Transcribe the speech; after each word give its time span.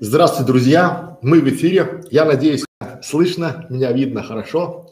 Здравствуйте, 0.00 0.46
друзья! 0.46 1.18
Мы 1.22 1.40
в 1.40 1.48
эфире. 1.48 2.04
Я 2.08 2.24
надеюсь, 2.24 2.64
слышно, 3.02 3.66
меня 3.68 3.90
видно 3.90 4.22
хорошо. 4.22 4.86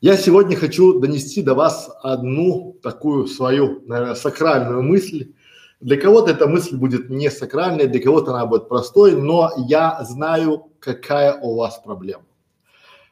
Я 0.00 0.16
сегодня 0.16 0.56
хочу 0.56 0.98
донести 0.98 1.40
до 1.40 1.54
вас 1.54 1.88
одну 2.02 2.76
такую 2.82 3.28
свою, 3.28 3.82
наверное, 3.86 4.16
сакральную 4.16 4.82
мысль. 4.82 5.34
Для 5.80 5.96
кого-то 5.96 6.32
эта 6.32 6.48
мысль 6.48 6.74
будет 6.74 7.10
не 7.10 7.30
сакральной, 7.30 7.86
для 7.86 8.02
кого-то 8.02 8.32
она 8.32 8.44
будет 8.44 8.68
простой, 8.68 9.14
но 9.14 9.52
я 9.68 10.02
знаю, 10.02 10.66
какая 10.80 11.34
у 11.34 11.54
вас 11.54 11.78
проблема. 11.78 12.24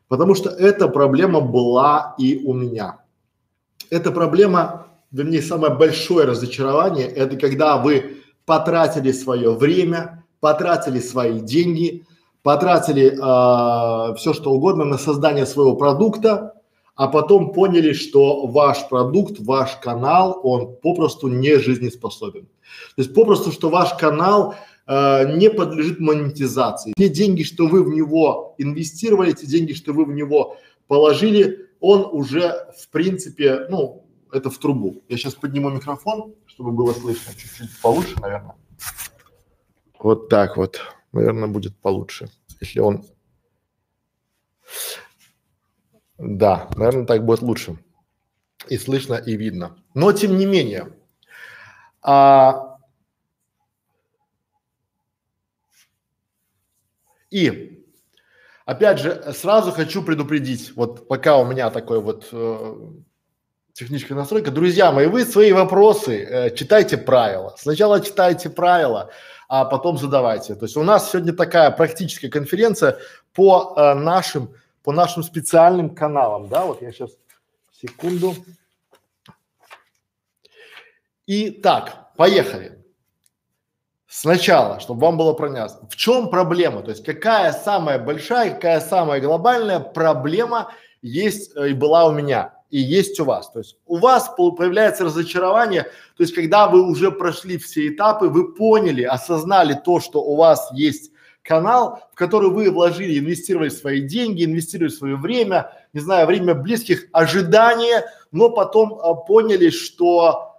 Потому 0.08 0.34
что 0.34 0.50
эта 0.50 0.88
проблема 0.88 1.40
была 1.40 2.16
и 2.18 2.42
у 2.44 2.52
меня. 2.52 2.98
Эта 3.90 4.10
проблема, 4.10 4.88
вернее, 5.12 5.40
самое 5.40 5.72
большое 5.72 6.26
разочарование, 6.26 7.06
это 7.06 7.36
когда 7.36 7.76
вы 7.76 8.16
потратили 8.44 9.12
свое 9.12 9.54
время, 9.54 10.21
потратили 10.42 10.98
свои 10.98 11.38
деньги, 11.38 12.04
потратили 12.42 13.12
э, 13.12 14.14
все 14.16 14.32
что 14.32 14.50
угодно 14.50 14.84
на 14.84 14.98
создание 14.98 15.46
своего 15.46 15.76
продукта, 15.76 16.54
а 16.96 17.06
потом 17.06 17.52
поняли, 17.52 17.92
что 17.92 18.46
ваш 18.46 18.88
продукт, 18.88 19.36
ваш 19.38 19.76
канал, 19.76 20.40
он 20.42 20.74
попросту 20.82 21.28
не 21.28 21.58
жизнеспособен. 21.58 22.46
То 22.96 23.02
есть 23.02 23.14
попросту, 23.14 23.52
что 23.52 23.68
ваш 23.68 23.94
канал 23.94 24.56
э, 24.88 25.36
не 25.36 25.48
подлежит 25.48 26.00
монетизации. 26.00 26.92
Те 26.96 27.08
деньги, 27.08 27.44
что 27.44 27.68
вы 27.68 27.84
в 27.84 27.90
него 27.90 28.56
инвестировали, 28.58 29.30
те 29.30 29.46
деньги, 29.46 29.74
что 29.74 29.92
вы 29.92 30.04
в 30.04 30.10
него 30.10 30.56
положили, 30.88 31.68
он 31.78 32.04
уже 32.10 32.66
в 32.76 32.88
принципе, 32.88 33.68
ну, 33.70 34.04
это 34.32 34.50
в 34.50 34.58
трубу. 34.58 35.04
Я 35.08 35.16
сейчас 35.18 35.34
подниму 35.36 35.70
микрофон, 35.70 36.34
чтобы 36.46 36.72
было 36.72 36.92
слышно 36.94 37.32
чуть-чуть 37.32 37.80
получше, 37.80 38.16
наверное. 38.20 38.56
Вот 40.02 40.28
так 40.28 40.56
вот, 40.56 40.80
наверное, 41.12 41.48
будет 41.48 41.76
получше, 41.78 42.28
если 42.60 42.80
он… 42.80 43.04
Да, 46.18 46.68
наверное, 46.74 47.06
так 47.06 47.24
будет 47.24 47.40
лучше. 47.42 47.78
И 48.68 48.78
слышно, 48.78 49.14
и 49.14 49.36
видно. 49.36 49.76
Но 49.94 50.12
тем 50.12 50.36
не 50.36 50.46
менее, 50.46 50.92
а, 52.00 52.78
и 57.30 57.86
опять 58.64 58.98
же, 58.98 59.32
сразу 59.32 59.70
хочу 59.70 60.02
предупредить, 60.02 60.72
вот 60.74 61.06
пока 61.06 61.38
у 61.38 61.46
меня 61.46 61.70
такой 61.70 62.00
вот 62.00 62.28
э, 62.32 62.76
техническая 63.72 64.16
настройка, 64.16 64.50
друзья 64.50 64.92
мои, 64.92 65.06
вы 65.06 65.24
свои 65.24 65.52
вопросы 65.52 66.22
э, 66.22 66.54
читайте 66.54 66.98
правила. 66.98 67.54
Сначала 67.58 68.00
читайте 68.00 68.50
правила, 68.50 69.10
а 69.48 69.64
потом 69.64 69.98
задавайте. 69.98 70.54
То 70.54 70.66
есть 70.66 70.76
у 70.76 70.82
нас 70.82 71.10
сегодня 71.10 71.32
такая 71.32 71.70
практическая 71.70 72.28
конференция 72.28 72.98
по 73.32 73.74
э, 73.76 73.94
нашим, 73.94 74.54
по 74.82 74.92
нашим 74.92 75.22
специальным 75.22 75.94
каналам, 75.94 76.48
да, 76.48 76.66
вот 76.66 76.82
я 76.82 76.92
сейчас, 76.92 77.10
секунду. 77.80 78.34
И 81.26 81.50
так, 81.50 82.14
поехали. 82.16 82.78
Сначала, 84.06 84.78
чтобы 84.80 85.00
вам 85.00 85.16
было 85.16 85.32
понятно, 85.32 85.88
в 85.88 85.96
чем 85.96 86.28
проблема, 86.28 86.82
то 86.82 86.90
есть 86.90 87.02
какая 87.02 87.52
самая 87.52 87.98
большая, 87.98 88.50
какая 88.50 88.80
самая 88.80 89.22
глобальная 89.22 89.80
проблема 89.80 90.72
есть 91.00 91.56
э, 91.56 91.70
и 91.70 91.72
была 91.72 92.04
у 92.06 92.12
меня 92.12 92.52
и 92.72 92.78
есть 92.78 93.20
у 93.20 93.24
вас. 93.24 93.50
То 93.50 93.60
есть 93.60 93.76
у 93.86 93.98
вас 93.98 94.34
появляется 94.34 95.04
разочарование, 95.04 95.82
то 96.16 96.22
есть 96.22 96.34
когда 96.34 96.66
вы 96.66 96.82
уже 96.82 97.12
прошли 97.12 97.58
все 97.58 97.88
этапы, 97.88 98.28
вы 98.28 98.54
поняли, 98.54 99.02
осознали 99.02 99.74
то, 99.74 100.00
что 100.00 100.22
у 100.22 100.36
вас 100.36 100.70
есть 100.72 101.12
канал, 101.42 102.00
в 102.12 102.14
который 102.16 102.48
вы 102.48 102.70
вложили, 102.70 103.18
инвестировали 103.18 103.68
свои 103.68 104.00
деньги, 104.00 104.44
инвестировали 104.44 104.90
свое 104.90 105.16
время, 105.16 105.72
не 105.92 106.00
знаю, 106.00 106.26
время 106.26 106.54
близких, 106.54 107.08
ожидания, 107.12 108.06
но 108.30 108.48
потом 108.48 108.94
а, 108.94 109.14
поняли, 109.14 109.68
что 109.68 110.56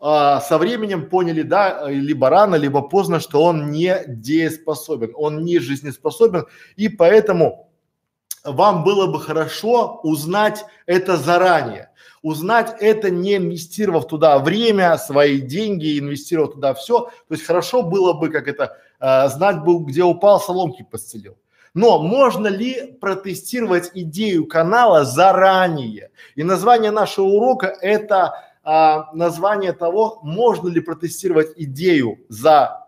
а, 0.00 0.40
со 0.40 0.58
временем 0.58 1.08
поняли, 1.08 1.42
да, 1.42 1.88
либо 1.88 2.28
рано, 2.28 2.56
либо 2.56 2.82
поздно, 2.82 3.20
что 3.20 3.40
он 3.40 3.70
не 3.70 4.02
дееспособен, 4.08 5.12
он 5.14 5.44
не 5.44 5.60
жизнеспособен, 5.60 6.46
и 6.74 6.88
поэтому 6.88 7.71
вам 8.44 8.84
было 8.84 9.06
бы 9.06 9.20
хорошо 9.20 10.00
узнать 10.02 10.64
это 10.86 11.16
заранее. 11.16 11.90
Узнать 12.22 12.76
это 12.80 13.10
не 13.10 13.36
инвестировав 13.36 14.06
туда 14.06 14.38
время, 14.38 14.96
свои 14.96 15.40
деньги, 15.40 15.98
инвестировав 15.98 16.52
туда 16.54 16.74
все. 16.74 17.00
То 17.00 17.34
есть 17.34 17.44
хорошо 17.44 17.82
было 17.82 18.12
бы, 18.12 18.30
как 18.30 18.46
это, 18.48 18.76
э, 19.00 19.28
знать 19.28 19.62
бы, 19.64 19.84
где 19.84 20.04
упал, 20.04 20.40
соломки 20.40 20.86
подстелил. 20.88 21.36
Но 21.74 22.00
можно 22.00 22.48
ли 22.48 22.92
протестировать 23.00 23.90
идею 23.94 24.46
канала 24.46 25.04
заранее? 25.04 26.10
И 26.34 26.42
название 26.42 26.90
нашего 26.90 27.26
урока 27.26 27.66
это 27.80 28.34
а, 28.62 29.12
название 29.12 29.72
того, 29.72 30.20
можно 30.22 30.68
ли 30.68 30.80
протестировать 30.80 31.52
идею 31.56 32.18
за 32.28 32.86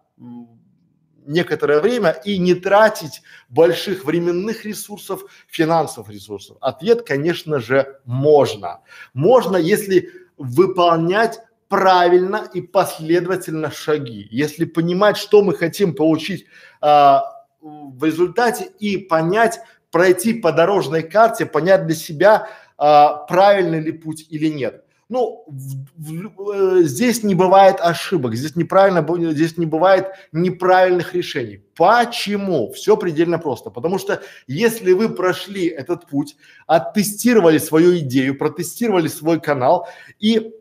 некоторое 1.26 1.80
время 1.80 2.10
и 2.24 2.38
не 2.38 2.54
тратить 2.54 3.22
больших 3.48 4.04
временных 4.04 4.64
ресурсов, 4.64 5.24
финансовых 5.48 6.10
ресурсов? 6.10 6.56
Ответ, 6.60 7.02
конечно 7.02 7.60
же, 7.60 8.00
можно. 8.04 8.80
Можно, 9.12 9.56
если 9.56 10.10
выполнять 10.36 11.40
правильно 11.68 12.48
и 12.52 12.60
последовательно 12.60 13.70
шаги, 13.70 14.28
если 14.30 14.64
понимать, 14.64 15.16
что 15.16 15.42
мы 15.42 15.54
хотим 15.54 15.94
получить 15.94 16.46
а, 16.80 17.24
в 17.60 18.04
результате 18.04 18.70
и 18.78 18.98
понять, 18.98 19.60
пройти 19.90 20.34
по 20.34 20.52
дорожной 20.52 21.02
карте, 21.02 21.46
понять 21.46 21.86
для 21.86 21.94
себя, 21.94 22.48
а, 22.76 23.14
правильный 23.26 23.80
ли 23.80 23.92
путь 23.92 24.26
или 24.28 24.48
нет. 24.48 24.83
Ну, 25.10 25.44
в, 25.46 25.86
в, 25.96 26.50
э, 26.50 26.82
здесь 26.84 27.22
не 27.22 27.34
бывает 27.34 27.76
ошибок, 27.80 28.34
здесь 28.34 28.56
неправильно, 28.56 29.04
здесь 29.32 29.58
не 29.58 29.66
бывает 29.66 30.06
неправильных 30.32 31.14
решений. 31.14 31.60
Почему? 31.76 32.72
Все 32.72 32.96
предельно 32.96 33.38
просто. 33.38 33.70
Потому 33.70 33.98
что 33.98 34.22
если 34.46 34.92
вы 34.92 35.10
прошли 35.10 35.66
этот 35.66 36.06
путь, 36.06 36.36
оттестировали 36.66 37.58
свою 37.58 37.98
идею, 37.98 38.38
протестировали 38.38 39.08
свой 39.08 39.40
канал 39.40 39.88
и 40.20 40.54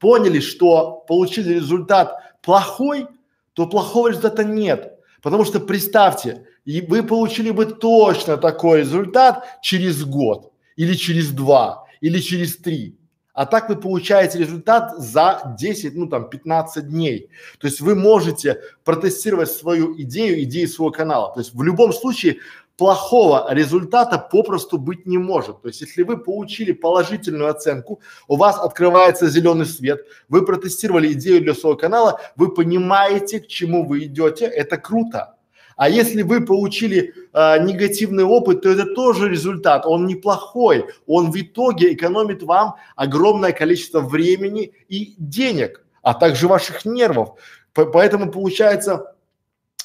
поняли, 0.00 0.40
что 0.40 1.04
получили 1.06 1.54
результат 1.54 2.14
плохой, 2.42 3.06
то 3.52 3.66
плохого 3.66 4.08
результата 4.08 4.44
нет. 4.44 4.98
Потому 5.22 5.44
что 5.44 5.60
представьте, 5.60 6.46
и 6.64 6.80
вы 6.80 7.02
получили 7.02 7.50
бы 7.50 7.66
точно 7.66 8.38
такой 8.38 8.80
результат 8.80 9.44
через 9.62 10.04
год 10.04 10.52
или 10.76 10.94
через 10.94 11.32
два 11.32 11.84
или 12.00 12.18
через 12.20 12.56
три 12.56 12.97
а 13.38 13.46
так 13.46 13.68
вы 13.68 13.76
получаете 13.76 14.40
результат 14.40 14.98
за 14.98 15.54
10, 15.56 15.94
ну 15.94 16.08
там 16.08 16.28
15 16.28 16.88
дней. 16.88 17.30
То 17.60 17.68
есть 17.68 17.80
вы 17.80 17.94
можете 17.94 18.60
протестировать 18.84 19.48
свою 19.48 19.94
идею, 20.02 20.42
идею 20.42 20.66
своего 20.66 20.90
канала. 20.90 21.32
То 21.32 21.38
есть 21.38 21.54
в 21.54 21.62
любом 21.62 21.92
случае 21.92 22.38
плохого 22.76 23.46
результата 23.54 24.18
попросту 24.18 24.76
быть 24.76 25.06
не 25.06 25.18
может. 25.18 25.62
То 25.62 25.68
есть 25.68 25.80
если 25.82 26.02
вы 26.02 26.16
получили 26.16 26.72
положительную 26.72 27.48
оценку, 27.48 28.00
у 28.26 28.34
вас 28.34 28.58
открывается 28.58 29.28
зеленый 29.28 29.66
свет, 29.66 30.04
вы 30.28 30.44
протестировали 30.44 31.12
идею 31.12 31.40
для 31.40 31.54
своего 31.54 31.78
канала, 31.78 32.20
вы 32.34 32.52
понимаете, 32.52 33.38
к 33.38 33.46
чему 33.46 33.86
вы 33.86 34.06
идете, 34.06 34.46
это 34.46 34.78
круто. 34.78 35.37
А 35.78 35.88
если 35.88 36.22
вы 36.22 36.44
получили 36.44 37.14
э, 37.32 37.64
негативный 37.64 38.24
опыт, 38.24 38.62
то 38.62 38.68
это 38.68 38.84
тоже 38.94 39.28
результат, 39.28 39.86
он 39.86 40.08
неплохой, 40.08 40.86
он 41.06 41.30
в 41.30 41.40
итоге 41.40 41.94
экономит 41.94 42.42
вам 42.42 42.74
огромное 42.96 43.52
количество 43.52 44.00
времени 44.00 44.72
и 44.88 45.14
денег, 45.18 45.84
а 46.02 46.14
также 46.14 46.48
ваших 46.48 46.84
нервов. 46.84 47.38
По 47.74 47.84
поэтому 47.86 48.32
получается 48.32 49.14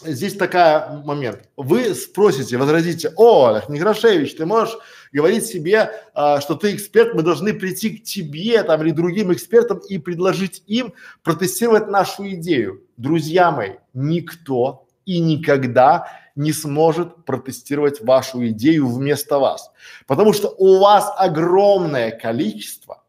здесь 0.04 0.34
такая 0.36 1.04
момент. 1.06 1.48
Вы 1.58 1.94
спросите, 1.94 2.58
возразите, 2.58 3.14
о, 3.16 3.62
Некрашевич, 3.70 4.36
ты 4.36 4.48
можешь 4.48 4.76
говорить 5.12 5.46
себе, 5.46 5.92
а, 6.16 6.42
что 6.42 6.56
ты 6.56 6.74
эксперт, 6.74 7.14
мы 7.14 7.22
должны 7.22 7.54
прийти 7.54 7.98
к 7.98 8.04
тебе 8.04 8.64
там 8.64 8.82
или 8.82 8.90
другим 8.90 9.32
экспертам 9.32 9.78
и 9.78 10.00
предложить 10.00 10.64
им 10.66 10.96
протестировать 11.22 11.88
нашу 11.88 12.28
идею. 12.32 12.82
Друзья 12.98 13.52
мои, 13.52 13.74
никто 13.94 14.88
и 15.06 15.20
никогда 15.20 16.08
не 16.36 16.52
сможет 16.52 17.26
протестировать 17.26 18.02
вашу 18.02 18.48
идею 18.48 18.88
вместо 18.88 19.40
вас. 19.40 19.72
Потому 20.08 20.34
что 20.34 20.50
у 20.58 20.80
вас 20.80 21.12
огромное 21.16 22.12
количество, 22.12 23.04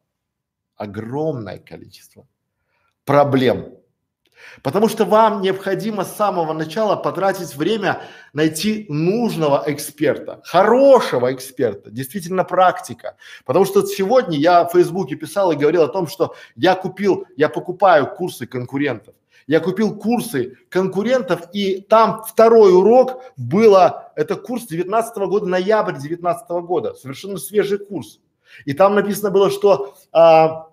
огромное 0.77 1.59
количество 1.59 2.27
проблем. 3.05 3.79
Потому 4.63 4.89
что 4.89 5.05
вам 5.05 5.41
необходимо 5.41 6.05
с 6.05 6.15
самого 6.15 6.53
начала 6.53 6.97
потратить 6.97 7.57
время 7.57 8.03
найти 8.33 8.87
нужного 8.89 9.65
эксперта, 9.67 10.41
хорошего 10.45 11.33
эксперта, 11.33 11.91
действительно 11.91 12.45
практика. 12.45 13.17
Потому 13.45 13.65
что 13.65 13.87
сегодня 13.87 14.39
я 14.39 14.65
в 14.65 14.73
Фейсбуке 14.73 15.17
писал 15.17 15.53
и 15.53 15.57
говорил 15.57 15.83
о 15.83 15.89
том, 15.89 16.07
что 16.07 16.35
я 16.57 16.75
купил, 16.75 17.27
я 17.37 17.49
покупаю 17.49 18.07
курсы 18.07 18.47
конкурентов. 18.47 19.15
Я 19.47 19.61
купил 19.61 19.97
курсы 19.97 20.57
конкурентов, 20.71 21.49
и 21.53 21.81
там 21.81 22.23
второй 22.25 22.75
урок 22.75 23.23
было, 23.37 24.13
это 24.17 24.37
курс 24.37 24.67
19 24.67 25.17
года, 25.29 25.47
ноябрь 25.47 25.99
19 25.99 26.49
года, 26.67 26.95
совершенно 26.95 27.37
свежий 27.37 27.79
курс. 27.79 28.21
И 28.65 28.73
там 28.73 28.95
написано 28.95 29.31
было, 29.31 29.51
что 29.51 29.95
а, 30.13 30.69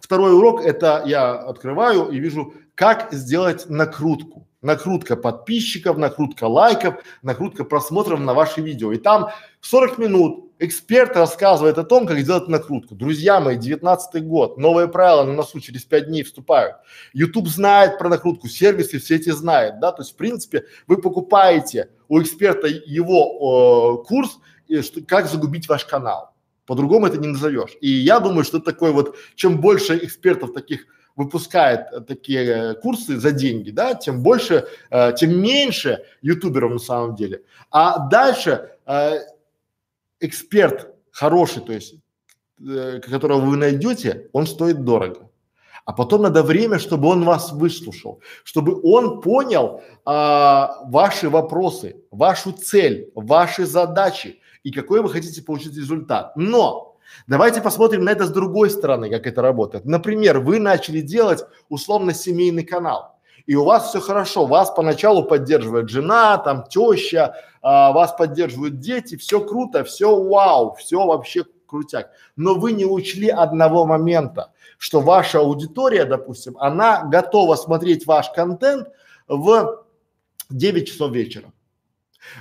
второй 0.00 0.34
урок 0.34 0.62
это 0.62 1.02
я 1.06 1.32
открываю 1.32 2.08
и 2.08 2.18
вижу, 2.18 2.54
как 2.74 3.12
сделать 3.12 3.68
накрутку. 3.68 4.46
Накрутка 4.64 5.14
подписчиков, 5.14 5.98
накрутка 5.98 6.44
лайков, 6.48 6.94
накрутка 7.22 7.64
просмотров 7.64 8.18
на 8.18 8.32
ваши 8.32 8.62
видео. 8.62 8.92
И 8.92 8.96
там 8.96 9.28
40 9.60 9.98
минут 9.98 10.50
эксперт 10.58 11.14
рассказывает 11.16 11.76
о 11.78 11.84
том, 11.84 12.06
как 12.06 12.18
сделать 12.18 12.48
накрутку. 12.48 12.94
Друзья 12.94 13.40
мои, 13.40 13.56
19 13.56 14.24
год, 14.24 14.56
новые 14.56 14.88
правила 14.88 15.24
на 15.24 15.34
носу 15.34 15.60
через 15.60 15.84
5 15.84 16.06
дней 16.06 16.22
вступают. 16.22 16.76
YouTube 17.12 17.48
знает 17.48 17.98
про 17.98 18.08
накрутку, 18.08 18.48
сервисы 18.48 18.98
все 18.98 19.16
эти 19.16 19.30
знают, 19.30 19.80
да, 19.80 19.92
то 19.92 20.02
есть 20.02 20.14
в 20.14 20.16
принципе 20.16 20.64
вы 20.86 20.96
покупаете 20.96 21.90
у 22.08 22.20
эксперта 22.20 22.66
его 22.66 24.00
э, 24.02 24.06
курс, 24.08 24.38
и, 24.66 24.80
что, 24.80 25.02
как 25.02 25.26
загубить 25.26 25.68
ваш 25.68 25.84
канал. 25.84 26.34
По-другому 26.66 27.06
это 27.06 27.18
не 27.18 27.28
назовешь. 27.28 27.76
И 27.82 27.90
я 27.90 28.20
думаю, 28.20 28.44
что 28.44 28.58
такой 28.58 28.92
вот, 28.92 29.16
чем 29.34 29.60
больше 29.60 29.98
экспертов 30.02 30.54
таких 30.54 30.86
выпускает 31.16 31.86
э, 31.92 32.00
такие 32.00 32.44
э, 32.44 32.74
курсы 32.74 33.18
за 33.18 33.30
деньги, 33.32 33.70
да, 33.70 33.94
тем 33.94 34.22
больше, 34.22 34.66
э, 34.90 35.12
тем 35.16 35.40
меньше 35.40 36.04
ютуберов 36.22 36.72
на 36.72 36.78
самом 36.78 37.14
деле. 37.14 37.42
А 37.70 38.08
дальше 38.08 38.70
э, 38.86 39.18
эксперт 40.20 40.94
хороший, 41.10 41.62
то 41.62 41.72
есть, 41.72 41.94
э, 42.60 43.00
которого 43.00 43.40
вы 43.40 43.56
найдете, 43.56 44.28
он 44.32 44.46
стоит 44.46 44.84
дорого. 44.84 45.30
А 45.84 45.92
потом 45.92 46.22
надо 46.22 46.42
время, 46.42 46.78
чтобы 46.78 47.08
он 47.08 47.24
вас 47.24 47.52
выслушал, 47.52 48.20
чтобы 48.42 48.80
он 48.82 49.20
понял 49.20 49.82
а, 50.06 50.78
ваши 50.86 51.28
вопросы, 51.28 51.96
вашу 52.10 52.52
цель, 52.52 53.10
ваши 53.14 53.66
задачи 53.66 54.40
и 54.62 54.70
какой 54.70 55.02
вы 55.02 55.10
хотите 55.10 55.42
получить 55.42 55.76
результат. 55.76 56.34
Но 56.36 56.93
Давайте 57.26 57.60
посмотрим 57.60 58.04
на 58.04 58.10
это 58.10 58.24
с 58.24 58.30
другой 58.30 58.70
стороны, 58.70 59.10
как 59.10 59.26
это 59.26 59.42
работает. 59.42 59.84
Например, 59.84 60.40
вы 60.40 60.58
начали 60.58 61.00
делать 61.00 61.44
условно 61.68 62.14
семейный 62.14 62.64
канал, 62.64 63.18
и 63.46 63.54
у 63.54 63.64
вас 63.64 63.88
все 63.88 64.00
хорошо, 64.00 64.46
вас 64.46 64.70
поначалу 64.70 65.24
поддерживает 65.24 65.88
жена, 65.88 66.38
там 66.38 66.64
теща, 66.64 67.36
а, 67.62 67.92
вас 67.92 68.12
поддерживают 68.12 68.78
дети, 68.78 69.16
все 69.16 69.40
круто, 69.40 69.84
все 69.84 70.14
вау, 70.14 70.74
все 70.74 71.04
вообще 71.04 71.44
крутяк. 71.66 72.10
Но 72.36 72.54
вы 72.54 72.72
не 72.72 72.84
учли 72.84 73.28
одного 73.28 73.86
момента, 73.86 74.52
что 74.78 75.00
ваша 75.00 75.40
аудитория, 75.40 76.04
допустим, 76.04 76.56
она 76.58 77.04
готова 77.04 77.56
смотреть 77.56 78.06
ваш 78.06 78.30
контент 78.30 78.88
в 79.28 79.84
9 80.50 80.88
часов 80.88 81.12
вечера. 81.12 81.52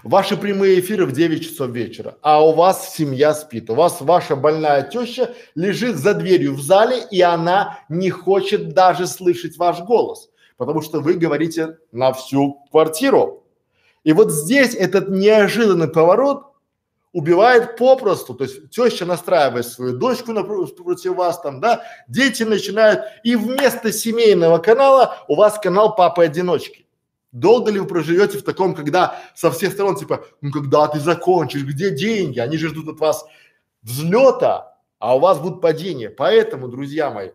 Ваши 0.04 0.36
прямые 0.36 0.80
эфиры 0.80 1.06
в 1.06 1.12
9 1.12 1.44
часов 1.44 1.70
вечера, 1.70 2.18
а 2.22 2.44
у 2.44 2.54
вас 2.54 2.94
семья 2.96 3.34
спит, 3.34 3.70
у 3.70 3.76
вас 3.76 4.02
ваша 4.02 4.36
больная 4.36 4.82
теща 4.84 5.34
лежит 5.56 5.98
за 5.98 6.14
дверью 6.14 6.56
в 6.56 6.62
зале, 6.62 7.04
и 7.12 7.22
она 7.22 7.80
не 7.90 8.10
хочет 8.10 8.74
даже 8.74 9.08
слышать 9.08 9.58
ваш 9.58 9.82
голос, 9.82 10.30
потому 10.58 10.82
что 10.82 11.00
вы 11.00 11.14
говорите 11.14 11.78
на 11.92 12.12
всю 12.12 12.66
квартиру. 12.72 13.44
И 14.04 14.12
вот 14.14 14.32
здесь 14.32 14.76
этот 14.76 15.10
неожиданный 15.10 15.88
поворот 15.88 16.48
убивает 17.14 17.78
попросту, 17.78 18.34
то 18.34 18.44
есть 18.44 18.72
теща 18.72 19.06
настраивает 19.06 19.68
свою 19.68 19.98
дочку 19.98 20.34
против 20.34 21.16
вас 21.16 21.40
там, 21.40 21.62
да, 21.62 21.84
дети 22.08 22.44
начинают, 22.44 23.06
и 23.24 23.36
вместо 23.36 23.94
семейного 23.94 24.58
канала 24.58 25.18
у 25.28 25.36
вас 25.36 25.60
канал 25.60 25.96
папы-одиночки. 25.96 26.83
Долго 27.34 27.72
ли 27.72 27.80
вы 27.80 27.88
проживете 27.88 28.38
в 28.38 28.44
таком, 28.44 28.76
когда 28.76 29.20
со 29.34 29.50
всех 29.50 29.74
сторон 29.74 29.96
типа, 29.96 30.24
ну 30.42 30.52
когда 30.52 30.88
ты 30.88 31.00
закончишь, 31.00 31.64
где 31.64 31.90
деньги? 31.90 32.40
Они 32.40 32.58
же 32.58 32.70
ждут 32.70 32.88
от 32.90 33.00
вас 33.00 33.26
взлета, 33.82 34.78
а 35.00 35.16
у 35.16 35.20
вас 35.20 35.40
будут 35.40 35.60
падения. 35.60 36.12
Поэтому, 36.12 36.68
друзья 36.68 37.10
мои, 37.10 37.32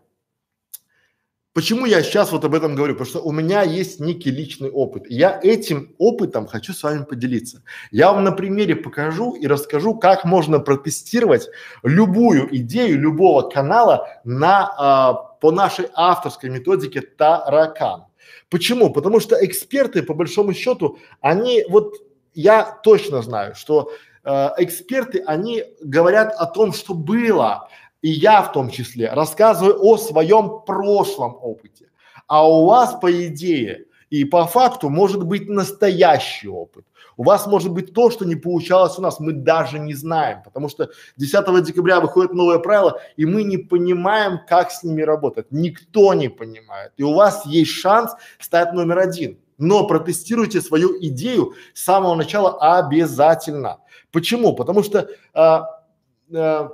почему 1.53 1.85
я 1.85 2.05
сейчас 2.05 2.31
вот 2.31 2.45
об 2.45 2.55
этом 2.55 2.77
говорю? 2.77 2.95
Потому 2.95 3.11
что 3.11 3.21
у 3.23 3.33
меня 3.33 3.63
есть 3.63 3.99
некий 3.99 4.31
личный 4.31 4.71
опыт. 4.71 5.11
И 5.11 5.17
я 5.17 5.41
этим 5.43 5.97
опытом 5.99 6.47
хочу 6.47 6.73
с 6.73 6.85
вами 6.85 7.03
поделиться. 7.03 7.65
Я 7.91 8.13
вам 8.13 8.23
на 8.23 8.31
примере 8.31 8.77
покажу 8.77 9.35
и 9.35 9.49
расскажу, 9.49 9.97
как 9.97 10.25
можно 10.25 10.61
протестировать 10.61 11.49
любую 11.83 12.57
идею 12.57 13.01
любого 13.01 13.51
канала 13.51 14.09
на, 14.23 14.73
а, 14.79 15.13
по 15.13 15.51
нашей 15.51 15.89
авторской 15.93 16.51
методике 16.51 17.01
Таракан. 17.01 18.05
Почему? 18.51 18.91
Потому 18.91 19.21
что 19.21 19.37
эксперты, 19.45 20.03
по 20.03 20.15
большому 20.15 20.55
счету, 20.55 20.99
они 21.21 21.65
вот 21.69 21.95
я 22.35 22.63
точно 22.83 23.23
знаю, 23.23 23.55
что 23.55 23.91
э, 24.25 24.49
эксперты, 24.59 25.23
они 25.27 25.65
говорят 25.83 26.35
о 26.35 26.47
том, 26.47 26.73
что 26.73 26.95
было, 26.95 27.69
и 28.01 28.11
я 28.11 28.43
в 28.43 28.53
том 28.53 28.71
числе 28.71 29.11
рассказываю 29.11 29.79
о 29.83 29.97
своем 29.97 30.61
прошлом 30.65 31.37
опыте. 31.43 31.91
А 32.27 32.49
у 32.49 32.67
вас, 32.67 32.99
по 33.01 33.11
идее, 33.27 33.87
и 34.11 34.25
по 34.25 34.47
факту 34.47 34.89
может 34.89 35.25
быть 35.25 35.49
настоящий 35.49 36.49
опыт. 36.49 36.85
У 37.19 37.25
вас 37.25 37.49
может 37.49 37.73
быть 37.73 37.93
то, 37.93 38.11
что 38.11 38.25
не 38.25 38.37
получалось 38.37 38.97
у 38.97 39.03
нас, 39.03 39.19
мы 39.19 39.33
даже 39.33 39.81
не 39.81 39.93
знаем, 39.93 40.43
потому 40.45 40.69
что 40.69 40.89
10 41.17 41.65
декабря 41.65 42.01
выходит 42.01 42.33
новое 42.33 42.61
правило, 42.61 43.01
и 43.17 43.27
мы 43.27 43.43
не 43.43 43.59
понимаем, 43.59 44.41
как 44.47 44.71
с 44.71 44.85
ними 44.85 45.03
работать. 45.03 45.47
Никто 45.51 46.15
не 46.15 46.29
понимает. 46.29 46.93
И 46.97 47.03
у 47.03 47.13
вас 47.13 47.45
есть 47.45 47.73
шанс 47.73 48.13
стать 48.39 48.73
номер 48.73 49.01
один. 49.01 49.37
Но 49.59 49.85
протестируйте 49.89 50.61
свою 50.61 50.97
идею 51.07 51.55
с 51.75 51.83
самого 51.83 52.15
начала 52.15 52.57
обязательно. 52.79 53.79
Почему? 54.13 54.55
Потому 54.55 54.85
что 54.85 55.09
а, 55.35 55.83
а, 56.33 56.69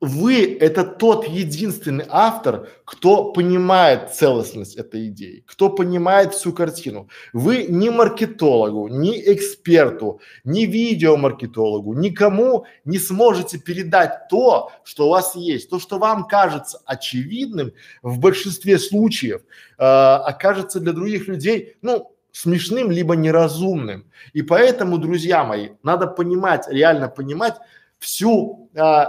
вы 0.00 0.56
это 0.58 0.84
тот 0.84 1.26
единственный 1.26 2.04
автор, 2.08 2.68
кто 2.84 3.32
понимает 3.32 4.14
целостность 4.14 4.76
этой 4.76 5.08
идеи, 5.08 5.42
кто 5.46 5.70
понимает 5.70 6.34
всю 6.34 6.52
картину. 6.52 7.08
Вы 7.32 7.66
ни 7.68 7.88
маркетологу, 7.88 8.88
ни 8.88 9.18
эксперту, 9.18 10.20
ни 10.44 10.62
видеомаркетологу, 10.62 11.94
никому 11.94 12.66
не 12.84 12.98
сможете 12.98 13.58
передать 13.58 14.28
то, 14.28 14.70
что 14.84 15.06
у 15.06 15.10
вас 15.10 15.34
есть. 15.34 15.70
То, 15.70 15.78
что 15.78 15.98
вам 15.98 16.26
кажется 16.26 16.80
очевидным, 16.84 17.72
в 18.02 18.18
большинстве 18.18 18.78
случаев 18.78 19.42
э, 19.78 19.82
окажется 19.82 20.78
для 20.78 20.92
других 20.92 21.26
людей, 21.26 21.76
ну, 21.80 22.12
смешным 22.32 22.90
либо 22.90 23.16
неразумным. 23.16 24.10
И 24.34 24.42
поэтому, 24.42 24.98
друзья 24.98 25.42
мои, 25.42 25.70
надо 25.82 26.06
понимать, 26.06 26.68
реально 26.68 27.08
понимать 27.08 27.54
всю 27.98 28.68
э, 28.74 29.06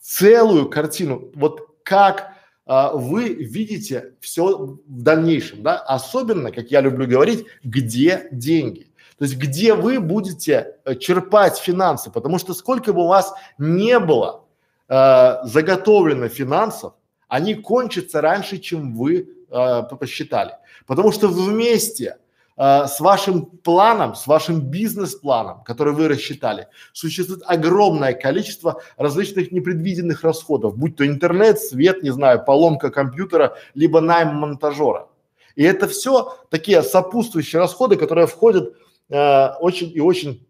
целую 0.00 0.68
картину, 0.68 1.30
вот 1.34 1.76
как 1.84 2.32
а, 2.66 2.92
вы 2.92 3.34
видите 3.34 4.14
все 4.20 4.56
в 4.56 4.78
дальнейшем, 4.86 5.62
да, 5.62 5.76
особенно, 5.78 6.52
как 6.52 6.70
я 6.70 6.80
люблю 6.80 7.06
говорить, 7.06 7.46
где 7.64 8.28
деньги. 8.30 8.90
То 9.18 9.24
есть 9.24 9.36
где 9.36 9.74
вы 9.74 10.00
будете 10.00 10.76
э, 10.84 10.94
черпать 10.94 11.58
финансы, 11.58 12.10
потому 12.10 12.38
что 12.38 12.54
сколько 12.54 12.92
бы 12.92 13.02
у 13.02 13.08
вас 13.08 13.34
не 13.58 13.98
было 13.98 14.44
э, 14.88 15.38
заготовлено 15.44 16.28
финансов, 16.28 16.94
они 17.28 17.54
кончатся 17.54 18.20
раньше, 18.20 18.58
чем 18.58 18.94
вы 18.94 19.28
э, 19.50 19.82
посчитали. 19.98 20.52
Потому 20.86 21.12
что 21.12 21.28
вместе 21.28 22.18
э, 22.60 22.86
с 22.86 23.00
вашим 23.00 23.46
планом, 23.46 24.14
с 24.14 24.26
вашим 24.26 24.60
бизнес-планом, 24.60 25.64
который 25.64 25.94
вы 25.94 26.08
рассчитали, 26.08 26.68
существует 26.92 27.42
огромное 27.46 28.12
количество 28.12 28.82
различных 28.98 29.50
непредвиденных 29.50 30.22
расходов, 30.22 30.76
будь 30.76 30.96
то 30.96 31.06
интернет, 31.06 31.58
свет, 31.58 32.02
не 32.02 32.10
знаю, 32.10 32.44
поломка 32.44 32.90
компьютера, 32.90 33.56
либо 33.74 34.00
найм 34.00 34.34
монтажера. 34.34 35.08
И 35.56 35.64
это 35.64 35.88
все 35.88 36.36
такие 36.50 36.82
сопутствующие 36.82 37.60
расходы, 37.60 37.96
которые 37.96 38.26
входят 38.26 38.76
э, 39.08 39.48
очень 39.60 39.90
и 39.94 40.00
очень 40.00 40.46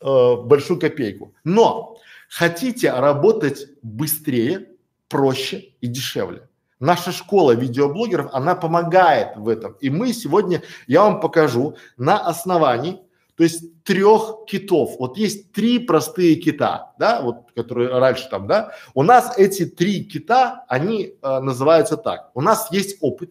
э, 0.00 0.34
большую 0.36 0.80
копейку. 0.80 1.32
Но 1.44 1.96
хотите 2.28 2.92
работать 2.92 3.68
быстрее, 3.82 4.66
проще 5.08 5.74
и 5.80 5.86
дешевле. 5.86 6.49
Наша 6.80 7.12
школа 7.12 7.52
видеоблогеров, 7.52 8.30
она 8.32 8.54
помогает 8.54 9.36
в 9.36 9.48
этом. 9.48 9.76
И 9.80 9.90
мы 9.90 10.14
сегодня, 10.14 10.62
я 10.86 11.02
вам 11.02 11.20
покажу 11.20 11.76
на 11.98 12.18
основании, 12.18 13.00
то 13.36 13.44
есть 13.44 13.82
трех 13.84 14.46
китов. 14.46 14.96
Вот 14.98 15.18
есть 15.18 15.52
три 15.52 15.78
простые 15.78 16.36
кита, 16.36 16.92
да, 16.98 17.20
вот 17.20 17.52
которые 17.54 17.90
раньше 17.98 18.28
там, 18.30 18.46
да. 18.46 18.72
У 18.94 19.02
нас 19.02 19.38
эти 19.38 19.66
три 19.66 20.04
кита, 20.04 20.64
они 20.68 21.14
э, 21.22 21.38
называются 21.40 21.98
так. 21.98 22.30
У 22.34 22.40
нас 22.40 22.68
есть 22.72 22.96
опыт, 23.00 23.30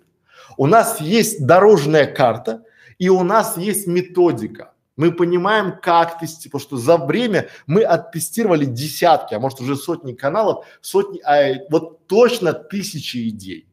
У 0.58 0.68
нас 0.68 1.02
есть 1.02 1.46
дорожная 1.46 2.06
карта 2.06 2.64
и 3.00 3.10
у 3.10 3.24
нас 3.24 3.58
есть 3.58 3.88
методика. 3.88 4.74
Мы 5.00 5.14
понимаем, 5.14 5.80
как 5.82 6.20
тестировать, 6.20 6.52
потому 6.52 6.62
что 6.62 6.78
за 6.78 6.98
время 6.98 7.48
мы 7.68 7.84
оттестировали 7.84 8.66
десятки, 8.66 9.34
а 9.34 9.40
может 9.40 9.62
уже 9.62 9.78
сотни 9.78 10.12
каналов, 10.12 10.66
сотни, 10.82 11.22
а 11.24 11.54
вот 11.70 12.06
точно 12.08 12.52
тысячи 12.52 13.30
идей. 13.30 13.66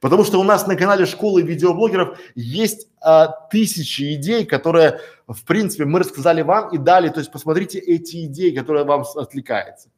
Потому 0.00 0.24
что 0.24 0.40
у 0.40 0.42
нас 0.42 0.66
на 0.66 0.74
канале 0.74 1.06
школы 1.06 1.42
видеоблогеров 1.42 2.18
есть 2.34 2.88
а, 3.00 3.28
тысячи 3.52 4.14
идей, 4.14 4.44
которые, 4.46 4.98
в 5.28 5.44
принципе, 5.44 5.84
мы 5.84 6.00
рассказали 6.00 6.42
вам 6.42 6.74
и 6.74 6.78
дали. 6.78 7.08
То 7.08 7.20
есть 7.20 7.30
посмотрите 7.30 7.78
эти 7.78 8.24
идеи, 8.24 8.50
которые 8.50 8.84
вам 8.84 9.04
отвлекаются. 9.14 9.90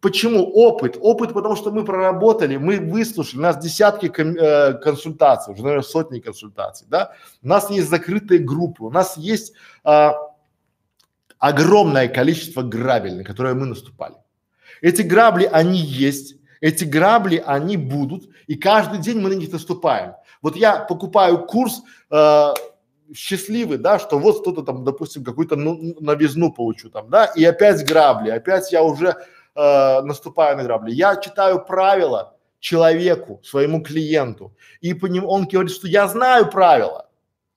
Почему 0.00 0.44
опыт? 0.44 0.98
Опыт, 1.00 1.32
потому 1.32 1.56
что 1.56 1.70
мы 1.70 1.84
проработали, 1.84 2.56
мы 2.56 2.78
выслушали, 2.78 3.38
у 3.38 3.42
нас 3.42 3.58
десятки 3.58 4.08
кон, 4.08 4.36
э, 4.36 4.74
консультаций, 4.74 5.54
уже, 5.54 5.62
наверное, 5.62 5.84
сотни 5.84 6.20
консультаций, 6.20 6.86
да. 6.90 7.12
У 7.42 7.48
нас 7.48 7.70
есть 7.70 7.88
закрытые 7.88 8.40
группы, 8.40 8.84
у 8.84 8.90
нас 8.90 9.16
есть 9.16 9.54
э, 9.84 10.10
огромное 11.38 12.08
количество 12.08 12.62
грабель, 12.62 13.16
на 13.16 13.24
которые 13.24 13.54
мы 13.54 13.66
наступали. 13.66 14.16
Эти 14.82 15.02
грабли, 15.02 15.48
они 15.50 15.78
есть, 15.78 16.36
эти 16.60 16.84
грабли, 16.84 17.42
они 17.46 17.76
будут, 17.76 18.28
и 18.46 18.54
каждый 18.54 18.98
день 18.98 19.20
мы 19.20 19.30
на 19.30 19.34
них 19.34 19.52
наступаем. 19.52 20.12
Вот 20.42 20.56
я 20.56 20.80
покупаю 20.80 21.46
курс 21.46 21.82
э, 22.10 22.54
счастливый, 23.14 23.78
да, 23.78 23.98
что 23.98 24.18
вот 24.18 24.40
кто-то 24.40 24.62
там, 24.62 24.84
допустим, 24.84 25.24
какую-то 25.24 25.56
ну, 25.56 25.96
новизну 26.00 26.52
получу 26.52 26.90
там, 26.90 27.08
да, 27.08 27.26
и 27.26 27.44
опять 27.44 27.86
грабли, 27.86 28.30
опять 28.30 28.72
я 28.72 28.82
уже 28.82 29.16
э, 29.56 30.02
наступаю 30.02 30.56
на 30.56 30.64
грабли. 30.64 30.92
Я 30.92 31.16
читаю 31.16 31.64
правила 31.64 32.34
человеку, 32.60 33.40
своему 33.44 33.82
клиенту, 33.82 34.52
и 34.80 34.94
по 34.94 35.06
ним 35.06 35.24
он 35.26 35.46
говорит, 35.46 35.72
что 35.72 35.88
я 35.88 36.08
знаю 36.08 36.50
правила, 36.50 37.06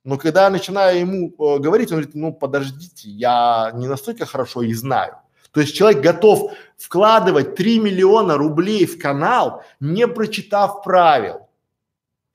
но 0.03 0.17
когда 0.17 0.43
я 0.43 0.49
начинаю 0.49 0.99
ему 0.99 1.27
э, 1.27 1.59
говорить, 1.59 1.91
он 1.91 1.97
говорит, 1.97 2.15
ну 2.15 2.33
подождите, 2.33 3.09
я 3.09 3.71
не 3.73 3.87
настолько 3.87 4.25
хорошо 4.25 4.61
и 4.61 4.73
знаю. 4.73 5.15
То 5.51 5.61
есть 5.61 5.75
человек 5.75 6.01
готов 6.01 6.53
вкладывать 6.77 7.55
3 7.55 7.79
миллиона 7.79 8.37
рублей 8.37 8.85
в 8.85 8.99
канал, 8.99 9.63
не 9.79 10.07
прочитав 10.07 10.83
правил. 10.83 11.48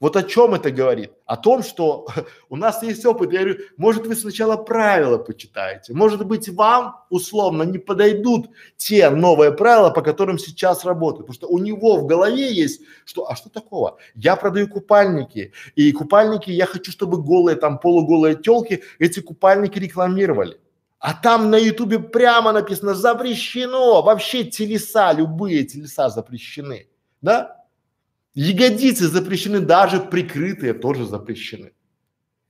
Вот 0.01 0.17
о 0.17 0.23
чем 0.23 0.55
это 0.55 0.71
говорит? 0.71 1.13
О 1.25 1.37
том, 1.37 1.63
что 1.63 2.07
у 2.49 2.57
нас 2.57 2.83
есть 2.83 3.07
опыт. 3.07 3.33
Я 3.33 3.41
говорю, 3.41 3.61
может 3.77 4.07
вы 4.07 4.17
сначала 4.17 4.57
правила 4.57 5.19
почитаете, 5.19 5.95
может 5.95 6.27
быть 6.27 6.49
вам 6.49 6.97
условно 7.11 7.63
не 7.63 7.79
подойдут 7.79 8.51
те 8.77 9.09
новые 9.11 9.53
правила, 9.53 9.91
по 9.91 10.03
которым 10.03 10.39
сейчас 10.39 10.85
работают, 10.85 11.27
потому 11.27 11.35
что 11.35 11.49
у 11.49 11.59
него 11.59 11.97
в 11.97 12.07
голове 12.07 12.53
есть, 12.53 12.83
что, 13.05 13.31
а 13.31 13.37
что 13.37 13.51
такого? 13.51 13.99
Я 14.15 14.37
продаю 14.37 14.69
купальники, 14.69 15.53
и 15.77 15.93
купальники 15.93 16.51
я 16.51 16.67
хочу, 16.67 16.91
чтобы 16.91 17.23
голые 17.23 17.57
там 17.57 17.79
полуголые 17.79 18.35
телки 18.35 18.83
эти 18.99 19.21
купальники 19.21 19.79
рекламировали. 19.79 20.59
А 20.99 21.13
там 21.13 21.51
на 21.51 21.57
ютубе 21.57 21.99
прямо 21.99 22.53
написано 22.53 22.95
запрещено, 22.95 24.03
вообще 24.03 24.45
телеса, 24.45 25.13
любые 25.13 25.65
телеса 25.65 26.09
запрещены, 26.09 26.89
да? 27.21 27.64
Ягодицы 28.35 29.09
запрещены, 29.09 29.61
даже 29.61 30.01
прикрытые 30.01 30.75
тоже 30.75 31.07
запрещены. 31.07 31.73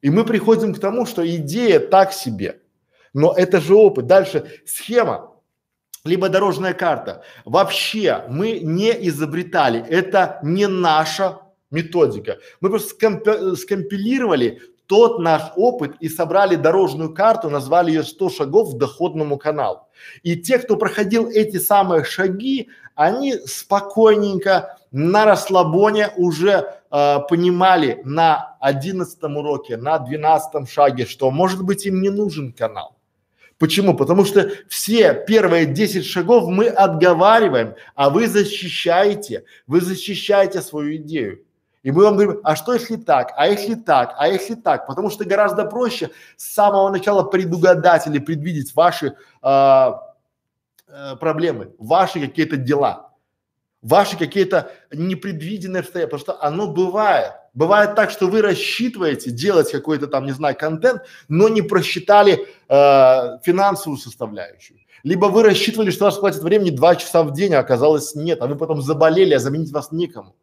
И 0.01 0.11
мы 0.11 0.25
приходим 0.25 0.75
к 0.75 0.81
тому, 0.81 1.07
что 1.07 1.27
идея 1.37 1.79
так 1.79 2.13
себе, 2.13 2.61
но 3.13 3.33
это 3.33 3.61
же 3.61 3.75
опыт. 3.75 4.07
Дальше 4.07 4.51
схема, 4.67 5.41
либо 6.05 6.29
дорожная 6.29 6.75
карта. 6.75 7.25
Вообще 7.45 8.25
мы 8.29 8.61
не 8.61 8.91
изобретали, 9.09 9.81
это 9.87 10.41
не 10.43 10.69
наша 10.69 11.41
методика. 11.71 12.39
Мы 12.61 12.71
просто 12.71 12.91
скомпи 12.91 13.57
скомпилировали 13.57 14.63
тот 14.87 15.19
наш 15.19 15.43
опыт 15.57 15.97
и 16.01 16.09
собрали 16.09 16.57
дорожную 16.57 17.15
карту, 17.15 17.51
назвали 17.51 17.91
ее 17.91 18.05
100 18.05 18.31
шагов 18.31 18.75
к 18.75 18.79
доходному 18.79 19.39
каналу. 19.39 19.81
И 20.23 20.37
те, 20.37 20.59
кто 20.59 20.77
проходил 20.77 21.29
эти 21.29 21.59
самые 21.59 22.05
шаги, 22.05 22.69
они 22.95 23.35
спокойненько 23.47 24.79
на 24.93 25.25
расслабоне 25.25 26.11
уже 26.17 26.81
э, 26.91 27.19
понимали 27.29 28.01
на 28.05 28.57
одиннадцатом 28.61 29.37
уроке, 29.37 29.77
на 29.77 29.99
двенадцатом 29.99 30.67
шаге, 30.67 31.07
что 31.07 31.31
может 31.31 31.63
быть 31.63 31.87
им 31.87 32.01
не 32.01 32.11
нужен 32.11 32.53
канал. 32.53 32.97
Почему? 33.59 33.97
Потому 33.97 34.25
что 34.25 34.51
все 34.69 35.25
первые 35.27 35.67
10 35.67 36.05
шагов 36.05 36.49
мы 36.49 36.67
отговариваем, 36.67 37.75
а 37.95 38.11
вы 38.11 38.27
защищаете, 38.27 39.45
вы 39.67 39.81
защищаете 39.81 40.61
свою 40.61 40.97
идею. 40.97 41.45
И 41.85 41.93
мы 41.93 42.05
вам 42.05 42.17
говорим, 42.17 42.41
а 42.45 42.57
что 42.57 42.73
если 42.73 42.97
так, 42.97 43.35
а 43.37 43.47
если 43.47 43.75
так, 43.75 44.15
а 44.17 44.27
если 44.27 44.55
так? 44.55 44.87
Потому 44.87 45.11
что 45.11 45.27
гораздо 45.27 45.67
проще 45.67 46.11
с 46.37 46.55
самого 46.55 46.91
начала 46.91 47.25
предугадать 47.25 48.07
или 48.07 48.19
предвидеть 48.19 48.75
ваши 48.75 49.15
э, 49.43 49.93
э, 50.89 51.17
проблемы, 51.17 51.73
ваши 51.79 52.21
какие-то 52.21 52.57
дела, 52.57 53.11
ваши 53.83 54.17
какие-то 54.17 54.73
непредвиденные 54.93 55.81
обстоятельства, 55.81 56.17
потому 56.17 56.39
что 56.39 56.47
оно 56.47 56.73
бывает. 56.73 57.33
Бывает 57.53 57.95
так, 57.95 58.11
что 58.11 58.29
вы 58.29 58.41
рассчитываете 58.41 59.31
делать 59.31 59.71
какой-то 59.71 60.07
там, 60.07 60.25
не 60.25 60.33
знаю, 60.33 60.57
контент, 60.57 61.03
но 61.29 61.51
не 61.51 61.61
просчитали 61.61 62.49
э, 62.67 63.39
финансовую 63.43 63.99
составляющую. 63.99 64.79
Либо 65.03 65.27
вы 65.27 65.43
рассчитывали, 65.43 65.91
что 65.91 66.07
вас 66.07 66.17
хватит 66.17 66.41
времени 66.41 66.71
два 66.71 66.97
часа 66.97 67.23
в 67.25 67.35
день, 67.35 67.53
а 67.53 67.59
оказалось 67.59 68.15
нет, 68.15 68.41
а 68.41 68.47
вы 68.47 68.57
потом 68.57 68.81
заболели, 68.81 69.35
а 69.35 69.39
заменить 69.39 69.71
вас 69.71 69.93
некому. 69.93 70.35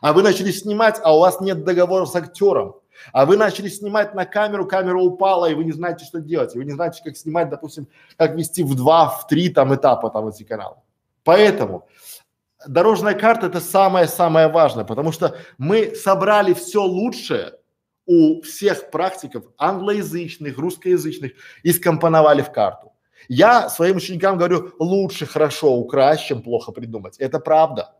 А 0.00 0.12
вы 0.12 0.22
начали 0.22 0.50
снимать, 0.50 1.00
а 1.02 1.16
у 1.16 1.20
вас 1.20 1.40
нет 1.40 1.64
договора 1.64 2.06
с 2.06 2.14
актером. 2.14 2.76
А 3.12 3.26
вы 3.26 3.36
начали 3.36 3.68
снимать 3.68 4.14
на 4.14 4.24
камеру, 4.24 4.66
камера 4.66 4.98
упала, 4.98 5.46
и 5.46 5.54
вы 5.54 5.64
не 5.64 5.72
знаете, 5.72 6.04
что 6.04 6.20
делать. 6.20 6.54
И 6.54 6.58
вы 6.58 6.64
не 6.64 6.72
знаете, 6.72 7.00
как 7.04 7.16
снимать, 7.16 7.48
допустим, 7.48 7.88
как 8.16 8.34
вести 8.34 8.62
в 8.62 8.74
два, 8.74 9.08
в 9.08 9.26
три 9.26 9.48
там 9.48 9.74
этапа 9.74 10.10
там 10.10 10.28
эти 10.28 10.42
каналы. 10.42 10.76
Поэтому 11.24 11.86
дорожная 12.66 13.14
карта 13.14 13.46
это 13.46 13.60
самое-самое 13.60 14.48
важное, 14.48 14.84
потому 14.84 15.12
что 15.12 15.36
мы 15.58 15.94
собрали 15.94 16.54
все 16.54 16.82
лучшее 16.82 17.52
у 18.06 18.40
всех 18.40 18.90
практиков 18.90 19.44
англоязычных, 19.58 20.58
русскоязычных 20.58 21.32
и 21.62 21.72
скомпоновали 21.72 22.42
в 22.42 22.50
карту. 22.50 22.92
Я 23.28 23.68
своим 23.68 23.96
ученикам 23.96 24.38
говорю, 24.38 24.72
лучше 24.78 25.26
хорошо 25.26 25.74
украсть, 25.74 26.24
чем 26.24 26.42
плохо 26.42 26.72
придумать. 26.72 27.18
Это 27.18 27.38
правда. 27.38 27.94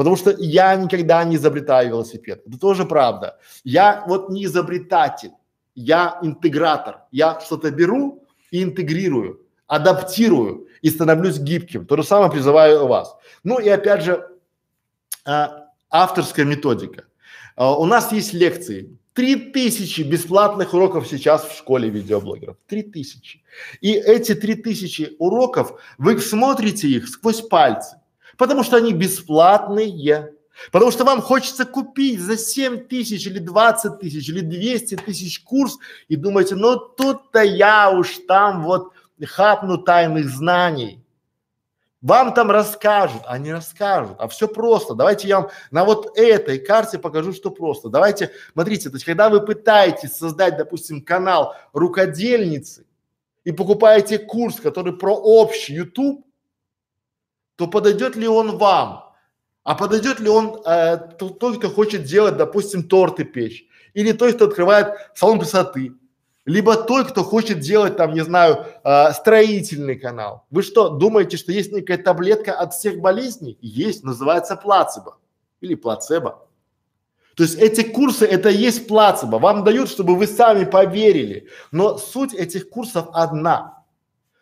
Потому 0.00 0.16
что 0.16 0.34
я 0.38 0.74
никогда 0.76 1.22
не 1.24 1.36
изобретаю 1.36 1.90
велосипед. 1.90 2.42
Это 2.46 2.58
тоже 2.58 2.86
правда. 2.86 3.38
Я 3.64 4.02
вот 4.08 4.30
не 4.30 4.46
изобретатель, 4.46 5.32
я 5.74 6.18
интегратор. 6.22 7.00
Я 7.10 7.38
что-то 7.40 7.70
беру 7.70 8.26
и 8.50 8.62
интегрирую, 8.62 9.42
адаптирую 9.66 10.68
и 10.80 10.88
становлюсь 10.88 11.38
гибким. 11.38 11.84
То 11.84 11.98
же 11.98 12.04
самое 12.04 12.30
призываю 12.30 12.86
вас. 12.86 13.14
Ну 13.44 13.58
и 13.58 13.68
опять 13.68 14.02
же, 14.02 14.26
а, 15.26 15.66
авторская 15.90 16.46
методика. 16.46 17.04
А, 17.54 17.76
у 17.76 17.84
нас 17.84 18.10
есть 18.10 18.32
лекции. 18.32 18.96
Три 19.12 19.52
тысячи 19.52 20.00
бесплатных 20.00 20.72
уроков 20.72 21.08
сейчас 21.08 21.44
в 21.44 21.54
школе 21.54 21.90
видеоблогеров. 21.90 22.56
Три 22.66 22.84
тысячи. 22.84 23.42
И 23.82 23.92
эти 23.92 24.34
три 24.34 24.54
тысячи 24.54 25.14
уроков, 25.18 25.78
вы 25.98 26.18
смотрите 26.20 26.88
их 26.88 27.06
сквозь 27.06 27.42
пальцы. 27.42 27.99
Потому 28.40 28.62
что 28.62 28.78
они 28.78 28.94
бесплатные. 28.94 30.32
Потому 30.72 30.90
что 30.90 31.04
вам 31.04 31.20
хочется 31.20 31.66
купить 31.66 32.20
за 32.20 32.38
7 32.38 32.88
тысяч 32.88 33.26
или 33.26 33.38
20 33.38 34.00
тысяч 34.00 34.30
или 34.30 34.40
200 34.40 34.96
тысяч 34.96 35.40
курс 35.40 35.76
и 36.08 36.16
думаете, 36.16 36.54
ну 36.54 36.78
тут-то 36.78 37.42
я 37.42 37.90
уж 37.90 38.16
там 38.26 38.64
вот 38.64 38.94
хапну 39.22 39.76
тайных 39.76 40.30
знаний. 40.30 41.04
Вам 42.00 42.32
там 42.32 42.50
расскажут, 42.50 43.20
а 43.26 43.36
не 43.36 43.52
расскажут, 43.52 44.16
а 44.18 44.26
все 44.26 44.48
просто. 44.48 44.94
Давайте 44.94 45.28
я 45.28 45.40
вам 45.40 45.50
на 45.70 45.84
вот 45.84 46.16
этой 46.16 46.58
карте 46.58 46.98
покажу, 46.98 47.34
что 47.34 47.50
просто. 47.50 47.90
Давайте, 47.90 48.30
смотрите, 48.54 48.88
то 48.88 48.96
есть 48.96 49.04
когда 49.04 49.28
вы 49.28 49.44
пытаетесь 49.44 50.16
создать, 50.16 50.56
допустим, 50.56 51.04
канал 51.04 51.56
рукодельницы 51.74 52.86
и 53.44 53.52
покупаете 53.52 54.18
курс, 54.18 54.56
который 54.56 54.94
про 54.96 55.14
общий 55.14 55.74
YouTube, 55.74 56.24
то 57.60 57.66
подойдет 57.66 58.16
ли 58.16 58.26
он 58.26 58.56
вам? 58.56 59.12
А 59.64 59.74
подойдет 59.74 60.18
ли 60.18 60.30
он 60.30 60.62
э, 60.64 60.96
тот, 61.18 61.58
кто 61.58 61.68
хочет 61.68 62.04
делать, 62.04 62.38
допустим, 62.38 62.82
торты 62.82 63.24
печь? 63.24 63.66
Или 63.92 64.12
тот, 64.12 64.34
кто 64.34 64.46
открывает 64.46 64.94
салон 65.14 65.38
красоты? 65.38 65.92
Либо 66.46 66.74
тот, 66.76 67.10
кто 67.10 67.22
хочет 67.22 67.60
делать 67.60 67.98
там, 67.98 68.14
не 68.14 68.24
знаю, 68.24 68.64
э, 68.82 69.12
строительный 69.12 69.96
канал. 69.96 70.46
Вы 70.48 70.62
что, 70.62 70.88
думаете, 70.88 71.36
что 71.36 71.52
есть 71.52 71.70
некая 71.70 71.98
таблетка 71.98 72.54
от 72.54 72.72
всех 72.72 72.98
болезней? 72.98 73.58
Есть, 73.60 74.04
называется 74.04 74.56
плацебо 74.56 75.18
или 75.60 75.74
плацебо. 75.74 76.48
То 77.36 77.42
есть 77.42 77.58
эти 77.58 77.82
курсы 77.82 78.24
это 78.24 78.48
есть 78.48 78.88
плацебо. 78.88 79.36
Вам 79.36 79.64
дают, 79.64 79.90
чтобы 79.90 80.16
вы 80.16 80.26
сами 80.26 80.64
поверили. 80.64 81.48
Но 81.72 81.98
суть 81.98 82.32
этих 82.32 82.70
курсов 82.70 83.08
одна. 83.12 83.84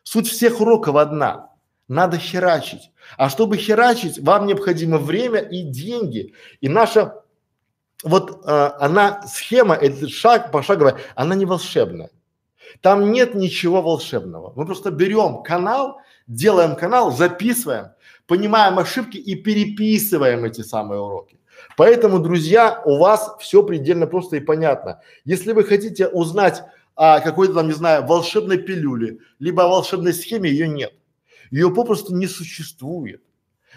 Суть 0.05 0.29
всех 0.29 0.61
уроков 0.61 0.95
одна. 0.95 1.49
Надо 1.89 2.19
херачить. 2.19 2.93
А 3.17 3.29
чтобы 3.29 3.57
херачить, 3.57 4.19
вам 4.19 4.47
необходимо 4.47 4.99
время 4.99 5.41
и 5.41 5.63
деньги. 5.63 6.35
И 6.61 6.69
наша 6.69 7.23
вот 8.05 8.45
э, 8.45 8.71
она, 8.79 9.23
схема, 9.27 9.75
этот 9.75 10.11
шаг 10.11 10.53
пошаговая, 10.53 10.99
она 11.15 11.35
не 11.35 11.47
волшебная. 11.47 12.11
Там 12.81 13.11
нет 13.13 13.35
ничего 13.35 13.83
волшебного. 13.83 14.53
Мы 14.55 14.67
просто 14.67 14.91
берем 14.91 15.43
канал, 15.43 16.01
делаем 16.27 16.77
канал, 16.77 17.11
записываем, 17.11 17.93
понимаем 18.27 18.79
ошибки 18.79 19.17
и 19.17 19.35
переписываем 19.35 20.45
эти 20.45 20.61
самые 20.61 21.01
уроки. 21.01 21.39
Поэтому, 21.77 22.19
друзья, 22.19 22.83
у 22.85 22.99
вас 22.99 23.37
все 23.41 23.63
предельно 23.63 24.07
просто 24.07 24.37
и 24.37 24.41
понятно. 24.41 25.01
Если 25.25 25.53
вы 25.53 25.65
хотите 25.65 26.09
узнать 26.09 26.63
о 26.95 27.21
какой-то 27.21 27.55
там, 27.55 27.69
не 27.69 27.73
знаю, 27.73 28.07
волшебной 28.07 28.59
пилюле, 28.59 29.19
либо 29.39 29.65
о 29.65 29.69
волшебной 29.69 30.13
схеме, 30.13 30.51
ее 30.51 30.69
нет. 30.69 30.93
Ее 31.51 31.73
попросту 31.73 32.15
не 32.15 32.27
существует. 32.27 33.23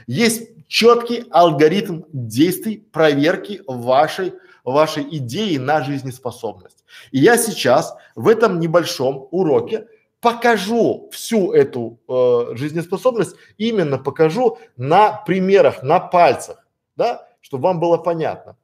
Есть 0.07 0.49
четкий 0.67 1.25
алгоритм 1.31 2.03
действий, 2.11 2.77
проверки 2.91 3.61
вашей, 3.67 4.33
вашей 4.63 5.03
идеи 5.17 5.57
на 5.57 5.83
жизнеспособность. 5.83 6.83
И 7.11 7.19
я 7.19 7.37
сейчас 7.37 7.95
в 8.15 8.27
этом 8.27 8.59
небольшом 8.59 9.27
уроке 9.31 9.87
покажу 10.21 11.09
всю 11.11 11.51
эту 11.51 11.99
э, 12.07 12.55
жизнеспособность, 12.55 13.35
именно 13.57 13.97
покажу 13.97 14.59
на 14.77 15.13
примерах, 15.13 15.83
на 15.83 15.99
пальцах, 15.99 16.65
да, 16.95 17.27
чтобы 17.41 17.63
вам 17.63 17.79
было 17.79 17.97
понятно. 17.97 18.55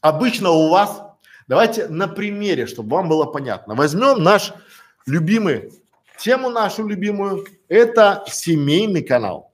Обычно 0.00 0.50
у 0.50 0.70
вас, 0.70 1.02
давайте 1.48 1.88
на 1.88 2.08
примере, 2.08 2.66
чтобы 2.66 2.96
вам 2.96 3.08
было 3.08 3.26
понятно. 3.26 3.74
Возьмем 3.74 4.22
наш 4.22 4.54
любимый, 5.06 5.70
тему 6.24 6.48
нашу 6.48 6.88
любимую, 6.88 7.46
это 7.68 8.24
семейный 8.26 9.02
канал. 9.02 9.52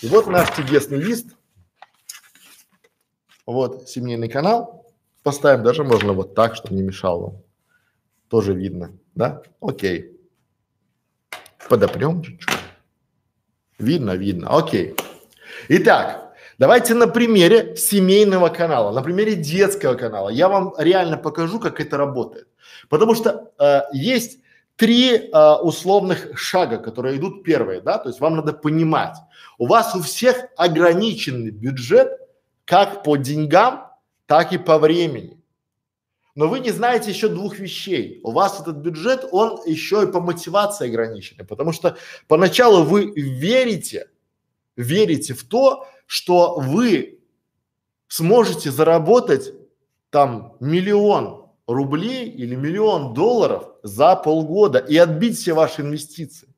И 0.00 0.06
вот 0.06 0.26
наш 0.26 0.56
чудесный 0.56 0.98
лист. 0.98 1.36
Вот 3.44 3.90
семейный 3.90 4.30
канал. 4.30 4.86
Поставим 5.22 5.62
даже 5.64 5.84
можно 5.84 6.14
вот 6.14 6.34
так, 6.34 6.56
чтобы 6.56 6.74
не 6.74 6.82
мешал 6.82 7.20
вам. 7.20 7.42
Тоже 8.28 8.54
видно, 8.54 8.96
да? 9.14 9.42
Окей. 9.60 10.18
Подопрем 11.68 12.22
чуть-чуть. 12.22 12.48
Видно, 13.78 14.12
видно. 14.12 14.48
Окей. 14.56 14.96
Итак, 15.68 16.23
давайте 16.58 16.94
на 16.94 17.06
примере 17.06 17.76
семейного 17.76 18.48
канала, 18.48 18.92
на 18.92 19.02
примере 19.02 19.34
детского 19.34 19.94
канала 19.94 20.28
я 20.28 20.48
вам 20.48 20.74
реально 20.78 21.16
покажу, 21.16 21.60
как 21.60 21.80
это 21.80 21.96
работает. 21.96 22.48
Потому 22.88 23.14
что 23.14 23.52
э, 23.58 23.82
есть 23.92 24.38
три 24.76 25.16
э, 25.16 25.52
условных 25.62 26.38
шага, 26.38 26.78
которые 26.78 27.16
идут 27.16 27.44
первые, 27.44 27.80
да, 27.80 27.98
то 27.98 28.08
есть 28.08 28.20
вам 28.20 28.36
надо 28.36 28.52
понимать, 28.52 29.16
у 29.58 29.66
вас 29.66 29.94
у 29.94 30.00
всех 30.00 30.36
ограниченный 30.56 31.50
бюджет 31.50 32.10
как 32.64 33.02
по 33.02 33.16
деньгам, 33.16 33.90
так 34.26 34.52
и 34.52 34.58
по 34.58 34.78
времени. 34.78 35.40
Но 36.34 36.48
вы 36.48 36.58
не 36.58 36.70
знаете 36.70 37.10
еще 37.10 37.28
двух 37.28 37.58
вещей. 37.58 38.20
У 38.24 38.32
вас 38.32 38.60
этот 38.60 38.78
бюджет, 38.78 39.24
он 39.30 39.60
еще 39.66 40.02
и 40.02 40.10
по 40.10 40.20
мотивации 40.20 40.88
ограниченный, 40.88 41.44
потому 41.44 41.72
что 41.72 41.96
поначалу 42.26 42.82
вы 42.82 43.12
верите, 43.14 44.08
верите 44.76 45.34
в 45.34 45.44
то, 45.44 45.86
что 46.06 46.56
вы 46.58 47.20
сможете 48.08 48.70
заработать 48.70 49.52
там 50.10 50.56
миллион 50.60 51.50
рублей 51.66 52.28
или 52.28 52.54
миллион 52.54 53.14
долларов 53.14 53.68
за 53.82 54.16
полгода 54.16 54.78
и 54.78 54.96
отбить 54.96 55.38
все 55.38 55.54
ваши 55.54 55.82
инвестиции. 55.82 56.48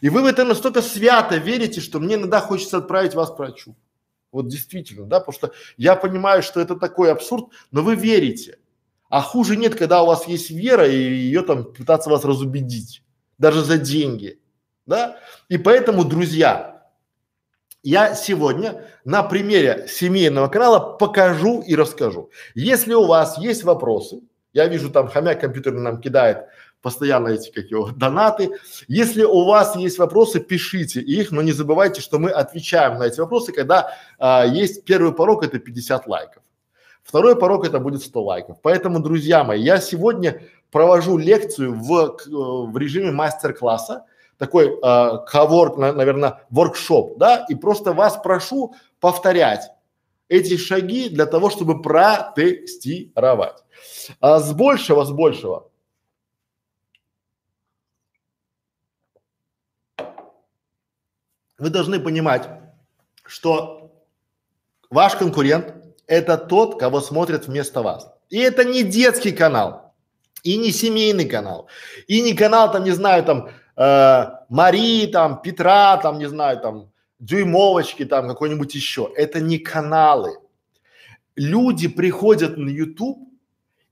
И 0.00 0.08
вы 0.08 0.22
в 0.22 0.26
это 0.26 0.44
настолько 0.44 0.82
свято 0.82 1.36
верите, 1.36 1.80
что 1.80 2.00
мне 2.00 2.16
иногда 2.16 2.40
хочется 2.40 2.78
отправить 2.78 3.14
вас 3.14 3.30
к 3.30 3.38
врачу. 3.38 3.76
Вот 4.32 4.48
действительно, 4.48 5.06
да, 5.06 5.20
потому 5.20 5.34
что 5.34 5.52
я 5.76 5.96
понимаю, 5.96 6.42
что 6.42 6.60
это 6.60 6.76
такой 6.76 7.10
абсурд, 7.10 7.46
но 7.70 7.82
вы 7.82 7.94
верите. 7.94 8.58
А 9.08 9.22
хуже 9.22 9.56
нет, 9.56 9.76
когда 9.76 10.02
у 10.02 10.06
вас 10.06 10.26
есть 10.26 10.50
вера 10.50 10.86
и 10.86 10.96
ее 10.96 11.42
там 11.42 11.72
пытаться 11.72 12.10
вас 12.10 12.24
разубедить, 12.24 13.02
даже 13.38 13.64
за 13.64 13.78
деньги, 13.78 14.40
да. 14.84 15.18
И 15.48 15.58
поэтому, 15.58 16.04
друзья, 16.04 16.75
я 17.86 18.16
сегодня 18.16 18.82
на 19.04 19.22
примере 19.22 19.86
семейного 19.88 20.48
канала 20.48 20.96
покажу 20.96 21.60
и 21.60 21.76
расскажу. 21.76 22.30
Если 22.56 22.94
у 22.94 23.06
вас 23.06 23.38
есть 23.38 23.62
вопросы, 23.62 24.22
я 24.52 24.66
вижу 24.66 24.90
там 24.90 25.06
хомяк 25.06 25.40
компьютерный 25.40 25.82
нам 25.82 26.00
кидает 26.00 26.46
постоянно 26.82 27.28
эти 27.28 27.52
как 27.52 27.66
его 27.66 27.90
донаты. 27.90 28.50
Если 28.88 29.22
у 29.22 29.44
вас 29.44 29.76
есть 29.76 29.98
вопросы, 29.98 30.40
пишите 30.40 31.00
их, 31.00 31.30
но 31.30 31.42
не 31.42 31.52
забывайте, 31.52 32.00
что 32.00 32.18
мы 32.18 32.30
отвечаем 32.30 32.98
на 32.98 33.04
эти 33.04 33.20
вопросы, 33.20 33.52
когда 33.52 33.94
а, 34.18 34.44
есть 34.44 34.84
первый 34.84 35.12
порог 35.12 35.44
это 35.44 35.60
50 35.60 36.08
лайков. 36.08 36.42
Второй 37.04 37.36
порог 37.36 37.64
это 37.64 37.78
будет 37.78 38.02
100 38.02 38.22
лайков. 38.24 38.56
Поэтому, 38.62 38.98
друзья 38.98 39.44
мои, 39.44 39.62
я 39.62 39.78
сегодня 39.78 40.42
провожу 40.72 41.18
лекцию 41.18 41.72
в, 41.72 42.18
в 42.26 42.76
режиме 42.76 43.12
мастер-класса, 43.12 44.06
такой 44.38 44.68
э, 44.68 45.18
коворк, 45.26 45.76
на, 45.76 45.92
наверное, 45.92 46.44
воркшоп, 46.50 47.18
да, 47.18 47.44
и 47.48 47.54
просто 47.54 47.92
вас 47.92 48.16
прошу 48.22 48.74
повторять 49.00 49.70
эти 50.28 50.56
шаги 50.56 51.08
для 51.08 51.26
того, 51.26 51.50
чтобы 51.50 51.82
протестировать. 51.82 53.64
А 54.20 54.38
с 54.38 54.52
большего, 54.52 55.04
с 55.04 55.10
большего 55.10 55.70
вы 61.58 61.70
должны 61.70 62.00
понимать, 62.00 62.48
что 63.24 63.92
ваш 64.90 65.16
конкурент– 65.16 65.74
это 66.06 66.36
тот, 66.36 66.78
кого 66.78 67.00
смотрят 67.00 67.46
вместо 67.46 67.82
вас. 67.82 68.12
И 68.28 68.38
это 68.38 68.64
не 68.64 68.82
детский 68.82 69.32
канал, 69.32 69.94
и 70.42 70.56
не 70.56 70.72
семейный 70.72 71.28
канал, 71.28 71.68
и 72.06 72.20
не 72.20 72.34
канал 72.34 72.72
там, 72.72 72.84
не 72.84 72.90
знаю, 72.90 73.24
там 73.24 73.50
э, 73.76 74.24
Марии, 74.48 75.06
там 75.06 75.40
Петра, 75.42 75.96
там, 75.98 76.18
не 76.18 76.28
знаю, 76.28 76.60
там 76.60 76.92
Дюймовочки, 77.18 78.04
там 78.04 78.28
какой-нибудь 78.28 78.74
еще. 78.74 79.10
Это 79.16 79.40
не 79.40 79.58
каналы. 79.58 80.38
Люди 81.34 81.88
приходят 81.88 82.56
на 82.56 82.68
YouTube, 82.68 83.18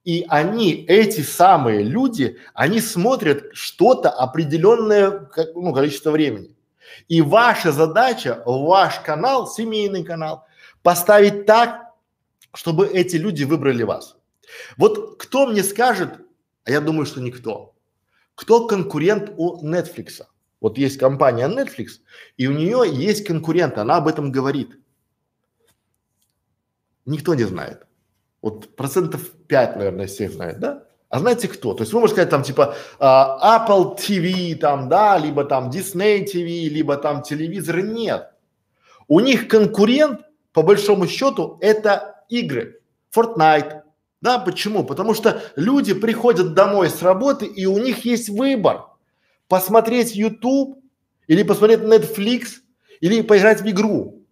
и 0.04 0.24
они, 0.28 0.84
эти 0.86 1.22
самые 1.22 1.82
люди, 1.82 2.38
они 2.52 2.80
смотрят 2.80 3.44
что-то 3.54 4.10
определенное 4.10 5.28
ну, 5.54 5.72
количество 5.72 6.10
времени. 6.10 6.54
И 7.08 7.22
ваша 7.22 7.72
задача, 7.72 8.42
ваш 8.44 9.00
канал, 9.00 9.46
семейный 9.46 10.04
канал, 10.04 10.46
поставить 10.82 11.46
так, 11.46 11.92
чтобы 12.52 12.86
эти 12.86 13.16
люди 13.16 13.44
выбрали 13.44 13.82
вас. 13.82 14.16
Вот 14.76 15.18
кто 15.18 15.46
мне 15.46 15.62
скажет, 15.62 16.10
а 16.64 16.70
я 16.70 16.80
думаю, 16.80 17.06
что 17.06 17.20
никто, 17.20 17.73
кто 18.34 18.66
конкурент 18.66 19.32
у 19.36 19.64
Netflix? 19.66 20.22
Вот 20.60 20.78
есть 20.78 20.98
компания 20.98 21.48
Netflix, 21.48 22.00
и 22.36 22.46
у 22.46 22.52
нее 22.52 22.84
есть 22.90 23.26
конкурент, 23.26 23.78
она 23.78 23.96
об 23.96 24.08
этом 24.08 24.32
говорит. 24.32 24.78
Никто 27.04 27.34
не 27.34 27.44
знает. 27.44 27.86
Вот 28.40 28.74
процентов 28.76 29.30
5, 29.48 29.76
наверное, 29.76 30.06
всех 30.06 30.32
знает, 30.32 30.58
да? 30.60 30.84
А 31.14 31.20
знаете 31.20 31.48
кто? 31.48 31.74
То 31.74 31.82
есть 31.82 31.92
вы 31.92 32.00
можете 32.00 32.16
сказать 32.16 32.30
там 32.30 32.42
типа 32.42 32.74
э, 32.98 33.04
Apple 33.04 33.96
TV 33.96 34.56
там, 34.56 34.88
да, 34.88 35.16
либо 35.16 35.44
там 35.44 35.70
Disney 35.70 36.24
TV, 36.24 36.68
либо 36.68 36.96
там 36.96 37.22
телевизор. 37.22 37.82
Нет. 37.82 38.32
У 39.06 39.20
них 39.20 39.46
конкурент, 39.46 40.22
по 40.52 40.62
большому 40.62 41.06
счету, 41.06 41.56
это 41.60 42.24
игры. 42.28 42.80
Fortnite. 43.14 43.83
Да, 44.24 44.38
почему? 44.38 44.84
Потому 44.84 45.12
что 45.12 45.42
люди 45.54 45.92
приходят 45.92 46.54
домой 46.54 46.88
с 46.88 47.02
работы 47.02 47.44
и 47.44 47.66
у 47.66 47.76
них 47.76 48.06
есть 48.06 48.30
выбор. 48.30 48.86
Посмотреть 49.48 50.16
YouTube 50.16 50.82
или 51.26 51.42
посмотреть 51.42 51.80
Netflix 51.80 52.44
или 53.00 53.20
поиграть 53.20 53.60
в 53.60 53.68
игру. 53.68 54.22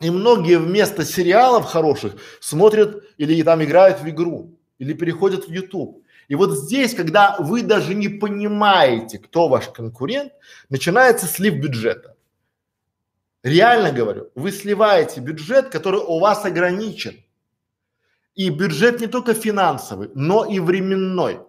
И 0.00 0.10
многие 0.10 0.60
вместо 0.60 1.04
сериалов 1.04 1.64
хороших 1.64 2.14
смотрят 2.38 3.02
или 3.16 3.42
там 3.42 3.64
играют 3.64 4.00
в 4.00 4.08
игру 4.08 4.56
или 4.78 4.92
переходят 4.92 5.48
в 5.48 5.50
YouTube. 5.50 6.04
И 6.28 6.36
вот 6.36 6.56
здесь, 6.56 6.94
когда 6.94 7.34
вы 7.40 7.62
даже 7.62 7.94
не 7.94 8.08
понимаете, 8.08 9.18
кто 9.18 9.48
ваш 9.48 9.66
конкурент, 9.70 10.34
начинается 10.68 11.26
слив 11.26 11.54
бюджета. 11.54 12.14
Реально 13.42 13.90
говорю, 13.90 14.30
вы 14.36 14.52
сливаете 14.52 15.20
бюджет, 15.20 15.70
который 15.70 15.98
у 15.98 16.20
вас 16.20 16.44
ограничен. 16.44 17.25
И 18.36 18.50
бюджет 18.50 19.00
не 19.00 19.08
только 19.08 19.34
финансовый, 19.34 20.10
но 20.14 20.44
и 20.44 20.60
временной. 20.60 21.40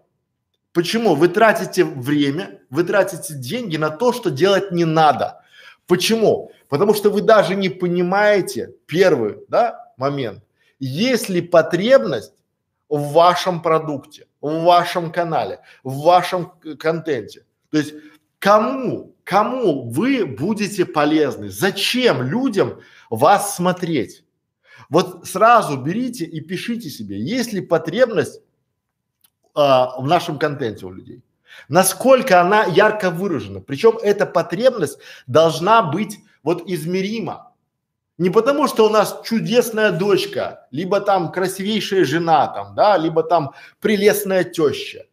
Почему? 0.73 1.15
Вы 1.15 1.28
тратите 1.28 1.84
время, 1.84 2.62
вы 2.69 2.84
тратите 2.84 3.36
деньги 3.36 3.78
на 3.78 3.89
то, 3.89 4.13
что 4.13 4.32
делать 4.32 4.71
не 4.71 4.86
надо. 4.86 5.43
Почему? 5.86 6.52
Потому 6.69 6.93
что 6.93 7.10
вы 7.10 7.21
даже 7.21 7.56
не 7.56 7.69
понимаете 7.69 8.73
первый 8.88 9.38
да, 9.50 9.91
момент, 9.97 10.43
есть 10.80 11.30
ли 11.30 11.41
потребность 11.41 12.34
в 12.89 13.12
вашем 13.12 13.62
продукте 13.62 14.28
в 14.41 14.63
вашем 14.63 15.12
канале, 15.12 15.60
в 15.84 16.04
вашем 16.04 16.52
контенте. 16.80 17.45
То 17.71 17.78
есть 17.78 17.93
кому 18.39 19.15
кому 19.23 19.89
вы 19.89 20.26
будете 20.26 20.86
полезны, 20.86 21.50
зачем 21.50 22.21
людям 22.21 22.80
вас 23.10 23.56
смотреть. 23.56 24.23
Вот 24.89 25.28
сразу 25.28 25.78
берите 25.78 26.26
и 26.26 26.39
пишите 26.39 26.89
себе, 26.89 27.19
есть 27.19 27.54
ли 27.54 27.62
потребность 27.62 28.41
а, 29.58 30.00
в 30.00 30.06
нашем 30.06 30.38
контенте 30.38 30.86
у 30.86 30.91
людей. 30.91 31.23
Насколько 31.67 32.41
она 32.41 32.65
ярко 32.65 33.10
выражена. 33.10 33.60
Причем 33.60 33.97
эта 33.97 34.28
потребность 34.28 35.00
должна 35.26 35.82
быть 35.82 36.19
вот 36.43 36.69
измерима. 36.69 37.54
Не 38.19 38.30
потому, 38.30 38.67
что 38.67 38.86
у 38.86 38.89
нас 38.89 39.19
чудесная 39.23 39.91
дочка, 39.91 40.67
либо 40.69 41.02
там 41.02 41.32
красивейшая 41.32 42.06
жена 42.06 42.47
там, 42.47 42.76
да, 42.76 42.97
либо 42.97 43.23
там 43.23 43.54
прелестная 43.80 44.43
теща. 44.43 45.06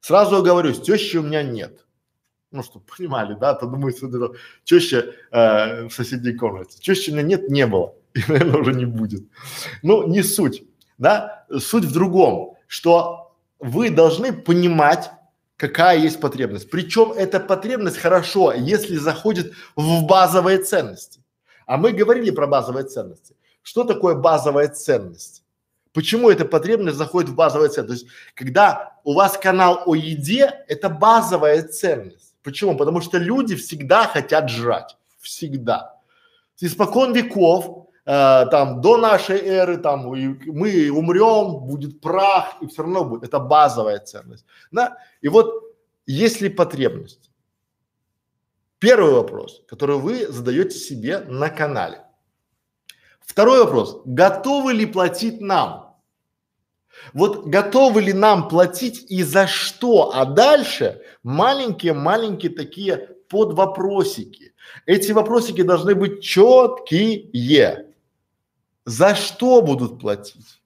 Сразу 0.00 0.42
говорю, 0.42 0.72
с 0.72 0.80
тещей 0.80 1.18
у 1.18 1.22
меня 1.22 1.42
нет. 1.42 1.84
Ну, 2.52 2.62
чтобы 2.62 2.84
понимали, 2.86 3.34
да, 3.34 3.54
то 3.54 3.66
думаю, 3.66 3.94
что 3.94 4.34
теща 4.64 5.12
э, 5.30 5.88
в 5.88 5.92
соседней 5.92 6.32
комнате. 6.32 6.78
Тещи 6.78 7.10
у 7.10 7.12
меня 7.12 7.22
нет, 7.22 7.50
не 7.50 7.66
было. 7.66 7.94
И, 8.16 8.22
наверное, 8.28 8.60
уже 8.60 8.72
не 8.72 8.86
будет. 8.86 9.24
Ну, 9.82 10.08
не 10.08 10.22
суть, 10.22 10.62
да. 10.98 11.44
Суть 11.58 11.84
в 11.84 11.92
другом, 11.92 12.56
что 12.66 13.34
вы 13.58 13.90
должны 13.90 14.32
понимать, 14.32 15.10
какая 15.56 15.98
есть 15.98 16.20
потребность. 16.20 16.70
Причем 16.70 17.12
эта 17.12 17.40
потребность 17.40 17.98
хорошо, 17.98 18.52
если 18.52 18.96
заходит 18.96 19.52
в 19.76 20.06
базовые 20.06 20.58
ценности. 20.58 21.20
А 21.66 21.76
мы 21.76 21.92
говорили 21.92 22.30
про 22.30 22.46
базовые 22.46 22.84
ценности. 22.84 23.36
Что 23.62 23.84
такое 23.84 24.14
базовая 24.14 24.68
ценность? 24.68 25.42
Почему 25.92 26.30
эта 26.30 26.44
потребность 26.44 26.96
заходит 26.96 27.30
в 27.30 27.34
базовые 27.34 27.68
ценности? 27.68 27.86
То 27.86 28.04
есть, 28.04 28.06
когда 28.34 28.98
у 29.04 29.14
вас 29.14 29.36
канал 29.36 29.82
о 29.86 29.94
еде, 29.94 30.64
это 30.68 30.88
базовая 30.88 31.62
ценность. 31.62 32.34
Почему? 32.42 32.76
Потому 32.76 33.00
что 33.00 33.18
люди 33.18 33.56
всегда 33.56 34.06
хотят 34.06 34.48
жрать. 34.48 34.96
Всегда. 35.20 35.96
Испокон 36.60 37.12
веков, 37.12 37.85
там, 38.06 38.80
до 38.80 38.96
нашей 38.96 39.40
эры, 39.40 39.78
там, 39.78 40.06
мы 40.06 40.90
умрем, 40.90 41.66
будет 41.66 42.00
прах, 42.00 42.56
и 42.60 42.66
все 42.68 42.82
равно 42.82 43.04
будет. 43.04 43.24
Это 43.24 43.40
базовая 43.40 43.98
ценность. 43.98 44.46
Да? 44.70 44.96
И 45.20 45.28
вот, 45.28 45.52
есть 46.06 46.40
ли 46.40 46.48
потребность? 46.48 47.30
Первый 48.78 49.12
вопрос, 49.12 49.62
который 49.68 49.96
вы 49.96 50.26
задаете 50.28 50.78
себе 50.78 51.18
на 51.18 51.50
канале. 51.50 52.04
Второй 53.20 53.64
вопрос. 53.64 54.02
Готовы 54.04 54.72
ли 54.72 54.86
платить 54.86 55.40
нам? 55.40 55.96
Вот 57.12 57.46
готовы 57.46 58.02
ли 58.02 58.12
нам 58.12 58.48
платить 58.48 59.10
и 59.10 59.24
за 59.24 59.48
что? 59.48 60.12
А 60.14 60.24
дальше 60.24 61.02
маленькие-маленькие 61.24 62.52
такие 62.52 62.96
подвопросики. 63.28 64.54
Эти 64.86 65.10
вопросики 65.10 65.62
должны 65.62 65.96
быть 65.96 66.22
четкие. 66.22 67.86
За 68.86 69.14
что 69.14 69.60
будут 69.60 70.00
платить? 70.00 70.62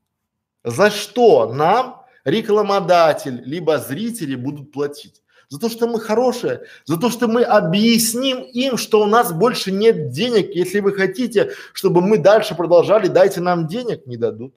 За 0.63 0.91
что 0.91 1.53
нам 1.53 2.05
рекламодатель 2.25 3.43
либо 3.45 3.79
зрители 3.79 4.37
будут 4.37 4.73
платить? 4.73 5.21
за 5.51 5.59
то, 5.59 5.69
что 5.69 5.89
мы 5.89 5.99
хорошие, 5.99 6.63
за 6.85 6.97
то, 6.97 7.11
что 7.11 7.27
мы 7.27 7.43
объясним 7.43 8.39
им, 8.39 8.77
что 8.77 9.03
у 9.03 9.07
нас 9.07 9.33
больше 9.33 9.73
нет 9.73 10.11
денег. 10.11 10.55
Если 10.55 10.79
вы 10.79 10.93
хотите, 10.93 11.53
чтобы 11.73 12.01
мы 12.01 12.19
дальше 12.19 12.55
продолжали, 12.55 13.09
дайте 13.09 13.41
нам 13.41 13.67
денег, 13.67 14.07
не 14.07 14.17
дадут. 14.17 14.55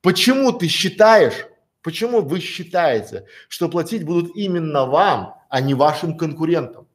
Почему 0.00 0.52
ты 0.52 0.68
считаешь, 0.68 1.48
почему 1.82 2.20
вы 2.20 2.38
считаете, 2.38 3.26
что 3.48 3.68
платить 3.68 4.04
будут 4.04 4.36
именно 4.36 4.86
вам, 4.86 5.34
а 5.48 5.60
не 5.60 5.74
вашим 5.74 6.16
конкурентам? 6.16 6.86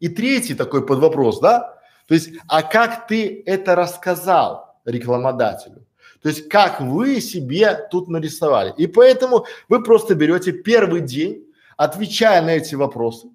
И 0.00 0.08
третий 0.08 0.54
такой 0.54 0.86
подвопрос, 0.86 1.40
да? 1.40 1.71
То 2.08 2.14
есть, 2.14 2.30
а 2.48 2.62
как 2.62 3.06
ты 3.06 3.42
это 3.46 3.74
рассказал 3.74 4.76
рекламодателю? 4.84 5.86
То 6.22 6.28
есть 6.28 6.48
как 6.48 6.80
вы 6.80 7.20
себе 7.20 7.88
тут 7.90 8.08
нарисовали. 8.08 8.72
И 8.76 8.86
поэтому 8.86 9.46
вы 9.68 9.82
просто 9.82 10.14
берете 10.14 10.52
первый 10.52 11.00
день, 11.00 11.44
отвечая 11.76 12.42
на 12.42 12.50
эти 12.50 12.76
вопросы, 12.76 13.28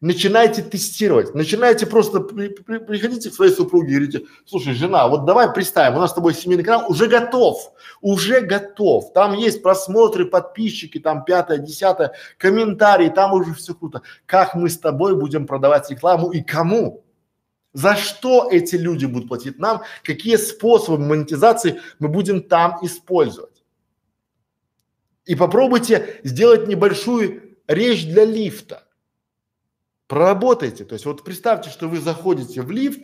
начинаете 0.00 0.62
тестировать, 0.62 1.34
начинаете 1.34 1.86
просто 1.86 2.20
при, 2.20 2.48
при, 2.48 2.78
приходите 2.78 3.30
к 3.30 3.34
своей 3.34 3.52
супруге 3.52 3.88
и 3.88 3.94
говорите, 3.94 4.22
слушай, 4.46 4.74
жена, 4.74 5.08
вот 5.08 5.24
давай 5.24 5.52
представим, 5.52 5.96
у 5.96 6.00
нас 6.00 6.10
с 6.10 6.14
тобой 6.14 6.34
семейный 6.34 6.64
канал 6.64 6.84
уже 6.88 7.08
готов, 7.08 7.72
уже 8.00 8.40
готов, 8.42 9.12
там 9.12 9.32
есть 9.32 9.62
просмотры, 9.62 10.26
подписчики, 10.26 10.98
там 10.98 11.24
пятое, 11.24 11.58
десятое, 11.58 12.12
комментарии, 12.36 13.08
там 13.08 13.32
уже 13.32 13.54
все 13.54 13.74
круто. 13.74 14.02
Как 14.26 14.54
мы 14.54 14.68
с 14.68 14.78
тобой 14.78 15.16
будем 15.16 15.46
продавать 15.46 15.90
рекламу 15.90 16.30
и 16.30 16.42
кому? 16.42 17.02
За 17.72 17.96
что 17.96 18.48
эти 18.50 18.76
люди 18.76 19.06
будут 19.06 19.28
платить 19.28 19.58
нам? 19.58 19.82
Какие 20.02 20.36
способы 20.36 20.98
монетизации 20.98 21.80
мы 21.98 22.08
будем 22.08 22.42
там 22.42 22.78
использовать? 22.82 23.62
И 25.26 25.34
попробуйте 25.34 26.20
сделать 26.24 26.66
небольшую 26.66 27.56
речь 27.66 28.06
для 28.06 28.24
лифта. 28.24 28.84
Проработайте. 30.06 30.84
То 30.84 30.94
есть 30.94 31.04
вот 31.04 31.22
представьте, 31.22 31.68
что 31.68 31.86
вы 31.86 32.00
заходите 32.00 32.62
в 32.62 32.70
лифт 32.70 33.00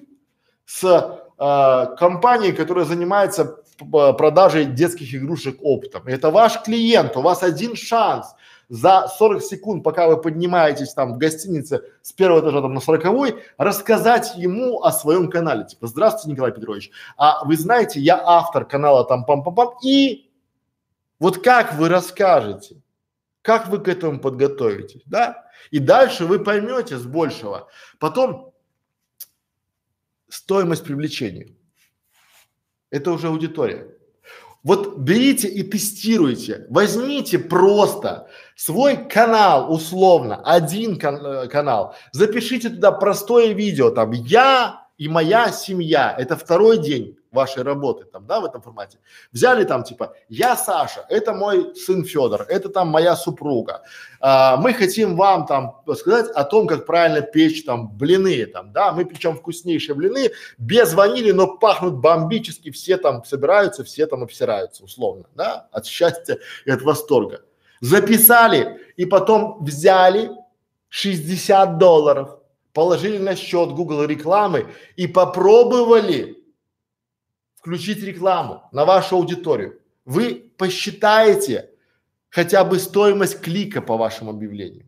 с 0.64 0.84
э, 0.84 1.96
компанией, 1.98 2.52
которая 2.52 2.86
занимается 2.86 3.62
продажей 3.78 4.64
детских 4.64 5.14
игрушек 5.14 5.58
оптом. 5.60 6.06
Это 6.06 6.30
ваш 6.30 6.62
клиент, 6.62 7.16
у 7.16 7.20
вас 7.20 7.42
один 7.42 7.76
шанс 7.76 8.34
за 8.68 9.08
40 9.08 9.42
секунд, 9.42 9.84
пока 9.84 10.08
вы 10.08 10.20
поднимаетесь 10.20 10.92
там 10.92 11.14
в 11.14 11.18
гостинице 11.18 11.82
с 12.02 12.12
первого 12.12 12.40
этажа 12.40 12.62
там 12.62 12.74
на 12.74 12.80
сороковой, 12.80 13.42
рассказать 13.58 14.36
ему 14.36 14.82
о 14.82 14.92
своем 14.92 15.30
канале. 15.30 15.64
Типа, 15.64 15.86
здравствуйте, 15.86 16.32
Николай 16.32 16.52
Петрович, 16.52 16.90
а 17.16 17.44
вы 17.44 17.56
знаете, 17.56 18.00
я 18.00 18.20
автор 18.22 18.64
канала 18.64 19.04
там 19.04 19.24
пам-пам-пам 19.28 19.74
и 19.82 20.30
вот 21.18 21.42
как 21.42 21.74
вы 21.74 21.88
расскажете, 21.88 22.82
как 23.42 23.68
вы 23.68 23.78
к 23.78 23.88
этому 23.88 24.20
подготовитесь, 24.20 25.02
да? 25.06 25.44
И 25.70 25.78
дальше 25.78 26.26
вы 26.26 26.38
поймете 26.38 26.98
с 26.98 27.04
большего. 27.04 27.68
Потом 27.98 28.52
стоимость 30.28 30.84
привлечения. 30.84 31.54
Это 32.90 33.10
уже 33.12 33.28
аудитория. 33.28 33.88
Вот 34.62 34.98
берите 34.98 35.46
и 35.46 35.62
тестируйте. 35.62 36.66
Возьмите 36.70 37.38
просто 37.38 38.30
свой 38.56 38.96
канал, 38.96 39.72
условно, 39.72 40.40
один 40.44 40.98
кан 40.98 41.16
э, 41.16 41.48
канал, 41.48 41.94
запишите 42.12 42.70
туда 42.70 42.92
простое 42.92 43.52
видео, 43.52 43.90
там, 43.90 44.12
я 44.12 44.84
и 44.96 45.08
моя 45.08 45.50
семья, 45.50 46.14
это 46.16 46.36
второй 46.36 46.78
день 46.78 47.16
вашей 47.32 47.64
работы 47.64 48.04
там, 48.04 48.26
да, 48.26 48.40
в 48.40 48.44
этом 48.44 48.62
формате. 48.62 48.98
Взяли 49.32 49.64
там 49.64 49.82
типа, 49.82 50.14
я 50.28 50.56
Саша, 50.56 51.04
это 51.08 51.32
мой 51.32 51.74
сын 51.74 52.04
Федор, 52.04 52.46
это 52.48 52.68
там 52.68 52.88
моя 52.88 53.16
супруга. 53.16 53.82
А, 54.20 54.56
мы 54.56 54.72
хотим 54.72 55.16
вам 55.16 55.46
там 55.46 55.82
сказать 55.96 56.30
о 56.30 56.44
том, 56.44 56.68
как 56.68 56.86
правильно 56.86 57.22
печь 57.22 57.64
там 57.64 57.88
блины 57.88 58.46
там, 58.46 58.72
да, 58.72 58.92
мы 58.92 59.04
печем 59.04 59.36
вкуснейшие 59.36 59.96
блины, 59.96 60.30
без 60.58 60.94
ванили, 60.94 61.32
но 61.32 61.56
пахнут 61.56 61.94
бомбически, 61.94 62.70
все 62.70 62.96
там 62.96 63.24
собираются, 63.24 63.82
все 63.82 64.06
там 64.06 64.22
обсираются 64.22 64.84
условно, 64.84 65.24
да, 65.34 65.68
от 65.72 65.86
счастья 65.86 66.38
и 66.64 66.70
от 66.70 66.82
восторга. 66.82 67.42
Записали 67.80 68.78
и 68.96 69.04
потом 69.04 69.64
взяли 69.64 70.30
60 70.88 71.78
долларов, 71.78 72.38
положили 72.72 73.18
на 73.18 73.36
счет 73.36 73.70
Google 73.70 74.04
рекламы 74.04 74.72
и 74.96 75.06
попробовали 75.06 76.44
включить 77.56 78.02
рекламу 78.02 78.62
на 78.72 78.84
вашу 78.84 79.16
аудиторию. 79.16 79.80
Вы 80.04 80.52
посчитаете 80.56 81.70
хотя 82.28 82.64
бы 82.64 82.78
стоимость 82.78 83.40
клика 83.40 83.80
по 83.80 83.96
вашему 83.96 84.30
объявлению. 84.30 84.86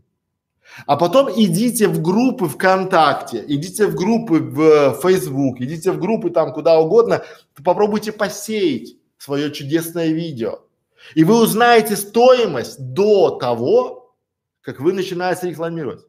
А 0.86 0.96
потом 0.96 1.30
идите 1.30 1.88
в 1.88 2.02
группы 2.02 2.48
ВКонтакте, 2.48 3.42
идите 3.46 3.86
в 3.86 3.94
группы 3.94 4.40
в 4.40 4.60
э, 4.60 4.94
Facebook, 5.00 5.60
идите 5.60 5.92
в 5.92 5.98
группы 5.98 6.30
там 6.30 6.52
куда 6.52 6.78
угодно, 6.78 7.24
попробуйте 7.64 8.12
посеять 8.12 8.96
свое 9.16 9.52
чудесное 9.52 10.08
видео. 10.08 10.65
И 11.14 11.24
вы 11.24 11.40
узнаете 11.40 11.96
стоимость 11.96 12.78
до 12.92 13.30
того, 13.30 14.14
как 14.60 14.80
вы 14.80 14.92
начинаете 14.92 15.50
рекламировать. 15.50 16.04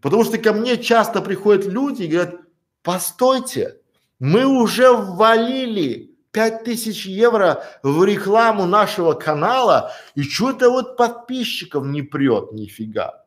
Потому 0.00 0.24
что 0.24 0.38
ко 0.38 0.52
мне 0.52 0.78
часто 0.78 1.20
приходят 1.20 1.66
люди 1.66 2.04
и 2.04 2.08
говорят, 2.08 2.36
постойте, 2.82 3.80
мы 4.18 4.44
уже 4.44 4.92
ввалили 4.92 6.16
пять 6.30 6.64
тысяч 6.64 7.06
евро 7.06 7.64
в 7.82 8.04
рекламу 8.04 8.66
нашего 8.66 9.14
канала, 9.14 9.92
и 10.14 10.22
что-то 10.22 10.70
вот 10.70 10.96
подписчиков 10.96 11.84
не 11.84 12.02
прет 12.02 12.52
нифига. 12.52 13.24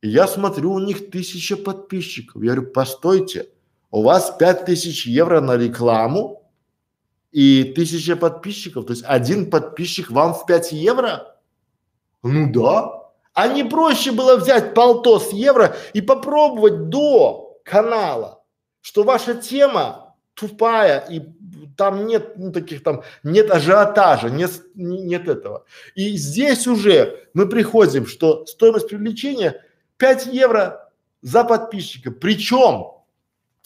И 0.00 0.08
я 0.08 0.26
смотрю, 0.26 0.72
у 0.72 0.78
них 0.78 1.10
тысяча 1.10 1.56
подписчиков. 1.56 2.42
Я 2.42 2.54
говорю, 2.54 2.72
постойте, 2.72 3.50
у 3.90 4.02
вас 4.02 4.34
пять 4.38 4.64
тысяч 4.64 5.06
евро 5.06 5.40
на 5.40 5.56
рекламу 5.56 6.41
и 7.32 7.72
тысяча 7.74 8.14
подписчиков, 8.14 8.86
то 8.86 8.92
есть 8.92 9.04
один 9.06 9.50
подписчик 9.50 10.10
вам 10.10 10.34
в 10.34 10.46
5 10.46 10.72
евро? 10.72 11.36
Ну 12.22 12.52
да. 12.52 13.02
А 13.34 13.48
не 13.48 13.64
проще 13.64 14.12
было 14.12 14.36
взять 14.36 14.74
полтос 14.74 15.32
евро 15.32 15.74
и 15.94 16.02
попробовать 16.02 16.90
до 16.90 17.58
канала, 17.64 18.42
что 18.82 19.04
ваша 19.04 19.34
тема 19.34 20.14
тупая 20.34 21.06
и 21.10 21.22
там 21.76 22.06
нет 22.06 22.36
ну, 22.36 22.52
таких 22.52 22.82
там, 22.82 23.02
нет 23.22 23.50
ажиотажа, 23.50 24.28
нет, 24.28 24.50
нет 24.74 25.28
этого. 25.28 25.64
И 25.94 26.16
здесь 26.16 26.66
уже 26.66 27.28
мы 27.32 27.48
приходим, 27.48 28.06
что 28.06 28.44
стоимость 28.46 28.88
привлечения 28.88 29.64
5 29.96 30.26
евро 30.26 30.90
за 31.22 31.44
подписчика. 31.44 32.10
Причем 32.10 32.92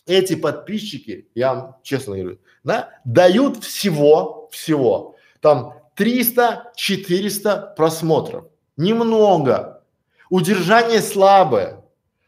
эти 0.06 0.36
подписчики, 0.36 1.28
я 1.34 1.54
вам 1.54 1.76
честно 1.82 2.16
говорю, 2.16 2.38
да, 2.66 2.90
дают 3.04 3.62
всего, 3.62 4.48
всего, 4.50 5.14
там 5.40 5.74
300-400 5.96 7.76
просмотров. 7.76 8.46
Немного. 8.76 9.84
Удержание 10.30 11.00
слабое. 11.00 11.84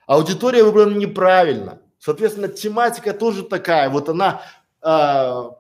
Аудитория 0.07 0.63
выбрана 0.63 0.97
неправильно. 0.97 1.81
Соответственно, 1.99 2.47
тематика 2.47 3.13
тоже 3.13 3.43
такая, 3.43 3.91
вот 3.91 4.09
она 4.09 4.43
э, 4.81 4.87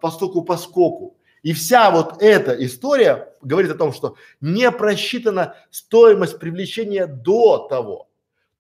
по 0.00 0.10
стоку 0.12 0.42
по 0.42 0.56
скоку. 0.56 1.16
И 1.42 1.52
вся 1.52 1.90
вот 1.90 2.22
эта 2.22 2.52
история 2.64 3.34
говорит 3.42 3.72
о 3.72 3.78
том, 3.78 3.92
что 3.92 4.14
не 4.40 4.70
просчитана 4.70 5.56
стоимость 5.72 6.38
привлечения 6.38 7.06
до 7.06 7.66
того. 7.68 8.08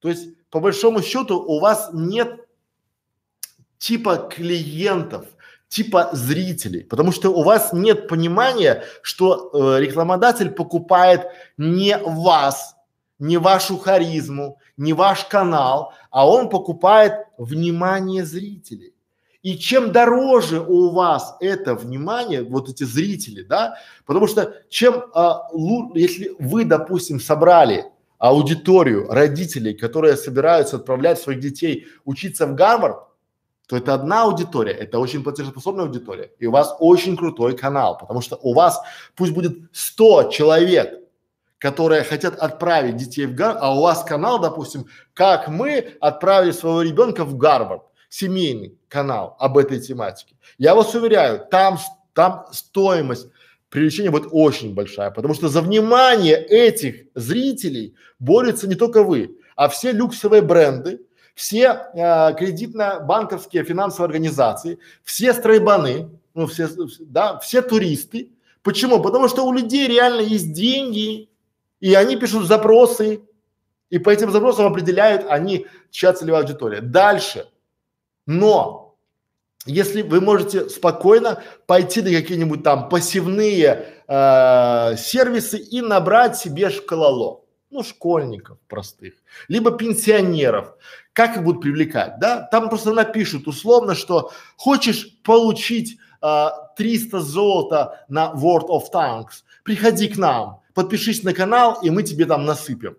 То 0.00 0.08
есть, 0.08 0.30
по 0.50 0.58
большому 0.58 1.00
счету, 1.00 1.40
у 1.40 1.60
вас 1.60 1.90
нет 1.92 2.40
типа 3.78 4.28
клиентов, 4.34 5.26
типа 5.68 6.10
зрителей, 6.12 6.84
потому 6.84 7.12
что 7.12 7.30
у 7.30 7.42
вас 7.42 7.72
нет 7.72 8.08
понимания, 8.08 8.84
что 9.02 9.50
э, 9.52 9.80
рекламодатель 9.80 10.50
покупает 10.50 11.26
не 11.56 11.98
вас, 11.98 12.76
не 13.18 13.36
вашу 13.36 13.76
харизму, 13.76 14.58
не 14.76 14.92
ваш 14.92 15.24
канал, 15.24 15.92
а 16.10 16.28
он 16.28 16.48
покупает 16.48 17.26
внимание 17.36 18.24
зрителей. 18.24 18.94
И 19.42 19.56
чем 19.56 19.92
дороже 19.92 20.60
у 20.60 20.90
вас 20.90 21.36
это 21.40 21.74
внимание, 21.74 22.42
вот 22.42 22.68
эти 22.68 22.84
зрители, 22.84 23.42
да, 23.42 23.76
потому 24.04 24.26
что 24.26 24.54
чем, 24.68 25.04
а, 25.14 25.48
лу, 25.52 25.92
если 25.94 26.34
вы, 26.38 26.64
допустим, 26.64 27.20
собрали 27.20 27.84
аудиторию 28.18 29.06
родителей, 29.08 29.74
которые 29.74 30.16
собираются 30.16 30.76
отправлять 30.76 31.20
своих 31.20 31.38
детей 31.38 31.86
учиться 32.04 32.46
в 32.46 32.54
Гарвард, 32.54 33.07
то 33.68 33.76
это 33.76 33.92
одна 33.92 34.22
аудитория, 34.22 34.72
это 34.72 34.98
очень 34.98 35.22
платежеспособная 35.22 35.84
аудитория, 35.84 36.32
и 36.38 36.46
у 36.46 36.50
вас 36.50 36.74
очень 36.80 37.18
крутой 37.18 37.54
канал, 37.54 37.98
потому 37.98 38.22
что 38.22 38.36
у 38.36 38.54
вас 38.54 38.80
пусть 39.14 39.32
будет 39.34 39.58
100 39.72 40.30
человек, 40.30 41.00
которые 41.58 42.02
хотят 42.02 42.38
отправить 42.38 42.96
детей 42.96 43.26
в 43.26 43.34
Гарвард, 43.34 43.58
а 43.62 43.74
у 43.74 43.82
вас 43.82 44.04
канал, 44.04 44.40
допустим, 44.40 44.86
как 45.12 45.48
мы 45.48 45.96
отправили 46.00 46.52
своего 46.52 46.80
ребенка 46.80 47.26
в 47.26 47.36
Гарвард, 47.36 47.82
семейный 48.08 48.78
канал 48.88 49.36
об 49.38 49.58
этой 49.58 49.78
тематике. 49.80 50.34
Я 50.56 50.74
вас 50.74 50.94
уверяю, 50.94 51.46
там, 51.50 51.78
там 52.14 52.46
стоимость 52.52 53.28
привлечения 53.68 54.10
будет 54.10 54.28
очень 54.30 54.72
большая, 54.72 55.10
потому 55.10 55.34
что 55.34 55.48
за 55.48 55.60
внимание 55.60 56.42
этих 56.42 57.04
зрителей 57.14 57.94
борются 58.18 58.66
не 58.66 58.76
только 58.76 59.02
вы, 59.02 59.36
а 59.56 59.68
все 59.68 59.92
люксовые 59.92 60.40
бренды, 60.40 61.02
все 61.38 61.88
э, 61.94 62.34
кредитно-банковские 62.34 63.62
финансовые 63.62 64.06
организации, 64.06 64.80
все 65.04 65.32
стройбаны, 65.32 66.10
ну 66.34 66.48
все, 66.48 66.68
да, 66.98 67.38
все 67.38 67.62
туристы. 67.62 68.32
Почему? 68.64 69.00
Потому 69.00 69.28
что 69.28 69.46
у 69.46 69.52
людей 69.52 69.86
реально 69.86 70.22
есть 70.22 70.52
деньги, 70.52 71.28
и 71.78 71.94
они 71.94 72.16
пишут 72.16 72.48
запросы, 72.48 73.20
и 73.88 74.00
по 74.00 74.10
этим 74.10 74.32
запросам 74.32 74.66
определяют 74.66 75.26
они, 75.28 75.66
чья 75.92 76.12
целевая 76.12 76.42
аудитория. 76.42 76.80
Дальше. 76.80 77.46
Но 78.26 78.96
если 79.64 80.02
вы 80.02 80.20
можете 80.20 80.68
спокойно 80.68 81.40
пойти 81.68 82.02
на 82.02 82.10
какие-нибудь 82.10 82.64
там 82.64 82.88
пассивные 82.88 83.86
э, 84.08 84.96
сервисы 84.96 85.58
и 85.58 85.82
набрать 85.82 86.36
себе 86.36 86.70
шкалоло, 86.70 87.42
ну 87.70 87.84
школьников 87.84 88.58
простых, 88.66 89.14
либо 89.46 89.70
пенсионеров, 89.70 90.74
как 91.18 91.36
их 91.36 91.42
будут 91.42 91.62
привлекать, 91.62 92.20
да? 92.20 92.42
Там 92.42 92.68
просто 92.68 92.92
напишут 92.92 93.48
условно, 93.48 93.96
что 93.96 94.30
хочешь 94.56 95.20
получить 95.24 95.98
э, 96.22 96.46
300 96.76 97.18
золота 97.18 98.04
на 98.08 98.32
World 98.36 98.68
of 98.68 98.84
Tanks, 98.92 99.42
приходи 99.64 100.06
к 100.06 100.16
нам, 100.16 100.60
подпишись 100.74 101.24
на 101.24 101.34
канал, 101.34 101.80
и 101.82 101.90
мы 101.90 102.04
тебе 102.04 102.24
там 102.24 102.44
насыпем. 102.44 102.96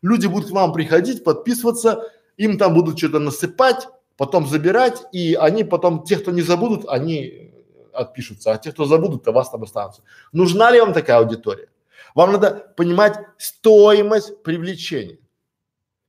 Люди 0.00 0.26
будут 0.26 0.48
к 0.48 0.52
вам 0.52 0.72
приходить, 0.72 1.22
подписываться, 1.22 2.10
им 2.38 2.56
там 2.56 2.72
будут 2.72 2.96
что-то 2.96 3.18
насыпать, 3.18 3.88
потом 4.16 4.46
забирать, 4.46 5.02
и 5.12 5.34
они 5.34 5.62
потом, 5.62 6.02
те, 6.02 6.16
кто 6.16 6.30
не 6.30 6.40
забудут, 6.40 6.88
они 6.88 7.52
отпишутся, 7.92 8.52
а 8.52 8.56
те, 8.56 8.72
кто 8.72 8.86
забудут, 8.86 9.24
то 9.24 9.32
вас 9.32 9.50
там 9.50 9.64
останутся. 9.64 10.00
Нужна 10.32 10.70
ли 10.70 10.80
вам 10.80 10.94
такая 10.94 11.18
аудитория? 11.18 11.68
Вам 12.14 12.32
надо 12.32 12.72
понимать 12.74 13.18
стоимость 13.36 14.42
привлечения. 14.42 15.18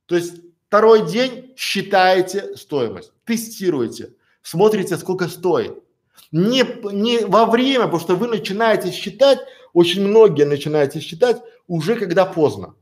То 0.06 0.16
есть 0.16 0.51
Второй 0.72 1.06
день 1.06 1.52
считаете 1.54 2.56
стоимость, 2.56 3.12
тестируете, 3.26 4.14
смотрите, 4.40 4.96
сколько 4.96 5.28
стоит. 5.28 5.74
Не, 6.30 6.64
не 6.94 7.26
во 7.26 7.44
время, 7.44 7.84
потому 7.84 8.00
что 8.00 8.16
вы 8.16 8.26
начинаете 8.26 8.90
считать, 8.90 9.38
очень 9.74 10.00
многие 10.00 10.44
начинаете 10.44 11.00
считать 11.00 11.42
уже 11.68 11.94
когда 11.96 12.24
поздно. 12.24 12.74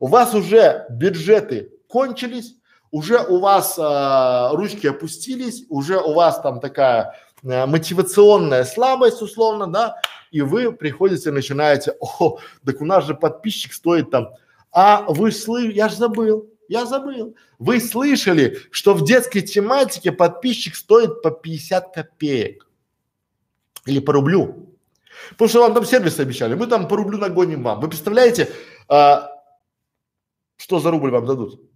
У 0.00 0.06
вас 0.06 0.34
уже 0.34 0.86
бюджеты 0.88 1.70
кончились, 1.86 2.54
уже 2.90 3.18
у 3.18 3.40
вас 3.40 3.78
а, 3.78 4.52
ручки 4.54 4.86
опустились, 4.86 5.66
уже 5.68 6.00
у 6.00 6.14
вас 6.14 6.40
там 6.40 6.60
такая 6.60 7.14
а, 7.44 7.66
мотивационная 7.66 8.64
слабость 8.64 9.20
условно, 9.20 9.66
да, 9.66 9.96
и 10.30 10.40
вы 10.40 10.72
приходите, 10.72 11.30
начинаете, 11.30 11.94
о, 12.00 12.38
так 12.64 12.80
у 12.80 12.86
нас 12.86 13.04
же 13.04 13.14
подписчик 13.14 13.74
стоит 13.74 14.10
там, 14.10 14.30
а 14.72 15.04
вы 15.08 15.30
слышали, 15.30 15.74
я 15.74 15.90
же 15.90 15.96
забыл, 15.96 16.48
я 16.68 16.84
забыл. 16.84 17.34
Вы 17.58 17.80
слышали, 17.80 18.58
что 18.70 18.94
в 18.94 19.04
детской 19.04 19.40
тематике 19.40 20.12
подписчик 20.12 20.76
стоит 20.76 21.22
по 21.22 21.30
50 21.30 21.94
копеек. 21.94 22.66
Или 23.86 24.00
по 24.00 24.12
рублю. 24.12 24.76
Потому 25.30 25.48
что 25.48 25.60
вам 25.60 25.74
там 25.74 25.84
сервис 25.84 26.20
обещали. 26.20 26.54
Мы 26.54 26.66
там 26.66 26.86
по 26.86 26.96
рублю 26.96 27.18
нагоним 27.18 27.62
вам. 27.62 27.80
Вы 27.80 27.88
представляете, 27.88 28.50
а, 28.86 29.30
что 30.56 30.78
за 30.78 30.90
рубль 30.90 31.10
вам 31.10 31.26
дадут? 31.26 31.67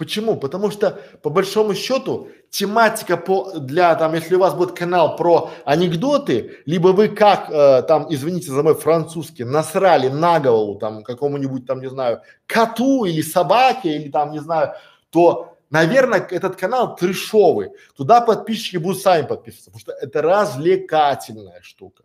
Почему? 0.00 0.36
Потому 0.36 0.70
что 0.70 0.98
по 1.20 1.28
большому 1.28 1.74
счету 1.74 2.30
тематика 2.48 3.18
по 3.18 3.52
для 3.58 3.94
там, 3.96 4.14
если 4.14 4.34
у 4.34 4.38
вас 4.38 4.54
будет 4.54 4.72
канал 4.72 5.14
про 5.16 5.50
анекдоты, 5.66 6.56
либо 6.64 6.88
вы 6.88 7.08
как 7.08 7.50
э, 7.50 7.82
там, 7.82 8.06
извините 8.08 8.50
за 8.50 8.62
мой 8.62 8.74
французский, 8.74 9.44
насрали 9.44 10.08
на 10.08 10.40
голову 10.40 10.76
там 10.76 11.02
какому-нибудь 11.02 11.66
там, 11.66 11.82
не 11.82 11.90
знаю, 11.90 12.22
коту 12.46 13.04
или 13.04 13.20
собаке 13.20 13.94
или 13.94 14.10
там, 14.10 14.32
не 14.32 14.38
знаю, 14.38 14.72
то, 15.10 15.58
наверное, 15.68 16.26
этот 16.30 16.56
канал 16.56 16.96
трешовый. 16.96 17.72
Туда 17.94 18.22
подписчики 18.22 18.78
будут 18.78 19.02
сами 19.02 19.26
подписываться, 19.26 19.70
потому 19.70 19.80
что 19.80 19.92
это 19.92 20.22
развлекательная 20.22 21.60
штука. 21.60 22.04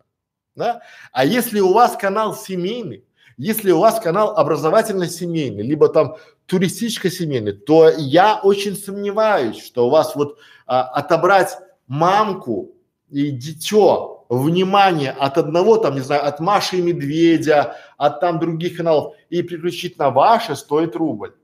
Да? 0.54 0.82
А 1.12 1.24
если 1.24 1.60
у 1.60 1.72
вас 1.72 1.96
канал 1.96 2.36
семейный, 2.36 3.06
если 3.36 3.70
у 3.70 3.80
вас 3.80 4.00
канал 4.00 4.36
образовательно-семейный, 4.36 5.62
либо 5.62 5.88
там 5.88 6.16
туристическо-семейный, 6.46 7.52
то 7.52 7.90
я 7.90 8.40
очень 8.42 8.76
сомневаюсь, 8.76 9.62
что 9.62 9.86
у 9.86 9.90
вас 9.90 10.16
вот 10.16 10.38
а, 10.66 10.82
отобрать 10.82 11.58
мамку 11.86 12.72
и 13.10 13.30
дитё 13.30 14.24
внимание 14.28 15.10
от 15.10 15.38
одного 15.38 15.76
там, 15.76 15.94
не 15.94 16.00
знаю, 16.00 16.26
от 16.26 16.40
Маши 16.40 16.78
и 16.78 16.82
Медведя, 16.82 17.76
от 17.96 18.20
там 18.20 18.38
других 18.38 18.76
каналов 18.76 19.14
и 19.28 19.42
переключить 19.42 19.98
на 19.98 20.10
ваше 20.10 20.56
стоит 20.56 20.96
рубль. 20.96 21.34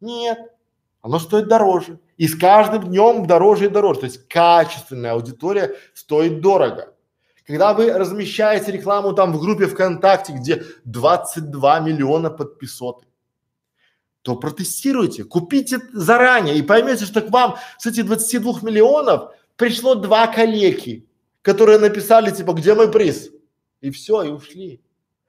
Нет, 0.00 0.38
оно 1.02 1.18
стоит 1.18 1.48
дороже. 1.48 1.98
И 2.16 2.28
с 2.28 2.36
каждым 2.36 2.84
днем 2.84 3.26
дороже 3.26 3.66
и 3.66 3.68
дороже. 3.68 4.00
То 4.00 4.06
есть 4.06 4.28
качественная 4.28 5.12
аудитория 5.12 5.74
стоит 5.94 6.40
дорого. 6.40 6.94
Когда 7.50 7.74
вы 7.74 7.92
размещаете 7.92 8.70
рекламу 8.70 9.12
там 9.12 9.32
в 9.32 9.40
группе 9.40 9.66
ВКонтакте, 9.66 10.34
где 10.34 10.62
22 10.84 11.80
миллиона 11.80 12.30
подписоты, 12.30 13.08
то 14.22 14.36
протестируйте, 14.36 15.24
купите 15.24 15.80
заранее 15.92 16.56
и 16.56 16.62
поймете, 16.62 17.06
что 17.06 17.22
к 17.22 17.30
вам 17.30 17.56
с 17.76 17.86
этих 17.86 18.06
22 18.06 18.60
миллионов 18.62 19.32
пришло 19.56 19.96
два 19.96 20.28
коллеги, 20.28 21.08
которые 21.42 21.80
написали 21.80 22.30
типа, 22.30 22.52
где 22.52 22.72
мой 22.76 22.88
приз? 22.88 23.32
И 23.80 23.90
все, 23.90 24.22
и 24.22 24.28
ушли. 24.28 24.80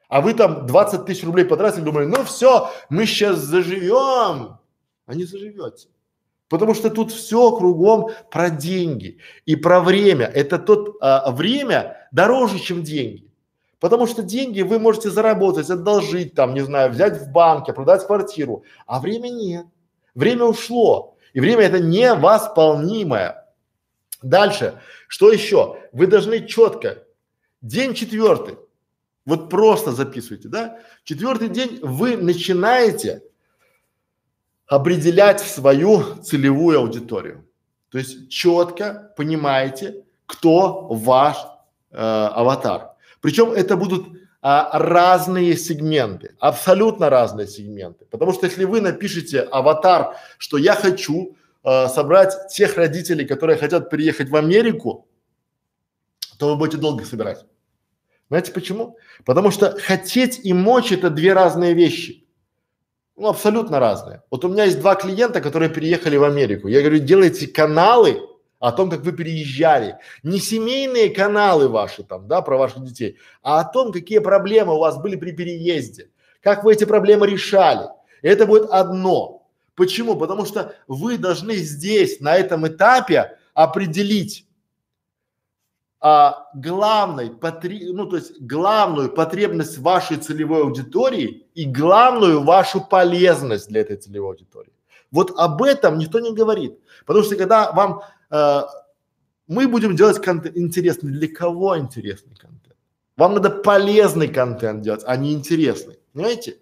А 0.08 0.22
вы 0.22 0.36
там 0.36 0.68
20 0.68 1.06
тысяч 1.06 1.24
рублей 1.24 1.46
потратили, 1.46 1.82
думали, 1.82 2.06
ну 2.06 2.24
все, 2.24 2.70
мы 2.92 3.08
сейчас 3.08 3.40
заживем. 3.40 4.60
А 5.08 5.16
не 5.16 5.24
заживете. 5.24 5.88
Потому 6.52 6.74
что 6.74 6.90
тут 6.90 7.14
все 7.14 7.56
кругом 7.56 8.10
про 8.30 8.50
деньги 8.50 9.20
и 9.46 9.56
про 9.56 9.80
время. 9.80 10.26
Это 10.26 10.60
тот 10.60 10.98
а, 11.00 11.32
время 11.32 12.10
дороже, 12.12 12.60
чем 12.60 12.84
деньги. 12.84 13.32
Потому 13.80 14.06
что 14.06 14.22
деньги 14.22 14.62
вы 14.62 14.78
можете 14.78 15.12
заработать, 15.12 15.70
одолжить 15.70 16.36
там, 16.36 16.54
не 16.54 16.60
знаю, 16.60 16.92
взять 16.92 17.22
в 17.22 17.32
банке, 17.32 17.72
продать 17.72 18.06
квартиру, 18.06 18.66
а 18.86 19.00
время 19.00 19.30
нет. 19.30 19.66
Время 20.14 20.44
ушло. 20.44 21.16
И 21.32 21.40
время 21.40 21.62
это 21.62 21.80
невосполнимое. 21.80 23.46
Дальше. 24.22 24.82
Что 25.08 25.32
еще? 25.32 25.78
Вы 25.94 26.06
должны 26.08 26.46
четко. 26.46 27.06
День 27.62 27.94
четвертый. 27.94 28.58
Вот 29.26 29.50
просто 29.50 29.94
записывайте, 29.94 30.50
да? 30.50 30.80
Четвертый 31.06 31.48
день 31.48 31.80
вы 31.82 32.18
начинаете 32.18 33.24
определять 34.72 35.42
свою 35.42 36.16
целевую 36.24 36.80
аудиторию. 36.80 37.46
То 37.90 37.98
есть 37.98 38.30
четко 38.30 39.14
понимаете, 39.18 40.06
кто 40.26 40.88
ваш 40.90 41.36
э, 41.92 41.98
аватар. 41.98 42.92
Причем 43.20 43.52
это 43.52 43.76
будут 43.76 44.08
а, 44.42 44.80
разные 44.80 45.58
сегменты, 45.58 46.36
абсолютно 46.40 47.10
разные 47.10 47.48
сегменты. 47.48 48.06
Потому 48.06 48.32
что 48.32 48.46
если 48.46 48.64
вы 48.64 48.80
напишете 48.80 49.42
аватар, 49.42 50.16
что 50.38 50.58
я 50.58 50.74
хочу 50.74 51.36
э, 51.66 51.88
собрать 51.90 52.34
тех 52.48 52.78
родителей, 52.78 53.26
которые 53.26 53.58
хотят 53.58 53.90
переехать 53.90 54.30
в 54.30 54.38
Америку, 54.38 55.06
то 56.40 56.48
вы 56.48 56.56
будете 56.56 56.78
долго 56.78 57.04
собирать. 57.04 57.46
Знаете 58.30 58.54
почему? 58.54 58.98
Потому 59.26 59.52
что 59.52 59.78
хотеть 59.78 60.40
и 60.46 60.54
мочь 60.54 60.94
это 60.94 61.10
две 61.10 61.34
разные 61.34 61.74
вещи. 61.74 62.21
Ну, 63.22 63.28
абсолютно 63.28 63.80
разные. 63.80 64.24
Вот 64.32 64.44
у 64.46 64.50
меня 64.50 64.64
есть 64.64 64.80
два 64.80 64.96
клиента, 64.96 65.42
которые 65.42 65.70
переехали 65.70 66.18
в 66.18 66.24
Америку. 66.24 66.68
Я 66.68 66.80
говорю, 66.82 66.98
делайте 66.98 67.46
каналы 67.46 68.20
о 68.58 68.72
том, 68.72 68.90
как 68.90 69.02
вы 69.02 69.12
переезжали. 69.12 69.98
Не 70.24 70.40
семейные 70.40 71.12
каналы 71.12 71.68
ваши 71.68 72.02
там, 72.02 72.28
да, 72.28 72.42
про 72.42 72.58
ваших 72.58 72.84
детей, 72.84 73.18
а 73.44 73.60
о 73.60 73.64
том, 73.64 73.92
какие 73.92 74.18
проблемы 74.18 74.74
у 74.74 74.80
вас 74.80 74.98
были 74.98 75.18
при 75.18 75.34
переезде. 75.34 76.10
Как 76.42 76.64
вы 76.64 76.74
эти 76.74 76.86
проблемы 76.86 77.28
решали. 77.28 77.90
И 78.24 78.28
это 78.28 78.48
будет 78.48 78.72
одно. 78.72 79.48
Почему? 79.76 80.16
Потому 80.16 80.44
что 80.46 80.74
вы 80.88 81.20
должны 81.20 81.58
здесь, 81.58 82.22
на 82.22 82.36
этом 82.36 82.68
этапе 82.68 83.38
определить, 83.54 84.48
а, 86.04 86.50
главной, 86.56 87.30
потри, 87.30 87.94
ну 87.94 88.08
то 88.08 88.16
есть 88.16 88.42
главную 88.42 89.12
потребность 89.12 89.78
вашей 89.78 90.18
целевой 90.18 90.64
аудитории 90.64 91.46
и 91.54 91.66
главную 91.66 92.42
вашу 92.42 92.82
полезность 92.82 93.70
для 93.70 93.82
этой 93.82 93.98
целевой 93.98 94.32
аудитории. 94.32 94.74
Вот 95.12 95.32
об 95.38 95.62
этом 95.62 96.00
никто 96.00 96.20
не 96.20 96.34
говорит, 96.34 96.80
потому 97.06 97.24
что 97.24 97.36
когда 97.36 97.72
вам 97.72 98.02
э, 98.32 98.62
мы 99.48 99.68
будем 99.68 99.96
делать 99.96 100.20
контент 100.20 100.58
интересный, 100.58 101.12
для 101.12 101.28
кого 101.28 101.78
интересный 101.78 102.36
контент? 102.36 102.76
Вам 103.16 103.36
надо 103.36 103.52
полезный 103.52 104.28
контент 104.28 104.82
делать, 104.82 105.04
а 105.06 105.16
не 105.18 105.34
интересный, 105.34 106.00
понимаете? 106.14 106.58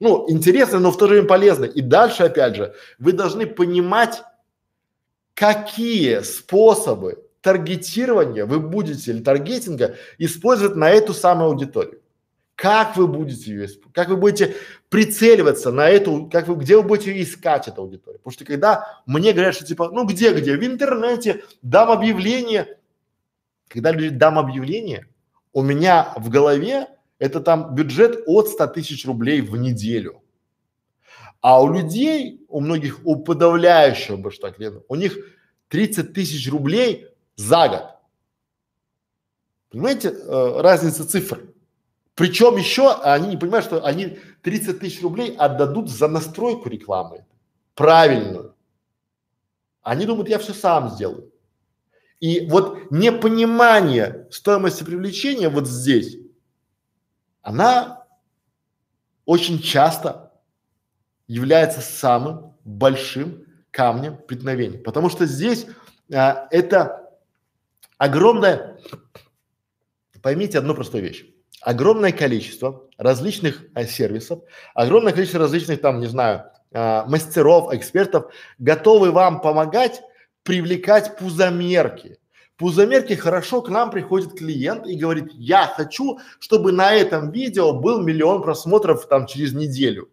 Ну, 0.00 0.24
интересный, 0.30 0.80
но 0.80 0.90
в 0.90 0.96
то 0.96 1.06
же 1.06 1.14
время 1.14 1.28
полезный. 1.28 1.68
И 1.68 1.82
дальше, 1.82 2.22
опять 2.22 2.56
же, 2.56 2.74
вы 2.98 3.12
должны 3.12 3.46
понимать, 3.46 4.22
какие 5.34 6.20
способы 6.20 7.23
таргетирования 7.44 8.46
вы 8.46 8.58
будете 8.58 9.10
или 9.10 9.22
таргетинга 9.22 9.96
использовать 10.16 10.76
на 10.76 10.88
эту 10.88 11.12
самую 11.12 11.50
аудиторию. 11.50 12.00
Как 12.54 12.96
вы 12.96 13.06
будете 13.06 13.50
ее 13.50 13.66
использовать, 13.66 13.94
как 13.94 14.08
вы 14.08 14.16
будете 14.16 14.54
прицеливаться 14.88 15.70
на 15.70 15.90
эту, 15.90 16.30
как 16.32 16.48
вы, 16.48 16.54
где 16.54 16.76
вы 16.78 16.84
будете 16.84 17.20
искать 17.20 17.68
эту 17.68 17.82
аудиторию. 17.82 18.18
Потому 18.20 18.32
что 18.32 18.46
когда 18.46 19.02
мне 19.04 19.34
говорят, 19.34 19.54
что 19.54 19.66
типа, 19.66 19.90
ну 19.92 20.06
где, 20.06 20.32
где, 20.32 20.56
в 20.56 20.64
интернете, 20.64 21.44
дам 21.60 21.90
объявление. 21.90 22.78
Когда 23.68 23.90
люди 23.90 24.08
дам 24.08 24.38
объявление, 24.38 25.06
у 25.52 25.60
меня 25.60 26.14
в 26.16 26.30
голове 26.30 26.86
это 27.18 27.40
там 27.40 27.74
бюджет 27.74 28.22
от 28.26 28.48
100 28.48 28.68
тысяч 28.68 29.04
рублей 29.04 29.42
в 29.42 29.54
неделю. 29.56 30.22
А 31.42 31.62
у 31.62 31.70
людей, 31.70 32.40
у 32.48 32.60
многих, 32.60 33.00
у 33.04 33.16
подавляющего 33.16 34.16
большинства 34.16 34.50
клиентов, 34.50 34.84
у 34.88 34.94
них 34.94 35.18
30 35.68 36.14
тысяч 36.14 36.50
рублей 36.50 37.08
за 37.36 37.68
год. 37.68 37.84
Понимаете 39.70 40.10
э, 40.10 40.60
разница 40.60 41.06
цифр? 41.06 41.54
Причем 42.14 42.56
еще 42.56 42.92
они 42.92 43.28
не 43.28 43.36
понимают, 43.36 43.66
что 43.66 43.84
они 43.84 44.18
30 44.42 44.78
тысяч 44.78 45.02
рублей 45.02 45.34
отдадут 45.36 45.90
за 45.90 46.06
настройку 46.06 46.68
рекламы. 46.68 47.24
Правильную. 47.74 48.54
Они 49.82 50.06
думают, 50.06 50.28
я 50.28 50.38
все 50.38 50.54
сам 50.54 50.90
сделаю. 50.90 51.32
И 52.20 52.46
вот 52.48 52.90
непонимание 52.90 54.28
стоимости 54.30 54.84
привлечения 54.84 55.48
вот 55.48 55.66
здесь, 55.66 56.16
она 57.42 58.06
очень 59.26 59.60
часто 59.60 60.32
является 61.26 61.80
самым 61.80 62.54
большим 62.64 63.44
камнем 63.70 64.16
преткновения. 64.16 64.78
Потому 64.78 65.10
что 65.10 65.26
здесь 65.26 65.66
а, 66.12 66.46
это 66.50 67.03
огромное, 67.98 68.78
поймите 70.22 70.58
одну 70.58 70.74
простую 70.74 71.04
вещь, 71.04 71.26
огромное 71.60 72.12
количество 72.12 72.88
различных 72.98 73.64
а, 73.74 73.84
сервисов, 73.84 74.42
огромное 74.74 75.12
количество 75.12 75.40
различных 75.40 75.80
там, 75.80 76.00
не 76.00 76.06
знаю, 76.06 76.44
а, 76.72 77.04
мастеров, 77.06 77.72
экспертов 77.72 78.32
готовы 78.58 79.10
вам 79.10 79.40
помогать 79.40 80.02
привлекать 80.42 81.16
пузомерки. 81.16 82.18
Пузомерки 82.56 83.14
хорошо 83.14 83.62
к 83.62 83.68
нам 83.68 83.90
приходит 83.90 84.38
клиент 84.38 84.86
и 84.86 84.96
говорит, 84.96 85.32
я 85.32 85.66
хочу, 85.66 86.20
чтобы 86.38 86.70
на 86.70 86.92
этом 86.92 87.32
видео 87.32 87.72
был 87.72 88.00
миллион 88.02 88.42
просмотров 88.42 89.08
там 89.08 89.26
через 89.26 89.52
неделю. 89.54 90.08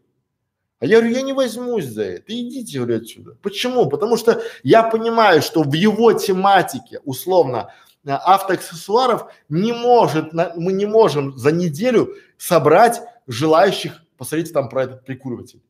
А 0.81 0.87
я 0.87 0.97
говорю, 0.97 1.15
я 1.15 1.21
не 1.21 1.33
возьмусь 1.33 1.85
за 1.85 2.03
это, 2.03 2.23
идите, 2.27 2.79
говорю, 2.79 2.97
отсюда. 2.97 3.37
Почему? 3.43 3.87
Потому 3.87 4.17
что 4.17 4.41
я 4.63 4.81
понимаю, 4.81 5.43
что 5.43 5.61
в 5.61 5.71
его 5.73 6.11
тематике, 6.13 6.99
условно, 7.05 7.71
э, 8.03 8.09
автоаксессуаров 8.09 9.31
не 9.47 9.73
может, 9.73 10.33
мы 10.33 10.73
не 10.73 10.87
можем 10.87 11.37
за 11.37 11.51
неделю 11.51 12.15
собрать 12.39 12.99
желающих, 13.27 14.03
посмотрите 14.17 14.53
там 14.53 14.69
про 14.69 14.85
этот 14.85 15.05
прикуриватель 15.05 15.61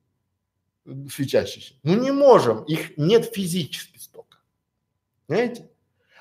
свечащийся. 1.12 1.74
Ну 1.84 1.96
не 2.00 2.12
можем, 2.12 2.64
их 2.64 2.98
нет 2.98 3.26
физически 3.26 3.98
столько. 3.98 4.38
Понимаете? 5.28 5.70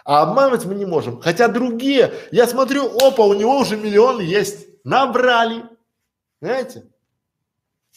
А 0.04 0.22
обманывать 0.22 0.64
мы 0.64 0.74
не 0.74 0.84
можем. 0.84 1.20
Хотя 1.20 1.46
другие, 1.46 2.12
я 2.32 2.48
смотрю, 2.48 2.86
опа, 2.98 3.24
у 3.24 3.34
него 3.34 3.56
уже 3.58 3.76
миллион 3.76 4.20
есть, 4.20 4.66
набрали. 4.82 5.64
Понимаете? 6.40 6.90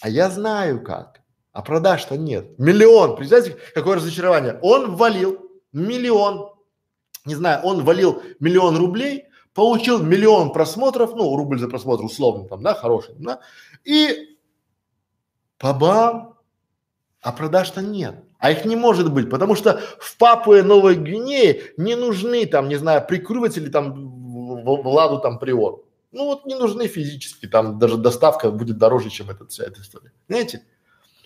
А 0.01 0.09
я 0.09 0.29
знаю 0.29 0.83
как. 0.83 1.21
А 1.51 1.61
продаж-то 1.61 2.17
нет. 2.17 2.57
Миллион. 2.57 3.15
Представляете, 3.15 3.57
какое 3.73 3.97
разочарование. 3.97 4.59
Он 4.61 4.95
ввалил 4.95 5.51
миллион, 5.71 6.51
не 7.25 7.35
знаю, 7.35 7.61
он 7.63 7.83
валил 7.83 8.21
миллион 8.39 8.77
рублей, 8.77 9.25
получил 9.53 10.01
миллион 10.01 10.51
просмотров, 10.51 11.15
ну, 11.15 11.35
рубль 11.35 11.59
за 11.59 11.67
просмотр 11.67 12.03
условно 12.03 12.47
там, 12.47 12.63
да, 12.63 12.73
хороший, 12.73 13.15
да, 13.17 13.39
и 13.83 14.37
бабам, 15.59 16.35
а 17.21 17.31
продаж-то 17.31 17.81
нет. 17.81 18.23
А 18.37 18.51
их 18.51 18.65
не 18.65 18.75
может 18.75 19.11
быть, 19.11 19.29
потому 19.29 19.55
что 19.55 19.79
в 19.99 20.17
Папуе 20.17 20.63
Новой 20.63 20.95
Гвинеи 20.95 21.63
не 21.77 21.95
нужны 21.95 22.45
там, 22.45 22.67
не 22.67 22.75
знаю, 22.75 23.05
прикрыватели 23.07 23.69
там 23.69 23.93
в, 23.93 24.63
в, 24.63 24.83
в 24.83 24.87
ладу 24.87 25.19
там 25.19 25.39
приору. 25.39 25.82
Ну 26.13 26.25
вот 26.25 26.45
не 26.45 26.55
нужны 26.55 26.87
физически, 26.87 27.47
там 27.47 27.79
даже 27.79 27.97
доставка 27.97 28.51
будет 28.51 28.77
дороже, 28.77 29.09
чем 29.09 29.31
эта 29.31 29.47
вся 29.47 29.63
эта 29.63 29.81
история. 29.81 30.11
Знаете? 30.29 30.63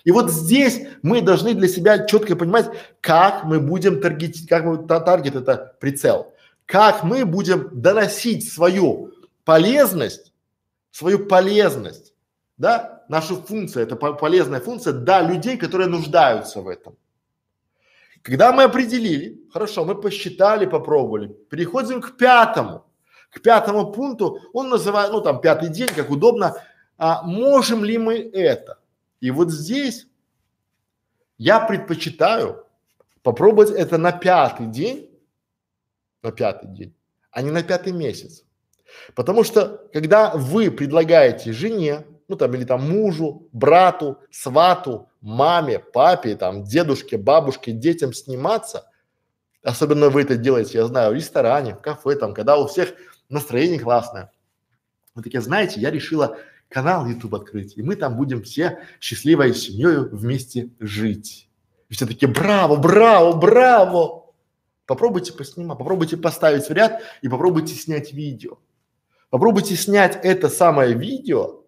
И 0.06 0.12
вот 0.12 0.32
здесь 0.32 0.88
мы 1.02 1.22
должны 1.22 1.54
для 1.54 1.68
себя 1.68 2.06
четко 2.06 2.38
понимать, 2.38 2.72
как 3.02 3.44
мы 3.44 3.60
будем 3.60 4.00
таргетить, 4.00 4.48
как 4.48 4.64
мы, 4.64 4.88
таргет 4.88 5.36
это 5.36 5.76
прицел, 5.82 6.34
как 6.66 7.04
мы 7.04 7.26
будем 7.26 7.70
доносить 7.74 8.50
свою 8.50 9.12
полезность, 9.44 10.32
свою 10.92 11.26
полезность, 11.26 12.14
да, 12.58 13.04
нашу 13.10 13.36
функцию, 13.36 13.84
это 13.84 13.98
полезная 13.98 14.62
функция, 14.62 14.94
до 14.94 15.20
людей, 15.20 15.58
которые 15.58 15.90
нуждаются 15.90 16.62
в 16.62 16.70
этом. 16.70 16.96
Когда 18.22 18.54
мы 18.54 18.64
определили, 18.64 19.42
хорошо, 19.52 19.84
мы 19.84 19.96
посчитали, 19.96 20.66
попробовали, 20.66 21.28
переходим 21.50 22.02
к 22.02 22.16
пятому 22.16 22.87
к 23.30 23.42
пятому 23.42 23.92
пункту, 23.92 24.40
он 24.54 24.70
называет, 24.70 25.12
ну 25.12 25.22
там 25.22 25.42
пятый 25.42 25.70
день, 25.70 25.90
как 25.90 26.10
удобно, 26.10 26.62
а 26.98 27.24
можем 27.24 27.84
ли 27.84 27.98
мы 27.98 28.18
это? 28.18 28.80
И 29.20 29.32
вот 29.32 29.52
здесь 29.52 30.08
я 31.38 31.60
предпочитаю 31.60 32.66
попробовать 33.22 33.72
это 33.72 33.98
на 33.98 34.12
пятый 34.12 34.68
день, 34.68 35.10
на 36.24 36.32
пятый 36.32 36.68
день, 36.70 36.94
а 37.32 37.42
не 37.42 37.52
на 37.52 37.64
пятый 37.64 37.94
месяц. 37.94 38.44
Потому 39.16 39.44
что 39.44 39.88
когда 39.94 40.32
вы 40.36 40.72
предлагаете 40.72 41.52
жене, 41.54 42.06
ну 42.28 42.36
там 42.36 42.54
или 42.56 42.64
там 42.64 42.90
мужу, 42.90 43.48
брату, 43.52 44.20
свату, 44.32 45.10
маме, 45.22 45.80
папе, 45.80 46.36
там 46.36 46.64
дедушке, 46.64 47.18
бабушке, 47.18 47.72
детям 47.72 48.14
сниматься, 48.14 48.90
особенно 49.64 50.10
вы 50.10 50.22
это 50.22 50.38
делаете, 50.38 50.78
я 50.80 50.86
знаю, 50.86 51.12
в 51.12 51.16
ресторане, 51.16 51.76
в 51.76 51.82
кафе, 51.82 52.16
там, 52.16 52.34
когда 52.34 52.58
у 52.58 52.68
всех 52.68 52.94
настроение 53.30 53.80
классное. 53.80 54.32
Вы 55.16 55.24
такие, 55.24 55.42
знаете, 55.42 55.80
я 55.80 55.92
решила 55.92 56.38
канал 56.70 57.08
YouTube 57.08 57.36
открыть, 57.36 57.78
и 57.78 57.82
мы 57.82 57.96
там 57.96 58.16
будем 58.16 58.44
все 58.44 58.80
счастливой 59.00 59.54
семьей 59.54 60.10
вместе 60.10 60.70
жить. 60.80 61.50
И 61.90 61.94
все 61.94 62.06
такие, 62.06 62.28
браво, 62.28 62.76
браво, 62.76 63.34
браво. 63.34 64.26
Попробуйте 64.86 65.34
поснимать, 65.34 65.78
попробуйте 65.78 66.18
поставить 66.18 66.68
в 66.68 66.72
ряд 66.72 67.02
и 67.22 67.28
попробуйте 67.28 67.74
снять 67.74 68.14
видео. 68.14 68.58
Попробуйте 69.30 69.76
снять 69.76 70.20
это 70.24 70.50
самое 70.50 70.94
видео 70.94 71.64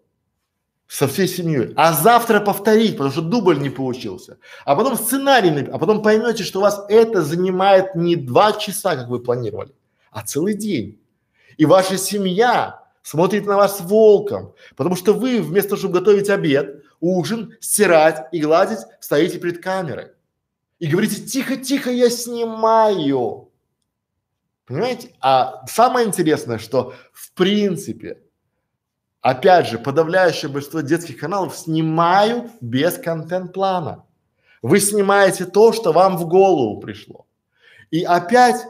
со 0.86 1.06
всей 1.06 1.28
семьей, 1.28 1.72
а 1.76 1.92
завтра 1.92 2.40
повторить, 2.40 2.92
потому 2.92 3.10
что 3.10 3.22
дубль 3.22 3.60
не 3.60 3.70
получился, 3.70 4.38
а 4.64 4.74
потом 4.74 4.96
сценарий, 4.96 5.68
а 5.70 5.78
потом 5.78 6.02
поймете, 6.02 6.42
что 6.42 6.58
у 6.58 6.62
вас 6.62 6.84
это 6.88 7.22
занимает 7.22 7.94
не 7.94 8.16
два 8.16 8.52
часа, 8.52 8.96
как 8.96 9.08
вы 9.08 9.20
планировали, 9.20 9.72
а 10.10 10.22
целый 10.22 10.54
день. 10.54 10.99
И 11.60 11.66
ваша 11.66 11.98
семья 11.98 12.84
смотрит 13.02 13.44
на 13.44 13.54
вас 13.58 13.82
волком, 13.82 14.54
потому 14.76 14.96
что 14.96 15.12
вы 15.12 15.42
вместо 15.42 15.70
того, 15.70 15.80
чтобы 15.80 15.98
готовить 15.98 16.30
обед, 16.30 16.82
ужин, 17.00 17.54
стирать 17.60 18.28
и 18.32 18.40
гладить, 18.40 18.78
стоите 18.98 19.38
перед 19.38 19.62
камерой 19.62 20.12
и 20.78 20.86
говорите 20.86 21.22
тихо-тихо, 21.22 21.90
я 21.90 22.08
снимаю. 22.08 23.52
Понимаете? 24.64 25.10
А 25.20 25.66
самое 25.66 26.06
интересное, 26.06 26.56
что 26.56 26.94
в 27.12 27.30
принципе 27.32 28.22
Опять 29.20 29.68
же, 29.68 29.78
подавляющее 29.78 30.50
большинство 30.50 30.80
детских 30.80 31.18
каналов 31.18 31.54
снимают 31.54 32.52
без 32.62 32.96
контент-плана. 32.96 34.06
Вы 34.62 34.80
снимаете 34.80 35.44
то, 35.44 35.74
что 35.74 35.92
вам 35.92 36.16
в 36.16 36.26
голову 36.26 36.80
пришло. 36.80 37.26
И 37.90 38.02
опять 38.02 38.64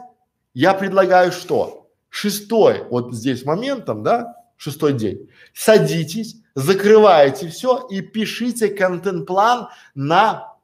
я 0.53 0.73
предлагаю 0.73 1.31
что? 1.31 1.80
Шестой 2.11 2.83
вот 2.89 3.15
здесь 3.15 3.45
моментом, 3.45 4.03
да, 4.03 4.35
шестой 4.57 4.93
день. 4.93 5.29
Садитесь, 5.53 6.35
закрываете 6.55 7.47
все 7.47 7.87
и 7.89 8.01
пишите 8.01 8.67
контент-план 8.67 9.69
на 9.95 10.57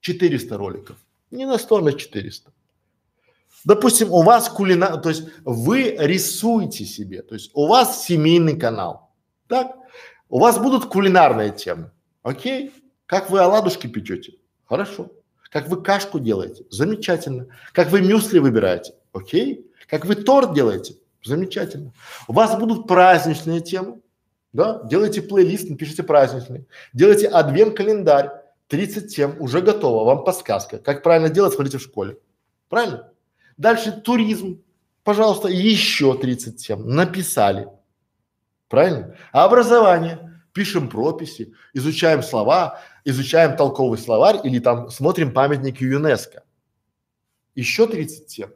400 0.00 0.56
роликов. 0.58 0.96
Не 1.30 1.46
на 1.46 1.56
100, 1.56 1.80
на 1.80 1.92
400. 1.94 2.52
Допустим, 3.64 4.12
у 4.12 4.22
вас 4.22 4.50
кулина, 4.50 4.98
то 4.98 5.08
есть 5.08 5.24
вы 5.42 5.96
рисуете 5.98 6.84
себе, 6.84 7.22
то 7.22 7.34
есть 7.34 7.50
у 7.54 7.66
вас 7.66 8.04
семейный 8.04 8.56
канал, 8.58 9.10
так? 9.48 9.74
У 10.28 10.38
вас 10.38 10.58
будут 10.58 10.84
кулинарные 10.84 11.50
темы, 11.50 11.90
окей? 12.22 12.72
Как 13.06 13.30
вы 13.30 13.40
оладушки 13.40 13.86
печете? 13.86 14.34
Хорошо. 14.66 15.10
Как 15.50 15.68
вы 15.68 15.82
кашку 15.82 16.18
делаете? 16.18 16.66
Замечательно. 16.68 17.46
Как 17.72 17.90
вы 17.90 18.02
мюсли 18.02 18.38
выбираете? 18.38 18.94
Окей. 19.14 19.67
Как 19.88 20.04
вы 20.04 20.14
торт 20.14 20.54
делаете? 20.54 20.96
Замечательно. 21.24 21.92
У 22.28 22.32
вас 22.32 22.56
будут 22.58 22.86
праздничные 22.86 23.60
темы, 23.60 24.00
да? 24.52 24.82
Делайте 24.84 25.22
плейлист, 25.22 25.68
напишите 25.68 26.02
праздничный. 26.02 26.66
Делайте 26.92 27.26
адвент-календарь, 27.26 28.30
30 28.68 29.14
тем, 29.14 29.36
уже 29.40 29.60
готово, 29.62 30.04
вам 30.04 30.24
подсказка. 30.24 30.78
Как 30.78 31.02
правильно 31.02 31.30
делать, 31.30 31.54
смотрите 31.54 31.78
в 31.78 31.82
школе. 31.82 32.18
Правильно? 32.68 33.10
Дальше 33.56 33.92
туризм. 33.92 34.62
Пожалуйста, 35.02 35.48
еще 35.48 36.16
30 36.16 36.64
тем. 36.64 36.86
Написали. 36.86 37.68
Правильно? 38.68 39.16
А 39.32 39.44
образование? 39.44 40.42
Пишем 40.52 40.88
прописи, 40.88 41.54
изучаем 41.72 42.22
слова, 42.22 42.80
изучаем 43.04 43.56
толковый 43.56 43.98
словарь 43.98 44.40
или 44.44 44.58
там 44.58 44.90
смотрим 44.90 45.32
памятники 45.32 45.84
ЮНЕСКО. 45.84 46.42
Еще 47.54 47.86
30 47.86 48.26
тем. 48.26 48.50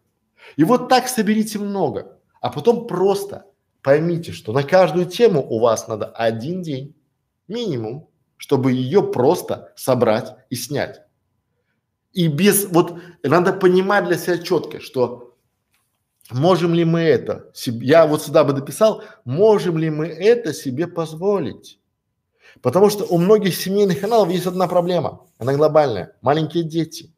И 0.57 0.65
вот 0.65 0.89
так 0.89 1.09
соберите 1.09 1.59
много, 1.59 2.19
а 2.41 2.51
потом 2.51 2.87
просто 2.87 3.47
поймите, 3.83 4.33
что 4.33 4.53
на 4.53 4.63
каждую 4.63 5.07
тему 5.07 5.45
у 5.49 5.59
вас 5.59 5.89
надо 5.89 6.07
один 6.07 6.63
день 6.63 6.95
минимум, 7.49 8.09
чтобы 8.37 8.73
ее 8.73 9.03
просто 9.03 9.73
собрать 9.77 10.35
и 10.51 10.57
снять. 10.57 11.03
И 12.13 12.29
без, 12.29 12.67
вот 12.67 12.99
надо 13.23 13.53
понимать 13.53 14.07
для 14.07 14.19
себя 14.19 14.39
четко, 14.39 14.81
что 14.81 15.35
можем 16.31 16.75
ли 16.75 16.85
мы 16.85 17.01
это, 17.01 17.51
я 17.67 18.07
вот 18.07 18.23
сюда 18.23 18.45
бы 18.45 18.53
дописал, 18.53 19.03
можем 19.25 19.79
ли 19.79 19.91
мы 19.91 20.07
это 20.07 20.53
себе 20.53 20.87
позволить. 20.87 21.79
Потому 22.61 22.91
что 22.91 23.05
у 23.05 23.17
многих 23.17 23.55
семейных 23.57 24.01
каналов 24.01 24.31
есть 24.31 24.47
одна 24.47 24.69
проблема, 24.69 25.27
она 25.39 25.55
глобальная, 25.55 26.15
маленькие 26.21 26.65
дети. 26.65 27.13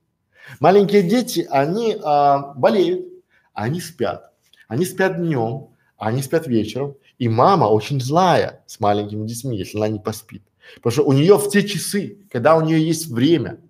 Маленькие 0.61 1.03
дети, 1.03 1.47
они 1.51 1.97
а, 2.03 2.53
болеют, 2.55 3.14
они 3.55 3.81
спят, 3.81 4.33
они 4.69 4.85
спят 4.85 5.17
днем, 5.17 5.71
они 5.97 6.23
спят 6.23 6.47
вечером, 6.47 6.97
и 7.19 7.29
мама 7.29 7.67
очень 7.67 8.01
злая 8.01 8.63
с 8.67 8.81
маленькими 8.81 9.27
детьми, 9.27 9.57
если 9.57 9.79
она 9.79 9.89
не 9.89 10.01
поспит. 10.01 10.43
Потому 10.77 10.93
что 10.93 11.03
у 11.05 11.13
нее 11.13 11.37
в 11.37 11.49
те 11.49 11.67
часы, 11.67 12.27
когда 12.31 12.57
у 12.57 12.61
нее 12.61 12.85
есть 12.87 13.07
время 13.07 13.61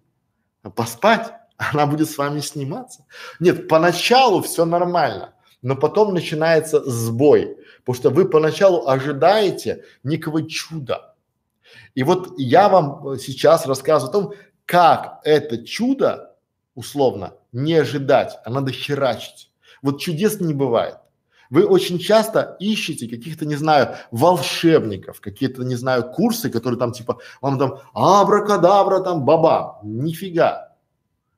поспать, 0.74 1.32
она 1.56 1.86
будет 1.86 2.10
с 2.10 2.18
вами 2.18 2.40
сниматься. 2.40 3.04
Нет, 3.40 3.68
поначалу 3.68 4.42
все 4.42 4.64
нормально, 4.64 5.34
но 5.62 5.76
потом 5.76 6.14
начинается 6.14 6.82
сбой, 6.88 7.56
потому 7.84 7.96
что 7.96 8.10
вы 8.10 8.28
поначалу 8.28 8.88
ожидаете 8.88 9.84
некого 10.02 10.48
чуда. 10.48 11.14
И 11.94 12.02
вот 12.02 12.34
я 12.38 12.68
вам 12.68 13.18
сейчас 13.18 13.66
рассказываю 13.66 14.10
о 14.10 14.12
том, 14.12 14.34
как 14.64 15.20
это 15.24 15.64
чудо, 15.64 16.36
условно, 16.74 17.34
не 17.52 17.74
ожидать, 17.74 18.38
а 18.44 18.50
надо 18.50 18.72
херачить. 18.72 19.50
Вот 19.84 20.00
чудес 20.00 20.40
не 20.40 20.54
бывает. 20.54 20.96
Вы 21.50 21.66
очень 21.66 21.98
часто 21.98 22.56
ищете 22.58 23.06
каких-то, 23.06 23.44
не 23.44 23.54
знаю, 23.54 23.96
волшебников, 24.10 25.20
какие-то, 25.20 25.62
не 25.62 25.76
знаю, 25.76 26.10
курсы, 26.10 26.48
которые 26.48 26.78
там 26.78 26.92
типа, 26.92 27.18
вам 27.42 27.58
там 27.58 27.80
абракадабра, 27.92 29.00
там 29.00 29.26
баба. 29.26 29.78
Нифига. 29.82 30.74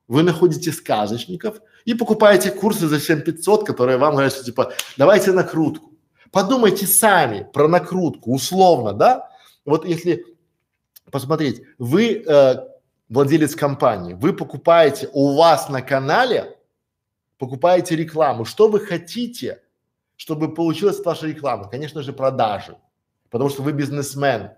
Вы 0.07 0.23
находите 0.23 0.71
сказочников 0.71 1.59
и 1.83 1.93
покупаете 1.93 2.51
курсы 2.51 2.87
за 2.87 3.01
7500, 3.01 3.67
которые 3.67 3.97
вам 3.97 4.13
говорят, 4.13 4.31
что 4.31 4.45
типа, 4.45 4.71
давайте 4.95 5.33
накрутку. 5.33 5.91
Подумайте 6.31 6.87
сами 6.87 7.45
про 7.53 7.67
накрутку, 7.67 8.33
условно, 8.33 8.93
да? 8.93 9.29
Вот 9.65 9.85
если 9.85 10.25
посмотреть, 11.11 11.63
вы 11.77 12.23
э, 12.25 12.55
владелец 13.09 13.55
компании, 13.55 14.13
вы 14.13 14.31
покупаете 14.31 15.09
у 15.11 15.35
вас 15.35 15.67
на 15.67 15.81
канале, 15.81 16.56
покупаете 17.37 17.95
рекламу, 17.95 18.45
что 18.45 18.67
вы 18.67 18.79
хотите, 18.79 19.61
чтобы 20.15 20.53
получилась 20.53 21.03
ваша 21.03 21.27
реклама? 21.27 21.69
Конечно 21.69 22.01
же, 22.01 22.13
продажи, 22.13 22.77
потому 23.29 23.49
что 23.49 23.61
вы 23.61 23.73
бизнесмен, 23.73 24.51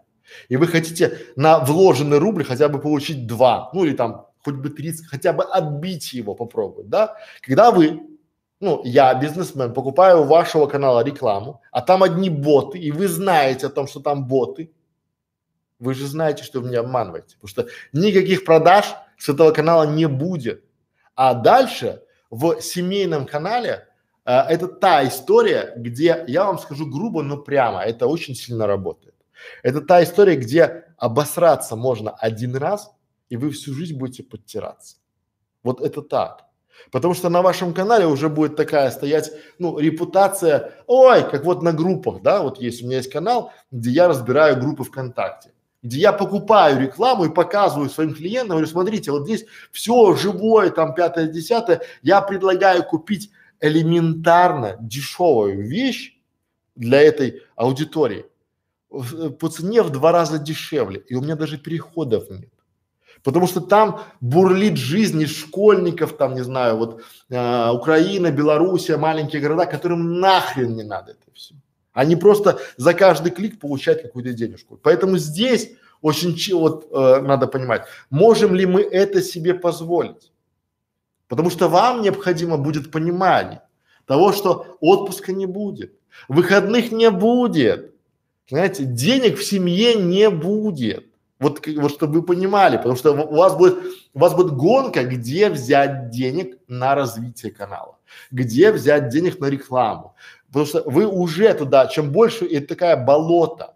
и 0.47 0.57
вы 0.57 0.67
хотите 0.67 1.17
на 1.35 1.59
вложенный 1.59 2.19
рубль 2.19 2.43
хотя 2.43 2.69
бы 2.69 2.79
получить 2.79 3.27
два, 3.27 3.69
ну 3.73 3.83
или 3.85 3.95
там 3.95 4.27
хоть 4.43 4.55
бы 4.55 4.69
30, 4.69 5.07
хотя 5.07 5.33
бы 5.33 5.43
отбить 5.43 6.13
его 6.13 6.35
попробовать, 6.35 6.89
да? 6.89 7.17
Когда 7.41 7.71
вы, 7.71 8.01
ну, 8.59 8.81
я 8.83 9.13
бизнесмен, 9.13 9.73
покупаю 9.73 10.21
у 10.21 10.25
вашего 10.25 10.67
канала 10.67 11.03
рекламу, 11.03 11.61
а 11.71 11.81
там 11.81 12.03
одни 12.03 12.29
боты, 12.29 12.79
и 12.79 12.91
вы 12.91 13.07
знаете 13.07 13.67
о 13.67 13.69
том, 13.69 13.87
что 13.87 13.99
там 13.99 14.27
боты, 14.27 14.71
вы 15.79 15.93
же 15.93 16.07
знаете, 16.07 16.43
что 16.43 16.59
вы 16.59 16.69
меня 16.69 16.81
обманываете, 16.81 17.35
потому 17.35 17.49
что 17.49 17.67
никаких 17.93 18.45
продаж 18.45 18.85
с 19.17 19.29
этого 19.29 19.51
канала 19.51 19.83
не 19.83 20.07
будет. 20.07 20.63
А 21.15 21.33
дальше 21.33 22.01
в 22.29 22.61
семейном 22.61 23.25
канале 23.25 23.87
э, 24.25 24.31
это 24.31 24.67
та 24.67 25.07
история, 25.07 25.73
где 25.77 26.23
я 26.27 26.45
вам 26.45 26.59
скажу 26.59 26.85
грубо, 26.85 27.23
но 27.23 27.37
прямо, 27.37 27.81
это 27.81 28.07
очень 28.07 28.35
сильно 28.35 28.67
работает. 28.67 29.15
Это 29.63 29.81
та 29.81 30.03
история, 30.03 30.35
где 30.35 30.85
обосраться 30.97 31.75
можно 31.75 32.11
один 32.11 32.55
раз, 32.55 32.91
и 33.29 33.37
вы 33.37 33.51
всю 33.51 33.73
жизнь 33.73 33.97
будете 33.97 34.23
подтираться. 34.23 34.97
Вот 35.63 35.81
это 35.81 36.01
так. 36.01 36.45
Потому 36.91 37.13
что 37.13 37.29
на 37.29 37.41
вашем 37.41 37.73
канале 37.73 38.05
уже 38.05 38.29
будет 38.29 38.55
такая 38.55 38.89
стоять, 38.91 39.31
ну, 39.59 39.77
репутация, 39.77 40.73
ой, 40.87 41.29
как 41.29 41.43
вот 41.43 41.61
на 41.61 41.73
группах, 41.73 42.21
да, 42.21 42.41
вот 42.41 42.59
есть, 42.59 42.81
у 42.81 42.85
меня 42.85 42.97
есть 42.97 43.11
канал, 43.11 43.51
где 43.71 43.89
я 43.91 44.07
разбираю 44.07 44.59
группы 44.59 44.83
ВКонтакте, 44.83 45.51
где 45.81 45.99
я 45.99 46.13
покупаю 46.13 46.79
рекламу 46.79 47.25
и 47.25 47.33
показываю 47.33 47.89
своим 47.89 48.13
клиентам, 48.13 48.57
говорю, 48.57 48.67
смотрите, 48.67 49.11
вот 49.11 49.23
здесь 49.25 49.45
все 49.71 50.13
живое, 50.15 50.71
там 50.71 50.93
пятое, 50.93 51.27
десятое, 51.27 51.81
я 52.01 52.21
предлагаю 52.21 52.83
купить 52.83 53.31
элементарно 53.61 54.77
дешевую 54.79 55.67
вещь 55.67 56.17
для 56.75 57.01
этой 57.01 57.43
аудитории 57.55 58.25
по 58.89 59.49
цене 59.49 59.83
в 59.83 59.89
два 59.91 60.11
раза 60.11 60.39
дешевле, 60.39 61.03
и 61.07 61.15
у 61.15 61.21
меня 61.21 61.35
даже 61.35 61.57
переходов 61.57 62.29
нет. 62.29 62.49
Потому 63.23 63.47
что 63.47 63.59
там 63.59 64.01
бурлит 64.21 64.77
жизнь 64.77 65.21
из 65.21 65.35
школьников, 65.37 66.15
там, 66.15 66.35
не 66.35 66.43
знаю, 66.43 66.77
вот 66.77 67.01
э, 67.29 67.69
Украина, 67.71 68.31
Белоруссия, 68.31 68.97
маленькие 68.97 69.41
города, 69.41 69.65
которым 69.65 70.19
нахрен 70.19 70.75
не 70.75 70.83
надо 70.83 71.11
это 71.11 71.31
все. 71.33 71.53
Они 71.99 72.15
просто 72.15 72.59
за 72.77 72.93
каждый 72.93 73.31
клик 73.31 73.59
получают 73.59 74.01
какую-то 74.01 74.31
денежку. 74.31 74.79
Поэтому 74.81 75.17
здесь 75.17 75.71
очень 76.01 76.33
вот 76.55 76.87
э, 76.91 77.19
надо 77.21 77.45
понимать, 77.47 77.87
можем 78.09 78.55
ли 78.55 78.65
мы 78.65 78.81
это 78.81 79.21
себе 79.21 79.53
позволить. 79.53 80.31
Потому 81.27 81.49
что 81.49 81.67
вам 81.67 82.01
необходимо 82.01 82.57
будет 82.57 82.89
понимание 82.89 83.63
того, 84.05 84.31
что 84.31 84.77
отпуска 84.79 85.33
не 85.33 85.45
будет, 85.45 85.91
выходных 86.29 86.93
не 86.93 87.11
будет, 87.11 87.93
знаете, 88.49 88.85
денег 88.85 89.37
в 89.37 89.43
семье 89.43 89.95
не 89.95 90.29
будет. 90.29 91.05
Вот, 91.39 91.67
вот 91.67 91.91
чтобы 91.91 92.19
вы 92.19 92.23
понимали, 92.23 92.77
потому 92.77 92.95
что 92.95 93.11
у 93.11 93.35
вас 93.35 93.57
будет, 93.57 93.75
у 94.13 94.19
вас 94.19 94.33
будет 94.33 94.53
гонка, 94.53 95.03
где 95.03 95.49
взять 95.49 96.09
денег 96.11 96.57
на 96.67 96.95
развитие 96.95 97.51
канала, 97.51 97.97
где 98.31 98.71
взять 98.71 99.09
денег 99.09 99.39
на 99.39 99.47
рекламу, 99.47 100.15
потому 100.49 100.65
что 100.65 100.83
вы 100.85 101.07
уже 101.07 101.53
туда, 101.53 101.87
чем 101.87 102.11
больше 102.11 102.45
это 102.45 102.67
такая 102.67 102.97
болото, 102.97 103.75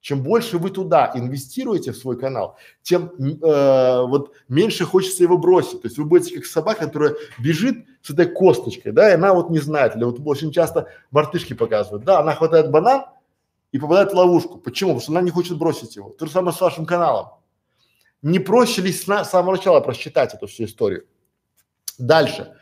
чем 0.00 0.22
больше 0.22 0.58
вы 0.58 0.70
туда 0.70 1.12
инвестируете 1.14 1.92
в 1.92 1.96
свой 1.96 2.18
канал, 2.18 2.56
тем 2.82 3.10
э, 3.18 4.02
вот 4.06 4.32
меньше 4.48 4.84
хочется 4.84 5.22
его 5.22 5.38
бросить. 5.38 5.82
То 5.82 5.88
есть 5.88 5.96
вы 5.98 6.04
будете 6.04 6.36
как 6.36 6.46
собака, 6.46 6.86
которая 6.86 7.14
бежит 7.38 7.86
с 8.02 8.10
этой 8.10 8.26
косточкой, 8.26 8.92
да, 8.92 9.10
и 9.10 9.14
она 9.14 9.32
вот 9.32 9.50
не 9.50 9.60
знает, 9.60 9.96
или 9.96 10.04
вот 10.04 10.20
очень 10.24 10.52
часто 10.52 10.88
мартышки 11.10 11.54
показывают, 11.54 12.04
да, 12.04 12.20
она 12.20 12.34
хватает 12.34 12.70
банан, 12.70 13.04
и 13.74 13.78
попадает 13.78 14.12
в 14.12 14.14
ловушку. 14.14 14.58
Почему? 14.58 14.90
Потому 14.90 15.00
что 15.02 15.12
она 15.12 15.20
не 15.20 15.32
хочет 15.32 15.58
бросить 15.58 15.96
его. 15.96 16.10
То 16.10 16.26
же 16.26 16.32
самое 16.32 16.56
с 16.56 16.60
вашим 16.60 16.86
каналом. 16.86 17.30
Не 18.22 18.38
проще 18.38 18.82
ли 18.82 18.92
с, 18.92 19.08
на, 19.08 19.24
с 19.24 19.30
самого 19.30 19.56
начала 19.56 19.80
просчитать 19.80 20.32
эту 20.32 20.46
всю 20.46 20.66
историю? 20.66 21.06
Дальше. 21.98 22.54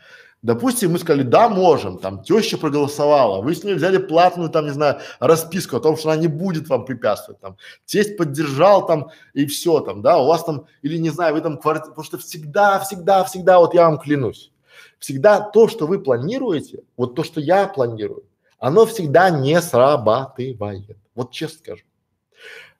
Допустим, 0.43 0.91
мы 0.91 0.99
сказали, 0.99 1.23
да, 1.23 1.47
можем, 1.47 1.97
там, 1.97 2.21
теща 2.21 2.57
проголосовала, 2.57 3.41
вы 3.41 3.55
с 3.55 3.63
ней 3.63 3.75
взяли 3.75 3.97
платную, 3.97 4.49
там, 4.49 4.65
не 4.65 4.71
знаю, 4.71 4.99
расписку 5.21 5.77
о 5.77 5.79
том, 5.79 5.95
что 5.95 6.09
она 6.11 6.21
не 6.21 6.27
будет 6.27 6.67
вам 6.67 6.83
препятствовать, 6.83 7.39
там, 7.39 7.55
тесть 7.85 8.17
поддержал, 8.17 8.85
там, 8.85 9.09
и 9.33 9.45
все, 9.45 9.79
там, 9.79 10.01
да, 10.01 10.17
у 10.17 10.27
вас 10.27 10.43
там, 10.43 10.65
или, 10.81 10.97
не 10.97 11.11
знаю, 11.11 11.33
вы 11.33 11.39
там 11.39 11.57
квартиру, 11.57 11.91
потому 11.91 12.03
что 12.03 12.17
всегда, 12.17 12.77
всегда, 12.81 13.23
всегда, 13.23 13.59
вот 13.59 13.73
я 13.73 13.87
вам 13.87 13.97
клянусь, 13.97 14.51
всегда 14.99 15.39
то, 15.39 15.69
что 15.69 15.87
вы 15.87 15.99
планируете, 15.99 16.83
вот 16.97 17.15
то, 17.15 17.23
что 17.23 17.39
я 17.39 17.65
планирую, 17.65 18.25
оно 18.59 18.85
всегда 18.85 19.29
не 19.29 19.61
срабатывает. 19.61 20.97
Вот 21.15 21.31
честно 21.31 21.59
скажу. 21.59 21.83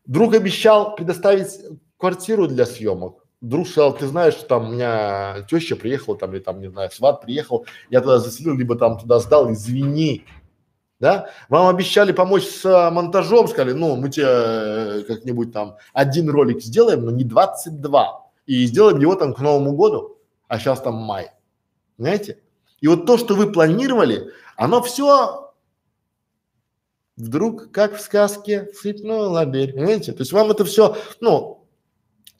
Друг 0.06 0.34
обещал 0.34 0.96
предоставить 0.96 1.62
квартиру 1.98 2.48
для 2.48 2.66
съемок. 2.66 3.23
Друг 3.44 3.68
сказал, 3.68 3.94
ты 3.94 4.08
знаешь, 4.08 4.36
что 4.36 4.46
там 4.46 4.70
у 4.70 4.72
меня 4.72 5.46
теща 5.50 5.76
приехала, 5.76 6.18
там, 6.18 6.32
или 6.32 6.40
там, 6.40 6.62
не 6.62 6.70
знаю, 6.70 6.90
сват 6.92 7.20
приехал, 7.20 7.66
я 7.90 8.00
туда 8.00 8.20
заселил, 8.20 8.56
либо 8.56 8.78
там 8.78 8.98
туда 8.98 9.20
сдал, 9.20 9.52
извини. 9.52 10.26
Да? 11.02 11.30
Вам 11.50 11.68
обещали 11.68 12.14
помочь 12.14 12.46
с 12.46 12.66
а, 12.66 12.90
монтажом, 12.90 13.50
сказали, 13.50 13.74
ну, 13.74 13.98
мы 13.98 14.10
тебе 14.10 14.28
э, 14.30 15.04
как-нибудь 15.06 15.52
там 15.52 15.76
один 15.92 16.30
ролик 16.30 16.62
сделаем, 16.62 17.04
но 17.04 17.12
не 17.12 17.26
22. 17.26 18.30
И 18.46 18.66
сделаем 18.66 19.00
его 19.00 19.14
там 19.16 19.34
к 19.34 19.42
Новому 19.42 19.74
году, 19.74 20.18
а 20.48 20.58
сейчас 20.58 20.80
там 20.80 20.96
май. 20.96 21.32
Знаете? 21.98 22.40
И 22.80 22.88
вот 22.88 23.06
то, 23.06 23.18
что 23.18 23.36
вы 23.36 23.52
планировали, 23.52 24.32
оно 24.56 24.82
все 24.82 25.52
вдруг, 27.18 27.72
как 27.72 27.98
в 27.98 28.00
сказке, 28.00 28.70
сыпнула 28.74 29.46
дверь, 29.46 29.74
понимаете? 29.74 30.14
То 30.14 30.22
есть 30.22 30.32
вам 30.32 30.50
это 30.50 30.64
все, 30.64 30.96
ну, 31.20 31.63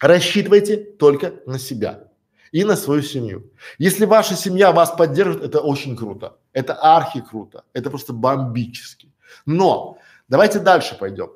рассчитывайте 0.04 0.76
только 0.78 1.34
на 1.46 1.58
себя 1.58 2.10
и 2.52 2.66
на 2.66 2.76
свою 2.76 3.02
семью. 3.02 3.52
Если 3.78 4.06
ваша 4.06 4.36
семья 4.36 4.74
вас 4.74 4.92
поддержит, 4.92 5.42
это 5.42 5.62
очень 5.62 5.96
круто, 5.96 6.38
это 6.52 6.74
архи 6.74 7.22
круто, 7.22 7.64
это 7.72 7.90
просто 7.90 8.12
бомбически. 8.12 9.14
Но 9.46 9.98
давайте 10.28 10.60
дальше 10.60 10.98
пойдем. 11.00 11.32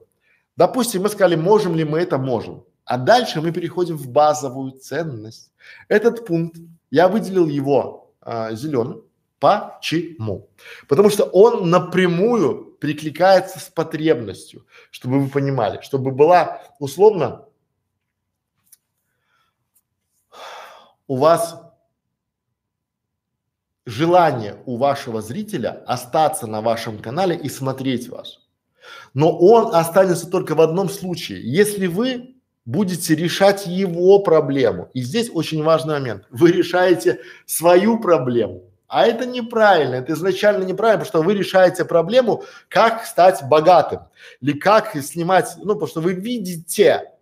Допустим, 0.58 1.04
мы 1.04 1.10
сказали, 1.10 1.36
можем 1.36 1.76
ли 1.76 1.86
мы 1.86 2.00
это, 2.00 2.18
можем. 2.18 2.66
А 2.84 2.98
дальше 2.98 3.42
мы 3.42 3.52
переходим 3.52 3.96
в 3.96 4.10
базовую 4.10 4.72
ценность. 4.72 5.52
Этот 5.88 6.26
пункт, 6.26 6.58
я 6.92 7.08
выделил 7.08 7.48
его 7.48 8.14
а, 8.22 8.54
зеленым. 8.54 9.04
Почему? 9.40 10.50
Потому 10.88 11.10
что 11.10 11.24
он 11.24 11.70
напрямую 11.70 12.76
перекликается 12.82 13.60
с 13.60 13.70
потребностью, 13.70 14.66
чтобы 14.92 15.20
вы 15.20 15.30
понимали, 15.30 15.80
чтобы 15.82 16.12
была 16.12 16.62
условно 16.80 17.47
у 21.08 21.16
вас 21.16 21.62
желание 23.86 24.58
у 24.66 24.78
вашего 24.78 25.22
зрителя 25.22 25.84
остаться 25.88 26.46
на 26.46 26.62
вашем 26.62 27.00
канале 27.00 27.36
и 27.36 27.50
смотреть 27.50 28.10
вас. 28.10 28.40
Но 29.14 29.38
он 29.38 29.74
останется 29.74 30.30
только 30.30 30.56
в 30.56 30.62
одном 30.62 30.90
случае, 30.90 31.42
если 31.42 31.88
вы 31.88 32.36
будете 32.66 33.16
решать 33.16 33.66
его 33.66 34.20
проблему. 34.20 34.90
И 34.94 35.02
здесь 35.02 35.32
очень 35.34 35.64
важный 35.64 35.96
момент. 35.96 36.26
Вы 36.30 36.52
решаете 36.52 37.22
свою 37.46 38.00
проблему, 38.00 38.64
а 38.88 39.06
это 39.06 39.26
неправильно, 39.26 39.96
это 39.96 40.14
изначально 40.14 40.66
неправильно, 40.66 41.06
потому 41.06 41.24
что 41.24 41.28
вы 41.28 41.38
решаете 41.38 41.86
проблему, 41.86 42.44
как 42.68 43.06
стать 43.06 43.42
богатым 43.48 44.02
или 44.42 44.52
как 44.52 44.96
снимать, 45.02 45.56
ну, 45.60 45.74
потому 45.74 45.88
что 45.88 46.02
вы 46.02 46.14
видите, 46.14 47.14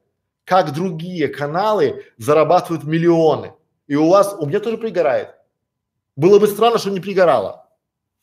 как 0.45 0.73
другие 0.73 1.27
каналы 1.27 2.05
зарабатывают 2.17 2.83
миллионы. 2.83 3.53
И 3.88 3.95
у 3.95 4.09
вас, 4.09 4.36
у 4.39 4.45
меня 4.45 4.59
тоже 4.59 4.77
пригорает. 4.77 5.36
Было 6.15 6.39
бы 6.39 6.47
странно, 6.47 6.77
что 6.77 6.89
не 6.89 6.99
пригорало. 6.99 7.69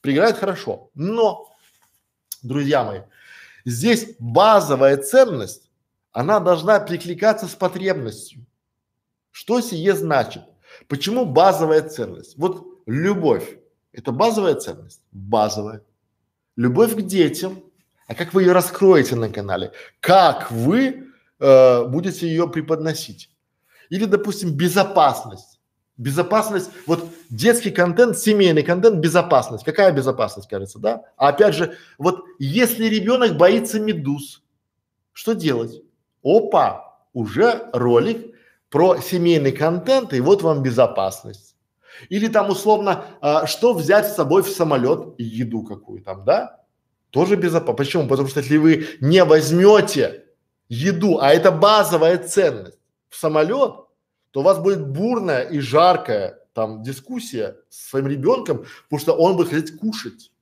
Пригорает 0.00 0.36
хорошо. 0.36 0.90
Но, 0.94 1.54
друзья 2.42 2.84
мои, 2.84 3.00
здесь 3.64 4.16
базовая 4.18 4.96
ценность, 4.96 5.70
она 6.10 6.40
должна 6.40 6.80
перекликаться 6.80 7.46
с 7.46 7.54
потребностью. 7.54 8.44
Что 9.30 9.60
сие 9.60 9.94
значит? 9.94 10.42
Почему 10.88 11.24
базовая 11.24 11.88
ценность? 11.88 12.36
Вот 12.36 12.82
любовь– 12.86 13.56
это 13.92 14.12
базовая 14.12 14.54
ценность? 14.54 15.02
Базовая. 15.12 15.82
Любовь 16.56 16.94
к 16.94 17.02
детям. 17.02 17.62
А 18.08 18.14
как 18.14 18.34
вы 18.34 18.42
ее 18.42 18.52
раскроете 18.52 19.16
на 19.16 19.30
канале? 19.30 19.72
Как 20.00 20.50
вы 20.50 21.06
э, 21.38 21.84
будете 21.86 22.26
ее 22.26 22.48
преподносить? 22.48 23.30
Или, 23.88 24.04
допустим, 24.04 24.54
безопасность. 24.54 25.51
Безопасность, 25.98 26.70
вот 26.86 27.04
детский 27.28 27.70
контент, 27.70 28.18
семейный 28.18 28.62
контент, 28.62 28.96
безопасность. 28.96 29.64
Какая 29.64 29.92
безопасность, 29.92 30.48
кажется, 30.48 30.78
да? 30.78 31.02
А 31.16 31.28
опять 31.28 31.54
же, 31.54 31.76
вот 31.98 32.24
если 32.38 32.86
ребенок 32.86 33.36
боится 33.36 33.78
медуз, 33.78 34.42
что 35.12 35.34
делать? 35.34 35.82
Опа, 36.24 36.98
уже 37.12 37.68
ролик 37.72 38.34
про 38.70 38.96
семейный 38.98 39.52
контент, 39.52 40.14
и 40.14 40.20
вот 40.20 40.42
вам 40.42 40.62
безопасность. 40.62 41.56
Или 42.08 42.28
там 42.28 42.48
условно, 42.48 43.04
а, 43.20 43.46
что 43.46 43.74
взять 43.74 44.08
с 44.08 44.16
собой 44.16 44.42
в 44.42 44.48
самолет, 44.48 45.14
еду 45.18 45.62
какую 45.62 46.02
там, 46.02 46.24
да? 46.24 46.60
Тоже 47.10 47.36
безопасно. 47.36 47.74
Почему? 47.74 48.08
Потому 48.08 48.28
что 48.28 48.40
если 48.40 48.56
вы 48.56 48.86
не 49.00 49.22
возьмете 49.24 50.24
еду, 50.70 51.18
а 51.20 51.30
это 51.32 51.50
базовая 51.50 52.16
ценность 52.16 52.78
в 53.10 53.16
самолет, 53.16 53.74
то 54.32 54.40
у 54.40 54.42
вас 54.42 54.58
будет 54.58 54.86
бурная 54.86 55.42
и 55.42 55.60
жаркая 55.60 56.40
там 56.52 56.82
дискуссия 56.82 57.56
с 57.70 57.90
своим 57.90 58.08
ребенком, 58.08 58.64
потому 58.84 59.00
что 59.00 59.12
он 59.14 59.36
будет 59.36 59.50
хотеть 59.50 59.78
кушать. 59.78 60.32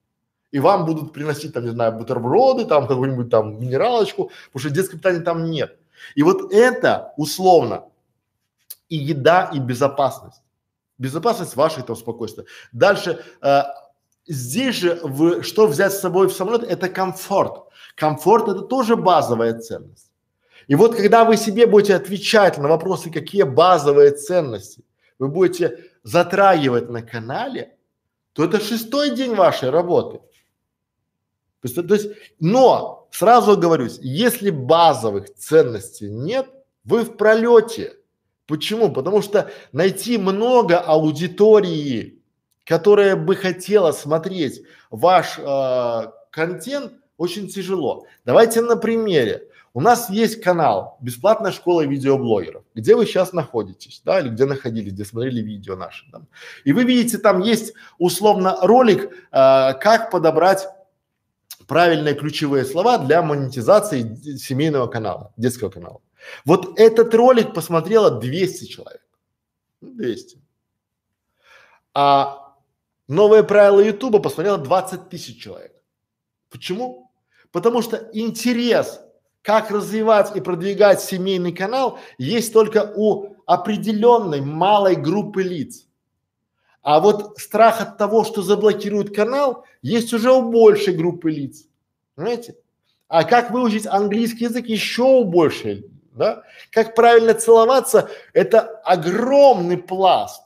И 0.50 0.58
вам 0.58 0.84
будут 0.84 1.12
приносить 1.12 1.52
там, 1.52 1.64
не 1.64 1.70
знаю, 1.70 1.92
бутерброды, 1.92 2.64
там 2.64 2.88
какую-нибудь 2.88 3.30
там 3.30 3.60
минералочку, 3.60 4.32
потому 4.52 4.60
что 4.60 4.70
детского 4.70 4.98
питания 4.98 5.20
там 5.20 5.44
нет. 5.50 5.78
И 6.14 6.22
вот 6.22 6.52
это 6.52 7.12
условно 7.16 7.84
и 8.88 8.96
еда, 8.96 9.50
и 9.52 9.58
безопасность 9.60 10.42
безопасность 11.00 11.56
вашей 11.56 11.82
там 11.82 11.96
спокойствия. 11.96 12.44
Дальше, 12.72 13.24
э, 13.42 13.62
здесь 14.26 14.76
же 14.76 15.00
вы, 15.02 15.42
что 15.42 15.66
взять 15.66 15.92
с 15.92 16.00
собой 16.00 16.28
в 16.28 16.32
самолет, 16.32 16.62
это 16.62 16.88
комфорт. 16.88 17.64
Комфорт 17.96 18.48
это 18.48 18.60
тоже 18.60 18.96
базовая 18.96 19.58
ценность. 19.58 20.09
И 20.70 20.76
вот 20.76 20.94
когда 20.94 21.24
вы 21.24 21.36
себе 21.36 21.66
будете 21.66 21.96
отвечать 21.96 22.56
на 22.56 22.68
вопросы, 22.68 23.10
какие 23.10 23.42
базовые 23.42 24.12
ценности 24.12 24.84
вы 25.18 25.26
будете 25.26 25.90
затрагивать 26.04 26.88
на 26.88 27.02
канале, 27.02 27.76
то 28.34 28.44
это 28.44 28.60
шестой 28.60 29.10
день 29.10 29.34
вашей 29.34 29.70
работы. 29.70 30.18
То 31.60 31.64
есть, 31.64 31.74
то 31.74 31.92
есть, 31.92 32.10
но 32.38 33.08
сразу 33.10 33.58
говорюсь, 33.58 33.98
если 34.00 34.50
базовых 34.50 35.34
ценностей 35.34 36.08
нет, 36.08 36.46
вы 36.84 37.02
в 37.02 37.16
пролете. 37.16 37.96
Почему? 38.46 38.92
Потому 38.92 39.22
что 39.22 39.50
найти 39.72 40.18
много 40.18 40.78
аудитории, 40.78 42.22
которая 42.64 43.16
бы 43.16 43.34
хотела 43.34 43.90
смотреть 43.90 44.62
ваш 44.90 45.36
э, 45.36 46.12
контент, 46.30 46.92
очень 47.16 47.48
тяжело. 47.48 48.06
Давайте 48.24 48.60
на 48.60 48.76
примере. 48.76 49.49
У 49.72 49.80
нас 49.80 50.10
есть 50.10 50.42
канал 50.42 50.98
«Бесплатная 51.00 51.52
школа 51.52 51.86
видеоблогеров», 51.86 52.64
где 52.74 52.96
вы 52.96 53.06
сейчас 53.06 53.32
находитесь, 53.32 54.02
да, 54.04 54.18
или 54.20 54.28
где 54.28 54.44
находились, 54.44 54.92
где 54.92 55.04
смотрели 55.04 55.40
видео 55.40 55.76
наши. 55.76 56.06
Да. 56.10 56.22
И 56.64 56.72
вы 56.72 56.82
видите, 56.84 57.18
там 57.18 57.40
есть 57.40 57.74
условно 57.98 58.56
ролик, 58.62 59.12
э, 59.12 59.74
как 59.74 60.10
подобрать 60.10 60.66
правильные 61.68 62.14
ключевые 62.14 62.64
слова 62.64 62.98
для 62.98 63.22
монетизации 63.22 64.16
семейного 64.36 64.88
канала, 64.88 65.32
детского 65.36 65.70
канала. 65.70 66.00
Вот 66.44 66.78
этот 66.78 67.14
ролик 67.14 67.54
посмотрело 67.54 68.10
200 68.10 68.64
человек. 68.64 69.02
200. 69.80 70.36
Ну, 70.36 70.42
а 71.94 72.56
новые 73.08 73.44
правила 73.44 73.80
Ютуба 73.80 74.18
посмотрело 74.18 74.58
20 74.58 75.08
тысяч 75.08 75.40
человек. 75.40 75.72
Почему? 76.50 77.10
Потому 77.52 77.82
что 77.82 78.10
интерес, 78.12 79.00
как 79.42 79.70
развивать 79.70 80.36
и 80.36 80.40
продвигать 80.40 81.00
семейный 81.00 81.52
канал, 81.52 81.98
есть 82.18 82.52
только 82.52 82.92
у 82.94 83.36
определенной 83.46 84.40
малой 84.40 84.96
группы 84.96 85.42
лиц. 85.42 85.86
А 86.82 87.00
вот 87.00 87.38
страх 87.38 87.80
от 87.80 87.98
того, 87.98 88.24
что 88.24 88.42
заблокируют 88.42 89.14
канал, 89.14 89.64
есть 89.82 90.12
уже 90.12 90.32
у 90.32 90.50
большей 90.50 90.94
группы 90.94 91.30
лиц. 91.30 91.66
Понимаете? 92.14 92.56
А 93.08 93.24
как 93.24 93.50
выучить 93.50 93.86
английский 93.86 94.44
язык 94.44 94.66
еще 94.66 95.02
у 95.02 95.24
большей, 95.24 95.90
да? 96.12 96.42
Как 96.70 96.94
правильно 96.94 97.34
целоваться, 97.34 98.08
это 98.32 98.60
огромный 98.60 99.78
пласт. 99.78 100.42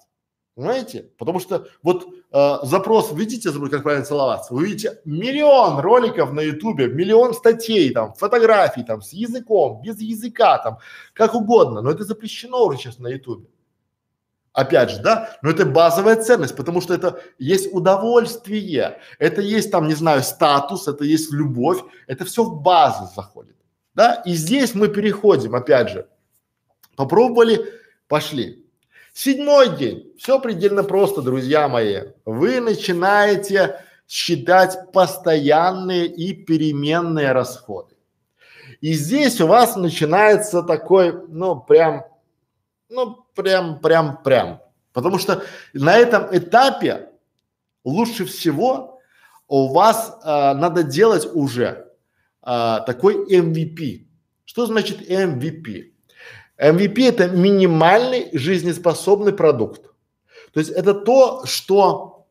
Понимаете? 0.55 1.11
Потому 1.19 1.41
что 1.41 1.69
вот 1.83 2.07
э, 2.35 2.59
запрос, 2.63 3.13
видите, 3.13 3.51
как 3.53 3.83
правильно 3.85 4.05
целоваться, 4.05 4.53
вы 4.53 4.67
видите 4.67 5.01
миллион 5.05 5.79
роликов 5.79 6.33
на 6.33 6.41
ютубе, 6.41 6.89
миллион 6.89 7.33
статей, 7.33 7.93
там, 7.93 8.13
фотографий, 8.15 8.83
там, 8.83 9.01
с 9.01 9.13
языком, 9.13 9.81
без 9.83 10.01
языка, 10.01 10.59
там, 10.59 10.79
как 11.15 11.35
угодно, 11.35 11.81
но 11.81 11.91
это 11.91 12.05
запрещено 12.05 12.65
уже 12.65 12.79
сейчас 12.79 12.99
на 12.99 13.09
ютубе. 13.09 13.47
Опять 14.53 14.91
же, 14.91 15.03
да, 15.03 15.37
но 15.43 15.51
это 15.51 15.65
базовая 15.65 16.17
ценность, 16.17 16.57
потому 16.57 16.81
что 16.81 16.95
это 16.95 17.21
есть 17.39 17.73
удовольствие, 17.73 18.99
это 19.19 19.41
есть 19.41 19.71
там, 19.71 19.89
не 19.89 19.95
знаю, 19.95 20.23
статус, 20.23 20.89
это 20.89 21.05
есть 21.05 21.33
любовь, 21.33 21.83
это 22.07 22.25
все 22.25 22.45
в 22.45 22.63
базу 22.63 23.09
заходит, 23.15 23.57
да, 23.95 24.23
и 24.27 24.35
здесь 24.35 24.75
мы 24.75 24.89
переходим, 24.89 25.55
опять 25.55 25.91
же, 25.91 26.07
попробовали, 26.97 27.65
пошли. 28.09 28.64
Седьмой 29.15 29.77
день, 29.79 30.13
все 30.19 30.39
предельно 30.39 30.85
просто, 30.85 31.23
друзья 31.23 31.69
мои, 31.69 32.01
вы 32.27 32.61
начинаете 32.61 33.81
считать 34.07 34.93
постоянные 34.93 36.07
и 36.07 36.35
переменные 36.35 37.33
расходы. 37.33 37.95
И 38.83 38.93
здесь 38.93 39.41
у 39.41 39.47
вас 39.47 39.77
начинается 39.77 40.63
такой, 40.63 41.27
ну, 41.29 41.59
прям 41.59 42.05
ну, 42.95 43.27
прям, 43.35 43.81
прям, 43.81 44.23
прям. 44.23 44.61
Потому 44.93 45.19
что 45.19 45.43
на 45.73 45.97
этом 45.97 46.29
этапе 46.37 47.11
лучше 47.83 48.25
всего 48.25 49.01
у 49.49 49.73
вас 49.73 50.19
а, 50.23 50.55
надо 50.55 50.83
делать 50.83 51.27
уже 51.35 51.93
а, 52.43 52.81
такой 52.81 53.27
MVP. 53.27 54.07
Что 54.45 54.67
значит 54.67 55.09
MVP? 55.11 55.94
MVP 56.59 57.09
это 57.09 57.29
минимальный 57.29 58.29
жизнеспособный 58.33 59.33
продукт. 59.33 59.91
То 60.53 60.61
есть 60.61 60.71
это 60.71 60.95
то, 60.95 61.45
что 61.47 62.27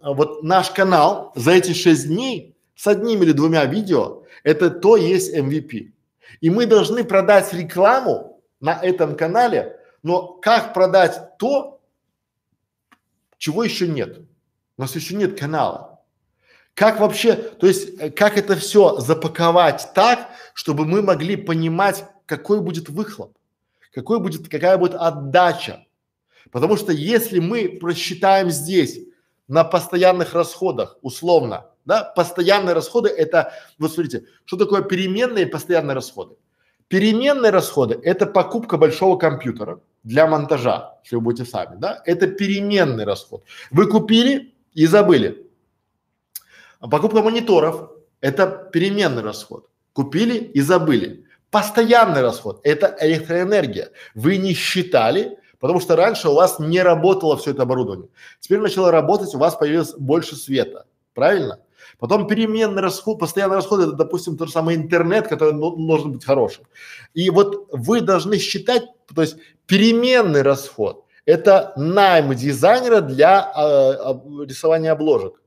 а, 0.00 0.12
вот 0.12 0.42
наш 0.42 0.70
канал 0.70 1.32
за 1.34 1.52
эти 1.52 1.72
шесть 1.72 2.06
дней 2.08 2.56
с 2.76 2.86
одним 2.86 3.22
или 3.22 3.32
двумя 3.32 3.64
видео, 3.64 4.22
это 4.44 4.70
то 4.70 4.96
есть 4.96 5.34
MVP. 5.34 5.92
И 6.40 6.50
мы 6.50 6.66
должны 6.66 7.04
продать 7.04 7.52
рекламу 7.52 8.42
на 8.60 8.78
этом 8.80 9.16
канале, 9.16 9.76
но 10.02 10.26
как 10.28 10.74
продать 10.74 11.36
то, 11.38 11.80
чего 13.38 13.64
еще 13.64 13.88
нет? 13.88 14.18
У 14.76 14.82
нас 14.82 14.94
еще 14.94 15.16
нет 15.16 15.38
канала. 15.38 16.00
Как 16.74 16.98
вообще, 16.98 17.34
то 17.34 17.66
есть, 17.66 18.00
э, 18.00 18.10
как 18.10 18.36
это 18.36 18.56
все 18.56 18.98
запаковать 18.98 19.90
так, 19.94 20.28
чтобы 20.54 20.84
мы 20.84 21.02
могли 21.02 21.36
понимать, 21.36 22.04
какой 22.26 22.60
будет 22.60 22.88
выхлоп, 22.88 23.36
какой 23.92 24.20
будет, 24.20 24.48
какая 24.48 24.78
будет 24.78 24.94
отдача. 24.94 25.86
Потому 26.50 26.76
что 26.76 26.92
если 26.92 27.38
мы 27.38 27.78
просчитаем 27.80 28.50
здесь 28.50 29.00
на 29.48 29.64
постоянных 29.64 30.34
расходах, 30.34 30.98
условно, 31.02 31.66
да, 31.84 32.04
постоянные 32.04 32.74
расходы 32.74 33.08
это, 33.10 33.52
вот 33.78 33.92
смотрите, 33.92 34.24
что 34.44 34.56
такое 34.56 34.82
переменные 34.82 35.46
постоянные 35.46 35.94
расходы? 35.94 36.36
Переменные 36.88 37.50
расходы– 37.50 37.98
это 38.02 38.26
покупка 38.26 38.76
большого 38.76 39.16
компьютера 39.16 39.80
для 40.02 40.26
монтажа, 40.26 40.98
если 41.02 41.16
вы 41.16 41.22
будете 41.22 41.50
сами, 41.50 41.76
да? 41.76 42.02
Это 42.04 42.26
переменный 42.26 43.04
расход. 43.04 43.42
Вы 43.70 43.86
купили 43.86 44.54
и 44.74 44.86
забыли. 44.86 45.50
Покупка 46.78 47.22
мониторов– 47.22 47.90
это 48.20 48.70
переменный 48.72 49.22
расход. 49.22 49.68
Купили 49.92 50.38
и 50.38 50.60
забыли. 50.60 51.23
Постоянный 51.54 52.20
расход– 52.20 52.58
это 52.64 52.96
электроэнергия. 53.00 53.92
Вы 54.16 54.38
не 54.38 54.54
считали, 54.54 55.38
потому 55.60 55.78
что 55.78 55.94
раньше 55.94 56.28
у 56.28 56.34
вас 56.34 56.58
не 56.58 56.82
работало 56.82 57.36
все 57.36 57.52
это 57.52 57.62
оборудование. 57.62 58.08
Теперь 58.40 58.58
начало 58.58 58.90
работать, 58.90 59.32
у 59.36 59.38
вас 59.38 59.54
появилось 59.54 59.94
больше 59.94 60.34
света. 60.34 60.86
Правильно? 61.14 61.60
Потом 62.00 62.26
переменный 62.26 62.82
расход, 62.82 63.20
постоянный 63.20 63.54
расход, 63.54 63.82
это, 63.82 63.92
допустим, 63.92 64.36
тот 64.36 64.48
же 64.48 64.52
самый 64.52 64.74
интернет, 64.74 65.28
который 65.28 65.54
ну, 65.54 65.76
должен 65.76 66.14
быть 66.14 66.24
хорошим. 66.24 66.64
И 67.14 67.30
вот 67.30 67.68
вы 67.70 68.00
должны 68.00 68.38
считать, 68.38 68.82
то 69.14 69.22
есть 69.22 69.36
переменный 69.68 70.42
расход– 70.42 71.04
это 71.24 71.72
найм 71.76 72.34
дизайнера 72.34 73.00
для 73.00 73.52
э, 73.56 74.44
рисования 74.44 74.90
обложек. 74.90 75.40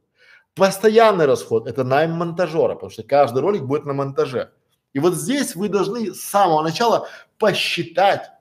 Постоянный 0.55 1.25
расход– 1.25 1.67
это 1.69 1.83
найм 1.83 2.11
монтажера, 2.11 2.75
потому 2.75 2.91
что 2.91 3.03
каждый 3.03 3.39
ролик 3.39 3.63
будет 3.63 3.83
на 3.83 3.91
монтаже. 3.91 4.51
И 4.97 4.99
вот 4.99 5.13
здесь 5.13 5.55
вы 5.55 5.69
должны 5.69 6.11
с 6.11 6.21
самого 6.21 6.63
начала 6.63 7.07
посчитать, 7.37 8.31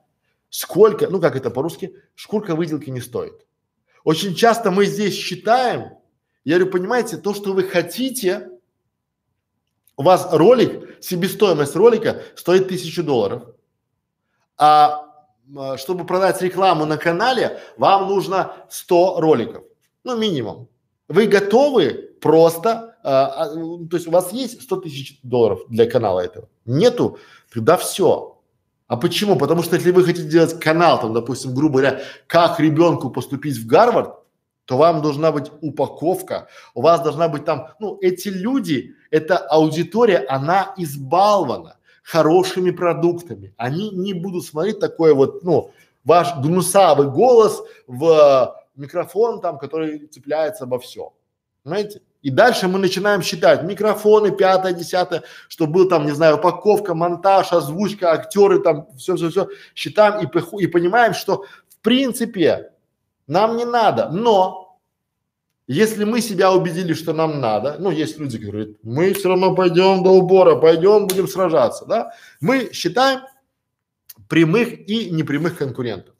сколько, 0.49 1.07
ну 1.07 1.21
как 1.21 1.35
это 1.35 1.51
по-русски, 1.51 1.93
шкурка 2.15 2.55
выделки 2.55 2.89
не 2.89 2.99
стоит. 2.99 3.45
Очень 4.03 4.33
часто 4.33 4.71
мы 4.71 4.87
здесь 4.87 5.13
считаем, 5.13 5.99
я 6.45 6.55
говорю, 6.55 6.71
понимаете, 6.71 7.17
то, 7.17 7.35
что 7.35 7.53
вы 7.53 7.61
хотите, 7.61 8.49
у 9.97 10.01
вас 10.01 10.29
ролик, 10.31 10.97
себестоимость 10.99 11.75
ролика 11.75 12.23
стоит 12.33 12.69
тысячу 12.69 13.03
долларов, 13.03 13.43
а, 14.57 15.13
а 15.55 15.77
чтобы 15.77 16.07
продать 16.07 16.41
рекламу 16.41 16.85
на 16.87 16.97
канале, 16.97 17.59
вам 17.77 18.07
нужно 18.07 18.55
100 18.71 19.21
роликов, 19.21 19.63
ну 20.03 20.17
минимум. 20.17 20.67
Вы 21.07 21.27
готовы 21.27 22.15
просто, 22.19 22.96
а, 23.09 23.43
а, 23.43 23.47
то 23.89 23.95
есть 23.95 24.07
у 24.07 24.11
вас 24.11 24.33
есть 24.33 24.63
100 24.63 24.75
тысяч 24.81 25.19
долларов 25.23 25.61
для 25.69 25.89
канала 25.89 26.19
этого? 26.19 26.49
Нету? 26.65 27.19
Тогда 27.53 27.77
все. 27.77 28.37
А 28.87 28.97
почему? 28.97 29.37
Потому 29.37 29.63
что 29.63 29.77
если 29.77 29.91
вы 29.91 30.03
хотите 30.03 30.27
делать 30.27 30.59
канал, 30.59 30.99
там, 30.99 31.13
допустим, 31.13 31.55
грубо 31.55 31.79
говоря, 31.79 32.01
как 32.27 32.59
ребенку 32.59 33.09
поступить 33.09 33.57
в 33.57 33.65
Гарвард, 33.65 34.15
то 34.65 34.75
вам 34.75 35.01
должна 35.01 35.31
быть 35.31 35.49
упаковка, 35.61 36.49
у 36.73 36.81
вас 36.81 37.01
должна 37.01 37.29
быть 37.29 37.45
там, 37.45 37.69
ну, 37.79 37.97
эти 38.01 38.27
люди, 38.27 38.95
эта 39.09 39.37
аудитория, 39.37 40.25
она 40.27 40.73
избалована 40.75 41.77
хорошими 42.03 42.71
продуктами. 42.71 43.53
Они 43.55 43.89
не 43.91 44.13
будут 44.13 44.43
смотреть 44.43 44.79
такое 44.79 45.13
вот, 45.13 45.45
ну, 45.45 45.71
ваш 46.03 46.35
гнусавый 46.39 47.07
голос 47.09 47.63
в 47.87 48.53
микрофон 48.75 49.39
там, 49.39 49.57
который 49.57 50.07
цепляется 50.07 50.65
обо 50.65 50.77
все. 50.79 51.13
Понимаете? 51.63 52.01
И 52.21 52.29
дальше 52.29 52.67
мы 52.67 52.79
начинаем 52.79 53.21
считать 53.21 53.63
микрофоны, 53.63 54.31
пятое, 54.31 54.73
десятое, 54.73 55.23
что 55.47 55.67
был 55.67 55.87
там, 55.87 56.05
не 56.05 56.11
знаю, 56.11 56.37
упаковка, 56.37 56.93
монтаж, 56.93 57.53
озвучка, 57.53 58.11
актеры 58.11 58.59
там, 58.59 58.87
все-все-все. 58.97 59.47
Считаем 59.75 60.25
и, 60.25 60.63
и 60.63 60.67
понимаем, 60.67 61.13
что 61.13 61.45
в 61.69 61.77
принципе 61.81 62.71
нам 63.27 63.57
не 63.57 63.65
надо, 63.65 64.09
но 64.09 64.79
если 65.67 66.05
мы 66.05 66.21
себя 66.21 66.53
убедили, 66.53 66.93
что 66.93 67.13
нам 67.13 67.41
надо, 67.41 67.75
ну, 67.77 67.91
есть 67.91 68.17
люди, 68.17 68.37
которые 68.37 68.65
говорят, 68.65 68.83
мы 68.83 69.13
все 69.13 69.29
равно 69.29 69.53
пойдем 69.53 70.01
до 70.01 70.11
убора, 70.11 70.55
пойдем, 70.55 71.07
будем 71.07 71.27
сражаться, 71.27 71.85
да, 71.85 72.13
мы 72.39 72.71
считаем 72.71 73.21
прямых 74.29 74.89
и 74.89 75.09
непрямых 75.11 75.57
конкурентов. 75.57 76.15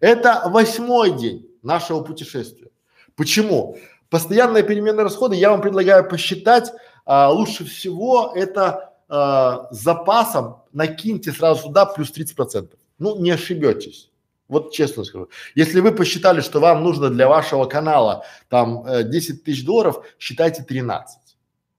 Это 0.00 0.42
восьмой 0.46 1.16
день 1.16 1.48
нашего 1.62 2.02
путешествия. 2.02 2.70
Почему? 3.16 3.76
Постоянные 4.10 4.64
переменные 4.64 5.04
расходы 5.04 5.36
я 5.36 5.50
вам 5.50 5.62
предлагаю 5.62 6.06
посчитать, 6.06 6.72
а, 7.06 7.30
лучше 7.30 7.64
всего 7.64 8.32
это 8.34 8.92
а, 9.08 9.68
запасом 9.70 10.62
накиньте 10.72 11.32
сразу 11.32 11.68
сюда 11.68 11.86
плюс 11.86 12.10
30 12.10 12.36
процентов. 12.36 12.78
Ну, 12.98 13.20
не 13.20 13.30
ошибетесь. 13.30 14.10
Вот 14.48 14.72
честно 14.72 15.04
скажу. 15.04 15.28
Если 15.54 15.78
вы 15.78 15.92
посчитали, 15.92 16.40
что 16.40 16.58
вам 16.58 16.82
нужно 16.82 17.08
для 17.08 17.28
вашего 17.28 17.66
канала 17.66 18.24
там 18.48 18.84
э, 18.84 19.04
10 19.04 19.44
тысяч 19.44 19.64
долларов, 19.64 20.04
считайте 20.18 20.64
13. 20.64 21.18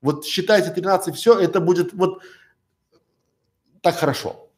Вот 0.01 0.25
считайте 0.25 0.71
13, 0.71 1.13
все, 1.13 1.37
это 1.37 1.59
будет 1.59 1.91
вот 1.91 2.21
так 3.81 3.97
хорошо. 3.97 4.49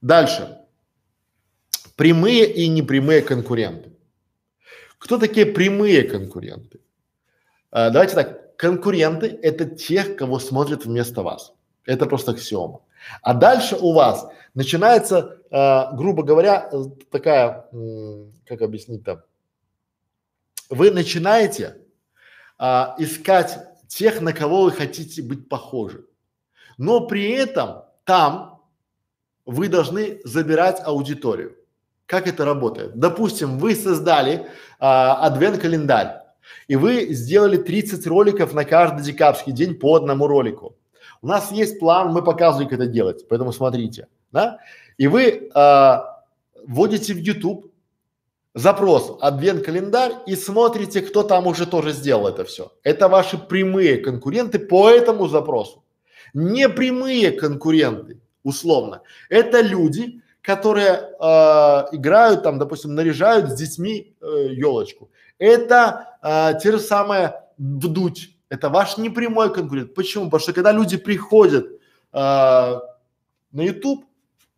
Дальше. 0.00 0.58
Прямые 1.96 2.50
и 2.50 2.66
непрямые 2.66 3.20
конкуренты. 3.20 3.92
Кто 4.98 5.18
такие 5.18 5.46
прямые 5.46 6.02
конкуренты? 6.02 6.80
А, 7.70 7.90
давайте 7.90 8.14
так. 8.14 8.56
Конкуренты– 8.56 9.38
это 9.42 9.66
тех, 9.66 10.16
кого 10.16 10.40
смотрят 10.40 10.84
вместо 10.84 11.22
вас. 11.22 11.52
Это 11.86 12.06
просто 12.06 12.32
аксиома. 12.32 12.80
А 13.22 13.34
дальше 13.34 13.76
у 13.76 13.92
вас 13.92 14.28
начинается, 14.54 15.38
э, 15.50 15.96
грубо 15.96 16.24
говоря, 16.24 16.68
э, 16.72 16.84
такая, 17.10 17.68
как 18.46 18.62
объяснить-то, 18.62 19.24
вы 20.68 20.90
начинаете 20.90 21.76
э, 22.58 22.64
искать 22.98 23.58
тех, 23.86 24.20
на 24.20 24.32
кого 24.32 24.64
вы 24.64 24.72
хотите 24.72 25.22
быть 25.22 25.48
похожи. 25.48 26.04
Но 26.76 27.06
при 27.06 27.30
этом 27.30 27.84
там 28.04 28.60
вы 29.46 29.68
должны 29.68 30.20
забирать 30.24 30.80
аудиторию. 30.84 31.57
Как 32.08 32.26
это 32.26 32.46
работает? 32.46 32.98
Допустим, 32.98 33.58
вы 33.58 33.74
создали 33.74 34.46
а, 34.80 35.26
адвент-календарь, 35.26 36.22
и 36.66 36.74
вы 36.74 37.08
сделали 37.12 37.58
30 37.58 38.06
роликов 38.06 38.54
на 38.54 38.64
каждый 38.64 39.04
декабрьский 39.04 39.52
день 39.52 39.74
по 39.74 39.94
одному 39.94 40.26
ролику. 40.26 40.74
У 41.20 41.26
нас 41.26 41.52
есть 41.52 41.78
план, 41.78 42.14
мы 42.14 42.22
показываем, 42.22 42.70
как 42.70 42.80
это 42.80 42.88
делать, 42.88 43.28
поэтому 43.28 43.52
смотрите, 43.52 44.08
да? 44.32 44.58
И 44.96 45.06
вы 45.06 45.50
а, 45.54 46.22
вводите 46.66 47.12
в 47.12 47.18
YouTube 47.18 47.70
запрос 48.54 49.18
адвент-календарь 49.20 50.12
и 50.26 50.34
смотрите, 50.34 51.02
кто 51.02 51.22
там 51.22 51.46
уже 51.46 51.66
тоже 51.66 51.92
сделал 51.92 52.26
это 52.26 52.46
все. 52.46 52.72
Это 52.84 53.08
ваши 53.08 53.36
прямые 53.36 53.98
конкуренты 53.98 54.58
по 54.58 54.88
этому 54.88 55.28
запросу. 55.28 55.84
Не 56.32 56.70
прямые 56.70 57.32
конкуренты, 57.32 58.18
условно. 58.44 59.02
Это 59.28 59.60
люди, 59.60 60.22
которые 60.48 60.92
э, 61.20 61.96
играют 61.96 62.42
там, 62.42 62.58
допустим, 62.58 62.94
наряжают 62.94 63.50
с 63.50 63.54
детьми 63.54 64.14
э, 64.22 64.46
елочку. 64.52 65.10
Это 65.38 66.16
э, 66.22 66.58
те 66.62 66.72
же 66.72 66.78
самые 66.78 67.34
вдуть. 67.58 68.30
Это 68.48 68.70
ваш 68.70 68.96
непрямой 68.96 69.52
конкурент. 69.52 69.94
Почему? 69.94 70.24
Потому 70.24 70.40
что 70.40 70.54
когда 70.54 70.72
люди 70.72 70.96
приходят 70.96 71.66
э, 71.66 71.78
на 72.14 72.80
YouTube, 73.62 74.06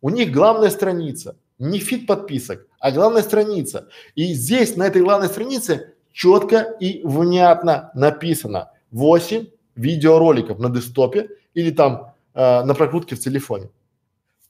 у 0.01 0.09
них 0.09 0.31
главная 0.31 0.69
страница, 0.69 1.35
не 1.59 1.79
фит 1.79 2.07
подписок, 2.07 2.65
а 2.79 2.91
главная 2.91 3.21
страница. 3.21 3.89
И 4.15 4.33
здесь 4.33 4.77
на 4.77 4.87
этой 4.87 5.01
главной 5.01 5.27
странице 5.27 5.93
четко 6.13 6.77
и 6.79 7.01
внятно 7.03 7.91
написано 7.95 8.71
8 8.91 9.45
видеороликов 9.75 10.57
на 10.57 10.69
десктопе 10.69 11.27
или 11.53 11.71
там 11.71 12.13
э, 12.33 12.63
на 12.63 12.73
прокрутке 12.75 13.15
в 13.15 13.19
телефоне. 13.19 13.67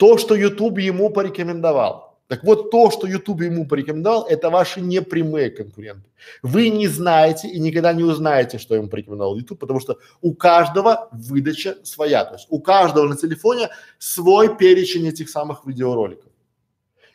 То, 0.02 0.18
что 0.18 0.34
YouTube 0.34 0.80
ему 0.80 1.12
порекомендовал. 1.12 2.18
Так 2.28 2.44
вот, 2.44 2.72
то, 2.72 2.90
что 2.90 3.06
YouTube 3.06 3.42
ему 3.42 3.68
порекомендовал, 3.68 4.26
это 4.26 4.50
ваши 4.50 4.82
непрямые 4.82 5.52
конкуренты. 5.52 6.10
Вы 6.42 6.70
не 6.70 6.88
знаете 6.88 7.48
и 7.48 7.60
никогда 7.60 7.94
не 7.94 8.04
узнаете, 8.04 8.58
что 8.58 8.74
ему 8.74 8.88
порекомендовал 8.88 9.38
YouTube, 9.38 9.60
потому 9.60 9.80
что 9.80 10.00
у 10.22 10.34
каждого 10.34 11.08
выдача 11.12 11.78
своя. 11.84 12.26
То 12.26 12.34
есть 12.34 12.48
у 12.50 12.60
каждого 12.60 13.08
на 13.08 13.16
телефоне 13.16 13.70
свой 14.00 14.58
перечень 14.58 15.08
этих 15.08 15.30
самых 15.30 15.68
видеороликов. 15.68 16.32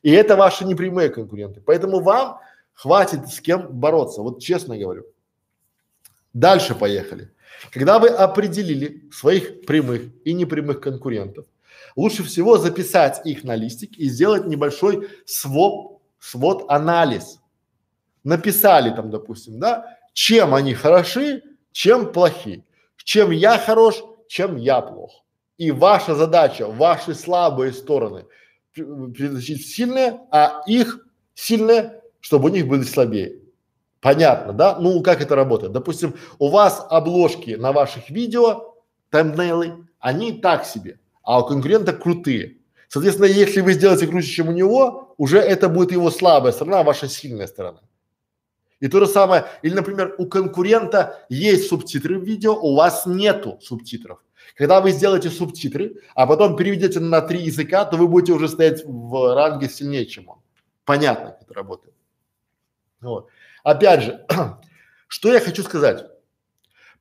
И 0.04 0.12
это 0.12 0.36
ваши 0.36 0.64
непрямые 0.64 1.08
конкуренты. 1.08 1.60
Поэтому 1.66 1.98
вам 1.98 2.38
хватит 2.72 3.26
с 3.26 3.40
кем 3.40 3.66
бороться. 3.80 4.22
Вот 4.22 4.40
честно 4.40 4.78
говорю. 4.78 5.06
Дальше 6.32 6.76
поехали. 6.76 7.32
Когда 7.72 7.98
вы 7.98 8.10
определили 8.10 9.10
своих 9.10 9.66
прямых 9.66 10.02
и 10.24 10.32
непрямых 10.34 10.80
конкурентов, 10.80 11.46
лучше 11.96 12.22
всего 12.22 12.58
записать 12.58 13.22
их 13.24 13.42
на 13.42 13.56
листик 13.56 13.96
и 13.98 14.08
сделать 14.08 14.46
небольшой 14.46 15.08
своп, 15.24 16.02
свод 16.20 16.66
анализ. 16.68 17.40
Написали 18.22 18.94
там, 18.94 19.10
допустим, 19.10 19.58
да, 19.58 19.98
чем 20.12 20.54
они 20.54 20.74
хороши, 20.74 21.42
чем 21.72 22.12
плохи, 22.12 22.64
чем 22.98 23.30
я 23.30 23.58
хорош, 23.58 24.02
чем 24.28 24.56
я 24.56 24.80
плох. 24.80 25.24
И 25.56 25.70
ваша 25.70 26.14
задача, 26.14 26.66
ваши 26.68 27.14
слабые 27.14 27.72
стороны 27.72 28.26
превзначить 28.74 29.66
сильные, 29.66 30.20
а 30.30 30.62
их 30.66 31.06
сильные, 31.34 32.02
чтобы 32.20 32.50
у 32.50 32.52
них 32.52 32.68
были 32.68 32.82
слабее. 32.82 33.40
Понятно, 34.00 34.52
да? 34.52 34.78
Ну, 34.78 35.02
как 35.02 35.22
это 35.22 35.34
работает? 35.34 35.72
Допустим, 35.72 36.14
у 36.38 36.48
вас 36.48 36.86
обложки 36.90 37.52
на 37.52 37.72
ваших 37.72 38.10
видео, 38.10 38.74
таймнейлы, 39.08 39.86
они 39.98 40.32
так 40.32 40.66
себе 40.66 40.98
а 41.26 41.40
у 41.40 41.44
конкурента 41.44 41.92
крутые. 41.92 42.58
Соответственно, 42.88 43.26
если 43.26 43.60
вы 43.60 43.72
сделаете 43.72 44.06
круче, 44.06 44.28
чем 44.28 44.48
у 44.48 44.52
него, 44.52 45.14
уже 45.18 45.38
это 45.38 45.68
будет 45.68 45.90
его 45.90 46.10
слабая 46.10 46.52
сторона, 46.52 46.80
а 46.80 46.84
ваша 46.84 47.08
сильная 47.08 47.48
сторона. 47.48 47.80
И 48.78 48.88
то 48.88 49.00
же 49.00 49.06
самое, 49.06 49.46
или, 49.62 49.74
например, 49.74 50.14
у 50.18 50.26
конкурента 50.26 51.26
есть 51.28 51.68
субтитры 51.68 52.18
в 52.18 52.24
видео, 52.24 52.54
у 52.54 52.76
вас 52.76 53.06
нету 53.06 53.58
субтитров. 53.60 54.22
Когда 54.54 54.80
вы 54.80 54.92
сделаете 54.92 55.30
субтитры, 55.30 55.96
а 56.14 56.26
потом 56.26 56.56
переведете 56.56 57.00
на 57.00 57.20
три 57.20 57.42
языка, 57.42 57.84
то 57.84 57.96
вы 57.96 58.06
будете 58.06 58.32
уже 58.32 58.48
стоять 58.48 58.84
в 58.84 59.34
ранге 59.34 59.68
сильнее, 59.68 60.06
чем 60.06 60.28
он. 60.28 60.38
Понятно, 60.84 61.30
как 61.32 61.42
это 61.42 61.54
работает. 61.54 61.94
Вот. 63.00 63.28
Опять 63.64 64.02
же, 64.04 64.26
что 65.08 65.32
я 65.32 65.40
хочу 65.40 65.64
сказать. 65.64 66.04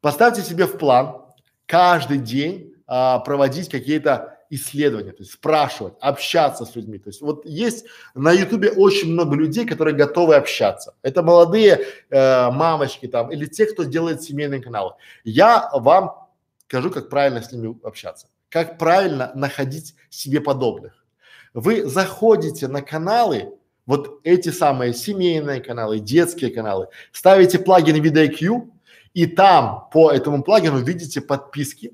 Поставьте 0.01 0.41
себе 0.41 0.65
в 0.65 0.77
план 0.77 1.21
каждый 1.67 2.17
день 2.17 2.74
а, 2.87 3.19
проводить 3.19 3.69
какие-то 3.69 4.37
исследования, 4.49 5.11
то 5.11 5.23
есть 5.23 5.33
спрашивать, 5.33 5.93
общаться 5.99 6.65
с 6.65 6.75
людьми. 6.75 6.97
То 6.97 7.09
есть 7.09 7.21
вот 7.21 7.45
есть 7.45 7.85
на 8.13 8.31
Ютубе 8.31 8.71
очень 8.71 9.11
много 9.11 9.35
людей, 9.35 9.65
которые 9.65 9.95
готовы 9.95 10.35
общаться. 10.35 10.95
Это 11.01 11.23
молодые 11.23 11.87
э, 12.09 12.51
мамочки 12.51 13.07
там 13.07 13.31
или 13.31 13.45
те, 13.45 13.65
кто 13.65 13.83
делает 13.83 14.21
семейные 14.21 14.61
каналы. 14.61 14.93
Я 15.23 15.69
вам 15.73 16.27
скажу, 16.67 16.91
как 16.91 17.09
правильно 17.09 17.41
с 17.41 17.51
ними 17.51 17.77
общаться, 17.83 18.27
как 18.49 18.77
правильно 18.77 19.31
находить 19.35 19.95
себе 20.09 20.41
подобных. 20.41 21.05
Вы 21.53 21.85
заходите 21.85 22.67
на 22.67 22.81
каналы, 22.81 23.53
вот 23.85 24.19
эти 24.23 24.49
самые 24.49 24.93
семейные 24.93 25.61
каналы, 25.61 25.99
детские 25.99 26.51
каналы, 26.51 26.87
ставите 27.11 27.59
плагин 27.59 28.03
VidIQ 28.03 28.69
и 29.13 29.25
там 29.25 29.87
по 29.91 30.11
этому 30.11 30.43
плагину 30.43 30.79
видите 30.79 31.21
подписки, 31.21 31.93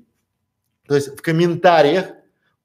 то 0.86 0.94
есть 0.94 1.18
в 1.18 1.22
комментариях 1.22 2.06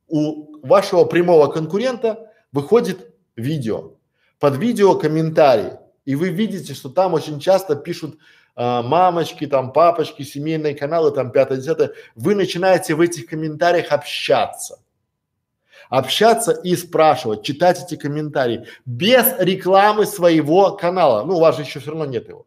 у 0.08 0.60
вашего 0.66 1.06
прямого 1.06 1.48
конкурента 1.48 2.32
выходит 2.52 3.14
видео. 3.36 3.94
Под 4.40 4.58
видео 4.58 4.96
комментарий. 4.96 5.74
И 6.06 6.16
вы 6.16 6.30
видите, 6.30 6.74
что 6.74 6.90
там 6.90 7.14
очень 7.14 7.40
часто 7.40 7.76
пишут 7.76 8.18
а, 8.56 8.82
мамочки, 8.82 9.46
там 9.46 9.72
папочки, 9.74 10.24
семейные 10.24 10.74
каналы, 10.74 11.12
там 11.12 11.32
пятое, 11.32 11.58
десятое. 11.58 11.92
Вы 12.16 12.34
начинаете 12.36 12.96
в 12.96 13.02
этих 13.02 13.28
комментариях 13.28 13.92
общаться. 13.92 14.80
Общаться 15.90 16.52
и 16.52 16.76
спрашивать, 16.76 17.44
читать 17.44 17.84
эти 17.84 17.96
комментарии 17.96 18.66
без 18.86 19.36
рекламы 19.40 20.06
своего 20.06 20.76
канала. 20.76 21.24
Ну, 21.24 21.38
у 21.38 21.40
вас 21.40 21.56
же 21.56 21.64
еще 21.64 21.80
все 21.80 21.92
равно 21.92 22.06
нет 22.06 22.28
его. 22.28 22.46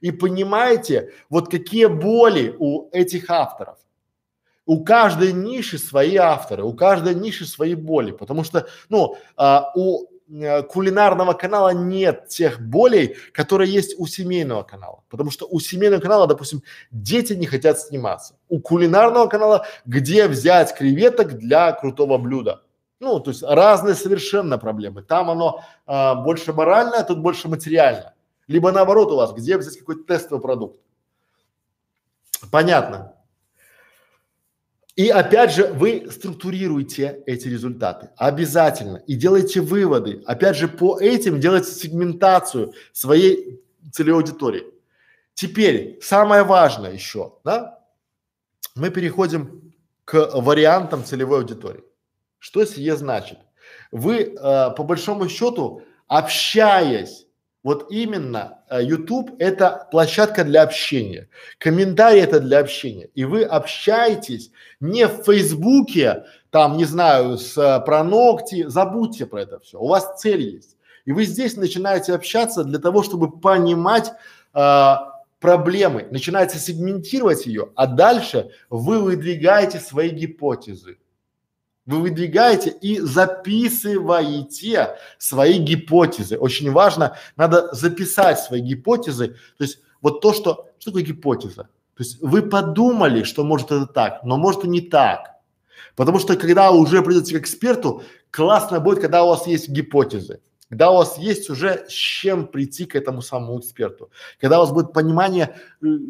И 0.00 0.10
понимаете, 0.10 1.12
вот 1.28 1.50
какие 1.50 1.86
боли 1.86 2.54
у 2.58 2.88
этих 2.92 3.30
авторов. 3.30 3.78
У 4.68 4.84
каждой 4.84 5.32
ниши 5.32 5.78
свои 5.78 6.16
авторы, 6.16 6.62
у 6.62 6.74
каждой 6.74 7.14
ниши 7.14 7.46
свои 7.46 7.74
боли, 7.74 8.10
потому 8.10 8.44
что, 8.44 8.68
ну, 8.90 9.16
а, 9.34 9.72
у 9.74 10.08
а, 10.30 10.62
кулинарного 10.62 11.32
канала 11.32 11.70
нет 11.70 12.28
тех 12.28 12.60
болей, 12.60 13.16
которые 13.32 13.72
есть 13.72 13.98
у 13.98 14.06
семейного 14.06 14.64
канала, 14.64 15.02
потому 15.08 15.30
что 15.30 15.46
у 15.46 15.58
семейного 15.58 16.02
канала, 16.02 16.26
допустим, 16.26 16.62
дети 16.90 17.32
не 17.32 17.46
хотят 17.46 17.80
сниматься. 17.80 18.34
У 18.50 18.60
кулинарного 18.60 19.26
канала 19.28 19.64
где 19.86 20.28
взять 20.28 20.76
креветок 20.76 21.38
для 21.38 21.72
крутого 21.72 22.18
блюда? 22.18 22.60
Ну, 23.00 23.20
то 23.20 23.30
есть 23.30 23.42
разные 23.42 23.94
совершенно 23.94 24.58
проблемы. 24.58 25.00
Там 25.00 25.30
оно 25.30 25.64
а, 25.86 26.14
больше 26.14 26.52
моральное, 26.52 27.04
тут 27.04 27.20
больше 27.20 27.48
материально. 27.48 28.12
Либо 28.48 28.70
наоборот 28.70 29.12
у 29.12 29.16
вас, 29.16 29.32
где 29.32 29.56
взять 29.56 29.78
какой-то 29.78 30.02
тестовый 30.02 30.42
продукт. 30.42 30.78
Понятно. 32.50 33.14
И 34.98 35.10
опять 35.10 35.52
же, 35.52 35.68
вы 35.68 36.08
структурируете 36.10 37.22
эти 37.24 37.46
результаты 37.46 38.10
обязательно 38.16 38.96
и 39.06 39.14
делаете 39.14 39.60
выводы. 39.60 40.24
Опять 40.26 40.56
же, 40.56 40.66
по 40.66 40.98
этим 40.98 41.38
делайте 41.38 41.70
сегментацию 41.70 42.72
своей 42.92 43.62
целевой 43.92 44.22
аудитории. 44.22 44.64
Теперь 45.34 46.00
самое 46.02 46.42
важное 46.42 46.94
еще, 46.94 47.34
да? 47.44 47.78
Мы 48.74 48.90
переходим 48.90 49.72
к 50.04 50.32
вариантам 50.34 51.04
целевой 51.04 51.42
аудитории. 51.42 51.84
Что 52.40 52.64
сие 52.64 52.96
значит? 52.96 53.38
Вы 53.92 54.22
э, 54.22 54.34
по 54.76 54.82
большому 54.82 55.28
счету, 55.28 55.82
общаясь 56.08 57.27
вот 57.68 57.88
именно 57.90 58.60
э, 58.70 58.82
YouTube 58.82 59.32
это 59.38 59.88
площадка 59.90 60.42
для 60.42 60.62
общения, 60.62 61.28
комментарии 61.58 62.22
это 62.22 62.40
для 62.40 62.60
общения, 62.60 63.10
и 63.14 63.26
вы 63.26 63.42
общаетесь 63.42 64.50
не 64.80 65.06
в 65.06 65.22
Фейсбуке, 65.24 66.24
там 66.48 66.78
не 66.78 66.86
знаю, 66.86 67.36
с 67.36 67.58
э, 67.58 67.84
про 67.84 68.02
ногти, 68.04 68.64
забудьте 68.68 69.26
про 69.26 69.42
это 69.42 69.60
все. 69.60 69.78
У 69.78 69.86
вас 69.86 70.18
цель 70.18 70.40
есть, 70.40 70.78
и 71.04 71.12
вы 71.12 71.24
здесь 71.26 71.58
начинаете 71.58 72.14
общаться 72.14 72.64
для 72.64 72.78
того, 72.78 73.02
чтобы 73.02 73.38
понимать 73.38 74.12
э, 74.54 74.94
проблемы, 75.38 76.08
начинаете 76.10 76.58
сегментировать 76.58 77.44
ее, 77.44 77.68
а 77.74 77.86
дальше 77.86 78.48
вы 78.70 78.98
выдвигаете 79.00 79.78
свои 79.78 80.08
гипотезы. 80.08 80.96
Вы 81.88 82.00
выдвигаете 82.00 82.68
и 82.68 83.00
записываете 83.00 84.98
свои 85.16 85.56
гипотезы. 85.56 86.36
Очень 86.36 86.70
важно, 86.70 87.16
надо 87.34 87.74
записать 87.74 88.38
свои 88.40 88.60
гипотезы. 88.60 89.28
То 89.56 89.64
есть 89.64 89.78
вот 90.02 90.20
то, 90.20 90.34
что, 90.34 90.68
что 90.78 90.90
такое 90.90 91.02
гипотеза? 91.02 91.62
То 91.62 92.04
есть 92.04 92.20
вы 92.20 92.42
подумали, 92.42 93.22
что 93.22 93.42
может 93.42 93.70
это 93.72 93.86
так, 93.86 94.22
но 94.22 94.36
может 94.36 94.66
и 94.66 94.68
не 94.68 94.82
так. 94.82 95.36
Потому 95.96 96.18
что 96.18 96.36
когда 96.36 96.70
вы 96.70 96.78
уже 96.78 97.00
придете 97.00 97.38
к 97.38 97.40
эксперту, 97.40 98.02
классно 98.30 98.80
будет, 98.80 99.00
когда 99.00 99.24
у 99.24 99.28
вас 99.28 99.46
есть 99.46 99.70
гипотезы, 99.70 100.40
когда 100.68 100.90
у 100.90 100.96
вас 100.96 101.18
есть 101.18 101.50
уже 101.50 101.86
с 101.88 101.92
чем 101.92 102.46
прийти 102.46 102.84
к 102.84 102.94
этому 102.94 103.22
самому 103.22 103.58
эксперту, 103.58 104.10
когда 104.40 104.58
у 104.58 104.62
вас 104.62 104.72
будет 104.72 104.92
понимание, 104.92 105.56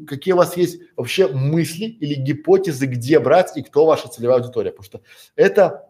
какие 0.07 0.35
у 0.35 0.39
вас 0.39 0.57
есть 0.57 0.81
вообще 0.97 1.29
мысли 1.29 1.85
или 1.85 2.15
гипотезы, 2.15 2.87
где 2.87 3.19
брать 3.21 3.57
и 3.57 3.63
кто 3.63 3.87
ваша 3.87 4.09
целевая 4.09 4.39
аудитория, 4.39 4.71
потому 4.71 4.85
что 4.85 5.01
это 5.37 5.89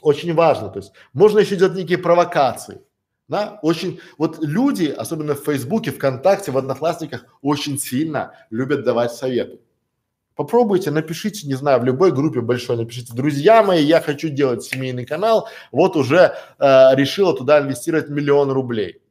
очень 0.00 0.34
важно. 0.34 0.68
То 0.68 0.78
есть 0.80 0.92
можно 1.12 1.38
еще 1.38 1.56
делать 1.56 1.74
некие 1.74 1.98
провокации. 1.98 2.82
Да, 3.28 3.58
очень, 3.60 4.00
вот 4.16 4.38
люди, 4.40 4.86
особенно 4.86 5.34
в 5.34 5.44
Фейсбуке, 5.44 5.90
ВКонтакте, 5.90 6.50
в 6.50 6.56
Одноклассниках, 6.56 7.26
очень 7.42 7.78
сильно 7.78 8.32
любят 8.48 8.84
давать 8.84 9.12
советы. 9.12 9.60
Попробуйте, 10.38 10.92
напишите, 10.92 11.48
не 11.48 11.54
знаю, 11.54 11.80
в 11.80 11.84
любой 11.84 12.12
группе 12.12 12.40
большой, 12.40 12.76
напишите, 12.76 13.12
друзья 13.12 13.64
мои, 13.64 13.82
я 13.82 14.00
хочу 14.00 14.28
делать 14.28 14.62
семейный 14.62 15.04
канал, 15.04 15.48
вот 15.72 15.96
уже 15.96 16.36
э, 16.60 16.94
решила 16.94 17.36
туда 17.36 17.58
инвестировать 17.58 18.08
миллион 18.08 18.52
рублей. 18.52 19.02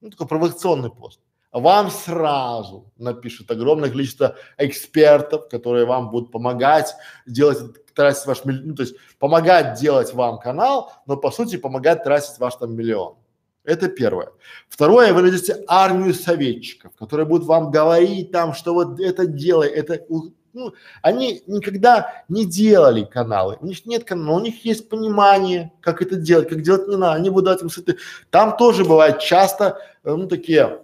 Ну, 0.00 0.10
такой 0.10 0.26
провокационный 0.26 0.90
пост. 0.90 1.20
Вам 1.52 1.88
сразу 1.92 2.90
напишет 2.98 3.48
огромное 3.48 3.90
количество 3.90 4.34
экспертов, 4.58 5.48
которые 5.48 5.86
вам 5.86 6.10
будут 6.10 6.32
помогать 6.32 6.96
делать, 7.26 7.60
тратить 7.94 8.26
ваш, 8.26 8.42
ну, 8.44 8.74
то 8.74 8.82
есть 8.82 8.96
помогать 9.20 9.78
делать 9.78 10.12
вам 10.14 10.40
канал, 10.40 10.92
но 11.06 11.16
по 11.16 11.30
сути 11.30 11.58
помогать 11.58 12.02
тратить 12.02 12.40
ваш 12.40 12.56
там 12.56 12.74
миллион. 12.74 13.14
Это 13.62 13.88
первое. 13.88 14.30
Второе, 14.68 15.12
вы 15.12 15.22
найдете 15.22 15.62
армию 15.68 16.12
советчиков, 16.12 16.92
которые 16.96 17.26
будут 17.26 17.46
вам 17.46 17.70
говорить 17.70 18.32
там, 18.32 18.52
что 18.52 18.74
вот 18.74 18.98
это 18.98 19.26
делай, 19.26 19.68
это 19.68 20.04
ну, 20.52 20.72
они 21.02 21.42
никогда 21.46 22.24
не 22.28 22.44
делали 22.44 23.04
каналы, 23.04 23.56
у 23.60 23.66
них 23.66 23.86
нет 23.86 24.04
канала, 24.04 24.36
у 24.36 24.40
них 24.40 24.64
есть 24.64 24.88
понимание, 24.88 25.72
как 25.80 26.02
это 26.02 26.16
делать, 26.16 26.48
как 26.48 26.62
делать 26.62 26.88
не 26.88 26.96
надо, 26.96 27.14
они 27.14 27.30
будут 27.30 27.56
этим 27.56 27.70
сыты. 27.70 27.96
Там 28.30 28.56
тоже 28.56 28.84
бывает 28.84 29.20
часто, 29.20 29.78
э, 30.04 30.14
ну, 30.14 30.26
такие 30.26 30.82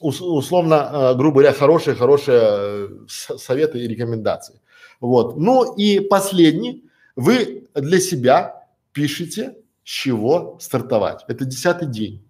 ус, 0.00 0.20
условно, 0.20 0.90
э, 0.92 1.14
грубо 1.14 1.40
говоря, 1.40 1.52
хорошие, 1.52 1.96
хорошие 1.96 2.40
э, 2.42 2.88
советы 3.08 3.78
и 3.78 3.88
рекомендации. 3.88 4.60
Вот. 5.00 5.36
Ну 5.36 5.74
и 5.74 6.00
последний, 6.00 6.84
вы 7.16 7.68
для 7.74 8.00
себя 8.00 8.66
пишете 8.92 9.56
с 9.84 9.88
чего 9.88 10.58
стартовать. 10.60 11.24
Это 11.28 11.44
десятый 11.44 11.88
день. 11.88 12.26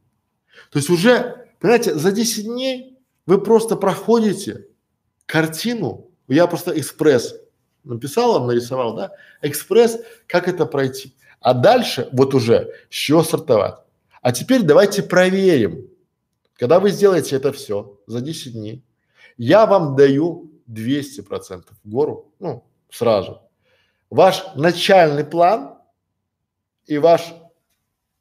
То 0.71 0.79
есть 0.79 0.91
уже, 0.91 1.47
понимаете, 1.61 1.95
за 1.95 2.13
10 2.13 2.45
дней 2.45 2.99
вы 3.25 3.41
просто 3.41 3.77
проходите 3.77 4.67
картину, 5.27 6.11
я 6.35 6.47
просто 6.47 6.79
экспресс 6.79 7.35
написал 7.87 8.45
нарисовал, 8.45 8.97
да, 8.97 9.13
экспресс, 9.43 9.99
как 10.27 10.49
это 10.49 10.67
пройти. 10.67 11.15
А 11.41 11.55
дальше 11.55 12.09
вот 12.13 12.35
уже 12.35 12.73
с 12.91 12.95
чего 12.95 13.23
стартовать. 13.23 13.77
А 14.23 14.33
теперь 14.33 14.63
давайте 14.63 15.03
проверим. 15.03 15.89
Когда 16.55 16.81
вы 16.81 16.91
сделаете 16.91 17.37
это 17.37 17.53
все 17.53 18.01
за 18.07 18.21
10 18.21 18.53
дней, 18.55 18.83
я 19.37 19.67
вам 19.67 19.95
даю 19.95 20.51
200 20.67 21.21
процентов 21.21 21.77
гору, 21.85 22.33
ну, 22.41 22.65
сразу. 22.91 23.43
Ваш 24.11 24.45
начальный 24.57 25.25
план 25.25 25.79
и 26.87 26.99
ваш 26.99 27.35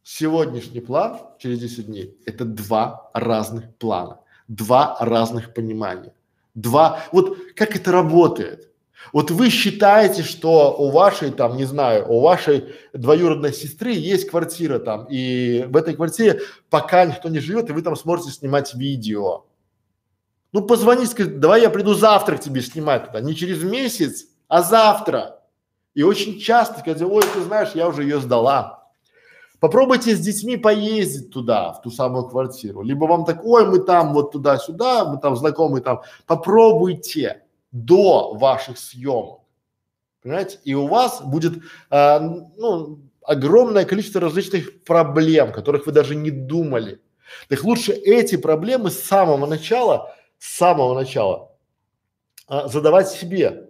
сегодняшний 0.04 0.82
план 0.82 1.20
через 1.40 1.60
10 1.60 1.86
дней– 1.88 2.18
это 2.26 2.46
два 2.46 3.10
разных 3.14 3.76
плана, 3.78 4.20
два 4.48 4.98
разных 5.00 5.54
понимания, 5.54 6.14
два, 6.56 7.04
вот 7.12 7.38
как 7.56 7.76
это 7.76 7.92
работает. 7.92 8.72
Вот 9.14 9.30
вы 9.32 9.50
считаете, 9.50 10.24
что 10.24 10.76
у 10.78 10.90
вашей 10.90 11.32
там, 11.32 11.58
не 11.58 11.66
знаю, 11.66 12.12
у 12.12 12.22
вашей 12.22 12.74
двоюродной 12.94 13.54
сестры 13.54 13.92
есть 13.92 14.30
квартира 14.30 14.80
там, 14.80 15.06
и 15.06 15.64
в 15.68 15.78
этой 15.78 15.96
квартире 15.96 16.42
пока 16.70 17.06
никто 17.06 17.30
не 17.30 17.40
живет, 17.40 17.70
и 17.70 17.74
вы 17.74 17.82
там 17.82 17.96
сможете 17.96 18.32
снимать 18.32 18.74
видео. 18.74 19.46
Ну 20.52 20.62
позвони, 20.62 21.06
скажи, 21.06 21.30
давай 21.30 21.62
я 21.62 21.70
приду 21.70 21.94
завтра 21.94 22.38
к 22.38 22.42
тебе 22.42 22.62
снимать 22.62 23.08
туда, 23.08 23.22
не 23.22 23.36
через 23.36 23.64
месяц, 23.64 24.26
а 24.48 24.64
завтра. 24.64 25.42
И 25.94 26.04
очень 26.04 26.40
часто 26.40 26.80
сказать, 26.80 27.02
ой, 27.02 27.24
ты 27.34 27.42
знаешь, 27.42 27.72
я 27.74 27.88
уже 27.88 28.04
ее 28.04 28.20
сдала. 28.20 28.75
Попробуйте 29.60 30.16
с 30.16 30.20
детьми 30.20 30.58
поездить 30.58 31.32
туда, 31.32 31.74
в 31.74 31.82
ту 31.82 31.92
самую 31.92 32.28
квартиру. 32.28 32.82
Либо 32.82 33.06
вам 33.06 33.26
так, 33.26 33.46
ой, 33.46 33.66
мы 33.66 33.80
там 33.80 34.14
вот 34.14 34.32
туда-сюда, 34.32 35.06
мы 35.06 35.18
там 35.20 35.36
знакомые 35.36 35.82
там. 35.82 36.02
Попробуйте 36.26 37.44
до 37.72 38.34
ваших 38.34 38.78
съемок. 38.78 39.42
Понимаете? 40.22 40.60
И 40.64 40.74
у 40.74 40.88
вас 40.88 41.22
будет, 41.22 41.62
а, 41.90 42.20
ну, 42.20 43.00
огромное 43.22 43.86
количество 43.86 44.22
различных 44.22 44.84
проблем, 44.84 45.52
которых 45.52 45.86
вы 45.86 45.92
даже 45.92 46.16
не 46.16 46.32
думали. 46.32 47.02
Так 47.50 47.64
лучше 47.64 47.92
эти 47.92 48.38
проблемы 48.38 48.92
с 48.92 49.00
самого 49.00 49.46
начала, 49.46 50.16
с 50.38 50.58
самого 50.58 50.94
начала 50.94 51.52
а, 52.48 52.68
задавать 52.68 53.10
себе. 53.10 53.70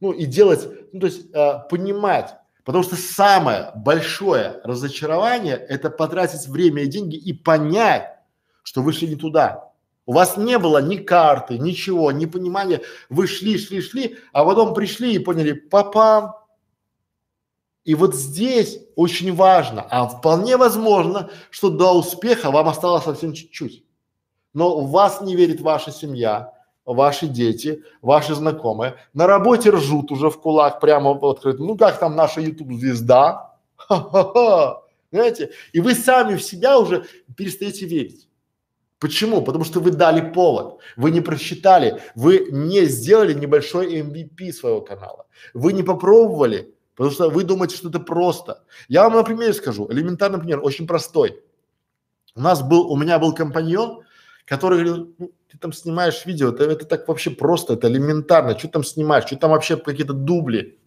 Ну 0.00 0.12
и 0.12 0.26
делать, 0.26 0.68
ну 0.92 1.00
то 1.00 1.06
есть 1.06 1.34
а, 1.34 1.58
понимать, 1.58 2.36
Потому 2.66 2.82
что 2.82 2.96
самое 2.96 3.70
большое 3.76 4.60
разочарование– 4.64 5.54
это 5.68 5.88
потратить 5.88 6.48
время 6.48 6.82
и 6.82 6.88
деньги 6.88 7.14
и 7.14 7.32
понять, 7.32 8.18
что 8.64 8.82
вы 8.82 8.92
шли 8.92 9.06
не 9.06 9.14
туда. 9.14 9.70
У 10.04 10.12
вас 10.12 10.36
не 10.36 10.58
было 10.58 10.82
ни 10.82 10.96
карты, 10.96 11.58
ничего, 11.58 12.10
ни 12.10 12.26
понимания. 12.26 12.82
Вы 13.08 13.28
шли, 13.28 13.56
шли, 13.56 13.80
шли, 13.80 14.18
а 14.32 14.44
потом 14.44 14.74
пришли 14.74 15.14
и 15.14 15.20
поняли, 15.20 15.52
папам. 15.52 16.34
И 17.84 17.94
вот 17.94 18.16
здесь 18.16 18.80
очень 18.96 19.32
важно, 19.32 19.86
а 19.88 20.08
вполне 20.08 20.56
возможно, 20.56 21.30
что 21.50 21.70
до 21.70 21.96
успеха 21.96 22.50
вам 22.50 22.68
осталось 22.68 23.04
совсем 23.04 23.32
чуть-чуть. 23.32 23.84
Но 24.54 24.80
в 24.80 24.90
вас 24.90 25.20
не 25.20 25.36
верит 25.36 25.60
ваша 25.60 25.92
семья, 25.92 26.52
ваши 26.94 27.26
дети, 27.26 27.82
ваши 28.00 28.34
знакомые 28.34 28.94
на 29.12 29.26
работе 29.26 29.70
ржут 29.70 30.10
уже 30.12 30.30
в 30.30 30.40
кулак 30.40 30.80
прямо 30.80 31.10
открыто. 31.10 31.62
Ну 31.62 31.76
как 31.76 31.98
там 31.98 32.16
наша 32.16 32.40
YouTube 32.40 32.72
звезда? 32.72 33.54
Ха-ха-ха. 33.76 34.82
Знаете? 35.12 35.50
И 35.72 35.80
вы 35.80 35.94
сами 35.94 36.36
в 36.36 36.42
себя 36.42 36.78
уже 36.78 37.04
перестаете 37.36 37.86
верить. 37.86 38.28
Почему? 38.98 39.42
Потому 39.42 39.64
что 39.64 39.80
вы 39.80 39.90
дали 39.90 40.32
повод, 40.32 40.78
вы 40.96 41.10
не 41.10 41.20
просчитали, 41.20 42.00
вы 42.14 42.48
не 42.50 42.86
сделали 42.86 43.34
небольшой 43.34 44.00
MVP 44.00 44.52
своего 44.52 44.80
канала, 44.80 45.26
вы 45.52 45.74
не 45.74 45.82
попробовали, 45.82 46.74
потому 46.94 47.12
что 47.12 47.28
вы 47.28 47.44
думаете, 47.44 47.76
что 47.76 47.90
это 47.90 48.00
просто. 48.00 48.64
Я 48.88 49.04
вам 49.04 49.12
на 49.12 49.22
примере 49.22 49.52
скажу, 49.52 49.86
элементарный 49.90 50.38
пример, 50.38 50.60
очень 50.62 50.86
простой. 50.86 51.42
У 52.34 52.40
нас 52.40 52.62
был, 52.62 52.90
у 52.90 52.96
меня 52.96 53.18
был 53.18 53.34
компаньон, 53.34 54.02
который 54.46 54.82
говорил, 54.82 55.14
ну, 55.18 55.30
ты 55.50 55.58
там 55.58 55.72
снимаешь 55.72 56.26
видео, 56.26 56.50
это, 56.50 56.64
это 56.64 56.84
так 56.84 57.06
вообще 57.08 57.30
просто, 57.30 57.74
это 57.74 57.88
элементарно, 57.88 58.58
что 58.58 58.68
там 58.68 58.84
снимаешь, 58.84 59.26
что 59.26 59.36
там 59.36 59.50
вообще 59.50 59.76
какие-то 59.76 60.12
дубли. 60.12 60.78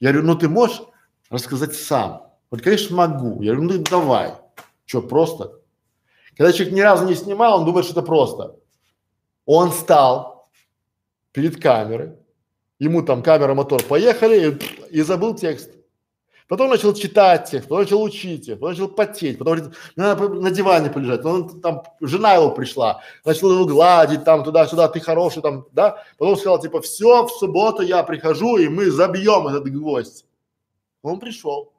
Я 0.00 0.12
говорю, 0.12 0.26
ну 0.26 0.34
ты 0.36 0.48
можешь 0.48 0.82
рассказать 1.30 1.74
сам? 1.74 2.30
Вот, 2.50 2.62
конечно, 2.62 2.96
могу. 2.96 3.42
Я 3.42 3.54
говорю, 3.54 3.72
ну 3.72 3.84
давай. 3.88 4.34
Что, 4.84 5.02
просто? 5.02 5.60
Когда 6.36 6.52
человек 6.52 6.74
ни 6.74 6.80
разу 6.80 7.06
не 7.06 7.14
снимал, 7.14 7.60
он 7.60 7.64
думает, 7.64 7.84
что 7.86 8.00
это 8.00 8.06
просто. 8.06 8.56
Он 9.46 9.72
стал 9.72 10.50
перед 11.32 11.60
камерой, 11.60 12.16
ему 12.78 13.02
там 13.02 13.22
камера, 13.22 13.54
мотор, 13.54 13.82
поехали 13.82 14.58
и, 14.90 14.98
и 14.98 15.02
забыл 15.02 15.34
текст. 15.34 15.70
Потом 16.50 16.68
начал 16.68 16.92
читать 16.94 17.48
текст, 17.48 17.68
потом 17.68 17.84
начал 17.84 18.02
учить 18.02 18.48
их, 18.48 18.54
потом 18.56 18.70
начал 18.70 18.88
потеть, 18.88 19.38
потом 19.38 19.54
говорит, 19.54 19.76
надо 19.94 20.28
на 20.30 20.50
диване 20.50 20.90
полежать, 20.90 21.22
потом 21.22 21.60
там 21.60 21.84
жена 22.00 22.34
его 22.34 22.50
пришла, 22.50 23.04
начал 23.24 23.52
его 23.52 23.66
гладить 23.66 24.24
там 24.24 24.42
туда-сюда, 24.42 24.88
ты 24.88 24.98
хороший 24.98 25.42
там, 25.42 25.66
да, 25.70 26.02
потом 26.18 26.36
сказал 26.36 26.60
типа, 26.60 26.80
все, 26.80 27.24
в 27.24 27.30
субботу 27.30 27.82
я 27.82 28.02
прихожу 28.02 28.56
и 28.56 28.68
мы 28.68 28.90
забьем 28.90 29.46
этот 29.46 29.70
гвоздь. 29.70 30.24
Он 31.02 31.20
пришел, 31.20 31.72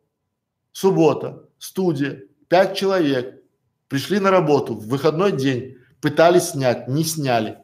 суббота, 0.72 1.43
студия, 1.59 2.24
пять 2.47 2.78
человек, 2.78 3.43
пришли 3.89 4.22
на 4.22 4.32
работу 4.32 4.74
в 4.74 4.88
выходной 4.88 5.34
день, 5.34 5.80
пытались 5.99 6.51
снять, 6.51 6.88
не 6.88 7.03
сняли. 7.03 7.57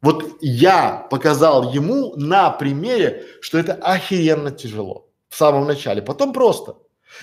Вот 0.00 0.36
я 0.40 1.08
показал 1.10 1.72
ему 1.72 2.14
на 2.14 2.50
примере, 2.50 3.26
что 3.40 3.58
это 3.58 3.74
охеренно 3.74 4.52
тяжело 4.52 5.03
в 5.34 5.36
самом 5.36 5.66
начале, 5.66 6.00
потом 6.00 6.32
просто. 6.32 6.76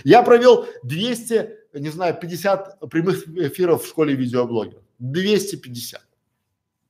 Я 0.03 0.21
провел 0.21 0.65
200, 0.83 1.49
не 1.75 1.89
знаю, 1.89 2.17
50 2.19 2.81
прямых 2.89 3.25
эфиров 3.25 3.85
в 3.85 3.87
школе 3.87 4.15
видеоблогеров. 4.15 4.83
250 4.99 6.01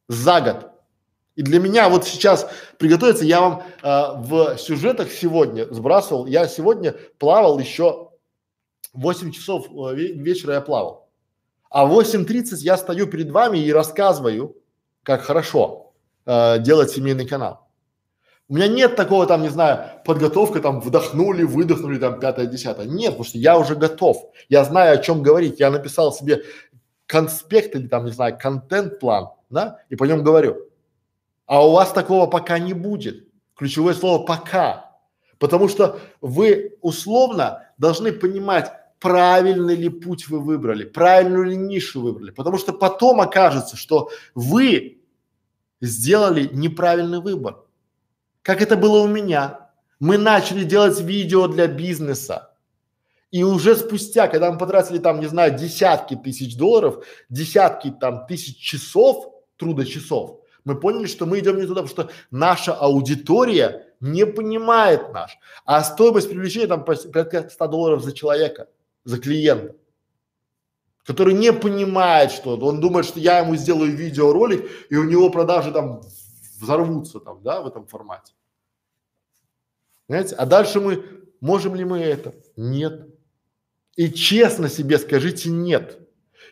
за 0.08 0.42
год. 0.42 0.72
И 1.36 1.44
для 1.44 1.60
меня 1.60 1.90
вот 1.90 2.06
сейчас 2.06 2.50
приготовиться, 2.80 3.24
я 3.24 3.40
вам 3.40 3.64
э, 3.84 3.88
в 4.18 4.58
сюжетах 4.58 5.12
сегодня 5.12 5.72
сбрасывал, 5.72 6.26
я 6.26 6.48
сегодня 6.48 6.96
плавал 7.20 7.60
еще 7.60 8.10
8 8.94 9.32
часов 9.32 9.68
э, 9.68 9.96
вечера 9.96 10.56
я 10.56 10.62
плавал. 10.62 11.08
А 11.70 11.86
в 11.86 12.00
8.30 12.00 12.56
я 12.62 12.78
стою 12.78 13.06
перед 13.06 13.30
вами 13.30 13.60
и 13.60 13.72
рассказываю 13.72 14.58
как 15.04 15.22
хорошо 15.22 15.94
э, 16.26 16.58
делать 16.60 16.90
семейный 16.90 17.28
канал. 17.28 17.61
У 18.52 18.56
меня 18.56 18.68
нет 18.68 18.98
такого 18.98 19.26
там, 19.28 19.44
не 19.44 19.48
знаю, 19.48 20.02
подготовка 20.04 20.60
там 20.60 20.82
вдохнули, 20.82 21.44
выдохнули 21.44 21.98
там 21.98 22.20
пятое, 22.20 22.48
десятое. 22.48 22.86
Нет, 22.86 23.12
потому 23.12 23.24
что 23.24 23.38
я 23.38 23.58
уже 23.58 23.76
готов. 23.76 24.30
Я 24.50 24.66
знаю, 24.66 24.94
о 24.94 25.02
чем 25.02 25.24
говорить. 25.24 25.62
Я 25.62 25.72
написал 25.72 26.12
себе 26.12 26.44
конспект 27.06 27.74
или 27.78 27.88
там, 27.88 28.04
не 28.04 28.12
знаю, 28.12 28.38
контент-план, 28.38 29.30
да, 29.50 29.80
и 29.88 29.96
по 29.96 30.04
нем 30.04 30.22
говорю. 30.22 30.68
А 31.46 31.66
у 31.66 31.72
вас 31.72 31.94
такого 31.94 32.28
пока 32.28 32.60
не 32.60 32.74
будет. 32.74 33.26
Ключевое 33.56 33.94
слово 33.94 34.26
пока. 34.26 34.98
Потому 35.40 35.70
что 35.70 36.02
вы 36.20 36.78
условно 36.82 37.70
должны 37.78 38.12
понимать, 38.12 38.70
правильный 39.00 39.76
ли 39.76 39.88
путь 39.88 40.28
вы 40.28 40.42
выбрали, 40.42 40.84
правильную 40.84 41.46
ли 41.46 41.56
нишу 41.56 42.02
выбрали. 42.02 42.32
Потому 42.32 42.58
что 42.58 42.74
потом 42.74 43.22
окажется, 43.22 43.78
что 43.78 44.10
вы 44.36 45.00
сделали 45.80 46.50
неправильный 46.52 47.22
выбор. 47.22 47.64
Как 48.42 48.62
это 48.62 48.76
было 48.76 49.00
у 49.00 49.08
меня. 49.08 49.70
Мы 50.00 50.18
начали 50.18 50.64
делать 50.64 51.00
видео 51.00 51.48
для 51.48 51.68
бизнеса. 51.68 52.56
И 53.30 53.44
уже 53.44 53.76
спустя, 53.76 54.28
когда 54.28 54.52
мы 54.52 54.58
потратили 54.58 54.98
там, 54.98 55.20
не 55.20 55.28
знаю, 55.28 55.58
десятки 55.58 56.16
тысяч 56.16 56.58
долларов, 56.58 57.06
десятки 57.30 57.92
там 57.92 58.26
тысяч 58.26 58.58
часов, 58.58 59.34
труда 59.58 59.86
часов, 59.86 60.42
мы 60.66 60.80
поняли, 60.80 61.06
что 61.06 61.26
мы 61.26 61.40
идем 61.40 61.58
не 61.58 61.66
туда, 61.66 61.84
потому 61.84 61.88
что 61.88 62.10
наша 62.30 62.74
аудитория 62.74 63.88
не 64.00 64.26
понимает 64.26 65.14
наш. 65.14 65.38
А 65.66 65.84
стоимость 65.84 66.30
привлечения 66.30 66.68
там 66.68 66.84
порядка 66.84 67.50
100 67.50 67.68
долларов 67.68 68.04
за 68.04 68.12
человека, 68.12 68.68
за 69.06 69.18
клиента, 69.18 69.76
который 71.06 71.34
не 71.34 71.54
понимает 71.54 72.32
что 72.32 72.58
Он 72.58 72.80
думает, 72.80 73.06
что 73.06 73.20
я 73.20 73.40
ему 73.40 73.56
сделаю 73.56 73.96
видеоролик, 73.96 74.70
и 74.90 74.96
у 74.98 75.04
него 75.04 75.30
продажи 75.30 75.72
там 75.72 76.02
взорвутся 76.62 77.20
там, 77.20 77.42
да, 77.44 77.62
в 77.62 77.68
этом 77.68 77.88
формате. 77.88 78.34
Понимаете? 80.08 80.36
А 80.36 80.46
дальше 80.46 80.80
мы, 80.80 81.04
можем 81.42 81.76
ли 81.76 81.84
мы 81.84 82.00
это? 82.00 82.34
Нет. 82.56 83.08
И 83.96 84.10
честно 84.12 84.70
себе 84.70 84.98
скажите 84.98 85.50
нет. 85.50 86.00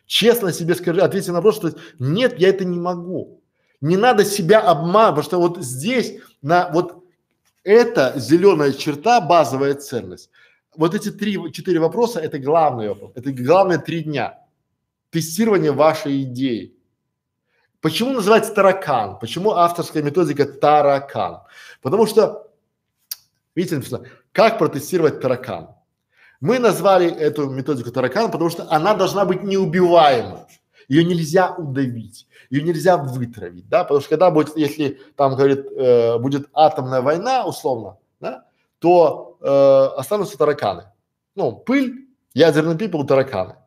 Честно 0.06 0.52
себе 0.52 0.76
скажи, 0.76 1.02
ответьте 1.02 1.32
на 1.32 1.38
вопрос, 1.38 1.58
что 1.58 1.74
нет, 2.00 2.40
я 2.40 2.50
это 2.50 2.66
не 2.66 2.80
могу. 2.80 3.44
Не 3.82 3.96
надо 3.96 4.26
себя 4.26 4.60
обманывать, 4.60 5.26
потому 5.26 5.48
что 5.48 5.56
вот 5.56 5.64
здесь, 5.64 6.20
на 6.42 6.70
вот 6.72 7.04
эта 7.64 8.14
зеленая 8.18 8.74
черта, 8.74 9.22
базовая 9.22 9.76
ценность. 9.76 10.30
Вот 10.76 10.96
эти 10.96 11.12
три, 11.12 11.38
четыре 11.52 11.80
вопроса– 11.80 12.20
это 12.22 12.40
главный 12.40 12.90
вопрос. 12.90 13.12
Это 13.16 13.32
главные 13.32 13.80
три 13.80 14.04
дня. 14.04 14.40
Тестирование 15.12 15.72
вашей 15.72 16.24
идеи. 16.24 16.76
Почему 17.82 18.12
называется 18.12 18.54
таракан? 18.54 19.20
Почему 19.20 19.52
авторская 19.52 20.04
методика 20.04 20.46
таракан? 20.46 21.42
Потому 21.82 22.06
что, 22.08 22.52
видите, 23.56 23.76
написано, 23.76 24.06
как 24.34 24.58
протестировать 24.58 25.22
таракан. 25.22 25.70
Мы 26.42 26.60
назвали 26.60 27.10
эту 27.10 27.50
методику 27.50 27.92
таракан, 27.92 28.32
потому 28.32 28.50
что 28.50 28.66
она 28.70 28.94
должна 28.94 29.26
быть 29.26 29.44
неубиваемой. 29.44 30.42
Ее 30.88 31.04
нельзя 31.04 31.54
удавить, 31.56 32.28
ее 32.50 32.64
нельзя 32.64 32.98
вытравить, 32.98 33.70
да, 33.70 33.84
потому 33.84 34.00
что 34.00 34.10
когда 34.10 34.32
будет, 34.32 34.58
если 34.58 35.00
там 35.16 35.36
говорит, 35.36 35.66
э, 35.66 36.18
будет 36.18 36.50
атомная 36.54 37.02
война, 37.02 37.46
условно, 37.46 37.98
да, 38.20 38.46
то 38.80 39.38
э, 39.40 40.00
останутся 40.00 40.38
тараканы. 40.38 40.86
Ну, 41.36 41.52
пыль, 41.52 42.08
ядерный 42.34 42.76
пепел, 42.76 43.06
тараканы. 43.06 43.58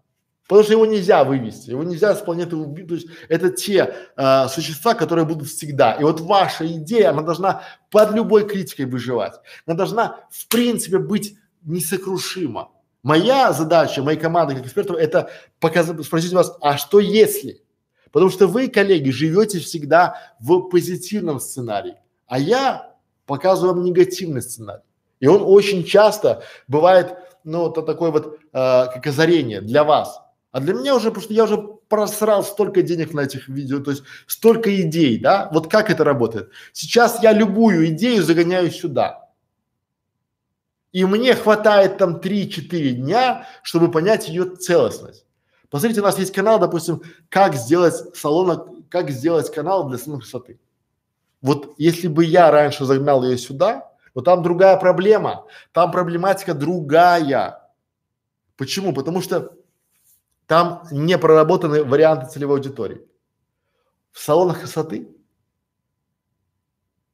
Потому 0.48 0.64
что 0.64 0.72
его 0.72 0.86
нельзя 0.86 1.24
вывести, 1.24 1.70
его 1.70 1.84
нельзя 1.84 2.14
с 2.14 2.20
планеты 2.20 2.56
убить. 2.56 2.88
То 2.88 2.94
есть 2.94 3.08
это 3.28 3.50
те 3.50 3.94
э, 4.16 4.48
существа, 4.48 4.94
которые 4.94 5.24
будут 5.24 5.48
всегда. 5.48 5.92
И 5.92 6.02
вот 6.02 6.20
ваша 6.20 6.66
идея, 6.66 7.10
она 7.10 7.22
должна 7.22 7.62
под 7.90 8.12
любой 8.12 8.46
критикой 8.46 8.86
выживать. 8.86 9.34
Она 9.66 9.76
должна 9.76 10.20
в 10.30 10.48
принципе 10.48 10.98
быть 10.98 11.36
несокрушима. 11.62 12.70
Моя 13.02 13.52
задача, 13.52 14.02
моей 14.02 14.18
команды 14.18 14.54
как 14.54 14.66
экспертов, 14.66 14.96
это 14.96 15.30
показать, 15.58 16.04
спросить 16.04 16.32
вас, 16.32 16.56
а 16.60 16.76
что 16.76 17.00
если? 17.00 17.62
Потому 18.12 18.30
что 18.30 18.46
вы, 18.46 18.68
коллеги, 18.68 19.10
живете 19.10 19.58
всегда 19.58 20.34
в 20.38 20.68
позитивном 20.68 21.40
сценарии, 21.40 21.96
а 22.26 22.38
я 22.38 22.94
показываю 23.26 23.74
вам 23.74 23.84
негативный 23.84 24.42
сценарий. 24.42 24.82
И 25.18 25.26
он 25.26 25.42
очень 25.42 25.84
часто 25.84 26.42
бывает, 26.68 27.14
ну, 27.42 27.70
это 27.70 27.82
такое 27.82 28.10
вот, 28.10 28.36
э, 28.36 28.38
как 28.52 29.06
озарение 29.06 29.60
для 29.60 29.82
вас. 29.82 30.20
А 30.52 30.60
для 30.60 30.74
меня 30.74 30.94
уже, 30.94 31.08
потому 31.08 31.24
что 31.24 31.32
я 31.32 31.44
уже 31.44 31.56
просрал 31.88 32.44
столько 32.44 32.82
денег 32.82 33.14
на 33.14 33.20
этих 33.20 33.48
видео, 33.48 33.80
то 33.80 33.90
есть 33.90 34.02
столько 34.26 34.80
идей, 34.82 35.18
да? 35.18 35.48
Вот 35.52 35.70
как 35.70 35.90
это 35.90 36.04
работает? 36.04 36.50
Сейчас 36.72 37.22
я 37.22 37.32
любую 37.32 37.88
идею 37.88 38.22
загоняю 38.22 38.70
сюда. 38.70 39.30
И 40.92 41.06
мне 41.06 41.34
хватает 41.34 41.96
там 41.96 42.16
3-4 42.16 42.90
дня, 42.90 43.46
чтобы 43.62 43.90
понять 43.90 44.28
ее 44.28 44.44
целостность. 44.44 45.24
Посмотрите, 45.70 46.02
у 46.02 46.04
нас 46.04 46.18
есть 46.18 46.34
канал, 46.34 46.58
допустим, 46.58 47.02
как 47.30 47.54
сделать 47.54 47.94
салон, 48.14 48.84
как 48.90 49.10
сделать 49.10 49.50
канал 49.50 49.88
для 49.88 49.96
салона 49.96 50.20
красоты. 50.20 50.60
Вот 51.40 51.74
если 51.78 52.08
бы 52.08 52.26
я 52.26 52.50
раньше 52.50 52.84
загнал 52.84 53.24
ее 53.24 53.38
сюда, 53.38 53.90
но 54.14 54.20
там 54.20 54.42
другая 54.42 54.76
проблема, 54.76 55.46
там 55.72 55.90
проблематика 55.90 56.52
другая. 56.52 57.70
Почему? 58.58 58.92
Потому 58.92 59.22
что 59.22 59.56
там 60.46 60.82
не 60.90 61.18
проработаны 61.18 61.84
варианты 61.84 62.30
целевой 62.30 62.56
аудитории. 62.58 63.00
В 64.10 64.18
салонах 64.20 64.60
красоты 64.60 65.08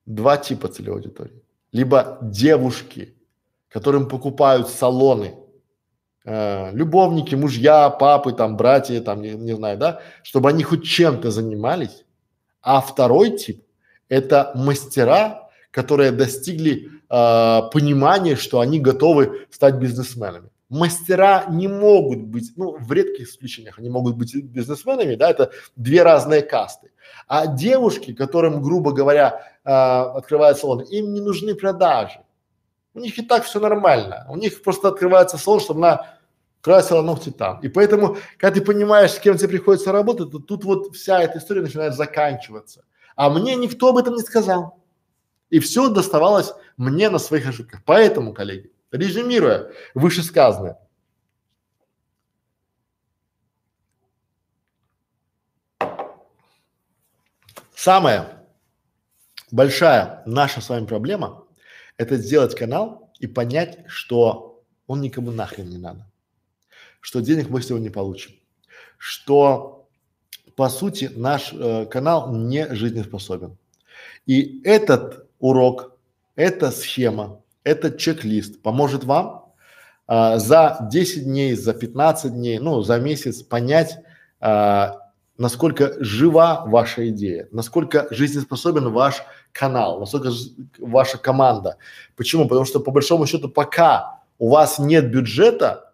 два 0.07 0.37
типа 0.37 0.68
целевой 0.68 1.01
аудитории. 1.01 1.43
Либо 1.70 2.18
девушки, 2.22 3.14
которым 3.68 4.09
покупают 4.09 4.68
салоны, 4.68 5.37
э, 6.24 6.72
любовники, 6.72 7.35
мужья, 7.35 7.91
папы, 7.91 8.33
там, 8.33 8.57
братья, 8.57 9.01
там, 9.01 9.20
не, 9.20 9.33
не 9.33 9.55
знаю, 9.55 9.79
да, 9.79 10.01
чтобы 10.22 10.49
они 10.49 10.64
хоть 10.64 10.85
чем-то 10.85 11.31
занимались. 11.31 12.05
А 12.62 12.81
второй 12.81 13.37
тип– 13.37 13.62
это 14.09 14.53
мастера, 14.55 15.51
которые 15.70 16.11
достигли 16.11 16.89
э, 16.89 17.61
понимания, 17.70 18.37
что 18.37 18.61
они 18.61 18.81
готовы 18.81 19.47
стать 19.51 19.76
бизнесменами. 19.76 20.49
Мастера 20.69 21.47
не 21.49 21.66
могут 21.66 22.21
быть, 22.25 22.53
ну, 22.57 22.77
в 22.77 22.93
редких 22.93 23.29
исключениях 23.29 23.79
они 23.79 23.89
могут 23.89 24.16
быть 24.16 24.35
бизнесменами, 24.35 25.14
да, 25.14 25.31
это 25.31 25.51
две 25.77 26.03
разные 26.03 26.43
касты. 26.43 26.91
А 27.27 27.47
девушки, 27.47 28.12
которым, 28.12 28.62
грубо 28.62 28.93
говоря, 28.93 29.43
э, 29.64 29.71
открывают 29.71 30.59
салон, 30.59 30.81
им 30.83 31.14
не 31.14 31.21
нужны 31.21 31.55
продажи. 31.55 32.21
У 32.93 33.01
них 33.01 33.19
и 33.19 33.23
так 33.23 33.45
все 33.45 33.61
нормально. 33.61 34.27
У 34.29 34.37
них 34.37 34.62
просто 34.62 34.89
открывается 34.89 35.39
салон, 35.39 35.61
чтобы 35.61 35.81
она 35.81 36.19
красила 36.61 37.01
ногти 37.01 37.31
там. 37.31 37.61
И 37.61 37.69
поэтому, 37.69 38.19
когда 38.37 38.61
ты 38.61 38.61
понимаешь, 38.61 39.12
с 39.12 39.19
кем 39.19 39.39
тебе 39.39 39.49
приходится 39.49 39.93
работать, 39.93 40.31
то 40.31 40.39
тут 40.39 40.64
вот 40.64 40.95
вся 40.95 41.23
эта 41.23 41.39
история 41.39 41.62
начинает 41.62 41.95
заканчиваться. 41.95 42.85
А 43.16 43.31
мне 43.31 43.57
никто 43.57 43.89
об 43.89 43.97
этом 43.97 44.14
не 44.14 44.23
сказал. 44.23 44.79
И 45.49 45.61
все 45.61 45.89
доставалось 45.89 46.53
мне 46.77 47.09
на 47.09 47.19
своих 47.19 47.49
ошибках. 47.49 47.81
Поэтому, 47.87 48.35
коллеги, 48.35 48.71
резюмируя 48.91 49.72
вышесказанное, 49.95 50.78
самая 57.74 58.47
большая 59.51 60.22
наша 60.26 60.61
с 60.61 60.68
вами 60.68 60.86
проблема 60.86 61.47
это 61.97 62.16
сделать 62.16 62.55
канал 62.55 63.12
и 63.18 63.26
понять, 63.26 63.84
что 63.86 64.62
он 64.86 65.01
никому 65.01 65.30
нахрен 65.30 65.68
не 65.68 65.78
надо, 65.78 66.11
что 67.01 67.20
денег 67.20 67.51
мы 67.51 67.61
с 67.61 67.70
не 67.70 67.91
получим, 67.91 68.32
что 68.97 69.89
по 70.57 70.68
сути 70.68 71.11
наш 71.14 71.53
э, 71.53 71.86
канал 71.86 72.34
не 72.34 72.74
жизнеспособен. 72.74 73.57
И 74.26 74.61
этот 74.64 75.28
урок, 75.39 75.97
эта 76.34 76.70
схема, 76.70 77.43
этот 77.69 77.99
чек-лист 77.99 78.62
поможет 78.62 79.05
вам 79.05 79.53
э, 80.09 80.39
за 80.39 80.79
10 80.91 81.25
дней, 81.25 81.55
за 81.55 81.75
15 81.75 82.33
дней, 82.33 82.59
ну 82.59 82.83
за 82.83 82.99
месяц 82.99 83.43
понять, 83.43 83.99
э, 84.41 84.87
насколько 85.37 86.03
жива 86.03 86.64
ваша 86.66 87.09
идея, 87.11 87.49
насколько 87.53 88.09
жизнеспособен 88.11 88.91
ваш 88.91 89.23
канал, 89.53 90.01
насколько 90.01 90.31
ваша 90.79 91.19
команда. 91.19 91.77
Почему? 92.16 92.49
Потому 92.49 92.64
что 92.64 92.81
по 92.81 92.91
большому 92.91 93.27
счету, 93.27 93.49
пока 93.49 94.23
у 94.39 94.49
вас 94.49 94.79
нет 94.79 95.11
бюджета, 95.11 95.93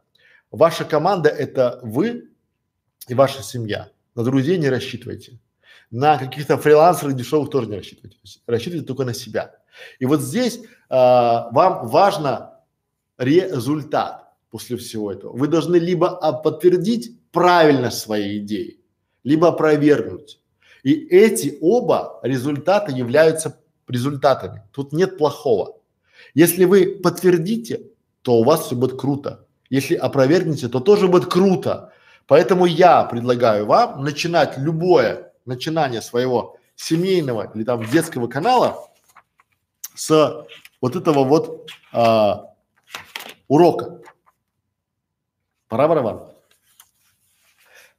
ваша 0.51 0.85
команда 0.85 1.29
это 1.29 1.81
вы 1.83 2.31
и 3.09 3.15
ваша 3.15 3.43
семья. 3.43 3.91
На 4.15 4.23
друзей 4.23 4.59
не 4.59 4.69
рассчитывайте. 4.69 5.41
На 5.91 6.19
каких-то 6.19 6.57
фрилансеров 6.57 7.15
дешевых 7.15 7.51
тоже 7.51 7.69
не 7.69 7.77
рассчитывайте. 7.77 8.19
Рассчитывайте 8.47 8.87
только 8.87 9.05
на 9.05 9.15
себя. 9.15 9.57
И 9.99 10.07
вот 10.07 10.21
здесь 10.21 10.61
а, 10.89 11.49
вам 11.53 11.89
важно 11.89 12.61
результат 13.19 14.33
после 14.51 14.77
всего 14.77 15.13
этого. 15.13 15.37
Вы 15.37 15.49
должны 15.49 15.77
либо 15.77 16.09
подтвердить 16.43 17.19
правильность 17.33 17.99
своей 17.99 18.39
идеи, 18.39 18.81
либо 19.25 19.49
опровергнуть. 19.49 20.41
И 20.85 20.93
эти 20.93 21.59
оба 21.61 22.21
результата 22.23 22.93
являются 22.93 23.59
результатами. 23.89 24.63
Тут 24.73 24.93
нет 24.93 25.19
плохого. 25.19 25.79
Если 26.35 26.65
вы 26.65 27.01
подтвердите, 27.03 27.87
то 28.23 28.39
у 28.39 28.45
вас 28.45 28.67
все 28.67 28.77
будет 28.77 28.99
круто. 29.01 29.47
Если 29.71 29.95
опровергнете, 29.95 30.69
то 30.69 30.81
тоже 30.81 31.09
будет 31.09 31.27
круто. 31.27 31.93
Поэтому 32.27 32.65
я 32.67 33.05
предлагаю 33.05 33.67
вам 33.67 34.03
начинать 34.03 34.57
любое 34.59 35.33
начинание 35.47 36.01
своего 36.01 36.57
семейного 36.77 37.51
или 37.55 37.65
там 37.65 37.85
детского 37.85 38.29
канала 38.29 38.89
с 39.95 40.47
вот 40.81 40.97
этого 40.97 41.25
вот 41.25 41.71
а, 41.93 42.55
урока. 43.49 44.01
Пора 45.69 45.89
барабан. 45.89 46.35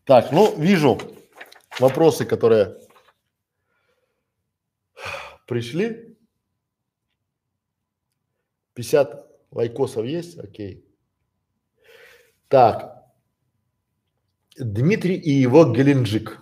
Так, 0.04 0.32
ну 0.32 0.56
вижу 0.56 1.00
вопросы, 1.80 2.26
которые 2.26 2.78
пришли. 5.48 6.16
50 8.76 9.26
лайкосов 9.52 10.06
есть? 10.06 10.38
Окей. 10.38 10.86
Так. 12.50 13.04
Дмитрий 14.58 15.16
и 15.16 15.32
его 15.32 15.66
Геленджик. 15.74 16.42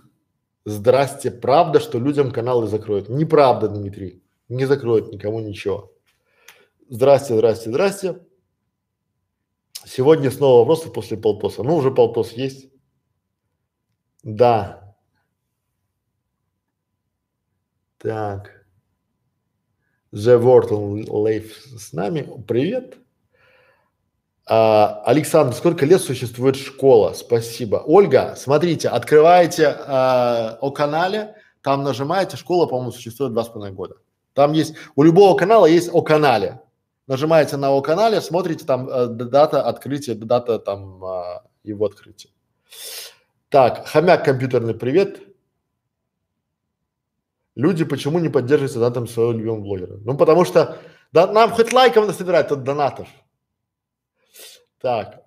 Здрасте. 0.66 1.32
Правда, 1.32 1.80
что 1.80 2.00
людям 2.00 2.32
каналы 2.32 2.68
закроют? 2.68 3.10
Неправда, 3.10 3.68
Дмитрий. 3.68 4.23
Не 4.54 4.66
закроют 4.66 5.12
никому 5.12 5.40
ничего. 5.40 5.92
Здрасте, 6.88 7.34
здрасте, 7.34 7.72
здрасте. 7.72 8.20
Сегодня 9.84 10.30
снова 10.30 10.60
вопросы 10.60 10.92
после 10.92 11.18
полтоса. 11.18 11.64
Ну, 11.64 11.76
уже 11.76 11.90
полтос 11.90 12.34
есть. 12.34 12.70
Да. 14.22 14.96
Так. 17.98 18.68
The 20.12 20.40
World 20.40 21.08
Life 21.08 21.54
с 21.76 21.92
нами. 21.92 22.44
Привет. 22.48 23.00
А, 24.46 25.02
Александр, 25.06 25.56
сколько 25.56 25.88
лет 25.88 26.00
существует 26.00 26.58
школа? 26.58 27.14
Спасибо. 27.14 27.78
Ольга, 27.78 28.36
смотрите, 28.38 28.90
открываете 28.90 29.70
а, 29.70 30.60
о 30.62 30.70
канале, 30.70 31.38
там 31.64 31.84
нажимаете, 31.84 32.38
школа, 32.38 32.68
по-моему, 32.68 32.92
существует 32.92 33.34
два 33.34 33.46
с 33.46 33.50
половиной 33.50 33.76
года. 33.76 34.03
Там 34.34 34.54
есть, 34.54 34.76
у 34.96 35.04
любого 35.04 35.38
канала 35.38 35.66
есть 35.66 35.90
о 35.92 36.02
канале. 36.02 36.62
Нажимаете 37.08 37.58
на 37.58 37.72
о 37.72 37.82
канале, 37.82 38.22
смотрите 38.22 38.66
там 38.66 38.90
э, 38.90 39.08
дата 39.08 39.62
открытия, 39.62 40.16
дата 40.16 40.58
там 40.58 41.04
э, 41.04 41.42
его 41.64 41.86
открытия. 41.86 42.30
Так, 43.50 43.88
хомяк 43.88 44.26
компьютерный 44.26 44.74
привет. 44.74 45.22
Люди 47.56 47.86
почему 47.86 48.20
не 48.20 48.30
поддерживают 48.30 48.74
донатом 48.74 49.08
своего 49.08 49.34
любимого 49.34 49.60
блогера? 49.60 49.98
Ну, 50.04 50.18
потому 50.18 50.44
что 50.46 50.80
да, 51.12 51.28
нам 51.28 51.52
хоть 51.52 51.72
лайков 51.72 52.08
насобирать 52.08 52.52
от 52.52 52.64
донатов. 52.64 53.08
Так. 54.82 55.24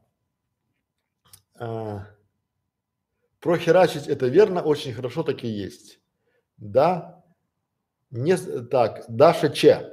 А, 1.58 2.06
прохерачить 3.38 4.08
это 4.08 4.26
верно, 4.26 4.62
очень 4.62 4.92
хорошо 4.92 5.22
так 5.22 5.44
и 5.44 5.48
есть. 5.48 6.00
Да. 6.56 7.15
Не, 8.10 8.36
так, 8.36 9.04
Даша 9.08 9.48
Че. 9.48 9.92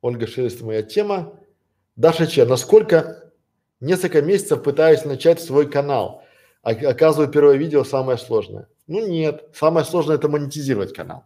Ольга 0.00 0.26
Шелест, 0.26 0.60
моя 0.62 0.82
тема. 0.82 1.38
Даша 1.96 2.26
Че, 2.26 2.44
насколько 2.44 3.32
несколько 3.80 4.22
месяцев 4.22 4.62
пытаюсь 4.62 5.04
начать 5.04 5.40
свой 5.40 5.70
канал, 5.70 6.22
а, 6.62 6.70
оказываю 6.70 7.28
первое 7.28 7.56
видео 7.56 7.84
самое 7.84 8.18
сложное. 8.18 8.68
Ну 8.86 9.06
нет, 9.06 9.44
самое 9.54 9.84
сложное 9.84 10.16
это 10.16 10.28
монетизировать 10.28 10.94
канал. 10.94 11.24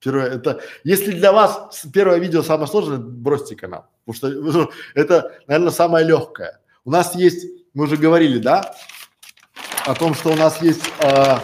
Первое, 0.00 0.30
это, 0.30 0.60
если 0.82 1.12
для 1.12 1.32
вас 1.32 1.84
первое 1.92 2.18
видео 2.18 2.42
самое 2.42 2.66
сложное, 2.66 2.98
бросьте 2.98 3.54
канал, 3.54 3.86
потому 4.04 4.16
что 4.16 4.28
ну, 4.30 4.70
это, 4.94 5.32
наверное, 5.46 5.70
самое 5.70 6.04
легкое. 6.04 6.60
У 6.84 6.90
нас 6.90 7.14
есть, 7.14 7.46
мы 7.74 7.84
уже 7.84 7.96
говорили, 7.96 8.38
да, 8.38 8.74
о 9.86 9.94
том, 9.94 10.14
что 10.14 10.30
у 10.30 10.36
нас 10.36 10.60
есть 10.60 10.82
э, 10.98 11.36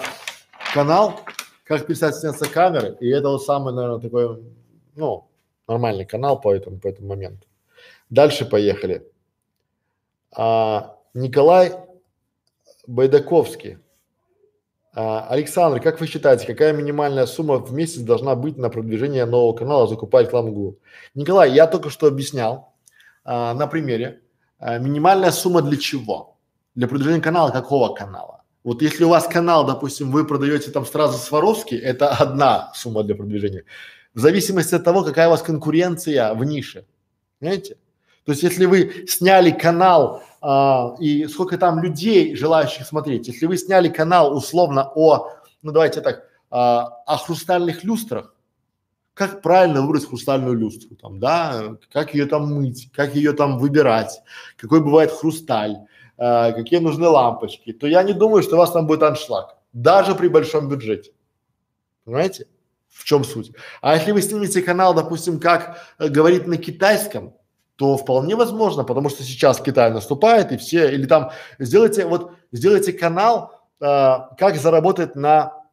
канал, 0.75 1.21
как 1.69 1.87
писать 1.87 2.17
сняться 2.17 2.49
камеры, 2.49 2.97
и 2.99 3.09
это 3.09 3.29
вот 3.29 3.45
самый, 3.45 3.75
наверное, 3.75 4.01
такой, 4.01 4.43
ну, 4.97 5.29
нормальный 5.69 6.07
канал 6.07 6.41
по 6.41 6.55
этому, 6.55 6.81
по 6.81 6.89
этому 6.89 7.09
моменту. 7.09 7.47
Дальше 8.09 8.47
поехали. 8.47 9.07
А, 10.35 10.97
Николай 11.13 11.75
Байдаковский. 12.87 13.79
А, 14.95 15.29
Александр, 15.29 15.81
как 15.81 16.01
вы 16.01 16.07
считаете, 16.07 16.47
какая 16.47 16.73
минимальная 16.73 17.27
сумма 17.27 17.59
в 17.59 17.71
месяц 17.71 18.01
должна 18.01 18.35
быть 18.35 18.57
на 18.57 18.71
продвижение 18.71 19.27
нового 19.27 19.55
канала, 19.55 19.87
закупать 19.87 20.27
рекламу 20.27 20.53
Google? 20.53 20.79
Николай, 21.15 21.53
я 21.53 21.67
только 21.67 21.91
что 21.91 22.07
объяснял 22.07 22.73
а, 23.25 23.53
на 23.53 23.67
примере. 23.67 24.23
А, 24.59 24.79
минимальная 24.79 25.33
сумма 25.33 25.61
для 25.61 25.77
чего? 25.77 26.39
Для 26.75 26.89
продвижения 26.89 27.21
канала 27.21 27.51
какого 27.51 27.93
канала? 27.93 28.38
Вот 28.69 28.83
если 28.83 29.05
у 29.05 29.09
вас 29.09 29.27
канал, 29.27 29.65
допустим, 29.65 30.11
вы 30.11 30.27
продаете 30.27 30.71
там 30.71 30.85
сразу 30.85 31.17
Сваровский, 31.17 31.79
это 31.79 32.11
одна 32.11 32.71
сумма 32.75 33.03
для 33.03 33.15
продвижения. 33.15 33.65
В 34.13 34.21
зависимости 34.21 34.75
от 34.75 34.85
того, 34.85 35.05
какая 35.05 35.29
у 35.29 35.31
вас 35.31 35.41
конкуренция 35.41 36.35
в 36.35 36.45
нише. 36.45 36.85
Понимаете? 37.41 37.79
То 38.27 38.33
есть, 38.33 38.43
если 38.43 38.67
вы 38.67 39.07
сняли 39.09 39.53
канал 39.53 40.23
а, 40.43 40.97
и 41.01 41.27
сколько 41.29 41.57
там 41.57 41.83
людей, 41.83 42.37
желающих 42.37 42.87
смотреть. 42.87 43.29
Если 43.29 43.47
вы 43.47 43.57
сняли 43.57 43.89
канал 43.89 44.37
условно 44.37 44.93
о, 44.95 45.31
ну 45.63 45.73
давайте 45.73 46.03
так, 46.03 46.25
а, 46.51 46.89
о 47.07 47.17
хрустальных 47.17 47.85
люстрах, 47.85 48.35
как 49.15 49.41
правильно 49.41 49.81
выбрать 49.81 50.07
хрустальную 50.07 50.55
люстру, 50.55 50.95
там, 50.95 51.19
да, 51.21 51.79
как 51.91 52.13
ее 52.13 52.27
там 52.27 52.53
мыть, 52.53 52.91
как 52.93 53.15
ее 53.15 53.33
там 53.33 53.57
выбирать, 53.57 54.21
какой 54.59 54.83
бывает 54.83 55.11
хрусталь, 55.11 55.79
а, 56.19 56.53
какие 56.53 56.81
нужны 56.81 57.09
лампочки, 57.09 57.73
то 57.73 57.87
я 57.87 58.03
не 58.03 58.13
думаю, 58.13 58.43
что 58.43 58.57
у 58.57 58.59
вас 58.59 58.73
там 58.73 58.87
будет 58.87 59.03
аншлаг, 59.03 59.57
даже 59.73 60.15
при 60.15 60.29
большом 60.29 60.69
бюджете. 60.69 61.13
Понимаете? 62.05 62.49
В 62.89 63.05
чем 63.05 63.23
суть? 63.23 63.53
А 63.81 63.95
если 63.95 64.13
вы 64.13 64.21
снимете 64.23 64.61
канал, 64.63 64.95
допустим, 64.95 65.39
как 65.39 65.79
э, 65.99 66.09
говорит 66.09 66.47
на 66.47 66.57
китайском, 66.57 67.35
то 67.77 67.97
вполне 67.97 68.35
возможно, 68.35 68.83
потому 68.83 69.09
что 69.09 69.23
сейчас 69.23 69.61
Китай 69.61 69.93
наступает 69.93 70.51
и 70.51 70.57
все, 70.57 70.93
или 70.93 71.07
там 71.07 71.31
сделайте 71.61 72.07
вот 72.07 72.33
сделайте 72.51 72.93
канал, 72.93 73.63
э, 73.81 73.85
как 74.37 74.57
заработать 74.57 75.15
на 75.15 75.65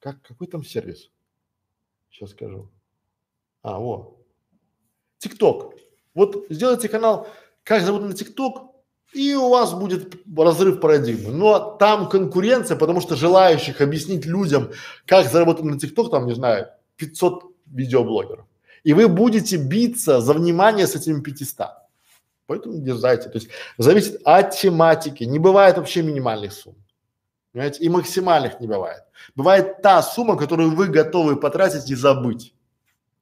как 0.00 0.20
какой 0.22 0.48
там 0.48 0.64
сервис? 0.64 1.10
Сейчас 2.10 2.30
скажу. 2.30 2.68
А, 3.62 3.78
вот. 3.78 4.16
ТикТок. 5.18 5.74
Вот 6.14 6.46
сделайте 6.48 6.88
канал, 6.88 7.28
как 7.62 7.82
заработать 7.82 8.08
на 8.08 8.16
ТикТок, 8.16 8.69
и 9.12 9.34
у 9.34 9.48
вас 9.48 9.72
будет 9.72 10.14
разрыв 10.36 10.80
парадигмы. 10.80 11.32
Но 11.32 11.76
там 11.78 12.08
конкуренция, 12.08 12.76
потому 12.76 13.00
что 13.00 13.16
желающих 13.16 13.80
объяснить 13.80 14.26
людям, 14.26 14.70
как 15.06 15.30
заработать 15.30 15.64
на 15.64 15.78
ТикТок, 15.78 16.10
там, 16.10 16.26
не 16.26 16.34
знаю, 16.34 16.68
500 16.96 17.44
видеоблогеров 17.66 18.46
и 18.84 18.92
вы 18.92 19.08
будете 19.08 19.56
биться 19.56 20.20
за 20.20 20.32
внимание 20.32 20.86
с 20.86 20.94
этими 20.94 21.20
500. 21.20 21.68
Поэтому 22.46 22.78
дерзайте. 22.78 23.28
То 23.28 23.38
есть 23.38 23.48
зависит 23.78 24.20
от 24.24 24.50
тематики. 24.56 25.24
Не 25.24 25.38
бывает 25.38 25.76
вообще 25.76 26.02
минимальных 26.02 26.52
сумм. 26.52 26.76
Понимаете? 27.52 27.84
И 27.84 27.88
максимальных 27.88 28.60
не 28.60 28.66
бывает. 28.66 29.02
Бывает 29.34 29.82
та 29.82 30.02
сумма, 30.02 30.36
которую 30.36 30.74
вы 30.74 30.88
готовы 30.88 31.36
потратить 31.36 31.90
и 31.90 31.94
забыть. 31.94 32.54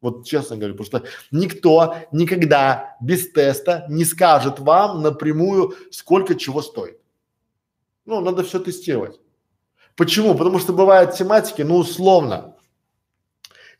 Вот 0.01 0.27
честно 0.27 0.57
говорю, 0.57 0.77
потому 0.77 1.03
что 1.03 1.11
никто 1.33 1.97
никогда 2.13 2.97
без 3.01 3.31
теста 3.33 3.85
не 3.89 4.05
скажет 4.05 4.61
вам 4.61 5.03
напрямую, 5.03 5.75
сколько 5.91 6.35
чего 6.37 6.63
стоит. 6.63 7.01
Ну, 8.05 8.21
надо 8.21 8.45
все 8.45 8.61
тестировать. 8.61 9.21
Почему? 9.97 10.35
Потому 10.37 10.61
что 10.61 10.73
бывают 10.73 11.15
тематики, 11.15 11.63
ну, 11.63 11.77
условно, 11.77 12.55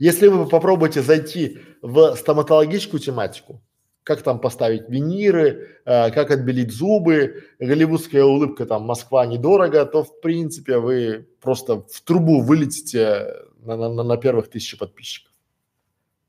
если 0.01 0.27
вы 0.29 0.47
попробуете 0.47 1.03
зайти 1.03 1.61
в 1.83 2.17
стоматологическую 2.17 3.01
тематику, 3.01 3.61
как 4.03 4.23
там 4.23 4.41
поставить 4.41 4.89
виниры, 4.89 5.81
э, 5.85 6.11
как 6.11 6.31
отбелить 6.31 6.73
зубы, 6.73 7.45
голливудская 7.59 8.25
улыбка 8.25 8.65
там 8.65 8.83
Москва 8.85 9.27
недорого, 9.27 9.85
то 9.85 10.03
в 10.03 10.21
принципе 10.21 10.79
вы 10.79 11.29
просто 11.41 11.83
в 11.83 12.01
трубу 12.05 12.41
вылетите 12.41 13.35
на, 13.61 13.77
на, 13.77 14.03
на 14.03 14.17
первых 14.17 14.49
тысячи 14.49 14.79
подписчиков. 14.79 15.28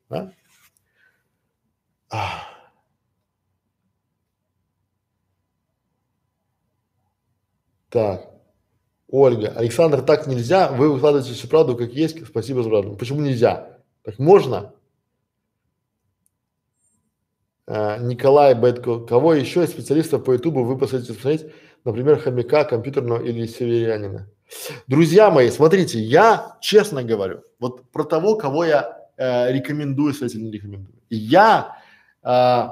Да? 0.09 0.33
Так. 7.89 8.29
Ольга, 9.07 9.49
Александр, 9.55 10.01
так 10.03 10.27
нельзя, 10.27 10.71
вы 10.71 10.93
выкладываете 10.93 11.33
всю 11.33 11.47
правду 11.47 11.75
как 11.75 11.91
есть, 11.91 12.27
спасибо 12.27 12.61
за 12.61 12.69
правду. 12.69 12.95
Почему 12.95 13.21
нельзя? 13.21 13.79
Так 14.03 14.19
можно? 14.19 14.75
А, 17.65 17.97
Николай 17.97 18.53
Бетко, 18.53 18.99
кого 18.99 19.33
еще 19.33 19.63
из 19.63 19.71
специалистов 19.71 20.23
по 20.23 20.33
ютубу 20.33 20.63
вы 20.63 20.77
посоветуете 20.77 21.19
смотреть 21.19 21.51
например, 21.85 22.19
хомяка, 22.19 22.65
компьютерного 22.65 23.23
или 23.23 23.45
северянина. 23.45 24.29
Друзья 24.87 25.29
мои, 25.29 25.49
смотрите, 25.49 25.99
я 25.99 26.57
честно 26.61 27.03
говорю, 27.03 27.43
вот 27.59 27.91
про 27.91 28.03
того, 28.03 28.35
кого 28.35 28.65
я 28.65 28.98
э, 29.19 29.51
рекомендую, 29.51 30.13
следовательно, 30.13 30.45
не 30.45 30.51
рекомендую. 30.51 30.95
Я 31.09 31.77
э, 32.23 32.67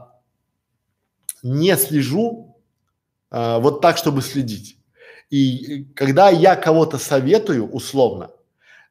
не 1.43 1.75
слежу 1.77 2.57
э, 3.31 3.59
вот 3.59 3.81
так, 3.81 3.97
чтобы 3.97 4.21
следить. 4.21 4.79
И 5.29 5.85
когда 5.93 6.29
я 6.29 6.55
кого-то 6.55 6.97
советую 6.97 7.69
условно, 7.69 8.31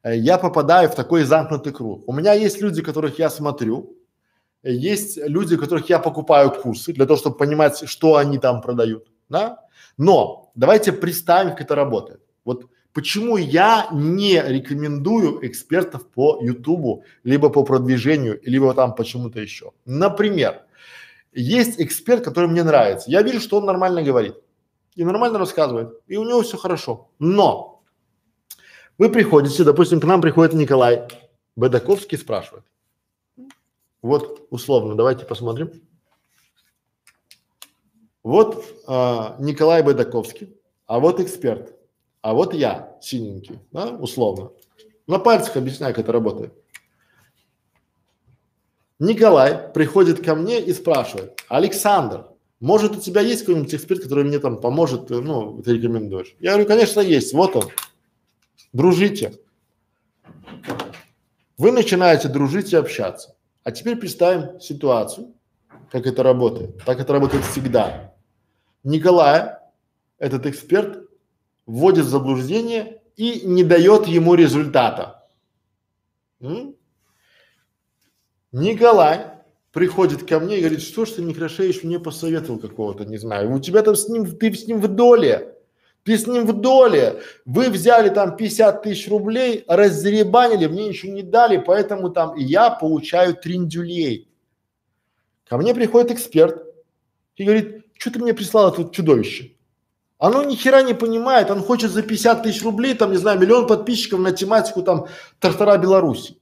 э, 0.03 0.15
я 0.17 0.37
попадаю 0.37 0.89
в 0.89 0.95
такой 0.95 1.23
замкнутый 1.23 1.73
круг. 1.73 2.07
У 2.07 2.13
меня 2.13 2.33
есть 2.33 2.61
люди, 2.61 2.81
которых 2.81 3.19
я 3.19 3.29
смотрю, 3.29 3.97
есть 4.63 5.17
люди, 5.17 5.57
которых 5.57 5.89
я 5.89 5.99
покупаю 5.99 6.51
курсы 6.51 6.93
для 6.93 7.05
того, 7.05 7.17
чтобы 7.17 7.37
понимать, 7.37 7.89
что 7.89 8.15
они 8.15 8.37
там 8.37 8.61
продают, 8.61 9.07
да? 9.29 9.65
Но 9.97 10.51
давайте 10.55 10.91
представим, 10.91 11.51
как 11.51 11.61
это 11.61 11.75
работает. 11.75 12.21
Вот 12.45 12.65
почему 12.97 13.37
я 13.37 13.89
не 13.91 14.41
рекомендую 14.41 15.45
экспертов 15.45 16.07
по 16.07 16.39
Ютубу, 16.41 17.03
либо 17.23 17.49
по 17.49 17.63
продвижению, 17.63 18.39
либо 18.43 18.73
там 18.73 18.95
почему-то 18.95 19.39
еще. 19.39 19.71
Например, 19.85 20.63
есть 21.31 21.79
эксперт, 21.79 22.23
который 22.23 22.49
мне 22.49 22.63
нравится. 22.63 23.11
Я 23.11 23.21
вижу, 23.21 23.39
что 23.39 23.57
он 23.57 23.65
нормально 23.65 24.01
говорит 24.01 24.35
и 24.95 25.03
нормально 25.03 25.37
рассказывает, 25.37 26.01
и 26.07 26.17
у 26.17 26.23
него 26.23 26.41
все 26.41 26.57
хорошо. 26.57 27.11
Но 27.19 27.83
вы 28.97 29.11
приходите, 29.11 29.63
допустим, 29.63 29.99
к 30.01 30.05
нам 30.05 30.19
приходит 30.19 30.55
Николай 30.55 31.07
Бедаковский, 31.55 32.17
спрашивает. 32.17 32.65
Вот 34.01 34.47
условно, 34.49 34.95
давайте 34.95 35.23
посмотрим. 35.23 35.69
Вот 38.23 38.65
а, 38.87 39.35
Николай 39.37 39.83
Бедаковский, 39.83 40.57
а 40.87 40.97
вот 40.99 41.19
эксперт, 41.19 41.76
а 42.21 42.33
вот 42.33 42.53
я, 42.53 42.97
синенький, 43.01 43.59
да, 43.71 43.89
условно. 43.89 44.51
На 45.07 45.19
пальцах 45.19 45.55
объясняю, 45.57 45.93
как 45.93 46.03
это 46.03 46.11
работает. 46.11 46.53
Николай 48.99 49.71
приходит 49.73 50.23
ко 50.25 50.35
мне 50.35 50.59
и 50.59 50.73
спрашивает, 50.73 51.39
Александр, 51.49 52.25
может 52.59 52.97
у 52.97 52.99
тебя 52.99 53.21
есть 53.21 53.41
какой-нибудь 53.41 53.73
эксперт, 53.73 54.01
который 54.01 54.23
мне 54.23 54.39
там 54.39 54.59
поможет, 54.59 55.09
ну, 55.09 55.61
ты 55.61 55.73
рекомендуешь? 55.73 56.35
Я 56.39 56.51
говорю, 56.51 56.67
конечно, 56.67 56.99
есть, 56.99 57.33
вот 57.33 57.55
он, 57.55 57.65
дружите. 58.73 59.33
Вы 61.57 61.71
начинаете 61.71 62.27
дружить 62.27 62.73
и 62.73 62.75
общаться. 62.75 63.35
А 63.63 63.71
теперь 63.71 63.95
представим 63.95 64.59
ситуацию, 64.59 65.33
как 65.91 66.07
это 66.07 66.23
работает. 66.23 66.83
Так 66.83 66.99
это 66.99 67.13
работает 67.13 67.43
всегда. 67.45 68.13
Николай, 68.83 69.55
этот 70.19 70.45
эксперт, 70.45 71.06
вводит 71.67 72.05
в 72.05 72.09
заблуждение 72.09 73.01
и 73.15 73.41
не 73.45 73.63
дает 73.63 74.07
ему 74.07 74.33
результата. 74.33 75.27
М? 76.39 76.75
Николай 78.51 79.27
приходит 79.73 80.23
ко 80.27 80.39
мне 80.39 80.57
и 80.57 80.61
говорит, 80.61 80.81
что 80.81 81.05
ж 81.05 81.11
ты, 81.11 81.21
Некрашевич, 81.21 81.83
мне 81.83 81.99
посоветовал 81.99 82.57
какого-то, 82.57 83.05
не 83.05 83.17
знаю, 83.17 83.53
у 83.53 83.59
тебя 83.59 83.83
там 83.83 83.95
с 83.95 84.07
ним, 84.07 84.25
ты 84.37 84.51
с 84.53 84.65
ним 84.65 84.79
в 84.79 84.87
доле, 84.87 85.55
ты 86.03 86.17
с 86.17 86.25
ним 86.25 86.47
в 86.47 86.53
доле, 86.53 87.21
вы 87.45 87.69
взяли 87.69 88.09
там 88.09 88.37
50 88.37 88.81
тысяч 88.81 89.09
рублей, 89.09 89.65
разребанили, 89.67 90.67
мне 90.67 90.87
ничего 90.87 91.11
не 91.11 91.21
дали, 91.21 91.57
поэтому 91.57 92.09
там 92.09 92.35
я 92.35 92.71
получаю 92.71 93.35
триндюлей. 93.35 94.29
Ко 95.45 95.57
мне 95.57 95.75
приходит 95.75 96.11
эксперт 96.11 96.63
и 97.35 97.43
говорит, 97.43 97.85
что 97.97 98.11
ты 98.11 98.19
мне 98.19 98.33
прислал 98.33 98.71
это 98.71 98.89
чудовище? 98.89 99.56
Оно 100.19 100.43
ни 100.43 100.55
хера 100.55 100.81
не 100.81 100.95
понимает, 100.95 101.51
он 101.51 101.61
хочет 101.61 101.91
за 101.91 102.01
50 102.01 102.43
тысяч 102.43 102.63
рублей, 102.63 102.95
там, 102.95 103.11
не 103.11 103.17
знаю, 103.17 103.39
миллион 103.39 103.67
подписчиков 103.67 104.19
на 104.19 104.31
тематику 104.31 104.81
там 104.81 105.07
Тартара 105.39 105.77
Беларуси. 105.77 106.39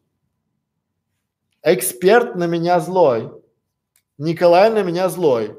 Эксперт 1.62 2.36
на 2.36 2.48
меня 2.48 2.80
злой. 2.80 3.32
Николай 4.18 4.70
на 4.70 4.84
меня 4.84 5.10
злой. 5.10 5.58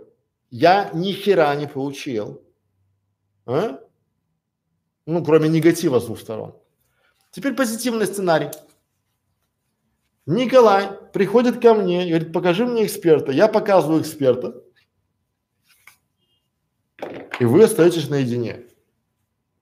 Я 0.51 0.91
ни 0.95 1.13
хера 1.13 1.55
не 1.57 1.67
получил. 1.67 2.43
А? 3.45 3.81
Ну, 5.05 5.25
кроме 5.25 5.49
негатива 5.49 6.01
с 6.01 6.07
двух 6.07 6.21
сторон. 6.21 6.55
Теперь 7.33 7.55
позитивный 7.55 8.07
сценарий. 8.07 8.49
Николай 10.25 10.89
приходит 11.13 11.61
ко 11.61 11.75
мне 11.75 12.07
и 12.07 12.09
говорит, 12.09 12.33
покажи 12.33 12.67
мне 12.67 12.87
эксперта. 12.87 13.31
Я 13.31 13.47
показываю 13.47 14.01
эксперта. 14.01 14.63
И 17.39 17.45
вы 17.45 17.65
остаетесь 17.65 18.09
наедине. 18.09 18.63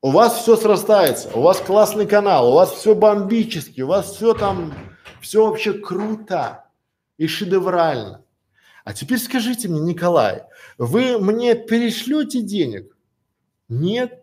У 0.00 0.10
вас 0.10 0.42
все 0.42 0.56
срастается, 0.56 1.30
у 1.34 1.40
вас 1.40 1.60
классный 1.60 2.06
канал, 2.06 2.50
у 2.50 2.54
вас 2.54 2.72
все 2.72 2.94
бомбически, 2.94 3.80
у 3.80 3.86
вас 3.86 4.12
все 4.12 4.34
там 4.34 4.74
все 5.20 5.46
вообще 5.46 5.72
круто 5.72 6.66
и 7.16 7.26
шедеврально. 7.26 8.22
А 8.84 8.92
теперь 8.92 9.18
скажите 9.18 9.68
мне, 9.68 9.80
Николай, 9.80 10.42
вы 10.76 11.18
мне 11.18 11.54
перешлете 11.54 12.42
денег? 12.42 12.94
Нет. 13.68 14.22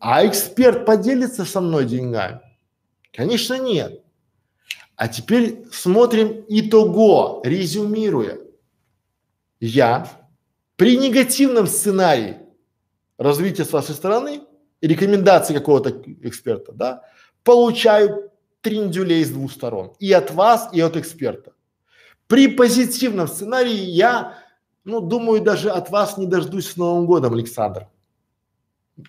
А 0.00 0.26
эксперт 0.26 0.84
поделится 0.84 1.44
со 1.44 1.60
мной 1.60 1.84
деньгами? 1.84 2.40
Конечно, 3.12 3.56
нет. 3.58 4.02
А 4.96 5.06
теперь 5.06 5.64
смотрим 5.72 6.44
итого, 6.48 7.40
резюмируя. 7.44 8.38
Я 9.60 10.10
при 10.76 10.98
негативном 10.98 11.68
сценарии 11.68 12.43
развития 13.24 13.64
с 13.64 13.72
вашей 13.72 13.94
стороны, 13.94 14.42
рекомендации 14.80 15.54
какого-то 15.54 16.02
эксперта, 16.22 16.72
да, 16.72 17.02
получаю 17.42 18.30
триндюлей 18.60 19.24
с 19.24 19.30
двух 19.30 19.52
сторон. 19.52 19.92
И 19.98 20.12
от 20.12 20.30
вас, 20.30 20.68
и 20.72 20.80
от 20.80 20.96
эксперта. 20.96 21.52
При 22.26 22.48
позитивном 22.48 23.28
сценарии 23.28 23.74
я, 23.74 24.38
ну, 24.84 25.00
думаю, 25.00 25.42
даже 25.42 25.70
от 25.70 25.90
вас 25.90 26.16
не 26.16 26.26
дождусь 26.26 26.70
с 26.70 26.76
Новым 26.76 27.06
годом, 27.06 27.34
Александр. 27.34 27.88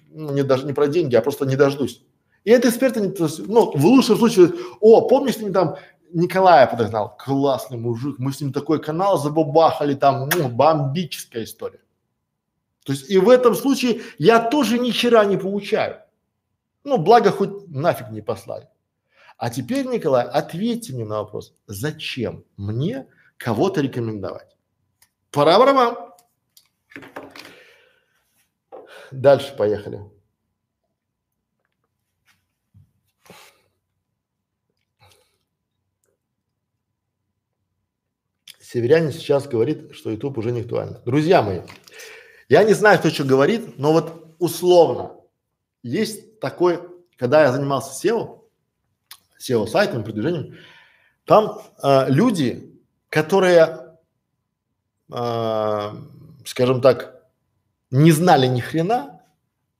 Ну, 0.09 0.33
не 0.33 0.43
даже 0.43 0.65
не 0.65 0.73
про 0.73 0.87
деньги, 0.87 1.15
а 1.15 1.21
просто 1.21 1.45
не 1.45 1.55
дождусь. 1.55 2.03
И 2.43 2.51
это 2.51 2.69
эксперты, 2.69 3.13
ну, 3.47 3.71
в 3.71 3.85
лучшем 3.85 4.17
случае, 4.17 4.53
о, 4.81 5.07
помнишь, 5.07 5.35
ты 5.35 5.51
там 5.51 5.77
Николая 6.11 6.67
подогнал? 6.67 7.15
Классный 7.17 7.77
мужик, 7.77 8.19
мы 8.19 8.31
с 8.31 8.41
ним 8.41 8.51
такой 8.51 8.81
канал 8.81 9.17
забабахали, 9.17 9.95
там, 9.95 10.29
ну, 10.29 10.49
бомбическая 10.49 11.43
история. 11.43 11.79
То 12.85 12.93
есть 12.93 13.09
и 13.09 13.17
в 13.17 13.29
этом 13.29 13.55
случае 13.55 14.03
я 14.19 14.39
тоже 14.39 14.77
ни 14.77 14.91
хера 14.91 15.25
не 15.25 15.37
получаю. 15.37 16.03
Ну, 16.83 16.99
благо 16.99 17.31
хоть 17.31 17.67
нафиг 17.67 18.11
не 18.11 18.21
послали. 18.21 18.69
А 19.37 19.49
теперь, 19.49 19.87
Николай, 19.87 20.23
ответьте 20.23 20.93
мне 20.93 21.03
на 21.03 21.17
вопрос, 21.17 21.55
зачем 21.65 22.45
мне 22.57 23.07
кого-то 23.37 23.81
рекомендовать? 23.81 24.55
Пора 25.31 25.57
вам. 25.57 26.13
Дальше 29.11 29.55
поехали. 29.57 30.01
Северянин 38.59 39.11
сейчас 39.11 39.47
говорит, 39.47 39.95
что 39.95 40.11
YouTube 40.11 40.37
уже 40.37 40.51
не 40.51 40.61
актуально. 40.61 41.01
Друзья 41.05 41.41
мои, 41.41 41.61
я 42.49 42.63
не 42.63 42.73
знаю, 42.73 42.99
кто 42.99 43.09
что 43.09 43.23
говорит, 43.23 43.77
но 43.77 43.91
вот 43.91 44.35
условно 44.39 45.11
есть 45.83 46.39
такой, 46.39 46.79
когда 47.17 47.43
я 47.43 47.51
занимался 47.51 48.07
SEO, 48.07 48.41
SEO-сайтом, 49.39 50.03
продвижением, 50.03 50.57
там 51.25 51.61
э, 51.81 52.05
люди, 52.09 52.79
которые, 53.09 53.97
э, 55.11 55.91
скажем 56.45 56.81
так, 56.81 57.23
не 57.91 58.11
знали 58.11 58.47
ни 58.47 58.59
хрена, 58.59 59.21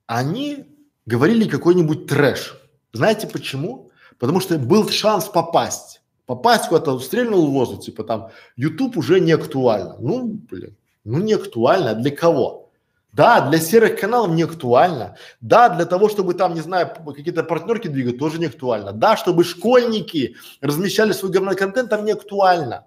они 0.07 0.65
говорили 1.05 1.47
какой-нибудь 1.47 2.07
трэш. 2.07 2.59
Знаете 2.93 3.27
почему? 3.27 3.91
Потому 4.19 4.39
что 4.39 4.57
был 4.57 4.87
шанс 4.89 5.25
попасть. 5.25 6.01
Попасть 6.25 6.69
куда-то, 6.69 6.99
стрельнул 6.99 7.47
в 7.47 7.51
воздух, 7.51 7.83
типа 7.83 8.03
там, 8.03 8.31
YouTube 8.55 8.97
уже 8.97 9.19
не 9.19 9.33
актуально. 9.33 9.97
Ну, 9.99 10.39
блин, 10.49 10.75
ну 11.06 11.19
не 11.19 11.34
актуально, 11.34 11.91
а 11.91 11.95
для 11.95 12.11
кого? 12.11 12.65
Да, 13.14 13.49
для 13.49 13.60
серых 13.60 13.98
каналов 13.98 14.32
не 14.32 14.44
актуально. 14.44 15.15
Да, 15.40 15.69
для 15.69 15.86
того, 15.86 16.10
чтобы 16.10 16.34
там, 16.34 16.53
не 16.53 16.60
знаю, 16.60 16.91
какие-то 17.15 17.44
партнерки 17.44 17.88
двигать, 17.88 18.19
тоже 18.19 18.40
не 18.40 18.48
актуально. 18.48 18.91
Да, 18.91 19.15
чтобы 19.15 19.45
школьники 19.45 20.36
размещали 20.60 21.14
свой 21.14 21.32
говной 21.32 21.56
контент, 21.56 21.90
там 21.90 22.03
не 22.03 22.11
актуально. 22.11 22.86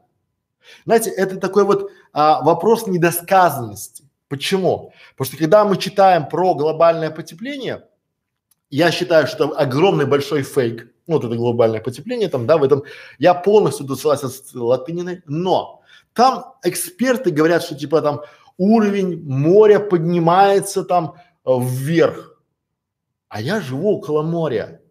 Знаете, 0.85 1.09
это 1.11 1.39
такой 1.39 1.65
вот 1.65 1.91
а, 2.13 2.43
вопрос 2.43 2.87
недосказанности. 2.87 4.05
Почему? 4.29 4.93
Потому 5.17 5.27
что 5.29 5.39
когда 5.39 5.65
мы 5.65 5.79
читаем 5.79 6.29
про 6.29 6.55
глобальное 6.55 7.11
потепление, 7.11 7.85
я 8.69 8.91
считаю, 8.91 9.27
что 9.27 9.59
огромный 9.59 10.05
большой 10.05 10.43
фейк, 10.43 10.93
ну, 11.07 11.15
вот 11.15 11.25
это 11.25 11.37
глобальное 11.37 11.81
потепление 11.81 12.29
там, 12.29 12.47
да, 12.47 12.59
в 12.59 12.65
этом, 12.65 12.83
я 13.19 13.33
полностью 13.33 13.89
согласен 13.97 14.29
с 14.29 14.55
Латыниной, 14.55 15.23
но 15.27 15.78
там 16.19 16.57
эксперты 16.65 17.31
говорят, 17.31 17.63
что 17.63 17.77
типа 17.77 18.03
там 18.03 18.23
уровень 18.57 19.23
моря 19.23 19.79
поднимается 19.79 20.83
там 20.83 21.15
вверх, 21.47 22.43
а 23.29 23.41
я 23.41 23.61
живу 23.61 23.99
около 23.99 24.23
моря. 24.23 24.83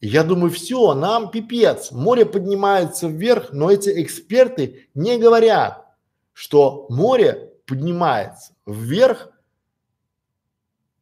Я 0.00 0.22
думаю, 0.22 0.52
все, 0.52 0.94
нам 0.94 1.32
пипец, 1.32 1.90
море 1.90 2.24
поднимается 2.24 3.08
вверх, 3.08 3.50
но 3.50 3.72
эти 3.72 4.04
эксперты 4.04 4.88
не 4.94 5.18
говорят, 5.18 5.84
что 6.32 6.86
море 6.90 7.50
поднимается 7.66 8.54
вверх 8.66 9.32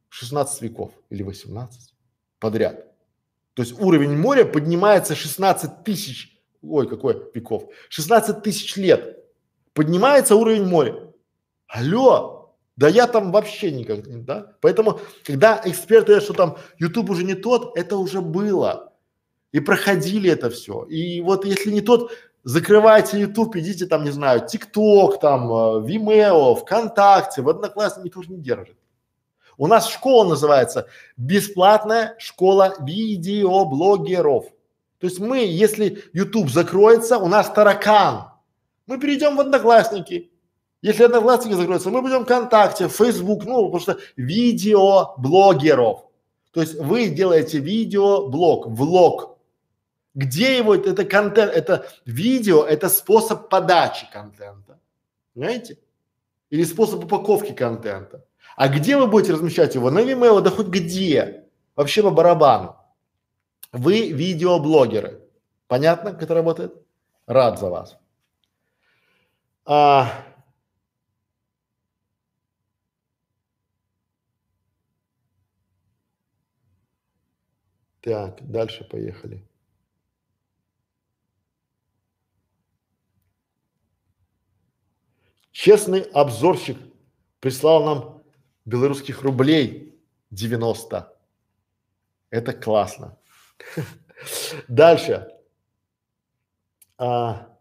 16 0.09 0.63
веков 0.63 0.91
или 1.11 1.21
18 1.21 1.93
подряд. 2.39 2.83
То 3.53 3.61
есть 3.61 3.79
уровень 3.79 4.17
моря 4.17 4.43
поднимается 4.43 5.13
16 5.13 5.83
тысяч, 5.83 6.35
ой, 6.63 6.89
какой 6.89 7.29
веков, 7.35 7.69
16 7.89 8.41
тысяч 8.41 8.75
лет. 8.75 9.18
Поднимается 9.79 10.35
уровень 10.35 10.65
моря. 10.65 10.93
Алло, 11.69 12.53
да 12.75 12.89
я 12.89 13.07
там 13.07 13.31
вообще 13.31 13.71
никак 13.71 14.25
да? 14.25 14.51
Поэтому, 14.59 14.99
когда 15.23 15.61
эксперты 15.63 16.07
говорят, 16.07 16.23
что 16.25 16.33
там 16.33 16.57
YouTube 16.79 17.09
уже 17.11 17.23
не 17.23 17.33
тот, 17.33 17.77
это 17.77 17.95
уже 17.95 18.19
было. 18.19 18.91
И 19.53 19.61
проходили 19.61 20.29
это 20.29 20.49
все. 20.49 20.83
И 20.83 21.21
вот 21.21 21.45
если 21.45 21.71
не 21.71 21.79
тот, 21.79 22.11
закрывайте 22.43 23.21
YouTube, 23.21 23.55
идите 23.55 23.85
там, 23.85 24.03
не 24.03 24.11
знаю, 24.11 24.41
TikTok, 24.41 25.17
там, 25.21 25.49
э, 25.49 25.87
Vimeo, 25.87 26.55
ВКонтакте, 26.55 27.41
в 27.41 27.47
Одноклассники 27.47 28.09
тоже 28.09 28.31
не 28.31 28.39
держит. 28.39 28.75
У 29.57 29.65
нас 29.67 29.87
школа 29.89 30.27
называется 30.27 30.87
бесплатная 31.15 32.17
школа 32.19 32.75
видеоблогеров. 32.81 34.43
То 34.99 35.07
есть 35.07 35.19
мы, 35.19 35.37
если 35.37 36.03
YouTube 36.11 36.49
закроется, 36.49 37.17
у 37.17 37.29
нас 37.29 37.49
таракан. 37.49 38.28
Мы 38.89 38.99
перейдем 38.99 39.35
в 39.35 39.39
Одноклассники. 39.39 40.31
Если 40.81 41.03
Одноклассники 41.03 41.53
закроются, 41.53 41.91
мы 41.91 42.01
пойдем 42.01 42.25
ВКонтакте, 42.25 42.87
Facebook, 42.89 43.45
ну, 43.45 43.65
потому 43.65 43.79
что 43.79 43.99
видеоблогеров. 44.15 46.05
То 46.51 46.61
есть 46.61 46.73
вы 46.73 47.09
делаете 47.09 47.59
видеоблог, 47.59 48.65
влог. 48.65 49.37
Где 50.15 50.57
его, 50.57 50.73
это 50.73 51.05
контент, 51.05 51.53
это 51.53 51.85
видео, 52.07 52.63
это 52.63 52.89
способ 52.89 53.47
подачи 53.49 54.07
контента. 54.11 54.79
Понимаете? 55.35 55.77
Или 56.49 56.63
способ 56.63 57.03
упаковки 57.03 57.51
контента. 57.51 58.25
А 58.55 58.69
где 58.69 58.97
вы 58.97 59.05
будете 59.05 59.33
размещать 59.33 59.75
его? 59.75 59.91
На 59.91 59.99
Vimeo, 59.99 60.41
да 60.41 60.49
хоть 60.49 60.67
где. 60.67 61.45
Вообще 61.75 62.01
по 62.01 62.09
барабану. 62.09 62.75
Вы 63.71 64.09
видеоблогеры. 64.09 65.21
Понятно, 65.67 66.13
как 66.13 66.23
это 66.23 66.33
работает? 66.33 66.73
Рад 67.27 67.59
за 67.59 67.69
вас. 67.69 67.98
А, 69.71 70.25
так, 78.01 78.49
дальше 78.49 78.83
поехали. 78.83 79.47
Честный 85.51 86.01
обзорщик 86.01 86.79
прислал 87.39 87.83
нам 87.85 88.23
белорусских 88.65 89.21
рублей 89.21 90.01
90. 90.31 91.15
Это 92.31 92.53
классно. 92.53 93.19
Дальше. 94.67 95.31
А, 96.97 97.58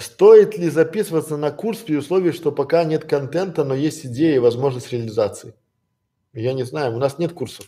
стоит 0.00 0.56
ли 0.56 0.68
записываться 0.70 1.36
на 1.36 1.50
курс 1.50 1.78
при 1.78 1.96
условии, 1.96 2.30
что 2.30 2.52
пока 2.52 2.84
нет 2.84 3.04
контента, 3.04 3.64
но 3.64 3.74
есть 3.74 4.06
идея 4.06 4.36
и 4.36 4.38
возможность 4.38 4.92
реализации? 4.92 5.54
Я 6.32 6.52
не 6.52 6.62
знаю, 6.62 6.94
у 6.94 6.98
нас 6.98 7.18
нет 7.18 7.32
курсов. 7.32 7.66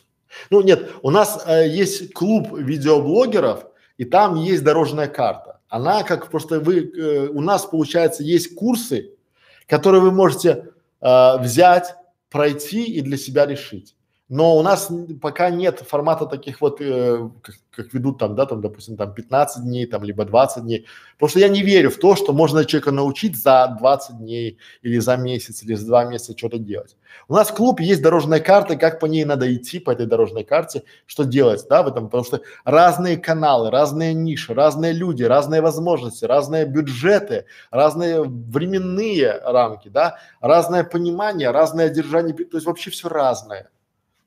Ну 0.51 0.61
нет, 0.63 0.91
у 1.03 1.11
нас 1.11 1.43
э, 1.47 1.69
есть 1.69 2.13
клуб 2.13 2.57
видеоблогеров, 2.57 3.67
и 3.99 4.05
там 4.05 4.37
есть 4.37 4.63
дорожная 4.63 5.09
карта. 5.09 5.61
Она 5.69 6.03
как 6.03 6.31
просто 6.31 6.61
вы, 6.61 6.91
э, 6.91 7.29
у 7.29 7.41
нас 7.41 7.67
получается 7.67 8.23
есть 8.23 8.55
курсы, 8.55 9.17
которые 9.67 10.01
вы 10.01 10.13
можете 10.13 10.69
э, 11.01 11.39
взять, 11.39 11.95
пройти 12.29 12.85
и 12.85 13.01
для 13.01 13.17
себя 13.17 13.47
решить 13.47 13.97
но 14.31 14.57
у 14.57 14.63
нас 14.63 14.89
пока 15.21 15.51
нет 15.51 15.81
формата 15.81 16.25
таких 16.25 16.61
вот, 16.61 16.81
э, 16.81 17.29
как, 17.43 17.57
как 17.73 17.93
ведут 17.93 18.19
там, 18.19 18.37
да, 18.37 18.47
там, 18.47 18.61
допустим, 18.61 18.97
там 18.97 19.13
15 19.13 19.65
дней, 19.65 19.87
там, 19.87 20.05
либо 20.05 20.25
20 20.25 20.63
дней. 20.63 20.87
Потому 21.15 21.31
что 21.31 21.41
я 21.41 21.49
не 21.49 21.63
верю 21.63 21.91
в 21.91 21.97
то, 21.97 22.15
что 22.15 22.33
можно 22.33 22.65
человека 22.65 22.93
научить 22.93 23.37
за 23.37 23.77
20 23.81 24.19
дней 24.19 24.59
или 24.83 25.01
за 25.01 25.17
месяц, 25.17 25.65
или 25.65 25.75
за 25.75 25.85
два 25.85 26.05
месяца 26.05 26.39
что-то 26.39 26.59
делать. 26.59 26.97
У 27.27 27.35
нас 27.35 27.51
в 27.51 27.55
клуб 27.55 27.81
есть 27.81 28.03
дорожная 28.03 28.39
карта, 28.39 28.77
как 28.77 29.01
по 29.01 29.07
ней 29.07 29.25
надо 29.25 29.53
идти, 29.53 29.81
по 29.81 29.91
этой 29.91 30.07
дорожной 30.07 30.45
карте, 30.45 30.85
что 31.07 31.25
делать, 31.25 31.67
да, 31.69 31.83
в 31.83 31.89
этом, 31.89 32.05
потому 32.05 32.23
что 32.23 32.41
разные 32.65 33.17
каналы, 33.17 33.73
разные 33.73 34.15
ниши, 34.15 34.55
разные 34.55 34.93
люди, 34.93 35.25
разные 35.25 35.61
возможности, 35.61 36.25
разные 36.25 36.67
бюджеты, 36.67 37.47
разные 37.73 38.23
временные 38.23 39.41
рамки, 39.45 39.89
да, 39.89 40.19
разное 40.41 40.85
понимание, 40.85 41.51
разное 41.51 41.89
держание, 41.89 42.33
то 42.33 42.57
есть 42.57 42.67
вообще 42.67 42.91
все 42.91 43.09
разное. 43.09 43.71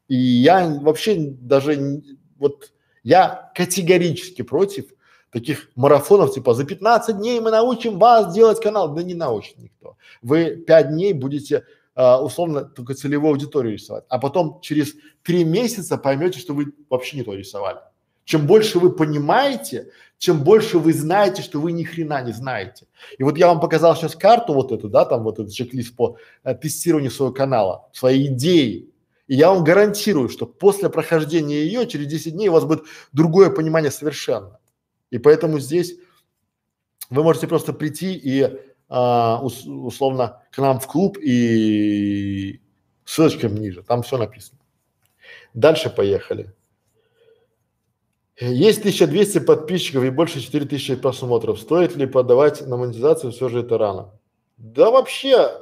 И 0.08 0.16
я 0.16 0.68
вообще 0.82 1.16
даже 1.18 2.02
вот 2.38 2.72
я 3.04 3.52
категорически 3.56 4.42
против 4.42 4.86
таких 5.32 5.70
марафонов, 5.76 6.34
типа 6.34 6.54
за 6.54 6.64
15 6.64 7.18
дней 7.18 7.40
мы 7.40 7.52
научим 7.52 7.98
вас 8.00 8.34
делать 8.34 8.62
канал. 8.62 8.94
Да 8.94 9.04
не 9.04 9.16
научит 9.16 9.58
никто. 9.58 9.98
Вы 10.22 10.56
5 10.56 10.90
дней 10.90 11.14
будете 11.14 11.66
э, 11.96 12.16
условно 12.16 12.64
только 12.64 12.94
целевую 12.94 13.32
аудиторию 13.32 13.74
рисовать, 13.74 14.04
а 14.10 14.20
потом 14.20 14.60
через 14.62 14.94
3 15.24 15.44
месяца 15.44 15.98
поймете, 15.98 16.40
что 16.40 16.54
вы 16.54 16.74
вообще 16.90 17.18
не 17.18 17.24
то 17.24 17.34
рисовали. 17.34 17.80
Чем 18.26 18.48
больше 18.48 18.80
вы 18.80 18.92
понимаете, 18.92 19.90
чем 20.18 20.44
больше 20.44 20.80
вы 20.80 20.94
знаете, 20.94 21.42
что 21.42 21.60
вы 21.60 21.74
ни 21.74 21.84
хрена 21.84 22.24
не 22.24 22.32
знаете. 22.32 22.86
И 23.18 23.24
вот 23.24 23.38
я 23.38 23.48
вам 23.48 23.60
показал 23.60 23.96
сейчас 23.96 24.16
карту 24.16 24.54
вот 24.54 24.72
эту, 24.72 24.88
да, 24.88 25.04
там 25.04 25.24
вот 25.24 25.40
этот 25.40 25.52
чек-лист 25.52 25.96
по 25.96 26.18
э, 26.44 26.56
тестированию 26.56 27.12
своего 27.12 27.34
канала, 27.34 27.90
своей 27.92 28.28
идеи, 28.28 28.93
и 29.28 29.36
я 29.36 29.50
вам 29.50 29.64
гарантирую, 29.64 30.30
что 30.30 30.46
после 30.46 30.90
прохождения 30.90 31.64
ее 31.64 31.88
через 31.88 32.08
10 32.08 32.34
дней 32.34 32.50
у 32.50 32.54
вас 32.54 32.66
будет 32.66 32.84
другое 33.12 33.50
понимание 33.50 33.92
совершенно. 33.92 34.60
И 35.12 35.18
поэтому 35.18 35.60
здесь 35.60 35.96
вы 37.10 37.24
можете 37.24 37.48
просто 37.48 37.74
прийти 37.74 38.14
и 38.16 38.60
а, 38.90 39.40
ус, 39.42 39.66
условно 39.66 40.44
к 40.52 40.58
нам 40.58 40.80
в 40.80 40.88
клуб 40.88 41.18
и 41.18 42.62
ссылочка 43.06 43.50
ниже, 43.50 43.84
там 43.84 44.04
все 44.04 44.18
написано. 44.18 44.60
Дальше 45.54 45.90
поехали. 45.90 46.54
Есть 48.40 48.80
1200 48.80 49.40
подписчиков 49.40 50.04
и 50.04 50.10
больше 50.10 50.42
4000 50.42 50.96
просмотров. 50.96 51.60
Стоит 51.60 51.96
ли 51.96 52.08
подавать 52.08 52.66
на 52.66 52.78
монетизацию, 52.78 53.32
все 53.32 53.48
же 53.48 53.60
это 53.60 53.78
рано? 53.78 54.20
Да 54.58 54.90
вообще 54.90 55.62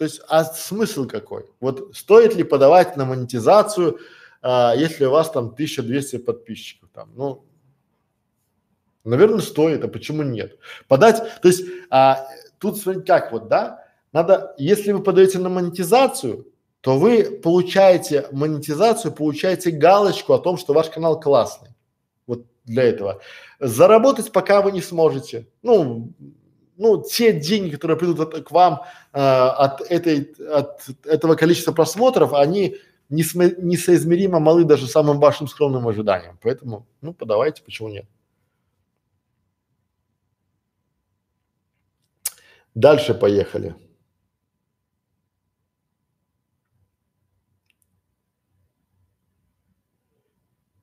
то 0.00 0.04
есть, 0.04 0.22
а 0.28 0.44
смысл 0.44 1.06
какой? 1.06 1.44
Вот 1.60 1.94
стоит 1.94 2.34
ли 2.34 2.42
подавать 2.42 2.96
на 2.96 3.04
монетизацию, 3.04 3.98
а, 4.40 4.72
если 4.74 5.04
у 5.04 5.10
вас 5.10 5.30
там 5.30 5.48
1200 5.52 6.16
подписчиков 6.16 6.88
там, 6.94 7.10
ну, 7.14 7.44
наверное, 9.04 9.40
стоит, 9.40 9.84
а 9.84 9.88
почему 9.88 10.22
нет? 10.22 10.56
Подать, 10.88 11.18
то 11.42 11.48
есть, 11.48 11.66
а, 11.90 12.26
тут 12.58 12.78
смотрите 12.78 13.06
как 13.06 13.30
вот, 13.30 13.48
да, 13.48 13.84
надо, 14.10 14.54
если 14.56 14.92
вы 14.92 15.02
подаете 15.02 15.38
на 15.38 15.50
монетизацию, 15.50 16.50
то 16.80 16.98
вы 16.98 17.24
получаете 17.24 18.26
монетизацию, 18.32 19.12
получаете 19.12 19.70
галочку 19.70 20.32
о 20.32 20.38
том, 20.38 20.56
что 20.56 20.72
ваш 20.72 20.88
канал 20.88 21.20
классный. 21.20 21.76
Вот 22.26 22.46
для 22.64 22.84
этого. 22.84 23.20
Заработать 23.58 24.32
пока 24.32 24.62
вы 24.62 24.72
не 24.72 24.80
сможете. 24.80 25.46
Ну, 25.60 26.14
ну, 26.80 27.02
те 27.02 27.32
деньги, 27.38 27.70
которые 27.72 27.98
придут 27.98 28.20
от, 28.20 28.42
к 28.42 28.50
вам 28.50 28.84
э, 29.12 29.18
от 29.20 29.82
этой, 29.82 30.32
от 30.50 30.88
этого 31.04 31.34
количества 31.34 31.72
просмотров, 31.72 32.32
они 32.32 32.78
несмо, 33.10 33.44
несоизмеримо 33.58 34.40
малы 34.40 34.64
даже 34.64 34.86
самым 34.86 35.20
вашим 35.20 35.46
скромным 35.46 35.86
ожиданиям. 35.86 36.38
Поэтому, 36.42 36.86
ну, 37.02 37.12
подавайте, 37.12 37.62
почему 37.62 37.90
нет. 37.90 38.06
Дальше 42.74 43.12
поехали. 43.12 43.74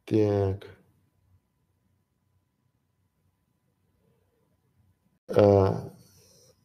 Так. 0.06 0.77
Э, 5.28 5.74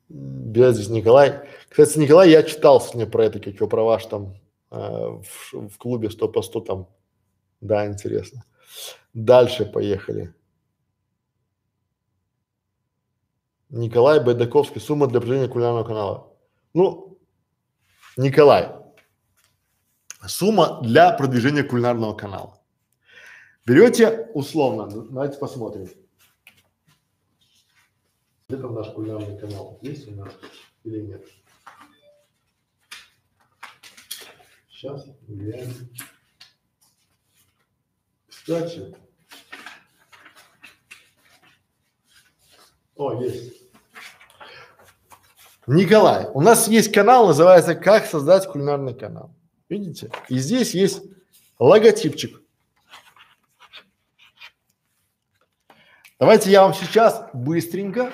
Безис 0.09 0.89
Николай. 0.89 1.49
Кстати, 1.69 1.99
Николай, 1.99 2.31
я 2.31 2.43
читал 2.43 2.81
сегодня 2.81 3.07
про 3.07 3.25
это, 3.25 3.41
как 3.41 3.55
его 3.55 3.67
про 3.67 3.83
ваш 3.83 4.07
там 4.07 4.35
э, 4.71 4.77
в, 4.77 5.69
в 5.69 5.79
клубе 5.79 6.11
100 6.11 6.29
по 6.29 6.43
100 6.43 6.61
там. 6.61 6.89
Да, 7.61 7.87
интересно. 7.87 8.45
Дальше 9.15 9.65
поехали. 9.65 10.35
Николай 13.71 14.23
Байдаковский. 14.23 14.81
Сумма 14.81 15.07
для 15.07 15.19
определения 15.19 15.49
кулинарного 15.49 15.85
канала. 15.85 16.33
Ну, 16.75 17.19
Николай, 18.17 18.71
сумма 20.27 20.81
для 20.83 21.13
продвижения 21.13 21.63
кулинарного 21.63 22.15
канала. 22.15 22.61
Берете 23.65 24.31
условно, 24.35 24.89
давайте 24.89 25.39
посмотрим. 25.39 25.89
Где 28.53 28.61
там 28.61 28.75
наш 28.75 28.91
кулинарный 28.91 29.39
канал? 29.39 29.79
Есть 29.81 30.07
у 30.09 30.11
нас 30.11 30.31
или 30.85 31.01
нет? 31.01 31.27
Сейчас 34.71 35.07
глянем. 35.27 35.89
Кстати, 38.29 38.95
о, 42.95 43.23
есть. 43.23 43.63
Николай, 45.67 46.27
у 46.35 46.43
нас 46.43 46.69
есть 46.69 46.93
канал, 46.93 47.29
называется 47.29 47.75
«Как 47.75 48.05
создать 48.05 48.47
кулинарный 48.47 48.95
канал». 48.95 49.35
Видите? 49.71 50.11
И 50.29 50.37
здесь 50.37 50.75
есть 50.75 51.03
логотипчик. 51.59 52.43
Давайте 56.19 56.51
я 56.51 56.63
вам 56.63 56.75
сейчас 56.75 57.31
быстренько, 57.33 58.13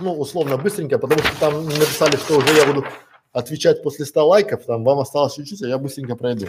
ну, 0.00 0.18
условно 0.18 0.56
быстренько, 0.56 0.98
потому 0.98 1.20
что 1.22 1.40
там 1.40 1.64
написали, 1.64 2.16
что 2.16 2.38
уже 2.38 2.54
я 2.54 2.66
буду 2.66 2.84
отвечать 3.32 3.82
после 3.82 4.04
100 4.04 4.26
лайков, 4.26 4.64
там 4.64 4.84
вам 4.84 5.00
осталось 5.00 5.34
чуть-чуть, 5.34 5.62
а 5.62 5.68
я 5.68 5.78
быстренько 5.78 6.16
пройду. 6.16 6.46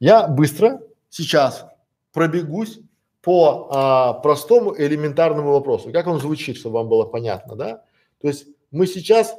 Я 0.00 0.26
быстро 0.26 0.80
сейчас 1.08 1.64
пробегусь 2.12 2.80
по 3.20 3.68
а, 3.70 4.12
простому 4.14 4.74
элементарному 4.76 5.52
вопросу. 5.52 5.92
Как 5.92 6.06
он 6.08 6.20
звучит, 6.20 6.56
чтобы 6.56 6.78
вам 6.78 6.88
было 6.88 7.04
понятно, 7.04 7.54
да? 7.54 7.84
То 8.20 8.28
есть 8.28 8.46
мы 8.72 8.86
сейчас 8.86 9.36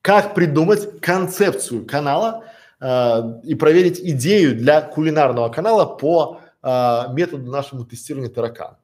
как 0.00 0.34
придумать 0.34 1.00
концепцию 1.00 1.84
канала 1.84 2.44
э, 2.80 3.40
и 3.42 3.54
проверить 3.54 4.00
идею 4.00 4.56
для 4.56 4.80
кулинарного 4.80 5.50
канала 5.50 5.84
по 5.84 6.40
э, 6.62 7.02
методу 7.12 7.50
нашему 7.50 7.84
тестирования 7.84 8.30
таракана. 8.30 8.78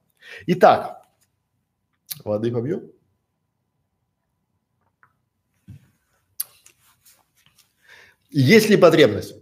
Итак, 0.47 1.04
воды 2.25 2.51
побью. 2.51 2.93
Есть 8.31 8.69
ли 8.69 8.77
потребность? 8.77 9.37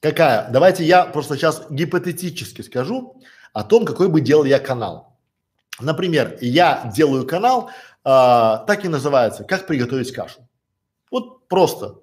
Какая? 0.00 0.50
Давайте 0.50 0.84
я 0.84 1.04
просто 1.04 1.36
сейчас 1.36 1.66
гипотетически 1.70 2.62
скажу 2.62 3.22
о 3.52 3.62
том, 3.62 3.84
какой 3.84 4.08
бы 4.08 4.20
делал 4.20 4.44
я 4.44 4.58
канал. 4.58 5.16
Например, 5.80 6.36
я 6.40 6.90
делаю 6.94 7.26
канал, 7.26 7.68
э, 7.68 7.72
так 8.04 8.84
и 8.84 8.88
называется, 8.88 9.44
как 9.44 9.66
приготовить 9.66 10.12
кашу. 10.12 10.48
Вот 11.10 11.46
просто. 11.48 12.00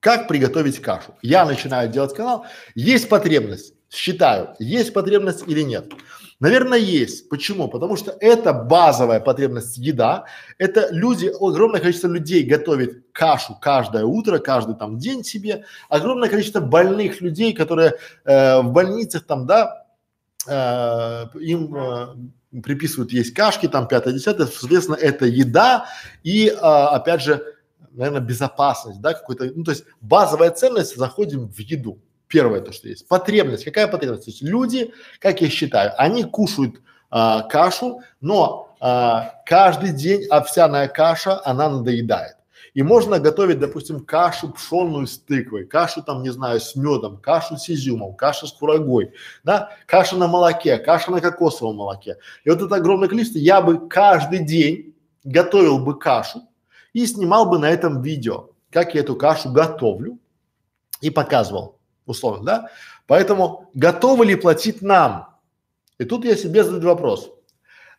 Как 0.00 0.28
приготовить 0.28 0.80
кашу? 0.82 1.14
Я 1.22 1.46
начинаю 1.46 1.88
делать 1.88 2.14
канал. 2.14 2.44
Есть 2.74 3.08
потребность. 3.08 3.74
Считаю, 3.88 4.54
есть 4.58 4.92
потребность 4.92 5.44
или 5.46 5.62
нет. 5.62 5.90
Наверное, 6.40 6.78
есть. 6.78 7.28
Почему? 7.28 7.68
Потому 7.68 7.96
что 7.96 8.16
это 8.20 8.52
базовая 8.52 9.20
потребность 9.20 9.78
еда. 9.78 10.24
Это 10.58 10.88
люди, 10.90 11.32
огромное 11.40 11.80
количество 11.80 12.08
людей 12.08 12.44
готовит 12.44 13.04
кашу 13.12 13.56
каждое 13.60 14.04
утро, 14.04 14.38
каждый 14.38 14.74
там 14.74 14.98
день 14.98 15.24
себе. 15.24 15.64
Огромное 15.88 16.28
количество 16.28 16.60
больных 16.60 17.20
людей, 17.20 17.52
которые 17.52 17.94
э, 18.24 18.60
в 18.60 18.72
больницах 18.72 19.24
там, 19.24 19.46
да, 19.46 19.86
э, 20.46 21.38
им 21.38 21.74
э, 21.74 22.60
приписывают 22.62 23.12
есть 23.12 23.32
кашки, 23.34 23.68
там 23.68 23.86
пятое, 23.88 24.14
десятое. 24.14 24.46
Соответственно, 24.46 24.96
это 24.96 25.26
еда 25.26 25.86
и, 26.22 26.48
э, 26.48 26.52
опять 26.52 27.22
же, 27.22 27.44
наверное, 27.92 28.20
безопасность, 28.20 29.00
да, 29.00 29.14
какой-то, 29.14 29.50
ну, 29.54 29.64
то 29.64 29.70
есть 29.70 29.84
базовая 30.00 30.50
ценность, 30.50 30.96
заходим 30.96 31.48
в 31.48 31.58
еду. 31.60 32.00
Первое 32.34 32.60
то, 32.60 32.72
что 32.72 32.88
есть. 32.88 33.06
Потребность. 33.06 33.64
Какая 33.64 33.86
потребность? 33.86 34.24
То 34.24 34.30
есть 34.32 34.42
люди, 34.42 34.92
как 35.20 35.40
я 35.40 35.48
считаю, 35.48 35.92
они 35.96 36.24
кушают 36.24 36.82
а, 37.08 37.42
кашу, 37.42 38.00
но 38.20 38.74
а, 38.80 39.34
каждый 39.46 39.92
день 39.92 40.26
овсяная 40.26 40.88
каша, 40.88 41.40
она 41.44 41.68
надоедает. 41.68 42.34
И 42.72 42.82
можно 42.82 43.20
готовить, 43.20 43.60
допустим, 43.60 44.04
кашу 44.04 44.50
пшенную 44.50 45.06
с 45.06 45.16
тыквой, 45.16 45.64
кашу 45.64 46.02
там, 46.02 46.24
не 46.24 46.30
знаю, 46.30 46.58
с 46.58 46.74
медом, 46.74 47.18
кашу 47.18 47.56
с 47.56 47.70
изюмом, 47.70 48.16
кашу 48.16 48.48
с 48.48 48.52
курагой, 48.52 49.12
да, 49.44 49.70
каша 49.86 50.16
на 50.16 50.26
молоке, 50.26 50.76
каша 50.78 51.12
на 51.12 51.20
кокосовом 51.20 51.76
молоке. 51.76 52.16
И 52.42 52.50
вот 52.50 52.60
это 52.60 52.74
огромное 52.74 53.06
количество, 53.06 53.38
я 53.38 53.62
бы 53.62 53.88
каждый 53.88 54.40
день 54.40 54.96
готовил 55.22 55.78
бы 55.78 55.96
кашу, 55.96 56.42
и 56.94 57.06
снимал 57.06 57.48
бы 57.48 57.60
на 57.60 57.70
этом 57.70 58.02
видео, 58.02 58.50
как 58.72 58.96
я 58.96 59.02
эту 59.02 59.14
кашу 59.14 59.52
готовлю 59.52 60.18
и 61.00 61.10
показывал, 61.10 61.78
условно, 62.06 62.44
да? 62.44 62.68
Поэтому 63.06 63.70
готовы 63.74 64.26
ли 64.26 64.36
платить 64.36 64.82
нам? 64.82 65.28
И 65.98 66.04
тут 66.04 66.24
я 66.24 66.36
себе 66.36 66.64
задаю 66.64 66.88
вопрос. 66.88 67.30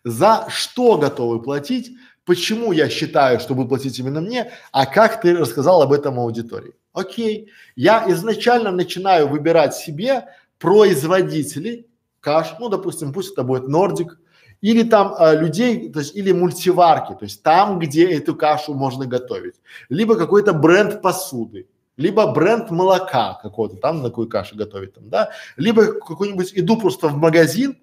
За 0.03 0.47
что 0.49 0.97
готовы 0.97 1.41
платить? 1.41 1.91
Почему 2.25 2.71
я 2.71 2.89
считаю, 2.89 3.39
что 3.39 3.53
вы 3.53 3.67
платите 3.67 4.01
именно 4.01 4.21
мне? 4.21 4.51
А 4.71 4.85
как 4.85 5.21
ты 5.21 5.35
рассказал 5.35 5.81
об 5.81 5.93
этом 5.93 6.19
аудитории? 6.19 6.73
Окей. 6.93 7.51
Я 7.75 8.05
изначально 8.09 8.71
начинаю 8.71 9.27
выбирать 9.27 9.75
себе 9.75 10.27
производителей 10.57 11.87
каш, 12.25 12.55
ну, 12.59 12.69
допустим, 12.69 13.13
пусть 13.13 13.33
это 13.33 13.43
будет 13.43 13.67
Нордик, 13.67 14.19
или 14.61 14.81
там 14.81 15.13
а, 15.17 15.35
людей, 15.35 15.91
то 15.91 15.99
есть 15.99 16.15
или 16.15 16.31
мультиварки, 16.31 17.13
то 17.13 17.23
есть 17.25 17.43
там, 17.43 17.77
где 17.77 18.11
эту 18.17 18.35
кашу 18.35 18.73
можно 18.73 19.05
готовить, 19.05 19.55
либо 19.89 20.15
какой-то 20.15 20.53
бренд 20.53 21.03
посуды, 21.03 21.67
либо 21.97 22.27
бренд 22.27 22.71
молока 22.71 23.39
какого-то, 23.41 23.77
там 23.77 24.01
на 24.01 24.09
какую 24.09 24.29
кашу 24.29 24.55
готовить 24.55 24.93
там, 24.93 25.09
да, 25.09 25.31
либо 25.57 25.93
какой-нибудь 25.93 26.51
иду 26.55 26.77
просто 26.77 27.07
в 27.07 27.17
магазин 27.17 27.77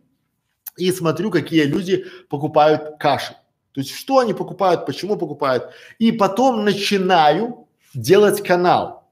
и 0.77 0.91
смотрю, 0.93 1.31
какие 1.31 1.65
люди 1.65 2.07
покупают 2.29 2.99
каши. 2.99 3.35
То 3.73 3.81
есть 3.81 3.95
что 3.95 4.19
они 4.19 4.35
покупают, 4.35 4.87
почему 4.87 5.17
покупают, 5.17 5.71
и 5.99 6.13
потом 6.13 6.65
начинаю 6.65 7.69
делать 7.95 8.43
канал. 8.43 9.11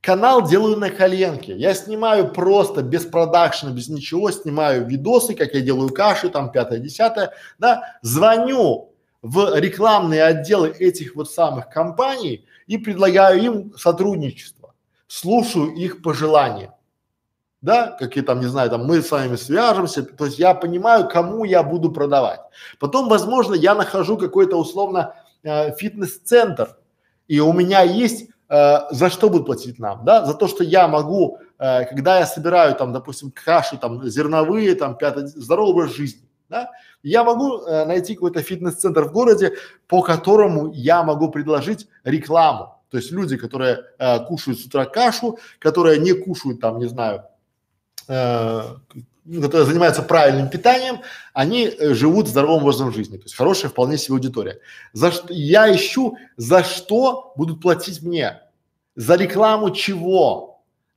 Канал 0.00 0.46
делаю 0.46 0.76
на 0.76 0.90
коленке. 0.90 1.56
Я 1.56 1.74
снимаю 1.74 2.32
просто 2.32 2.82
без 2.82 3.04
продакшена, 3.04 3.72
без 3.72 3.88
ничего, 3.88 4.30
снимаю 4.30 4.86
видосы, 4.86 5.34
как 5.34 5.52
я 5.54 5.60
делаю 5.60 5.90
каши, 5.90 6.28
там 6.28 6.52
пятое, 6.52 6.78
десятое, 6.78 7.32
да, 7.58 7.98
звоню 8.02 8.87
в 9.22 9.58
рекламные 9.58 10.22
отделы 10.22 10.68
этих 10.68 11.16
вот 11.16 11.30
самых 11.30 11.70
компаний 11.70 12.46
и 12.66 12.78
предлагаю 12.78 13.42
им 13.42 13.74
сотрудничество, 13.76 14.74
слушаю 15.06 15.74
их 15.74 16.02
пожелания, 16.02 16.74
да, 17.60 17.96
какие 17.98 18.22
там, 18.22 18.40
не 18.40 18.46
знаю, 18.46 18.70
там 18.70 18.86
мы 18.86 19.02
с 19.02 19.10
вами 19.10 19.36
свяжемся, 19.36 20.02
то 20.04 20.26
есть 20.26 20.38
я 20.38 20.54
понимаю, 20.54 21.08
кому 21.08 21.44
я 21.44 21.62
буду 21.62 21.90
продавать. 21.90 22.40
Потом, 22.78 23.08
возможно, 23.08 23.54
я 23.54 23.74
нахожу 23.74 24.16
какой-то 24.16 24.56
условно 24.56 25.14
э, 25.42 25.74
фитнес-центр, 25.74 26.76
и 27.26 27.40
у 27.40 27.52
меня 27.52 27.82
есть 27.82 28.30
э, 28.48 28.78
за 28.90 29.10
что 29.10 29.28
будут 29.28 29.46
платить 29.46 29.80
нам, 29.80 30.04
да, 30.04 30.24
за 30.24 30.34
то, 30.34 30.46
что 30.46 30.62
я 30.62 30.86
могу, 30.86 31.38
э, 31.58 31.84
когда 31.86 32.20
я 32.20 32.26
собираю 32.26 32.76
там, 32.76 32.92
допустим, 32.92 33.32
каши 33.32 33.76
там 33.76 34.04
зерновые, 34.04 34.76
там 34.76 34.96
пятое, 34.96 35.26
здоровый 35.26 35.72
образ 35.72 35.96
жизни, 35.96 36.27
да, 36.48 36.70
я 37.02 37.24
могу 37.24 37.58
э, 37.58 37.84
найти 37.84 38.14
какой-то 38.14 38.42
фитнес-центр 38.42 39.04
в 39.04 39.12
городе, 39.12 39.54
по 39.86 40.02
которому 40.02 40.72
я 40.72 41.02
могу 41.02 41.30
предложить 41.30 41.88
рекламу. 42.04 42.74
То 42.90 42.96
есть 42.96 43.12
люди, 43.12 43.36
которые 43.36 43.84
э, 43.98 44.24
кушают 44.24 44.60
с 44.60 44.64
утра 44.64 44.86
кашу, 44.86 45.38
которые 45.58 45.98
не 45.98 46.12
кушают 46.12 46.60
там, 46.60 46.78
не 46.78 46.86
знаю, 46.86 47.24
э, 48.08 48.62
которые 49.42 49.66
занимаются 49.66 50.02
правильным 50.02 50.48
питанием, 50.48 51.00
они 51.34 51.66
э, 51.66 51.92
живут 51.92 52.28
здоровым 52.28 52.62
образом 52.62 52.92
жизни, 52.92 53.18
то 53.18 53.24
есть 53.24 53.36
хорошая 53.36 53.70
вполне 53.70 53.98
себе 53.98 54.14
аудитория. 54.14 54.58
За 54.94 55.12
что 55.12 55.32
я 55.32 55.74
ищу, 55.74 56.16
за 56.36 56.64
что 56.64 57.32
будут 57.36 57.60
платить 57.60 58.02
мне? 58.02 58.40
За 58.96 59.16
рекламу 59.16 59.70
чего? 59.70 60.47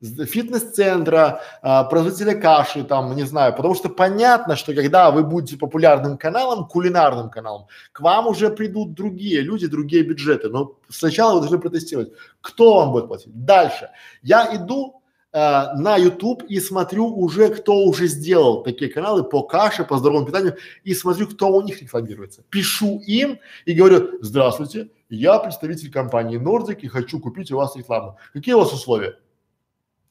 Фитнес-центра, 0.02 1.42
а, 1.62 1.84
производителя 1.84 2.34
каши, 2.36 2.84
там, 2.84 3.16
не 3.16 3.24
знаю, 3.24 3.56
потому 3.56 3.76
что 3.76 3.90
понятно, 3.90 4.56
что 4.56 4.74
когда 4.74 5.12
вы 5.12 5.24
будете 5.24 5.58
популярным 5.58 6.18
каналом, 6.18 6.68
кулинарным 6.68 7.30
каналом, 7.30 7.68
к 7.92 8.02
вам 8.02 8.28
уже 8.28 8.50
придут 8.50 8.94
другие 8.94 9.42
люди, 9.42 9.68
другие 9.68 10.04
бюджеты, 10.04 10.50
но 10.50 10.76
сначала 10.90 11.36
вы 11.36 11.42
должны 11.42 11.60
протестировать, 11.60 12.12
кто 12.42 12.76
вам 12.76 12.92
будет 12.92 13.08
платить. 13.08 13.46
Дальше. 13.46 13.90
Я 14.24 14.56
иду 14.56 15.02
э, 15.34 15.38
на 15.76 15.98
YouTube 15.98 16.44
и 16.50 16.60
смотрю 16.60 17.06
уже, 17.06 17.50
кто 17.50 17.84
уже 17.84 18.08
сделал 18.08 18.64
такие 18.64 18.92
каналы 18.92 19.24
по 19.24 19.44
каше, 19.44 19.84
по 19.84 19.98
здоровому 19.98 20.26
питанию 20.26 20.58
и 20.84 20.96
смотрю, 20.96 21.28
кто 21.28 21.52
у 21.52 21.62
них 21.62 21.82
рекламируется. 21.82 22.44
Пишу 22.50 23.02
им 23.06 23.40
и 23.66 23.74
говорю, 23.74 24.18
здравствуйте, 24.22 24.90
я 25.10 25.38
представитель 25.40 25.92
компании 25.92 26.40
Nordic 26.40 26.80
и 26.82 26.88
хочу 26.88 27.20
купить 27.20 27.52
у 27.52 27.58
вас 27.58 27.76
рекламу. 27.76 28.18
Какие 28.34 28.56
у 28.56 28.60
вас 28.60 28.74
условия? 28.74 29.16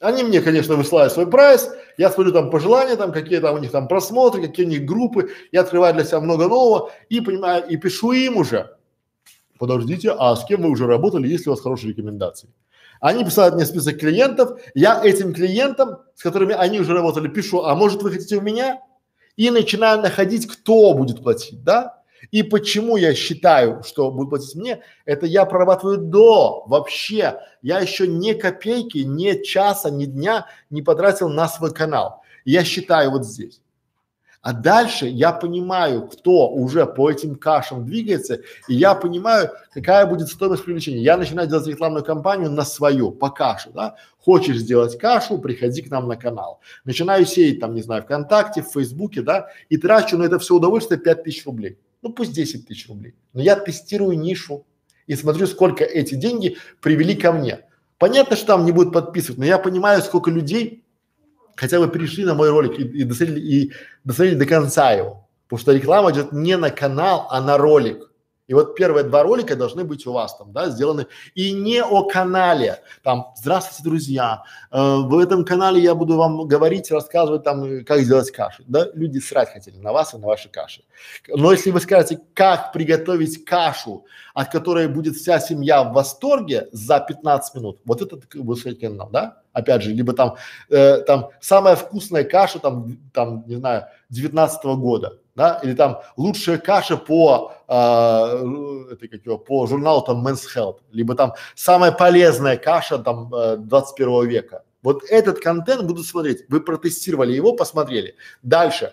Они 0.01 0.23
мне, 0.23 0.41
конечно, 0.41 0.77
высылают 0.77 1.13
свой 1.13 1.27
прайс, 1.27 1.71
я 1.99 2.11
смотрю 2.11 2.33
там 2.33 2.51
пожелания, 2.51 2.97
там 2.97 3.13
какие 3.13 3.39
там 3.39 3.55
у 3.55 3.59
них 3.59 3.71
там 3.71 3.87
просмотры, 3.87 4.41
какие 4.41 4.65
у 4.65 4.69
них 4.69 4.87
группы, 4.87 5.29
я 5.53 5.61
открываю 5.61 5.93
для 5.93 6.05
себя 6.05 6.21
много 6.21 6.49
нового 6.49 6.91
и 7.11 7.21
понимаю, 7.21 7.67
и 7.69 7.77
пишу 7.77 8.13
им 8.13 8.39
уже, 8.39 8.77
подождите, 9.59 10.15
а 10.19 10.35
с 10.37 10.45
кем 10.47 10.63
вы 10.63 10.71
уже 10.71 10.87
работали, 10.87 11.29
есть 11.29 11.45
ли 11.45 11.51
у 11.51 11.55
вас 11.55 11.61
хорошие 11.61 11.91
рекомендации? 11.91 12.49
Они 13.03 13.25
писают 13.25 13.55
мне 13.55 13.67
список 13.67 13.99
клиентов, 13.99 14.59
я 14.75 15.05
этим 15.05 15.35
клиентам, 15.35 15.99
с 16.15 16.23
которыми 16.23 16.55
они 16.55 16.81
уже 16.81 16.95
работали, 16.95 17.29
пишу, 17.29 17.65
а 17.65 17.75
может 17.75 18.03
вы 18.03 18.11
хотите 18.11 18.39
у 18.39 18.41
меня? 18.41 18.81
И 19.37 19.51
начинаю 19.51 20.01
находить, 20.01 20.47
кто 20.47 20.95
будет 20.95 21.23
платить, 21.23 21.63
да? 21.63 22.00
И 22.31 22.43
почему 22.43 22.97
я 22.97 23.15
считаю, 23.15 23.83
что 23.83 24.11
будут 24.11 24.31
платить 24.31 24.55
мне, 24.55 24.83
это 25.05 25.27
я 25.27 25.45
прорабатываю 25.45 25.99
до 25.99 26.65
вообще. 26.67 27.41
Я 27.63 27.81
еще 27.81 28.07
ни 28.07 28.33
копейки, 28.33 28.99
ни 28.99 29.43
часа, 29.43 29.91
ни 29.91 30.05
дня 30.05 30.47
не 30.71 30.83
потратил 30.83 31.29
на 31.29 31.49
свой 31.49 31.73
канал. 31.73 32.23
Я 32.45 32.65
считаю 32.65 33.11
вот 33.11 33.25
здесь. 33.25 33.61
А 34.43 34.55
дальше 34.55 35.07
я 35.07 35.33
понимаю, 35.33 36.09
кто 36.09 36.49
уже 36.49 36.87
по 36.87 37.11
этим 37.11 37.35
кашам 37.35 37.85
двигается, 37.85 38.41
и 38.69 38.75
я 38.75 38.95
понимаю, 38.95 39.51
какая 39.71 40.07
будет 40.07 40.29
стоимость 40.29 40.65
привлечения. 40.65 41.03
Я 41.03 41.19
начинаю 41.19 41.47
делать 41.47 41.67
рекламную 41.67 42.03
кампанию 42.03 42.51
на 42.51 42.65
свою, 42.65 43.11
по 43.11 43.29
каше, 43.29 43.69
да. 43.71 43.97
Хочешь 44.19 44.57
сделать 44.57 44.97
кашу, 44.99 45.37
приходи 45.39 45.83
к 45.83 45.91
нам 45.91 46.09
на 46.09 46.17
канал. 46.17 46.61
Начинаю 46.85 47.27
сеять 47.27 47.61
там, 47.61 47.75
не 47.75 47.83
знаю, 47.83 48.03
ВКонтакте, 48.03 48.63
в 48.63 48.73
Фейсбуке, 48.73 49.21
да, 49.21 49.49
и 49.69 49.77
трачу 49.77 50.17
на 50.17 50.23
это 50.23 50.39
все 50.39 50.55
удовольствие 50.55 50.99
5000 50.99 51.45
рублей. 51.45 51.77
Ну 52.03 52.13
пусть 52.13 52.33
10 52.33 52.67
тысяч 52.67 52.89
рублей. 52.89 53.15
Но 53.33 53.43
я 53.43 53.57
тестирую 53.57 54.19
нишу 54.19 54.67
и 55.07 55.15
смотрю, 55.15 55.47
сколько 55.47 55.85
эти 55.85 56.15
деньги 56.15 56.57
привели 56.81 57.15
ко 57.15 57.33
мне. 57.33 57.61
Понятно, 57.99 58.37
что 58.37 58.47
там 58.47 58.65
не 58.65 58.73
будут 58.73 58.93
подписывать, 58.93 59.39
но 59.39 59.45
я 59.45 59.59
понимаю, 59.59 60.01
сколько 60.03 60.31
людей 60.31 60.85
хотя 61.57 61.79
бы 61.79 61.89
пришли 61.89 62.25
на 62.25 62.35
мой 62.35 62.49
ролик 62.49 62.79
и, 62.79 62.83
и, 62.83 63.05
досмотрели, 63.05 63.41
и 63.41 63.73
досмотрели 64.05 64.37
до 64.37 64.47
конца 64.47 64.93
его. 64.93 65.29
Потому 65.47 65.61
что 65.61 65.73
реклама 65.73 66.13
идет 66.13 66.33
не 66.33 66.57
на 66.57 66.71
канал, 66.71 67.27
а 67.31 67.41
на 67.41 67.59
ролик. 67.59 68.10
И 68.51 68.55
вот 68.55 68.75
первые 68.75 69.05
два 69.05 69.23
ролика 69.23 69.55
должны 69.55 69.85
быть 69.85 70.09
у 70.09 70.13
вас 70.13 70.37
там, 70.37 70.53
да, 70.53 70.71
сделаны 70.71 71.07
и 71.37 71.53
не 71.53 71.85
о 71.85 72.03
канале. 72.03 72.81
Там, 73.05 73.33
здравствуйте, 73.37 73.85
друзья, 73.85 74.43
э, 74.73 74.97
в 74.97 75.17
этом 75.21 75.45
канале 75.45 75.81
я 75.81 75.95
буду 75.95 76.17
вам 76.17 76.49
говорить, 76.49 76.91
рассказывать 76.91 77.45
там, 77.45 77.85
как 77.85 78.01
сделать 78.01 78.33
кашу. 78.33 78.65
Да, 78.67 78.89
люди 78.93 79.21
срать 79.21 79.53
хотели 79.53 79.77
на 79.77 79.93
вас 79.93 80.15
и 80.15 80.19
на 80.19 80.27
ваши 80.27 80.49
каши. 80.49 80.83
Но 81.29 81.53
если 81.53 81.71
вы 81.71 81.81
скажете, 81.81 82.19
как 82.35 82.73
приготовить 82.73 83.45
кашу, 83.45 84.05
от 84.35 84.51
которой 84.51 84.89
будет 84.89 85.15
вся 85.15 85.39
семья 85.39 85.85
в 85.85 85.93
восторге 85.93 86.67
за 86.73 86.99
15 86.99 87.55
минут, 87.55 87.79
вот 87.85 88.03
это 88.03 88.19
вы 88.35 88.57
сказать 88.57 88.81
канал, 88.81 89.11
да? 89.13 89.43
Опять 89.53 89.83
же, 89.83 89.93
либо 89.93 90.13
там, 90.13 90.35
э, 90.71 91.03
там 91.03 91.29
самая 91.41 91.77
вкусная 91.77 92.25
каша, 92.25 92.59
там, 92.59 92.99
там, 93.13 93.45
не 93.47 93.55
знаю, 93.55 93.85
19 94.09 94.65
-го 94.65 94.77
года 94.77 95.20
да, 95.41 95.59
или 95.63 95.73
там 95.73 96.03
лучшая 96.19 96.59
каша 96.59 96.99
по, 96.99 97.55
э, 97.67 97.73
это 98.93 99.09
как 99.09 99.25
его, 99.25 99.39
по 99.39 99.67
журналу 99.67 100.03
там 100.03 100.27
Men's 100.27 100.43
Health, 100.55 100.81
либо 100.93 101.15
там 101.15 101.33
самая 101.55 101.93
полезная 101.93 102.59
каша 102.59 102.99
там 102.99 103.35
э, 103.35 103.57
21 103.57 104.29
века. 104.29 104.65
Вот 104.83 105.03
этот 105.09 105.41
контент 105.41 105.85
буду 105.85 106.05
смотреть. 106.05 106.45
Вы 106.51 106.61
протестировали 106.61 107.33
его, 107.33 107.55
посмотрели. 107.55 108.17
Дальше. 108.43 108.93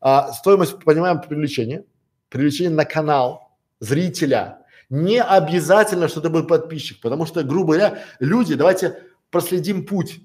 А, 0.00 0.32
стоимость, 0.32 0.78
понимаем, 0.82 1.20
привлечения. 1.20 1.84
Привлечение 2.30 2.72
на 2.72 2.86
канал 2.86 3.50
зрителя. 3.78 4.60
Не 4.88 5.22
обязательно, 5.22 6.08
что 6.08 6.20
это 6.20 6.30
будет 6.30 6.48
подписчик, 6.48 7.02
потому 7.02 7.26
что, 7.26 7.42
грубо 7.42 7.74
говоря, 7.74 7.98
люди, 8.18 8.54
давайте 8.54 9.02
проследим 9.30 9.84
путь. 9.84 10.20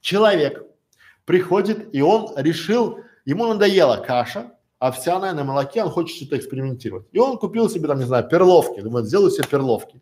Человек 0.00 0.64
приходит, 1.24 1.94
и 1.94 2.02
он 2.02 2.32
решил, 2.36 2.98
ему 3.24 3.46
надоела 3.46 3.98
каша, 4.04 4.55
овсяная 4.78 5.32
на 5.32 5.44
молоке, 5.44 5.82
он 5.82 5.90
хочет 5.90 6.16
что-то 6.16 6.36
экспериментировать. 6.36 7.06
И 7.12 7.18
он 7.18 7.38
купил 7.38 7.68
себе 7.70 7.88
там, 7.88 7.98
не 7.98 8.04
знаю, 8.04 8.28
перловки, 8.28 8.80
думает, 8.80 9.06
сделаю 9.06 9.30
себе 9.30 9.46
перловки. 9.48 10.00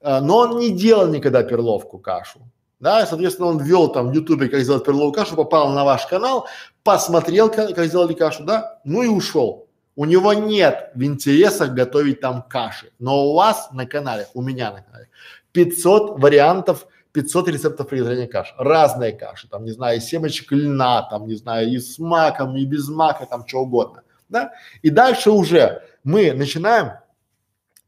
А, 0.00 0.20
но 0.20 0.38
он 0.38 0.58
не 0.58 0.70
делал 0.70 1.08
никогда 1.08 1.42
перловку 1.42 1.98
кашу. 1.98 2.40
Да, 2.80 3.06
соответственно, 3.06 3.48
он 3.48 3.58
ввел 3.58 3.88
там 3.88 4.10
в 4.10 4.12
ютубе, 4.12 4.48
как 4.48 4.60
сделать 4.60 4.84
перловую 4.84 5.12
кашу, 5.12 5.36
попал 5.36 5.70
на 5.70 5.84
ваш 5.84 6.06
канал, 6.06 6.46
посмотрел, 6.82 7.48
как, 7.50 7.74
как 7.74 7.86
сделали 7.86 8.14
кашу, 8.14 8.44
да, 8.44 8.80
ну 8.84 9.02
и 9.02 9.06
ушел. 9.06 9.68
У 9.96 10.04
него 10.04 10.32
нет 10.32 10.90
в 10.94 11.02
интересах 11.04 11.72
готовить 11.72 12.20
там 12.20 12.42
каши, 12.42 12.90
но 12.98 13.26
у 13.26 13.34
вас 13.34 13.70
на 13.72 13.86
канале, 13.86 14.26
у 14.34 14.42
меня 14.42 14.72
на 14.72 14.82
канале 14.82 15.08
500 15.52 16.18
вариантов 16.18 16.86
500 17.14 17.48
рецептов 17.48 17.88
приготовления 17.88 18.26
каш. 18.26 18.54
Разные 18.58 19.12
каши, 19.12 19.48
там, 19.48 19.64
не 19.64 19.70
знаю, 19.70 20.00
семечек 20.00 20.50
льна, 20.50 21.02
там, 21.02 21.28
не 21.28 21.36
знаю, 21.36 21.68
и 21.68 21.78
с 21.78 22.00
маком, 22.00 22.56
и 22.56 22.64
без 22.64 22.88
мака, 22.88 23.24
там, 23.24 23.46
что 23.46 23.60
угодно, 23.60 24.02
да. 24.28 24.52
И 24.82 24.90
дальше 24.90 25.30
уже 25.30 25.82
мы 26.02 26.32
начинаем 26.32 26.94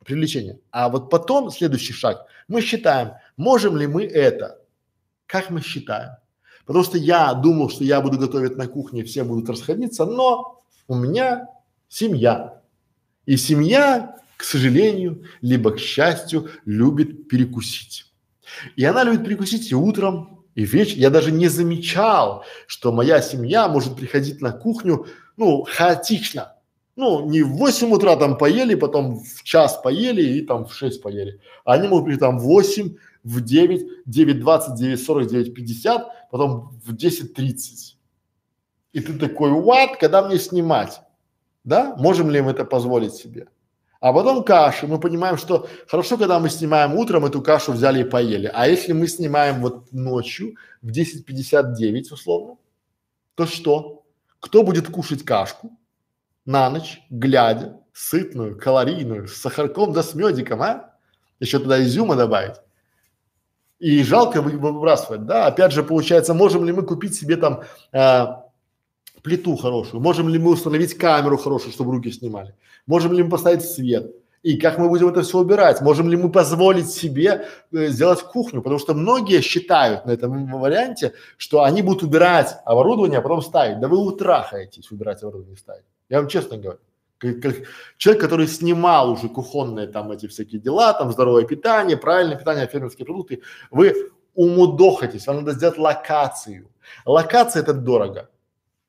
привлечение. 0.04 0.60
А 0.70 0.88
вот 0.88 1.10
потом 1.10 1.50
следующий 1.50 1.92
шаг, 1.92 2.24
мы 2.46 2.60
считаем, 2.60 3.14
можем 3.36 3.76
ли 3.76 3.88
мы 3.88 4.04
это. 4.04 4.60
Как 5.26 5.50
мы 5.50 5.60
считаем? 5.60 6.12
Потому 6.64 6.84
что 6.84 6.96
я 6.96 7.34
думал, 7.34 7.68
что 7.68 7.82
я 7.82 8.00
буду 8.00 8.18
готовить 8.18 8.56
на 8.56 8.68
кухне, 8.68 9.02
все 9.02 9.24
будут 9.24 9.50
расходиться, 9.50 10.06
но 10.06 10.62
у 10.86 10.94
меня 10.94 11.48
семья. 11.88 12.62
И 13.24 13.36
семья, 13.36 14.16
к 14.36 14.44
сожалению, 14.44 15.24
либо 15.40 15.72
к 15.72 15.80
счастью, 15.80 16.48
любит 16.64 17.28
перекусить. 17.28 18.05
И 18.77 18.85
она 18.85 19.05
любит 19.05 19.24
перекусить 19.24 19.70
и 19.70 19.74
утром, 19.74 20.44
и 20.55 20.64
вечером. 20.64 21.01
Я 21.01 21.10
даже 21.10 21.32
не 21.32 21.48
замечал, 21.48 22.44
что 22.66 22.93
моя 22.93 23.20
семья 23.20 23.68
может 23.68 23.97
приходить 23.97 24.40
на 24.40 24.52
кухню, 24.52 25.06
ну, 25.36 25.64
хаотично. 25.68 26.55
Ну, 26.97 27.28
не 27.28 27.43
в 27.43 27.51
8 27.56 27.93
утра 27.93 28.16
там 28.16 28.39
поели, 28.39 28.74
потом 28.74 29.20
в 29.20 29.43
час 29.43 29.78
поели 29.82 30.23
и 30.23 30.40
там 30.40 30.64
в 30.64 30.74
6 30.74 31.02
поели. 31.02 31.40
Они 31.64 31.89
могут 31.89 32.06
прийти 32.06 32.20
там 32.20 32.39
в 32.39 32.44
8, 32.44 32.97
в 33.23 33.40
9, 33.43 34.06
9.20, 34.09 34.77
9.40, 34.81 35.55
9.50, 35.55 36.05
потом 36.31 36.81
в 36.85 36.94
10.30. 36.94 37.97
И 38.93 39.01
ты 39.01 39.18
такой, 39.18 39.51
what, 39.51 39.98
когда 40.01 40.27
мне 40.27 40.39
снимать? 40.39 41.02
Да? 41.64 41.97
Можем 41.98 42.31
ли 42.31 42.40
мы 42.40 42.52
это 42.52 42.64
позволить 42.64 43.12
себе? 43.12 43.48
А 44.01 44.12
потом 44.12 44.44
каши. 44.44 44.86
Мы 44.86 45.01
понимаем, 45.01 45.36
что 45.39 45.68
хорошо, 45.89 46.16
когда 46.16 46.39
мы 46.39 46.51
снимаем 46.51 46.94
утром, 46.94 47.24
эту 47.24 47.43
кашу 47.43 47.73
взяли 47.73 48.01
и 48.01 48.05
поели. 48.05 48.51
А 48.52 48.68
если 48.68 48.93
мы 48.93 49.06
снимаем 49.09 49.60
вот 49.60 49.93
ночью 49.93 50.56
в 50.82 50.89
10.59 50.90 52.12
условно, 52.12 52.56
то 53.35 53.47
что? 53.47 54.05
Кто 54.40 54.62
будет 54.62 54.89
кушать 54.89 55.24
кашку 55.24 55.77
на 56.44 56.70
ночь, 56.70 57.01
глядя, 57.10 57.81
сытную, 57.93 58.59
калорийную, 58.59 59.28
с 59.28 59.36
сахарком 59.36 59.93
да 59.93 60.02
с 60.02 60.14
медиком, 60.14 60.62
а? 60.62 60.94
Еще 61.40 61.59
туда 61.59 61.82
изюма 61.82 62.16
добавить. 62.16 62.56
И 63.78 64.02
жалко 64.02 64.40
выбрасывать, 64.40 65.27
да? 65.27 65.47
Опять 65.47 65.73
же, 65.73 65.82
получается, 65.82 66.32
можем 66.32 66.64
ли 66.64 66.73
мы 66.73 66.82
купить 66.82 67.14
себе 67.14 67.36
там 67.36 67.62
э, 67.93 68.27
плиту 69.26 69.56
хорошую? 69.56 70.00
Можем 70.00 70.28
ли 70.28 70.38
мы 70.38 70.52
установить 70.52 70.94
камеру 70.94 71.36
хорошую, 71.36 71.72
чтобы 71.72 71.92
руки 71.92 72.12
снимали? 72.12 72.54
Можем 72.86 73.12
ли 73.12 73.24
мы 73.24 73.30
поставить 73.30 73.62
свет? 73.62 74.14
И 74.44 74.56
как 74.56 74.78
мы 74.78 74.88
будем 74.88 75.08
это 75.08 75.22
все 75.22 75.38
убирать? 75.38 75.80
Можем 75.80 76.08
ли 76.08 76.16
мы 76.16 76.30
позволить 76.30 76.88
себе 76.88 77.46
э, 77.72 77.88
сделать 77.88 78.22
кухню? 78.22 78.62
Потому 78.62 78.78
что 78.78 78.94
многие 78.94 79.40
считают 79.40 80.06
на 80.06 80.12
этом 80.12 80.60
варианте, 80.60 81.12
что 81.36 81.64
они 81.64 81.82
будут 81.82 82.04
убирать 82.04 82.56
оборудование, 82.64 83.18
а 83.18 83.22
потом 83.22 83.42
ставить. 83.42 83.80
Да 83.80 83.88
вы 83.88 83.98
утрахаетесь 83.98 84.92
убирать 84.92 85.22
оборудование 85.22 85.56
и 85.56 85.58
ставить. 85.58 85.84
Я 86.08 86.20
вам 86.20 86.28
честно 86.28 86.56
говорю. 86.58 86.78
Как, 87.18 87.40
как 87.40 87.54
человек, 87.96 88.22
который 88.22 88.46
снимал 88.46 89.10
уже 89.10 89.28
кухонные 89.28 89.88
там 89.88 90.12
эти 90.12 90.28
всякие 90.28 90.60
дела, 90.60 90.92
там 90.92 91.10
здоровое 91.10 91.44
питание, 91.44 91.96
правильное 91.96 92.36
питание, 92.36 92.68
фермерские 92.68 93.06
продукты, 93.06 93.42
вы 93.72 94.12
умудохаетесь, 94.34 95.26
вам 95.26 95.38
надо 95.38 95.52
сделать 95.52 95.78
локацию. 95.78 96.68
Локация 97.04 97.62
это 97.62 97.72
дорого, 97.72 98.28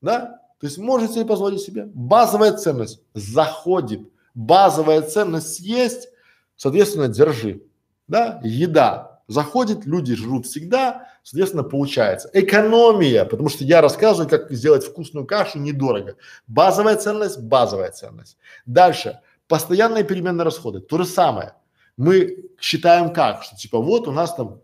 да? 0.02 0.42
То 0.60 0.66
есть 0.68 0.78
можете 0.78 1.14
себе 1.14 1.26
позволить 1.26 1.62
себе. 1.62 1.86
Базовая 1.94 2.54
ценность 2.54 3.02
заходит. 3.14 4.02
Базовая 4.34 5.02
ценность 5.02 5.60
есть, 5.60 6.10
соответственно, 6.56 7.08
держи. 7.08 7.64
Да, 8.08 8.40
еда 8.44 9.18
заходит, 9.28 9.86
люди 9.86 10.16
жрут 10.16 10.46
всегда, 10.46 11.10
соответственно, 11.24 11.64
получается. 11.64 12.30
Экономия, 12.34 13.26
потому 13.26 13.50
что 13.50 13.64
я 13.64 13.82
рассказываю, 13.82 14.30
как 14.30 14.52
сделать 14.52 14.86
вкусную 14.86 15.26
кашу 15.26 15.60
недорого. 15.60 16.16
Базовая 16.48 16.96
ценность, 16.96 17.42
базовая 17.42 17.92
ценность. 17.92 18.38
Дальше, 18.66 19.20
постоянные 19.48 20.04
переменные 20.04 20.46
расходы, 20.46 20.80
то 20.80 20.98
же 20.98 21.06
самое. 21.06 21.54
Мы 21.98 22.46
считаем 22.60 23.12
как, 23.14 23.44
что 23.44 23.56
типа 23.56 23.80
вот 23.80 24.08
у 24.08 24.12
нас 24.12 24.34
там 24.36 24.62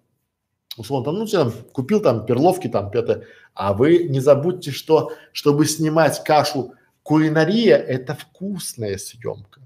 условно 0.78 1.06
там, 1.06 1.16
ну, 1.16 1.26
там, 1.26 1.52
купил 1.72 2.02
там 2.02 2.26
перловки 2.26 2.68
там, 2.68 2.90
это, 2.90 3.24
а 3.54 3.74
вы 3.74 4.06
не 4.06 4.20
забудьте, 4.20 4.72
что, 4.72 5.12
чтобы 5.32 5.66
снимать 5.66 6.24
кашу, 6.24 6.74
кулинария– 7.04 7.78
это 7.78 8.16
вкусная 8.16 8.98
съемка. 8.98 9.62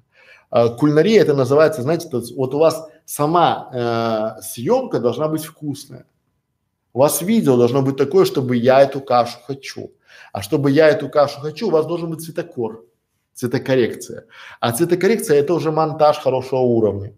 А, 0.49 0.69
кулинария 0.69 1.21
это 1.21 1.33
называется, 1.33 1.81
знаете, 1.81 2.09
то, 2.09 2.21
вот 2.35 2.53
у 2.53 2.59
вас 2.59 2.89
сама 3.05 4.35
э, 4.37 4.41
съемка 4.41 4.99
должна 4.99 5.27
быть 5.27 5.45
вкусная. 5.45 6.05
У 6.93 6.99
вас 6.99 7.21
видео 7.21 7.57
должно 7.57 7.81
быть 7.81 7.97
такое, 7.97 8.25
чтобы 8.25 8.57
я 8.57 8.81
эту 8.81 9.01
кашу 9.01 9.37
хочу. 9.45 9.91
А 10.33 10.41
чтобы 10.41 10.71
я 10.71 10.89
эту 10.89 11.09
кашу 11.09 11.39
хочу, 11.39 11.67
у 11.67 11.71
вас 11.71 11.85
должен 11.85 12.09
быть 12.09 12.21
цветокор, 12.21 12.83
цветокоррекция. 13.33 14.25
А 14.59 14.71
цветокоррекция 14.71 15.37
это 15.37 15.53
уже 15.53 15.71
монтаж 15.71 16.17
хорошего 16.17 16.59
уровня. 16.59 17.13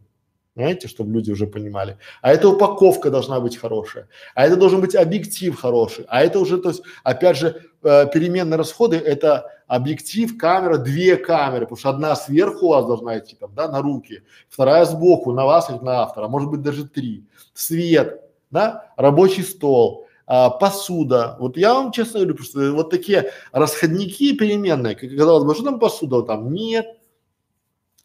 Понимаете, 0.55 0.87
чтобы 0.87 1.13
люди 1.13 1.31
уже 1.31 1.47
понимали. 1.47 1.97
А 2.21 2.33
эта 2.33 2.49
упаковка 2.49 3.09
должна 3.09 3.39
быть 3.39 3.57
хорошая. 3.57 4.09
А 4.35 4.45
это 4.45 4.55
должен 4.55 4.81
быть 4.81 4.95
объектив 4.95 5.55
хороший. 5.55 6.05
А 6.07 6.21
это 6.21 6.39
уже, 6.39 6.57
то 6.57 6.69
есть, 6.69 6.81
опять 7.03 7.37
же, 7.37 7.61
э, 7.83 8.07
переменные 8.11 8.57
расходы– 8.57 8.97
это 8.97 9.45
объектив, 9.67 10.37
камера, 10.37 10.77
две 10.77 11.15
камеры, 11.15 11.65
потому 11.65 11.77
что 11.77 11.89
одна 11.89 12.15
сверху 12.15 12.65
у 12.65 12.69
вас 12.69 12.85
должна 12.85 13.19
идти 13.19 13.35
там, 13.35 13.53
да, 13.53 13.67
на 13.67 13.81
руки, 13.81 14.23
вторая 14.49 14.83
сбоку, 14.85 15.31
на 15.31 15.45
вас 15.45 15.69
или 15.69 15.77
на 15.77 16.01
автора, 16.01 16.27
может 16.27 16.49
быть 16.49 16.61
даже 16.61 16.87
три. 16.87 17.23
Свет, 17.53 18.21
да, 18.49 18.91
рабочий 18.97 19.43
стол, 19.43 20.07
а, 20.25 20.49
посуда. 20.49 21.37
Вот 21.39 21.55
я 21.55 21.75
вам 21.75 21.91
честно 21.91 22.21
говорю, 22.21 22.43
что 22.43 22.71
вот 22.73 22.89
такие 22.89 23.31
расходники 23.51 24.35
переменные, 24.35 24.95
как 24.95 25.09
казалось 25.15 25.45
бы, 25.45 25.53
что 25.53 25.63
там 25.63 25.79
посуда, 25.79 26.23
там 26.23 26.51
нет. 26.51 26.87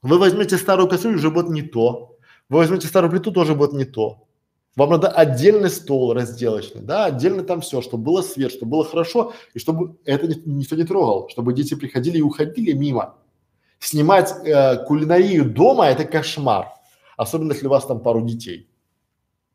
Вы 0.02 0.18
возьмете 0.18 0.58
старую 0.58 0.86
кастрюлю, 0.86 1.16
уже 1.16 1.30
будет 1.30 1.48
не 1.48 1.62
то. 1.62 2.13
Вы 2.48 2.58
возьмете 2.58 2.86
старую 2.86 3.10
плиту, 3.10 3.32
тоже 3.32 3.54
будет 3.54 3.72
не 3.72 3.84
то. 3.84 4.26
Вам 4.76 4.90
надо 4.90 5.08
отдельный 5.08 5.70
стол 5.70 6.14
разделочный, 6.14 6.80
да, 6.80 7.04
отдельно 7.04 7.44
там 7.44 7.60
все, 7.60 7.80
чтобы 7.80 8.04
было 8.04 8.22
свет, 8.22 8.50
чтобы 8.50 8.72
было 8.72 8.84
хорошо, 8.84 9.32
и 9.54 9.60
чтобы 9.60 9.96
это 10.04 10.26
ни, 10.26 10.34
никто 10.46 10.74
не 10.74 10.84
трогал, 10.84 11.28
чтобы 11.28 11.52
дети 11.52 11.74
приходили 11.74 12.18
и 12.18 12.22
уходили 12.22 12.72
мимо. 12.72 13.16
Снимать 13.78 14.34
э, 14.44 14.84
кулинарию 14.84 15.44
дома– 15.44 15.86
это 15.88 16.04
кошмар, 16.04 16.72
особенно 17.16 17.52
если 17.52 17.68
у 17.68 17.70
вас 17.70 17.86
там 17.86 18.00
пару 18.00 18.22
детей. 18.22 18.68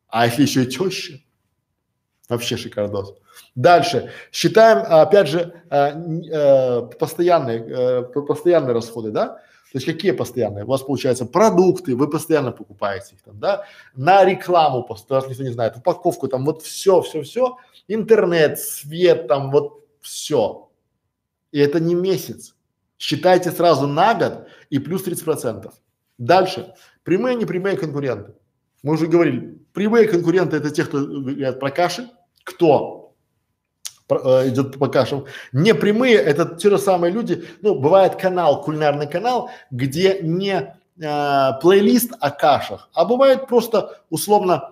А 0.07 0.25
если 0.25 0.43
еще 0.43 0.63
и 0.63 0.67
теща, 0.67 1.19
вообще 2.29 2.55
шикардос. 2.55 3.15
Дальше. 3.55 4.11
Считаем, 4.31 4.85
опять 4.87 5.27
же, 5.27 5.53
э, 5.69 5.91
э, 6.31 6.81
постоянные, 6.97 7.59
э, 7.59 8.03
постоянные 8.03 8.73
расходы, 8.73 9.11
да? 9.11 9.41
То 9.71 9.77
есть 9.77 9.85
какие 9.85 10.11
постоянные? 10.11 10.65
У 10.65 10.67
вас 10.67 10.81
получается 10.81 11.25
продукты, 11.25 11.95
вы 11.95 12.09
постоянно 12.09 12.51
покупаете 12.51 13.15
их 13.15 13.21
там, 13.21 13.39
да? 13.39 13.65
На 13.95 14.25
рекламу, 14.25 14.83
постоянно, 14.83 15.27
никто 15.27 15.43
не 15.43 15.51
знает, 15.51 15.77
упаковку 15.77 16.27
там, 16.27 16.43
вот 16.45 16.63
все, 16.63 17.01
все, 17.01 17.21
все, 17.21 17.57
интернет, 17.87 18.59
свет 18.59 19.27
там, 19.27 19.51
вот 19.51 19.85
все. 20.01 20.71
И 21.51 21.59
это 21.59 21.79
не 21.79 21.93
месяц. 21.93 22.55
Считайте 22.97 23.51
сразу 23.51 23.87
на 23.87 24.15
год 24.15 24.47
и 24.71 24.79
плюс 24.79 25.03
30 25.03 25.23
процентов. 25.23 25.73
Дальше. 26.17 26.73
Прямые, 27.03 27.35
непрямые 27.35 27.77
конкуренты. 27.77 28.33
Мы 28.81 28.93
уже 28.93 29.07
говорили, 29.07 29.57
прямые 29.73 30.07
конкуренты 30.07 30.57
это 30.57 30.71
те, 30.71 30.83
кто 30.83 30.99
говорят 30.99 31.59
про 31.59 31.69
каши, 31.69 32.09
кто 32.43 32.98
идет 34.15 34.77
по 34.77 34.87
кашам. 34.87 35.25
Не 35.51 35.73
прямые, 35.73 36.15
это 36.15 36.45
те 36.45 36.69
же 36.69 36.77
самые 36.77 37.11
люди, 37.11 37.45
ну, 37.61 37.75
бывает 37.75 38.15
канал, 38.15 38.61
кулинарный 38.61 39.07
канал, 39.07 39.49
где 39.71 40.19
не 40.21 40.75
э, 40.99 41.59
плейлист 41.61 42.13
о 42.19 42.31
кашах, 42.31 42.89
а 42.93 43.05
бывает 43.05 43.47
просто 43.47 44.01
условно 44.09 44.71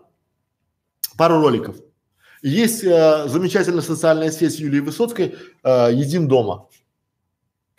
пару 1.18 1.40
роликов. 1.42 1.76
Есть 2.42 2.84
э, 2.84 3.28
замечательная 3.28 3.82
социальная 3.82 4.32
сеть 4.32 4.60
Юлии 4.60 4.80
Высоцкой 4.80 5.36
э, 5.64 5.90
«Едим 5.92 6.28
дома». 6.28 6.68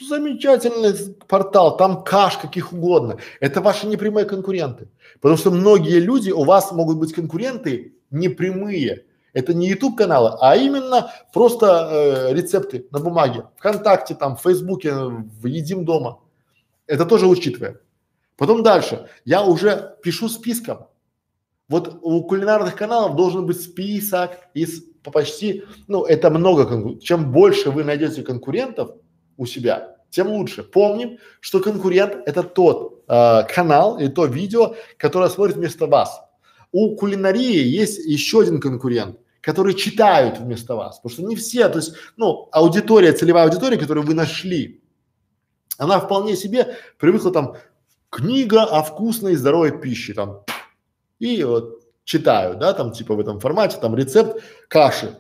Замечательный 0.01 0.95
портал, 1.27 1.77
там 1.77 2.05
каш 2.05 2.37
каких 2.39 2.73
угодно. 2.73 3.19
Это 3.41 3.61
ваши 3.61 3.87
непрямые 3.89 4.27
конкуренты. 4.27 4.89
Потому 5.21 5.37
что 5.37 5.51
многие 5.51 5.99
люди, 5.99 6.31
у 6.31 6.45
вас 6.45 6.71
могут 6.71 6.99
быть 6.99 7.13
конкуренты 7.13 7.95
непрямые. 8.11 9.07
Это 9.33 9.55
не 9.55 9.69
YouTube 9.69 9.97
каналы, 9.97 10.37
а 10.41 10.57
именно 10.57 11.13
просто 11.33 11.89
э, 11.91 12.35
рецепты 12.35 12.87
на 12.91 12.99
бумаге, 12.99 13.45
ВКонтакте, 13.57 14.15
там, 14.15 14.37
в 14.37 14.43
Фейсбуке, 14.43 14.95
в 14.95 15.47
Едим 15.47 15.85
дома. 15.85 16.21
Это 16.87 17.05
тоже 17.05 17.27
учитываем. 17.27 17.79
Потом 18.37 18.63
дальше. 18.63 19.09
Я 19.25 19.45
уже 19.45 19.97
пишу 20.03 20.29
списком. 20.29 20.87
Вот 21.69 21.99
у 22.01 22.23
кулинарных 22.25 22.77
каналов 22.77 23.17
должен 23.17 23.45
быть 23.45 23.61
список 23.61 24.31
из 24.55 24.83
почти, 25.13 25.65
ну, 25.87 26.05
это 26.05 26.31
много, 26.31 26.99
чем 26.99 27.33
больше 27.33 27.71
вы 27.71 27.85
найдете 27.85 28.23
конкурентов 28.23 28.91
у 29.37 29.47
себя, 29.47 29.97
тем 30.11 30.29
лучше. 30.29 30.63
Помним, 30.63 31.19
что 31.41 31.61
конкурент 31.61 32.17
это 32.27 32.43
тот 32.43 33.05
э, 33.09 33.43
канал 33.55 33.99
и 33.99 34.09
то 34.09 34.27
видео, 34.27 34.75
которое 34.97 35.29
смотрит 35.29 35.57
вместо 35.57 35.87
вас. 35.87 36.28
У 36.73 36.97
кулинарии 36.97 37.63
есть 37.63 37.99
еще 38.05 38.41
один 38.41 38.61
конкурент, 38.61 39.19
который 39.41 39.75
читают 39.75 40.39
вместо 40.39 40.75
вас, 40.75 40.99
потому 40.99 41.13
что 41.13 41.23
не 41.23 41.37
все, 41.37 41.69
то 41.69 41.79
есть, 41.79 41.95
ну, 42.17 42.49
аудитория, 42.53 43.13
целевая 43.13 43.45
аудитория, 43.45 43.79
которую 43.79 44.07
вы 44.07 44.15
нашли, 44.15 44.83
она 45.79 46.01
вполне 46.01 46.37
себе 46.37 46.77
привыкла 46.99 47.33
там 47.33 47.57
книга 48.11 48.65
о 48.65 48.83
вкусной 48.83 49.33
и 49.33 49.37
здоровой 49.37 49.81
пище 49.81 50.13
там 50.13 50.45
и 51.19 51.43
вот 51.45 51.83
читают, 52.05 52.59
да, 52.59 52.73
там 52.73 52.93
типа 52.93 53.15
в 53.15 53.21
этом 53.21 53.41
формате, 53.41 53.79
там 53.81 53.95
рецепт 53.95 54.43
каши, 54.69 55.19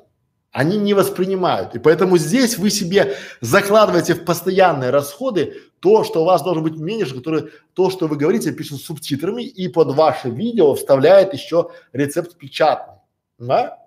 они 0.52 0.78
не 0.78 0.94
воспринимают. 0.94 1.74
И 1.74 1.78
поэтому 1.78 2.16
здесь 2.16 2.58
вы 2.58 2.70
себе 2.70 3.16
закладываете 3.40 4.14
в 4.14 4.24
постоянные 4.24 4.90
расходы 4.90 5.62
то, 5.80 6.04
что 6.04 6.22
у 6.22 6.24
вас 6.24 6.42
должен 6.42 6.62
быть 6.62 6.76
менеджер, 6.76 7.18
который 7.18 7.50
то, 7.74 7.90
что 7.90 8.08
вы 8.08 8.16
говорите, 8.16 8.52
пишет 8.52 8.80
субтитрами 8.80 9.42
и 9.42 9.68
под 9.68 9.94
ваше 9.94 10.30
видео 10.30 10.74
вставляет 10.74 11.34
еще 11.34 11.70
рецепт 11.92 12.36
печатный. 12.36 12.96
Да? 13.38 13.78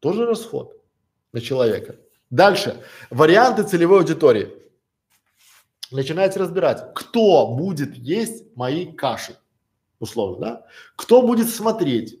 Тоже 0.00 0.26
расход 0.26 0.76
на 1.32 1.40
человека. 1.40 1.96
Дальше. 2.30 2.82
Варианты 3.10 3.64
целевой 3.64 4.00
аудитории. 4.00 4.52
Начинаете 5.90 6.38
разбирать, 6.38 6.94
кто 6.94 7.48
будет 7.48 7.96
есть 7.96 8.44
мои 8.56 8.86
каши, 8.86 9.36
условно, 9.98 10.38
да? 10.38 10.66
Кто 10.94 11.20
будет 11.20 11.50
смотреть, 11.50 12.19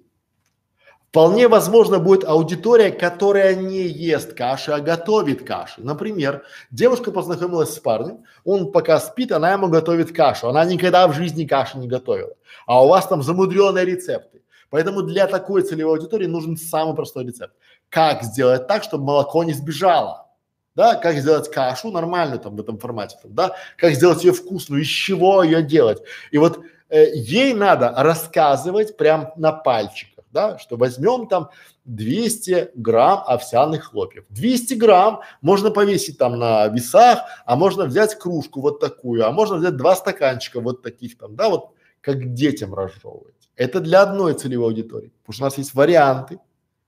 Вполне 1.10 1.48
возможно 1.48 1.98
будет 1.98 2.22
аудитория, 2.22 2.92
которая 2.92 3.56
не 3.56 3.80
ест 3.80 4.32
каши, 4.32 4.70
а 4.70 4.78
готовит 4.78 5.44
каши. 5.44 5.80
Например, 5.80 6.44
девушка 6.70 7.10
познакомилась 7.10 7.74
с 7.74 7.80
парнем, 7.80 8.22
он 8.44 8.70
пока 8.70 9.00
спит, 9.00 9.32
она 9.32 9.50
ему 9.50 9.66
готовит 9.66 10.14
кашу. 10.14 10.48
Она 10.48 10.64
никогда 10.64 11.08
в 11.08 11.12
жизни 11.14 11.46
каши 11.46 11.78
не 11.78 11.88
готовила. 11.88 12.34
А 12.64 12.84
у 12.84 12.88
вас 12.88 13.08
там 13.08 13.24
замудренные 13.24 13.84
рецепты. 13.84 14.42
Поэтому 14.70 15.02
для 15.02 15.26
такой 15.26 15.62
целевой 15.62 15.98
аудитории 15.98 16.26
нужен 16.26 16.56
самый 16.56 16.94
простой 16.94 17.26
рецепт. 17.26 17.54
Как 17.88 18.22
сделать 18.22 18.68
так, 18.68 18.84
чтобы 18.84 19.02
молоко 19.02 19.42
не 19.42 19.52
сбежало? 19.52 20.28
Да, 20.76 20.94
как 20.94 21.16
сделать 21.16 21.50
кашу 21.50 21.90
нормальную 21.90 22.38
там 22.38 22.54
в 22.54 22.60
этом 22.60 22.78
формате, 22.78 23.16
там, 23.20 23.34
да, 23.34 23.56
как 23.76 23.94
сделать 23.94 24.22
ее 24.22 24.32
вкусную, 24.32 24.82
из 24.82 24.86
чего 24.86 25.42
ее 25.42 25.64
делать. 25.64 26.00
И 26.30 26.38
вот 26.38 26.60
э, 26.88 27.12
ей 27.14 27.52
надо 27.52 27.92
рассказывать 27.96 28.96
прям 28.96 29.32
на 29.34 29.50
пальчик 29.50 30.09
да, 30.30 30.58
что 30.58 30.76
возьмем 30.76 31.26
там 31.26 31.50
200 31.84 32.72
грамм 32.74 33.22
овсяных 33.26 33.84
хлопьев. 33.84 34.24
200 34.30 34.74
грамм 34.74 35.20
можно 35.40 35.70
повесить 35.70 36.18
там 36.18 36.38
на 36.38 36.68
весах, 36.68 37.20
а 37.44 37.56
можно 37.56 37.84
взять 37.84 38.16
кружку 38.18 38.60
вот 38.60 38.80
такую, 38.80 39.26
а 39.26 39.32
можно 39.32 39.56
взять 39.56 39.76
два 39.76 39.96
стаканчика 39.96 40.60
вот 40.60 40.82
таких 40.82 41.18
там, 41.18 41.36
да, 41.36 41.48
вот 41.48 41.70
как 42.00 42.32
детям 42.32 42.74
разжевывать. 42.74 43.34
Это 43.56 43.80
для 43.80 44.02
одной 44.02 44.34
целевой 44.34 44.68
аудитории, 44.68 45.12
потому 45.22 45.34
что 45.34 45.42
у 45.44 45.46
нас 45.46 45.58
есть 45.58 45.74
варианты 45.74 46.38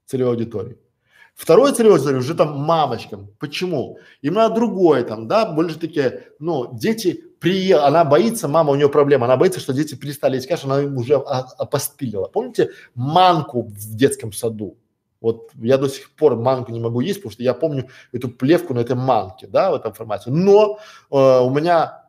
целевой 0.06 0.34
аудитории. 0.34 0.78
Второй 1.34 1.72
целевой 1.72 1.98
уже 1.98 2.34
там 2.34 2.58
мамочкам. 2.58 3.30
Почему? 3.38 3.98
Им 4.20 4.34
надо 4.34 4.54
другое 4.54 5.02
там, 5.02 5.28
да, 5.28 5.46
больше 5.50 5.78
такие, 5.78 6.24
ну, 6.38 6.70
дети 6.74 7.24
приехала, 7.40 7.88
она 7.88 8.04
боится, 8.04 8.48
мама, 8.48 8.70
у 8.72 8.74
нее 8.76 8.88
проблема, 8.88 9.26
она 9.26 9.36
боится, 9.36 9.58
что 9.58 9.72
дети 9.72 9.94
перестали 9.94 10.36
есть 10.36 10.46
кашу, 10.46 10.66
она 10.66 10.82
им 10.82 10.96
уже 10.96 11.14
опостылила. 11.14 12.28
Помните 12.28 12.70
манку 12.94 13.62
в 13.62 13.96
детском 13.96 14.32
саду? 14.32 14.76
Вот 15.20 15.50
я 15.60 15.78
до 15.78 15.88
сих 15.88 16.10
пор 16.10 16.36
манку 16.36 16.72
не 16.72 16.80
могу 16.80 17.00
есть, 17.00 17.20
потому 17.20 17.32
что 17.32 17.42
я 17.42 17.54
помню 17.54 17.88
эту 18.12 18.28
плевку 18.28 18.74
на 18.74 18.80
этой 18.80 18.96
манке, 18.96 19.46
да, 19.46 19.70
в 19.70 19.74
этом 19.74 19.92
формате. 19.92 20.30
Но 20.30 20.78
э, 21.10 21.16
у 21.16 21.50
меня 21.50 22.08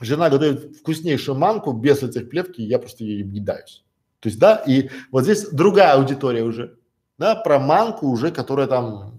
жена 0.00 0.30
готовит 0.30 0.76
вкуснейшую 0.76 1.36
манку 1.36 1.72
без 1.72 2.02
этих 2.02 2.30
плевки, 2.30 2.62
я 2.62 2.78
просто 2.78 3.04
ей 3.04 3.24
не 3.24 3.40
даюсь. 3.40 3.84
То 4.20 4.28
есть, 4.28 4.38
да, 4.38 4.62
и 4.66 4.90
вот 5.10 5.24
здесь 5.24 5.48
другая 5.50 5.94
аудитория 5.94 6.42
уже, 6.42 6.76
да, 7.18 7.34
про 7.34 7.58
манку 7.58 8.08
уже, 8.08 8.30
которая 8.30 8.66
там 8.66 9.16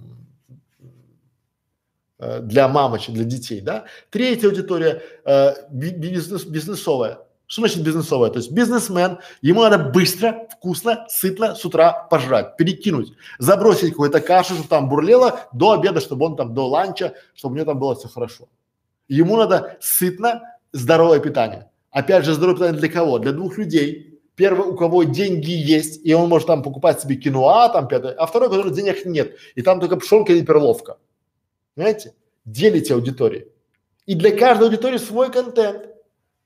Э, 2.20 2.40
для 2.40 2.68
мамочек, 2.68 3.14
для 3.14 3.26
детей, 3.26 3.62
да. 3.62 3.86
Третья 4.10 4.48
аудитория 4.48 5.04
э, 5.24 5.54
бизнес, 5.70 6.46
бизнесовая. 6.46 7.20
Что 7.46 7.62
значит 7.62 7.84
бизнесовая? 7.84 8.32
То 8.32 8.40
есть 8.40 8.52
бизнесмен, 8.52 9.20
ему 9.42 9.62
надо 9.62 9.78
быстро, 9.78 10.48
вкусно, 10.50 11.06
сытно 11.10 11.54
с 11.54 11.64
утра 11.64 12.08
пожрать, 12.10 12.58
перекинуть, 12.58 13.14
забросить 13.38 13.92
какую-то 13.92 14.20
кашу, 14.20 14.56
чтобы 14.56 14.68
там 14.68 14.90
бурлело 14.90 15.42
до 15.54 15.74
обеда, 15.74 16.02
чтобы 16.02 16.26
он 16.26 16.36
там 16.36 16.56
до 16.56 16.68
ланча, 16.68 17.14
чтобы 17.36 17.54
у 17.54 17.56
него 17.58 17.66
там 17.66 17.80
было 17.80 17.96
все 17.96 18.08
хорошо. 18.08 18.50
Ему 19.08 19.38
надо 19.38 19.78
сытно, 19.80 20.42
здоровое 20.74 21.20
питание. 21.20 21.70
Опять 21.92 22.26
же, 22.26 22.34
здоровое 22.34 22.58
питание 22.58 22.80
для 22.80 22.90
кого? 22.90 23.20
Для 23.20 23.32
двух 23.32 23.60
людей. 23.60 24.17
Первый, 24.38 24.68
у 24.68 24.76
кого 24.76 25.02
деньги 25.04 25.50
есть, 25.50 26.06
и 26.06 26.14
он 26.14 26.30
может 26.30 26.48
там 26.48 26.62
покупать 26.62 27.02
себе 27.02 27.16
киноа, 27.16 27.70
там 27.70 27.88
пятое, 27.88 28.14
а 28.14 28.28
второй, 28.28 28.50
у 28.50 28.52
которого 28.52 28.72
денег 28.72 29.04
нет, 29.04 29.36
и 29.56 29.64
там 29.64 29.80
только 29.80 29.98
пшенка 29.98 30.32
и 30.32 30.44
перловка. 30.44 31.00
Понимаете? 31.74 32.14
Делите 32.46 32.94
аудитории. 32.94 33.48
И 34.06 34.14
для 34.14 34.38
каждой 34.38 34.66
аудитории 34.68 35.00
свой 35.00 35.32
контент. 35.32 35.90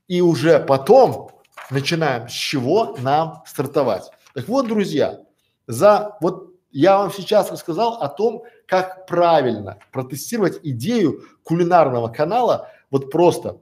И 0.07 0.21
уже 0.21 0.59
потом 0.59 1.31
начинаем 1.69 2.29
с 2.29 2.31
чего 2.31 2.95
нам 3.01 3.43
стартовать. 3.45 4.09
Так 4.33 4.47
вот, 4.47 4.69
друзья, 4.69 5.19
за 5.67 6.17
вот 6.21 6.55
я 6.71 6.97
вам 6.97 7.11
сейчас 7.11 7.51
рассказал 7.51 7.95
о 7.95 8.07
том, 8.07 8.43
как 8.67 9.05
правильно 9.05 9.79
протестировать 9.91 10.61
идею 10.63 11.25
кулинарного 11.43 12.07
канала 12.07 12.69
вот 12.89 13.11
просто 13.11 13.59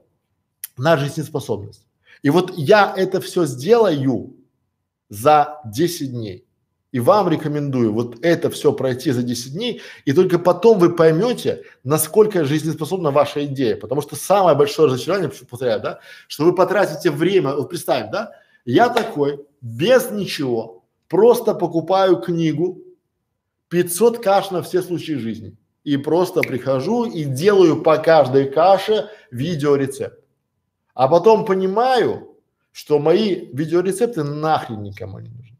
на 0.76 0.96
жизнеспособность. 0.96 1.89
И 2.22 2.30
вот 2.30 2.52
я 2.56 2.92
это 2.96 3.20
все 3.20 3.46
сделаю 3.46 4.36
за 5.08 5.60
10 5.64 6.12
дней. 6.12 6.46
И 6.92 6.98
вам 6.98 7.28
рекомендую 7.28 7.92
вот 7.92 8.16
это 8.22 8.50
все 8.50 8.72
пройти 8.72 9.12
за 9.12 9.22
10 9.22 9.52
дней, 9.52 9.80
и 10.04 10.12
только 10.12 10.40
потом 10.40 10.78
вы 10.78 10.94
поймете, 10.94 11.62
насколько 11.84 12.44
жизнеспособна 12.44 13.12
ваша 13.12 13.44
идея. 13.46 13.76
Потому 13.76 14.02
что 14.02 14.16
самое 14.16 14.56
большое 14.56 14.88
разочарование, 14.88 15.30
повторяю, 15.48 15.80
да, 15.80 16.00
что 16.26 16.44
вы 16.44 16.54
потратите 16.54 17.10
время, 17.10 17.54
вот 17.54 17.68
представь, 17.68 18.10
да, 18.10 18.32
я 18.64 18.88
такой, 18.88 19.46
без 19.60 20.10
ничего, 20.10 20.84
просто 21.08 21.54
покупаю 21.54 22.16
книгу 22.16 22.82
500 23.68 24.18
каш 24.18 24.50
на 24.50 24.62
все 24.62 24.82
случаи 24.82 25.12
жизни. 25.12 25.56
И 25.84 25.96
просто 25.96 26.40
прихожу 26.40 27.04
и 27.04 27.24
делаю 27.24 27.82
по 27.82 27.96
каждой 27.98 28.50
каше 28.50 29.08
видеорецепт. 29.30 30.19
А 31.00 31.08
потом 31.08 31.46
понимаю, 31.46 32.36
что 32.72 32.98
мои 32.98 33.46
видеорецепты 33.54 34.22
нахрен 34.22 34.82
никому 34.82 35.18
не 35.18 35.30
нужны. 35.30 35.56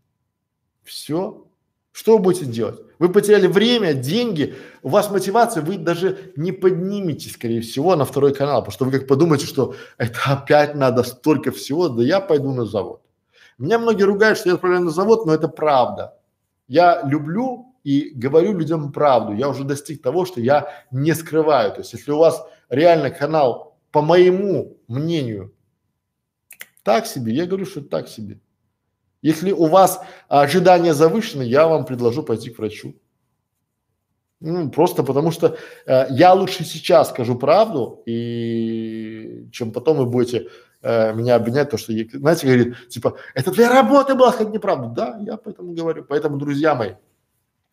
Все. 0.84 1.46
Что 1.92 2.18
вы 2.18 2.24
будете 2.24 2.44
делать? 2.44 2.78
Вы 2.98 3.08
потеряли 3.08 3.46
время, 3.46 3.94
деньги, 3.94 4.54
у 4.82 4.90
вас 4.90 5.10
мотивация, 5.10 5.62
вы 5.62 5.78
даже 5.78 6.34
не 6.36 6.52
подниметесь, 6.52 7.32
скорее 7.32 7.62
всего, 7.62 7.96
на 7.96 8.04
второй 8.04 8.34
канал, 8.34 8.60
потому 8.60 8.74
что 8.74 8.84
вы 8.84 8.90
как 8.90 9.06
подумаете, 9.06 9.46
что 9.46 9.74
это 9.96 10.18
опять 10.26 10.74
надо 10.74 11.04
столько 11.04 11.52
всего, 11.52 11.88
да 11.88 12.02
я 12.02 12.20
пойду 12.20 12.52
на 12.52 12.66
завод. 12.66 13.00
Меня 13.56 13.78
многие 13.78 14.02
ругают, 14.02 14.36
что 14.36 14.50
я 14.50 14.56
отправляю 14.56 14.84
на 14.84 14.90
завод, 14.90 15.24
но 15.24 15.32
это 15.32 15.48
правда. 15.48 16.18
Я 16.68 17.00
люблю 17.02 17.74
и 17.82 18.10
говорю 18.14 18.58
людям 18.58 18.92
правду. 18.92 19.32
Я 19.32 19.48
уже 19.48 19.64
достиг 19.64 20.02
того, 20.02 20.26
что 20.26 20.42
я 20.42 20.68
не 20.90 21.14
скрываю. 21.14 21.72
То 21.72 21.78
есть, 21.78 21.94
если 21.94 22.10
у 22.12 22.18
вас 22.18 22.46
реально 22.68 23.08
канал, 23.08 23.69
по 23.90 24.02
моему 24.02 24.78
мнению, 24.88 25.54
так 26.82 27.06
себе, 27.06 27.32
я 27.32 27.46
говорю, 27.46 27.66
что 27.66 27.82
так 27.82 28.08
себе. 28.08 28.40
Если 29.22 29.52
у 29.52 29.66
вас 29.66 30.00
ожидания 30.28 30.94
завышены, 30.94 31.42
я 31.42 31.68
вам 31.68 31.84
предложу 31.84 32.22
пойти 32.22 32.50
к 32.50 32.58
врачу. 32.58 32.94
Ну, 34.40 34.70
просто 34.70 35.02
потому 35.02 35.30
что 35.30 35.58
э, 35.84 36.06
я 36.10 36.32
лучше 36.32 36.64
сейчас 36.64 37.10
скажу 37.10 37.36
правду, 37.36 38.02
и 38.06 39.46
чем 39.52 39.70
потом 39.70 39.98
вы 39.98 40.06
будете 40.06 40.48
э, 40.80 41.12
меня 41.12 41.34
обвинять, 41.34 41.68
то 41.68 41.76
что, 41.76 41.92
знаете, 41.92 42.46
говорит, 42.46 42.88
типа, 42.88 43.18
это 43.34 43.52
твоя 43.52 43.68
работа 43.68 44.14
была 44.14 44.32
сказать 44.32 44.54
неправду. 44.54 44.94
Да, 44.94 45.18
я 45.20 45.36
поэтому 45.36 45.74
говорю. 45.74 46.06
Поэтому, 46.08 46.38
друзья 46.38 46.74
мои, 46.74 46.92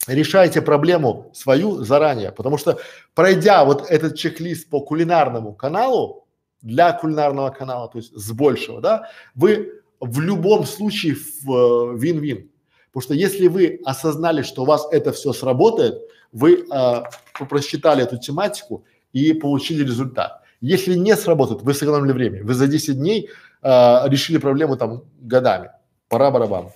решайте 0.08 0.62
проблему 0.62 1.32
свою 1.34 1.84
заранее, 1.84 2.32
потому 2.32 2.58
что 2.58 2.80
пройдя 3.16 3.66
вот 3.66 3.90
этот 3.90 4.16
чек-лист 4.16 4.70
по 4.70 4.82
кулинарному 4.82 5.54
каналу, 5.54 6.28
для 6.62 6.92
кулинарного 6.94 7.50
канала, 7.50 7.88
то 7.88 8.00
есть 8.00 8.14
с 8.14 8.32
большего, 8.32 8.82
да, 8.82 9.10
вы 9.36 9.82
в 10.00 10.20
любом 10.20 10.66
случае 10.66 11.16
в 11.16 11.52
э, 11.52 11.98
вин-вин. 11.98 12.50
Потому 12.92 13.04
что 13.04 13.14
если 13.14 13.48
вы 13.48 13.80
осознали, 13.86 14.42
что 14.42 14.64
у 14.64 14.66
вас 14.66 14.88
это 14.92 15.12
все 15.12 15.34
сработает, 15.34 15.96
вы 16.32 16.66
э, 16.72 17.04
просчитали 17.50 18.04
эту 18.04 18.18
тематику 18.18 18.84
и 19.14 19.34
получили 19.34 19.84
результат. 19.84 20.42
Если 20.62 20.96
не 20.96 21.16
сработает, 21.16 21.62
вы 21.62 21.74
сэкономили 21.74 22.12
время. 22.12 22.44
Вы 22.44 22.54
за 22.54 22.68
10 22.68 22.98
дней 22.98 23.30
э, 23.62 24.10
решили 24.10 24.38
проблему 24.38 24.78
там 24.78 25.04
годами. 25.22 25.70
Пора 26.10 26.32
барабан. 26.32 26.70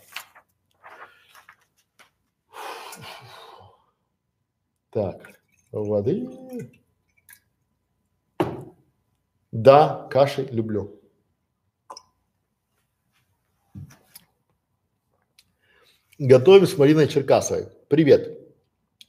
Так, 4.92 5.40
воды. 5.72 6.28
Да, 9.54 10.08
каши 10.12 10.48
люблю. 10.52 11.00
Готовим 16.20 16.68
с 16.68 16.78
Мариной 16.78 17.08
Черкасовой. 17.08 17.68
Привет. 17.88 18.38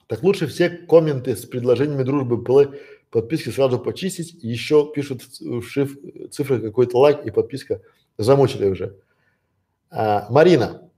Так 0.06 0.22
лучше 0.22 0.46
все 0.46 0.70
комменты 0.70 1.34
с 1.34 1.44
предложениями 1.44 2.04
дружбы 2.04 2.36
было 2.36 2.74
подписки 3.10 3.50
сразу 3.50 3.80
почистить. 3.80 4.34
Еще 4.42 4.90
пишут 4.94 5.22
в 5.40 5.62
шиф, 5.62 5.96
цифры 6.30 6.60
какой-то 6.60 6.96
лайк 6.98 7.26
и 7.26 7.30
подписка. 7.32 7.82
Замучили 8.18 8.66
уже. 8.66 8.96
А, 9.90 10.26
Марина, 10.30 10.91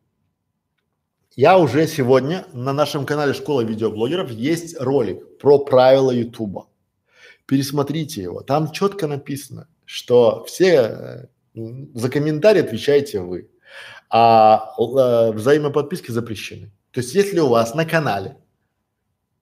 я 1.37 1.59
уже 1.59 1.87
сегодня 1.87 2.47
на 2.53 2.73
нашем 2.73 3.07
канале 3.07 3.35
Школа 3.35 3.63
видеоблогеров 3.63 4.31
есть 4.31 4.81
ролик 4.81 5.39
про 5.39 5.59
правила 5.59 6.11
Ютуба. 6.11 6.69
Пересмотрите 7.47 8.23
его. 8.23 8.43
Там 8.43 8.71
четко 8.71 9.07
написано, 9.07 9.69
что 9.85 10.45
все 10.45 11.29
э, 11.55 11.61
за 11.95 12.09
комментарии 12.09 12.61
отвечаете 12.61 13.21
вы, 13.21 13.51
а 14.11 14.75
э, 14.79 15.33
взаимоподписки 15.33 16.11
запрещены. 16.11 16.71
То 16.93 17.01
есть, 17.01 17.15
если 17.15 17.41
у 17.41 17.49
вас 17.49 17.75
на 17.75 17.85
канале, 17.85 18.37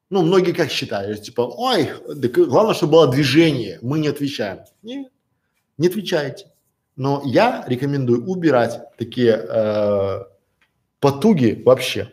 ну, 0.08 0.22
многие 0.22 0.52
как 0.52 0.70
считают, 0.70 1.22
типа, 1.22 1.42
ой, 1.42 1.90
да, 2.08 2.28
главное, 2.28 2.74
чтобы 2.74 2.92
было 2.92 3.10
движение, 3.10 3.78
мы 3.82 3.98
не 3.98 4.08
отвечаем. 4.08 4.60
Нет, 4.82 5.12
не 5.78 5.88
отвечайте. 5.88 6.46
Но 6.96 7.22
я 7.24 7.64
рекомендую 7.66 8.26
убирать 8.26 8.80
такие 8.98 9.32
э, 9.32 10.24
потуги 11.02 11.60
вообще. 11.66 12.12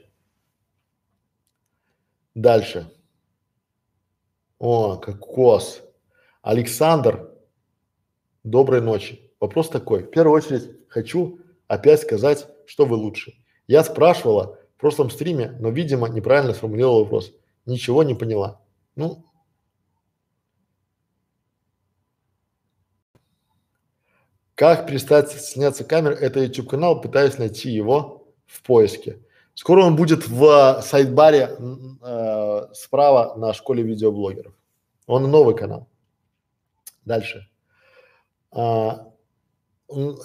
Дальше. 2.33 2.91
О, 4.57 4.97
кокос. 4.97 5.83
Александр, 6.41 7.29
доброй 8.43 8.81
ночи. 8.81 9.31
Вопрос 9.39 9.69
такой. 9.69 10.03
В 10.03 10.09
первую 10.09 10.35
очередь 10.35 10.71
хочу 10.89 11.39
опять 11.67 12.01
сказать, 12.01 12.47
что 12.65 12.85
вы 12.85 12.95
лучше. 12.95 13.33
Я 13.67 13.83
спрашивала 13.83 14.57
в 14.75 14.79
прошлом 14.79 15.11
стриме, 15.11 15.51
но, 15.59 15.69
видимо, 15.69 16.09
неправильно 16.09 16.55
сформулировал 16.55 17.03
вопрос. 17.03 17.31
Ничего 17.67 18.01
не 18.01 18.15
поняла. 18.15 18.59
Ну, 18.95 19.23
как 24.55 24.87
перестать 24.87 25.29
сняться 25.29 25.83
камер? 25.83 26.13
Это 26.13 26.39
YouTube 26.39 26.69
канал, 26.69 26.99
пытаюсь 26.99 27.37
найти 27.37 27.69
его 27.69 28.18
в 28.49 28.63
поиске. 28.63 29.19
Скоро 29.53 29.83
он 29.83 29.95
будет 29.95 30.27
в 30.27 30.81
сайт-баре 30.81 31.55
э, 32.01 32.67
справа 32.73 33.35
на 33.35 33.53
школе 33.53 33.83
видеоблогеров. 33.83 34.53
Он 35.05 35.29
новый 35.29 35.55
канал. 35.55 35.87
Дальше. 37.05 37.47
А, 38.51 39.07
у 39.87 40.15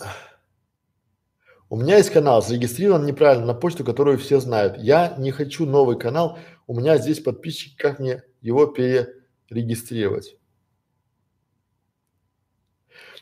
меня 1.77 1.97
есть 1.97 2.11
канал, 2.11 2.43
зарегистрирован 2.43 3.05
неправильно 3.05 3.47
на 3.47 3.55
почту, 3.55 3.85
которую 3.85 4.19
все 4.19 4.41
знают. 4.41 4.79
Я 4.79 5.15
не 5.19 5.31
хочу 5.31 5.67
новый 5.67 5.99
канал, 5.99 6.39
у 6.67 6.79
меня 6.79 6.97
здесь 6.99 7.21
подписчики, 7.21 7.77
как 7.77 7.99
мне 7.99 8.23
его 8.41 8.67
перерегистрировать? 8.67 10.37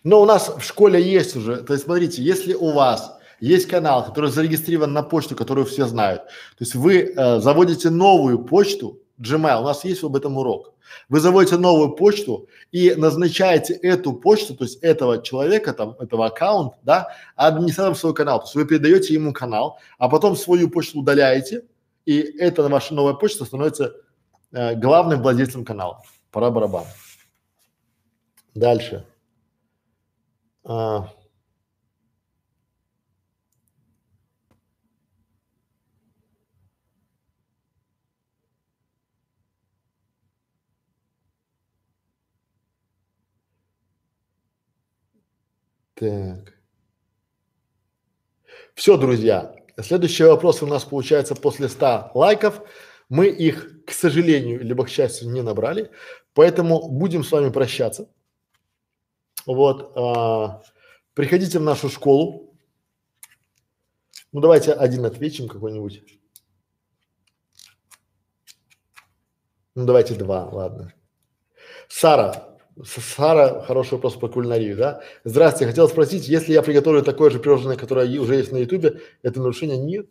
Но 0.05 0.21
у 0.21 0.25
нас 0.25 0.49
в 0.49 0.63
школе 0.63 1.01
есть 1.01 1.37
уже, 1.37 1.63
то 1.63 1.73
есть 1.73 1.85
смотрите, 1.85 2.23
если 2.23 2.55
у 2.55 2.73
вас 2.73 3.19
есть 3.43 3.67
канал, 3.67 4.05
который 4.05 4.31
зарегистрирован 4.31 4.93
на 4.93 5.03
почту, 5.03 5.35
которую 5.35 5.67
все 5.67 5.87
знают. 5.87 6.23
То 6.23 6.61
есть 6.61 6.77
вы 6.77 7.13
э, 7.17 7.41
заводите 7.41 7.91
новую 7.91 8.39
почту, 8.39 9.01
Gmail, 9.19 9.61
у 9.61 9.65
нас 9.65 9.85
есть 9.85 10.05
об 10.05 10.15
этом 10.15 10.37
урок. 10.37 10.75
Вы 11.09 11.19
заводите 11.19 11.57
новую 11.57 11.97
почту 11.97 12.49
и 12.71 12.95
назначаете 12.95 13.75
эту 13.75 14.13
почту, 14.13 14.55
то 14.55 14.63
есть 14.63 14.79
этого 14.83 15.21
человека, 15.23 15.73
там, 15.73 15.97
этого 15.99 16.27
аккаунта, 16.27 16.77
да, 16.85 17.09
администратором 17.35 17.97
своего 17.97 18.15
канала. 18.15 18.39
То 18.39 18.45
есть 18.45 18.55
вы 18.55 18.65
передаете 18.65 19.15
ему 19.15 19.33
канал, 19.33 19.81
а 19.99 20.09
потом 20.09 20.37
свою 20.37 20.71
почту 20.71 21.01
удаляете, 21.01 21.65
и 22.05 22.21
эта 22.21 22.69
ваша 22.69 22.95
новая 22.95 23.15
почта 23.15 23.45
становится 23.45 23.93
э, 24.53 24.77
главным 24.77 25.21
владельцем 25.21 25.65
канала. 25.65 26.01
Пора 26.31 26.51
барабан. 26.51 26.85
Дальше. 28.55 29.05
А, 30.65 31.09
Так. 46.03 46.59
Все, 48.75 48.97
друзья. 48.97 49.55
Следующий 49.81 50.25
вопрос 50.25 50.61
у 50.61 50.67
нас 50.67 50.83
получается 50.85 51.37
после 51.37 51.69
100 51.69 52.11
лайков. 52.15 52.61
Мы 53.09 53.29
их, 53.29 53.85
к 53.85 53.93
сожалению, 53.93 54.65
либо 54.65 54.85
к 54.85 54.89
счастью, 54.89 55.31
не 55.31 55.43
набрали, 55.43 55.93
поэтому 56.35 56.89
будем 56.89 57.23
с 57.23 57.31
вами 57.31 57.51
прощаться. 57.51 58.11
Вот, 59.47 59.93
а, 59.97 60.63
приходите 61.15 61.61
в 61.61 61.63
нашу 61.63 61.89
школу. 61.89 62.53
Ну, 64.33 64.41
давайте 64.41 64.73
один 64.73 65.05
ответим 65.05 65.47
какой-нибудь. 65.47 66.03
Ну, 69.77 69.87
давайте 69.87 70.17
два, 70.17 70.47
ладно. 70.47 70.93
Сара, 71.87 72.52
Сара, 72.85 73.63
хороший 73.63 73.95
вопрос 73.95 74.15
про 74.15 74.29
кулинарию, 74.29 74.77
да? 74.77 75.03
Здравствуйте, 75.25 75.67
хотел 75.67 75.89
спросить, 75.89 76.29
если 76.29 76.53
я 76.53 76.63
приготовлю 76.63 77.03
такое 77.03 77.31
же 77.31 77.39
пирожное, 77.39 77.77
которое 77.77 78.19
уже 78.19 78.37
есть 78.37 78.51
на 78.51 78.59
ютубе, 78.59 79.01
это 79.23 79.41
нарушение? 79.41 79.77
Нет. 79.77 80.07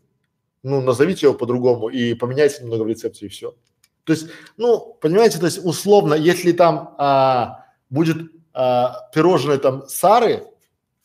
Ну, 0.64 0.80
назовите 0.82 1.26
его 1.26 1.36
по-другому 1.36 1.90
и 1.90 2.14
поменяйте 2.14 2.64
немного 2.64 2.84
в 2.84 2.88
рецепте 2.88 3.26
и 3.26 3.30
все. 3.30 3.56
То 4.04 4.14
есть, 4.14 4.28
ну, 4.58 4.98
понимаете, 5.02 5.40
то 5.40 5.46
есть 5.46 5.64
условно, 5.64 6.14
если 6.14 6.52
там 6.52 6.94
а, 6.98 7.66
будет 7.90 8.32
а, 8.54 9.10
пирожное 9.14 9.58
там 9.58 9.88
Сары, 9.88 10.44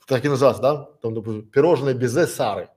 так 0.07 0.25
и 0.25 0.29
называется, 0.29 0.63
да, 0.63 0.89
там, 1.01 1.15
допустим, 1.15 1.43
пирожное 1.43 1.95
безе 1.95 2.27
Сары, 2.27 2.69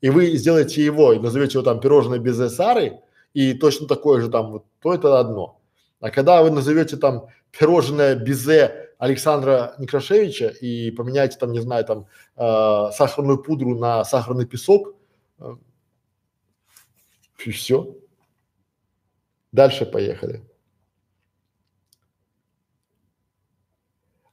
и 0.00 0.10
вы 0.10 0.36
сделаете 0.36 0.84
его 0.84 1.12
и 1.12 1.18
назовете 1.18 1.58
его 1.58 1.64
там 1.64 1.80
пирожное 1.80 2.18
безе 2.18 2.48
Сары, 2.48 3.00
и 3.34 3.52
точно 3.54 3.88
такое 3.88 4.20
же 4.20 4.28
там, 4.28 4.62
то 4.80 4.94
это 4.94 5.18
одно. 5.18 5.57
А 6.00 6.10
когда 6.10 6.42
вы 6.42 6.50
назовете 6.50 6.96
там 6.96 7.28
пирожное 7.50 8.14
безе 8.14 8.90
Александра 8.98 9.74
Некрашевича 9.78 10.48
и 10.48 10.90
поменяете 10.90 11.38
там, 11.38 11.52
не 11.52 11.60
знаю, 11.60 11.84
там 11.84 12.06
э, 12.36 12.92
сахарную 12.92 13.42
пудру 13.42 13.76
на 13.78 14.04
сахарный 14.04 14.46
песок, 14.46 14.94
э, 15.38 15.56
и 17.44 17.50
все. 17.50 17.96
Дальше 19.52 19.86
поехали. 19.86 20.42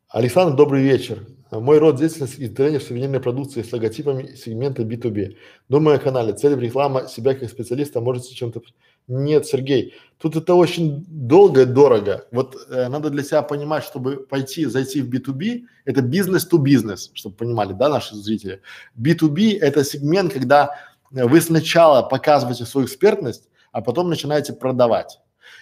Александр, 0.10 0.56
добрый 0.56 0.82
вечер. 0.82 1.26
Мой 1.52 1.78
род 1.78 1.98
деятельности 1.98 2.42
и 2.42 2.50
тренер 2.50 2.82
сувенирной 2.82 3.20
продукции 3.20 3.62
с 3.62 3.72
логотипами 3.72 4.36
сегмента 4.36 4.82
B2B. 4.82 5.38
Думаю 5.70 5.98
о 5.98 6.00
канале. 6.00 6.34
Цель 6.34 6.60
реклама 6.60 7.08
себя 7.08 7.36
как 7.36 7.50
специалиста 7.50 8.02
можете 8.02 8.34
чем-то 8.34 8.62
нет, 9.08 9.46
Сергей, 9.46 9.94
тут 10.18 10.36
это 10.36 10.56
очень 10.56 11.06
долго 11.08 11.62
и 11.62 11.66
дорого. 11.66 12.26
Вот 12.32 12.56
э, 12.70 12.88
надо 12.88 13.10
для 13.10 13.24
себя 13.24 13.42
понимать, 13.42 13.84
чтобы 13.84 14.18
пойти, 14.18 14.66
зайти 14.66 15.02
в 15.02 15.10
B2B, 15.10 15.64
это 15.86 16.02
бизнес 16.02 16.48
to 16.52 16.58
бизнес, 16.58 17.12
чтобы 17.14 17.36
понимали, 17.36 17.74
да, 17.74 17.90
наши 17.90 18.16
зрители. 18.16 18.62
B2B 19.00 19.60
это 19.60 19.84
сегмент, 19.84 20.34
когда 20.34 20.76
вы 21.12 21.40
сначала 21.42 22.02
показываете 22.02 22.66
свою 22.66 22.88
экспертность, 22.88 23.50
а 23.72 23.82
потом 23.82 24.10
начинаете 24.10 24.54
продавать. 24.54 25.20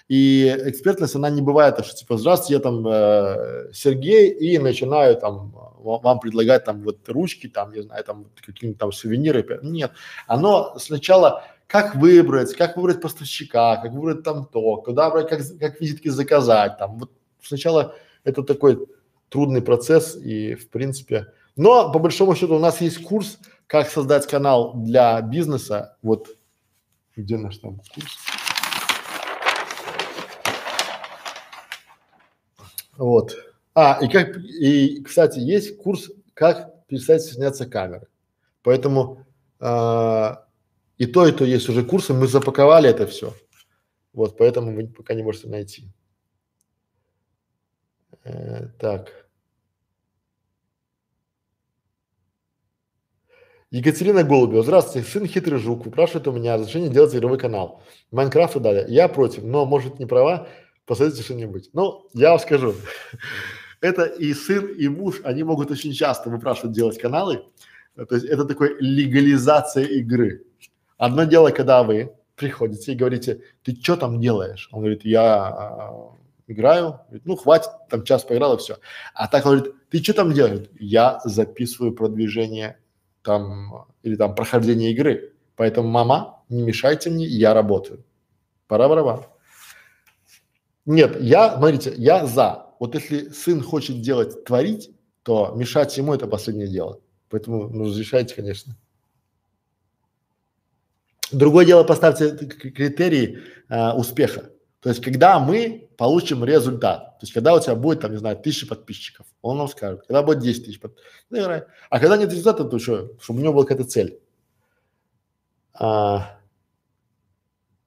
И 0.07 0.47
экспертность, 0.65 1.15
она 1.15 1.29
не 1.29 1.41
бывает, 1.41 1.83
что 1.85 1.95
типа, 1.95 2.17
здравствуйте, 2.17 2.53
я 2.53 2.59
там 2.59 2.85
э, 2.87 3.71
Сергей, 3.73 4.29
и 4.29 4.57
начинаю 4.57 5.15
там 5.17 5.53
вам 5.83 6.19
предлагать 6.19 6.63
там 6.63 6.81
вот 6.81 7.07
ручки, 7.09 7.47
там, 7.47 7.73
не 7.73 7.81
знаю, 7.81 8.03
там 8.03 8.27
какие-нибудь 8.45 8.79
там 8.79 8.91
сувениры. 8.91 9.59
Нет, 9.63 9.91
оно 10.27 10.75
сначала 10.79 11.43
как 11.73 11.95
выбрать, 11.95 12.53
как 12.53 12.77
выбрать 12.77 13.01
поставщика, 13.01 13.77
как 13.77 13.93
выбрать 13.93 14.21
там 14.21 14.45
то, 14.45 14.77
куда 14.77 15.09
брать, 15.09 15.27
как, 15.27 15.41
как 15.59 15.81
визитки 15.81 16.07
заказать, 16.07 16.77
там 16.77 16.99
вот 16.99 17.11
сначала 17.41 17.95
это 18.23 18.43
такой 18.43 18.87
трудный 19.27 19.63
процесс 19.63 20.15
и 20.15 20.53
в 20.53 20.69
принципе, 20.69 21.33
но 21.55 21.91
по 21.91 21.97
большому 21.97 22.35
счету 22.35 22.57
у 22.57 22.59
нас 22.59 22.79
есть 22.79 23.03
курс, 23.03 23.39
как 23.65 23.89
создать 23.89 24.27
канал 24.27 24.73
для 24.75 25.19
бизнеса, 25.21 25.97
вот 26.03 26.37
где 27.15 27.37
наш 27.37 27.57
там 27.57 27.81
курс? 27.95 28.17
Вот. 32.97 33.35
А, 33.73 33.97
и 33.99 34.07
как, 34.09 34.37
и, 34.37 35.01
кстати, 35.01 35.39
есть 35.39 35.77
курс, 35.77 36.11
как 36.35 36.85
перестать 36.85 37.23
стесняться 37.23 37.65
камеры. 37.65 38.05
Поэтому 38.61 39.25
э, 39.59 40.35
и 40.97 41.05
то, 41.05 41.27
и 41.27 41.31
то 41.31 41.45
есть 41.45 41.69
уже 41.69 41.83
курсы, 41.83 42.13
мы 42.13 42.27
запаковали 42.27 42.89
это 42.89 43.07
все. 43.07 43.33
Вот, 44.13 44.37
поэтому 44.37 44.75
вы 44.75 44.87
пока 44.87 45.13
не 45.13 45.23
можете 45.23 45.47
найти. 45.47 45.91
Э, 48.23 48.67
так. 48.79 49.23
Екатерина 53.71 54.23
Голубева. 54.23 54.61
Здравствуйте. 54.61 55.07
Сын 55.07 55.25
хитрый 55.25 55.57
жук 55.57 55.85
выпрашивает 55.85 56.27
у 56.27 56.31
меня 56.31 56.57
разрешение 56.57 56.91
делать 56.91 57.15
игровой 57.15 57.39
канал. 57.39 57.81
Майнкрафт 58.11 58.55
и 58.55 58.59
далее. 58.59 58.85
Я 58.87 59.07
против, 59.07 59.43
но 59.43 59.65
может 59.65 59.97
не 59.97 60.05
права, 60.05 60.47
посоветуйте 60.85 61.23
что-нибудь. 61.23 61.71
Ну, 61.73 62.07
я 62.13 62.29
вам 62.29 62.39
скажу. 62.39 62.75
это 63.81 64.03
и 64.03 64.31
сын, 64.35 64.67
и 64.67 64.87
муж, 64.87 65.21
они 65.23 65.41
могут 65.41 65.71
очень 65.71 65.91
часто 65.91 66.29
выпрашивать 66.29 66.75
делать 66.75 66.99
каналы. 66.99 67.45
То 67.95 68.15
есть 68.15 68.25
это 68.25 68.45
такой 68.45 68.75
легализация 68.79 69.85
игры. 69.85 70.45
Одно 71.03 71.25
дело, 71.25 71.49
когда 71.49 71.83
вы 71.83 72.13
приходите 72.37 72.93
и 72.93 72.95
говорите, 72.95 73.41
ты 73.61 73.75
что 73.75 73.97
там 73.97 74.21
делаешь? 74.21 74.69
Он 74.71 74.79
говорит, 74.79 75.03
я 75.03 75.47
а, 75.47 76.15
играю. 76.47 77.01
Ну, 77.25 77.35
хватит, 77.35 77.71
там 77.89 78.05
час 78.05 78.23
поиграл 78.23 78.55
и 78.55 78.57
все. 78.57 78.77
А 79.13 79.27
так 79.27 79.45
он 79.45 79.57
говорит, 79.57 79.75
ты 79.89 80.01
что 80.01 80.13
там 80.13 80.31
делаешь? 80.31 80.69
Я 80.79 81.19
записываю 81.25 81.91
продвижение 81.91 82.77
там 83.21 83.85
или 84.01 84.15
там 84.15 84.33
прохождение 84.33 84.93
игры. 84.93 85.33
Поэтому, 85.57 85.89
мама, 85.89 86.41
не 86.47 86.63
мешайте 86.63 87.09
мне, 87.09 87.25
я 87.25 87.53
работаю. 87.53 88.05
Пора 88.67 88.87
барабан. 88.87 89.25
Нет, 90.85 91.19
я, 91.19 91.57
смотрите, 91.57 91.93
я 91.97 92.25
за. 92.25 92.67
Вот 92.79 92.95
если 92.95 93.27
сын 93.27 93.61
хочет 93.61 93.99
делать, 93.99 94.45
творить, 94.45 94.89
то 95.23 95.51
мешать 95.53 95.97
ему 95.97 96.13
это 96.13 96.27
последнее 96.27 96.69
дело. 96.69 97.01
Поэтому 97.27 97.67
ну, 97.67 97.87
разрешайте, 97.87 98.35
конечно. 98.35 98.77
Другое 101.33 101.65
дело, 101.65 101.83
поставьте 101.83 102.35
критерии 102.35 103.39
а, 103.69 103.95
успеха. 103.95 104.51
То 104.79 104.89
есть, 104.89 105.01
когда 105.01 105.39
мы 105.39 105.89
получим 105.97 106.43
результат, 106.43 107.17
то 107.19 107.23
есть, 107.23 107.33
когда 107.33 107.53
у 107.53 107.59
тебя 107.59 107.75
будет, 107.75 108.01
там, 108.01 108.11
не 108.11 108.17
знаю, 108.17 108.37
тысяча 108.37 108.67
подписчиков, 108.67 109.25
он 109.41 109.57
нам 109.57 109.67
скажет, 109.69 110.01
когда 110.05 110.21
будет 110.21 110.39
10 110.39 110.65
тысяч 110.65 110.79
подписчиков, 110.79 111.13
ну, 111.29 111.39
а 111.89 111.99
когда 111.99 112.17
нет 112.17 112.31
результата, 112.31 112.65
то 112.65 112.79
что, 112.79 113.17
чтобы 113.21 113.39
у 113.39 113.43
него 113.43 113.53
была 113.53 113.63
какая-то 113.63 113.89
цель. 113.89 114.19
А, 115.73 116.39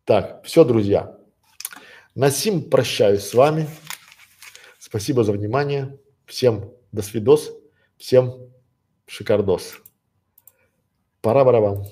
так, 0.05 0.43
все, 0.45 0.65
друзья. 0.65 1.19
На 2.15 2.31
сим 2.31 2.71
прощаюсь 2.71 3.25
с 3.25 3.35
вами. 3.35 3.69
Спасибо 4.79 5.23
за 5.23 5.33
внимание. 5.33 5.99
Всем 6.25 6.73
до 6.93 7.03
свидос. 7.03 7.53
Всем 7.99 8.51
шикардос. 9.07 9.75
Пора 11.21 11.45
барабан. 11.45 11.85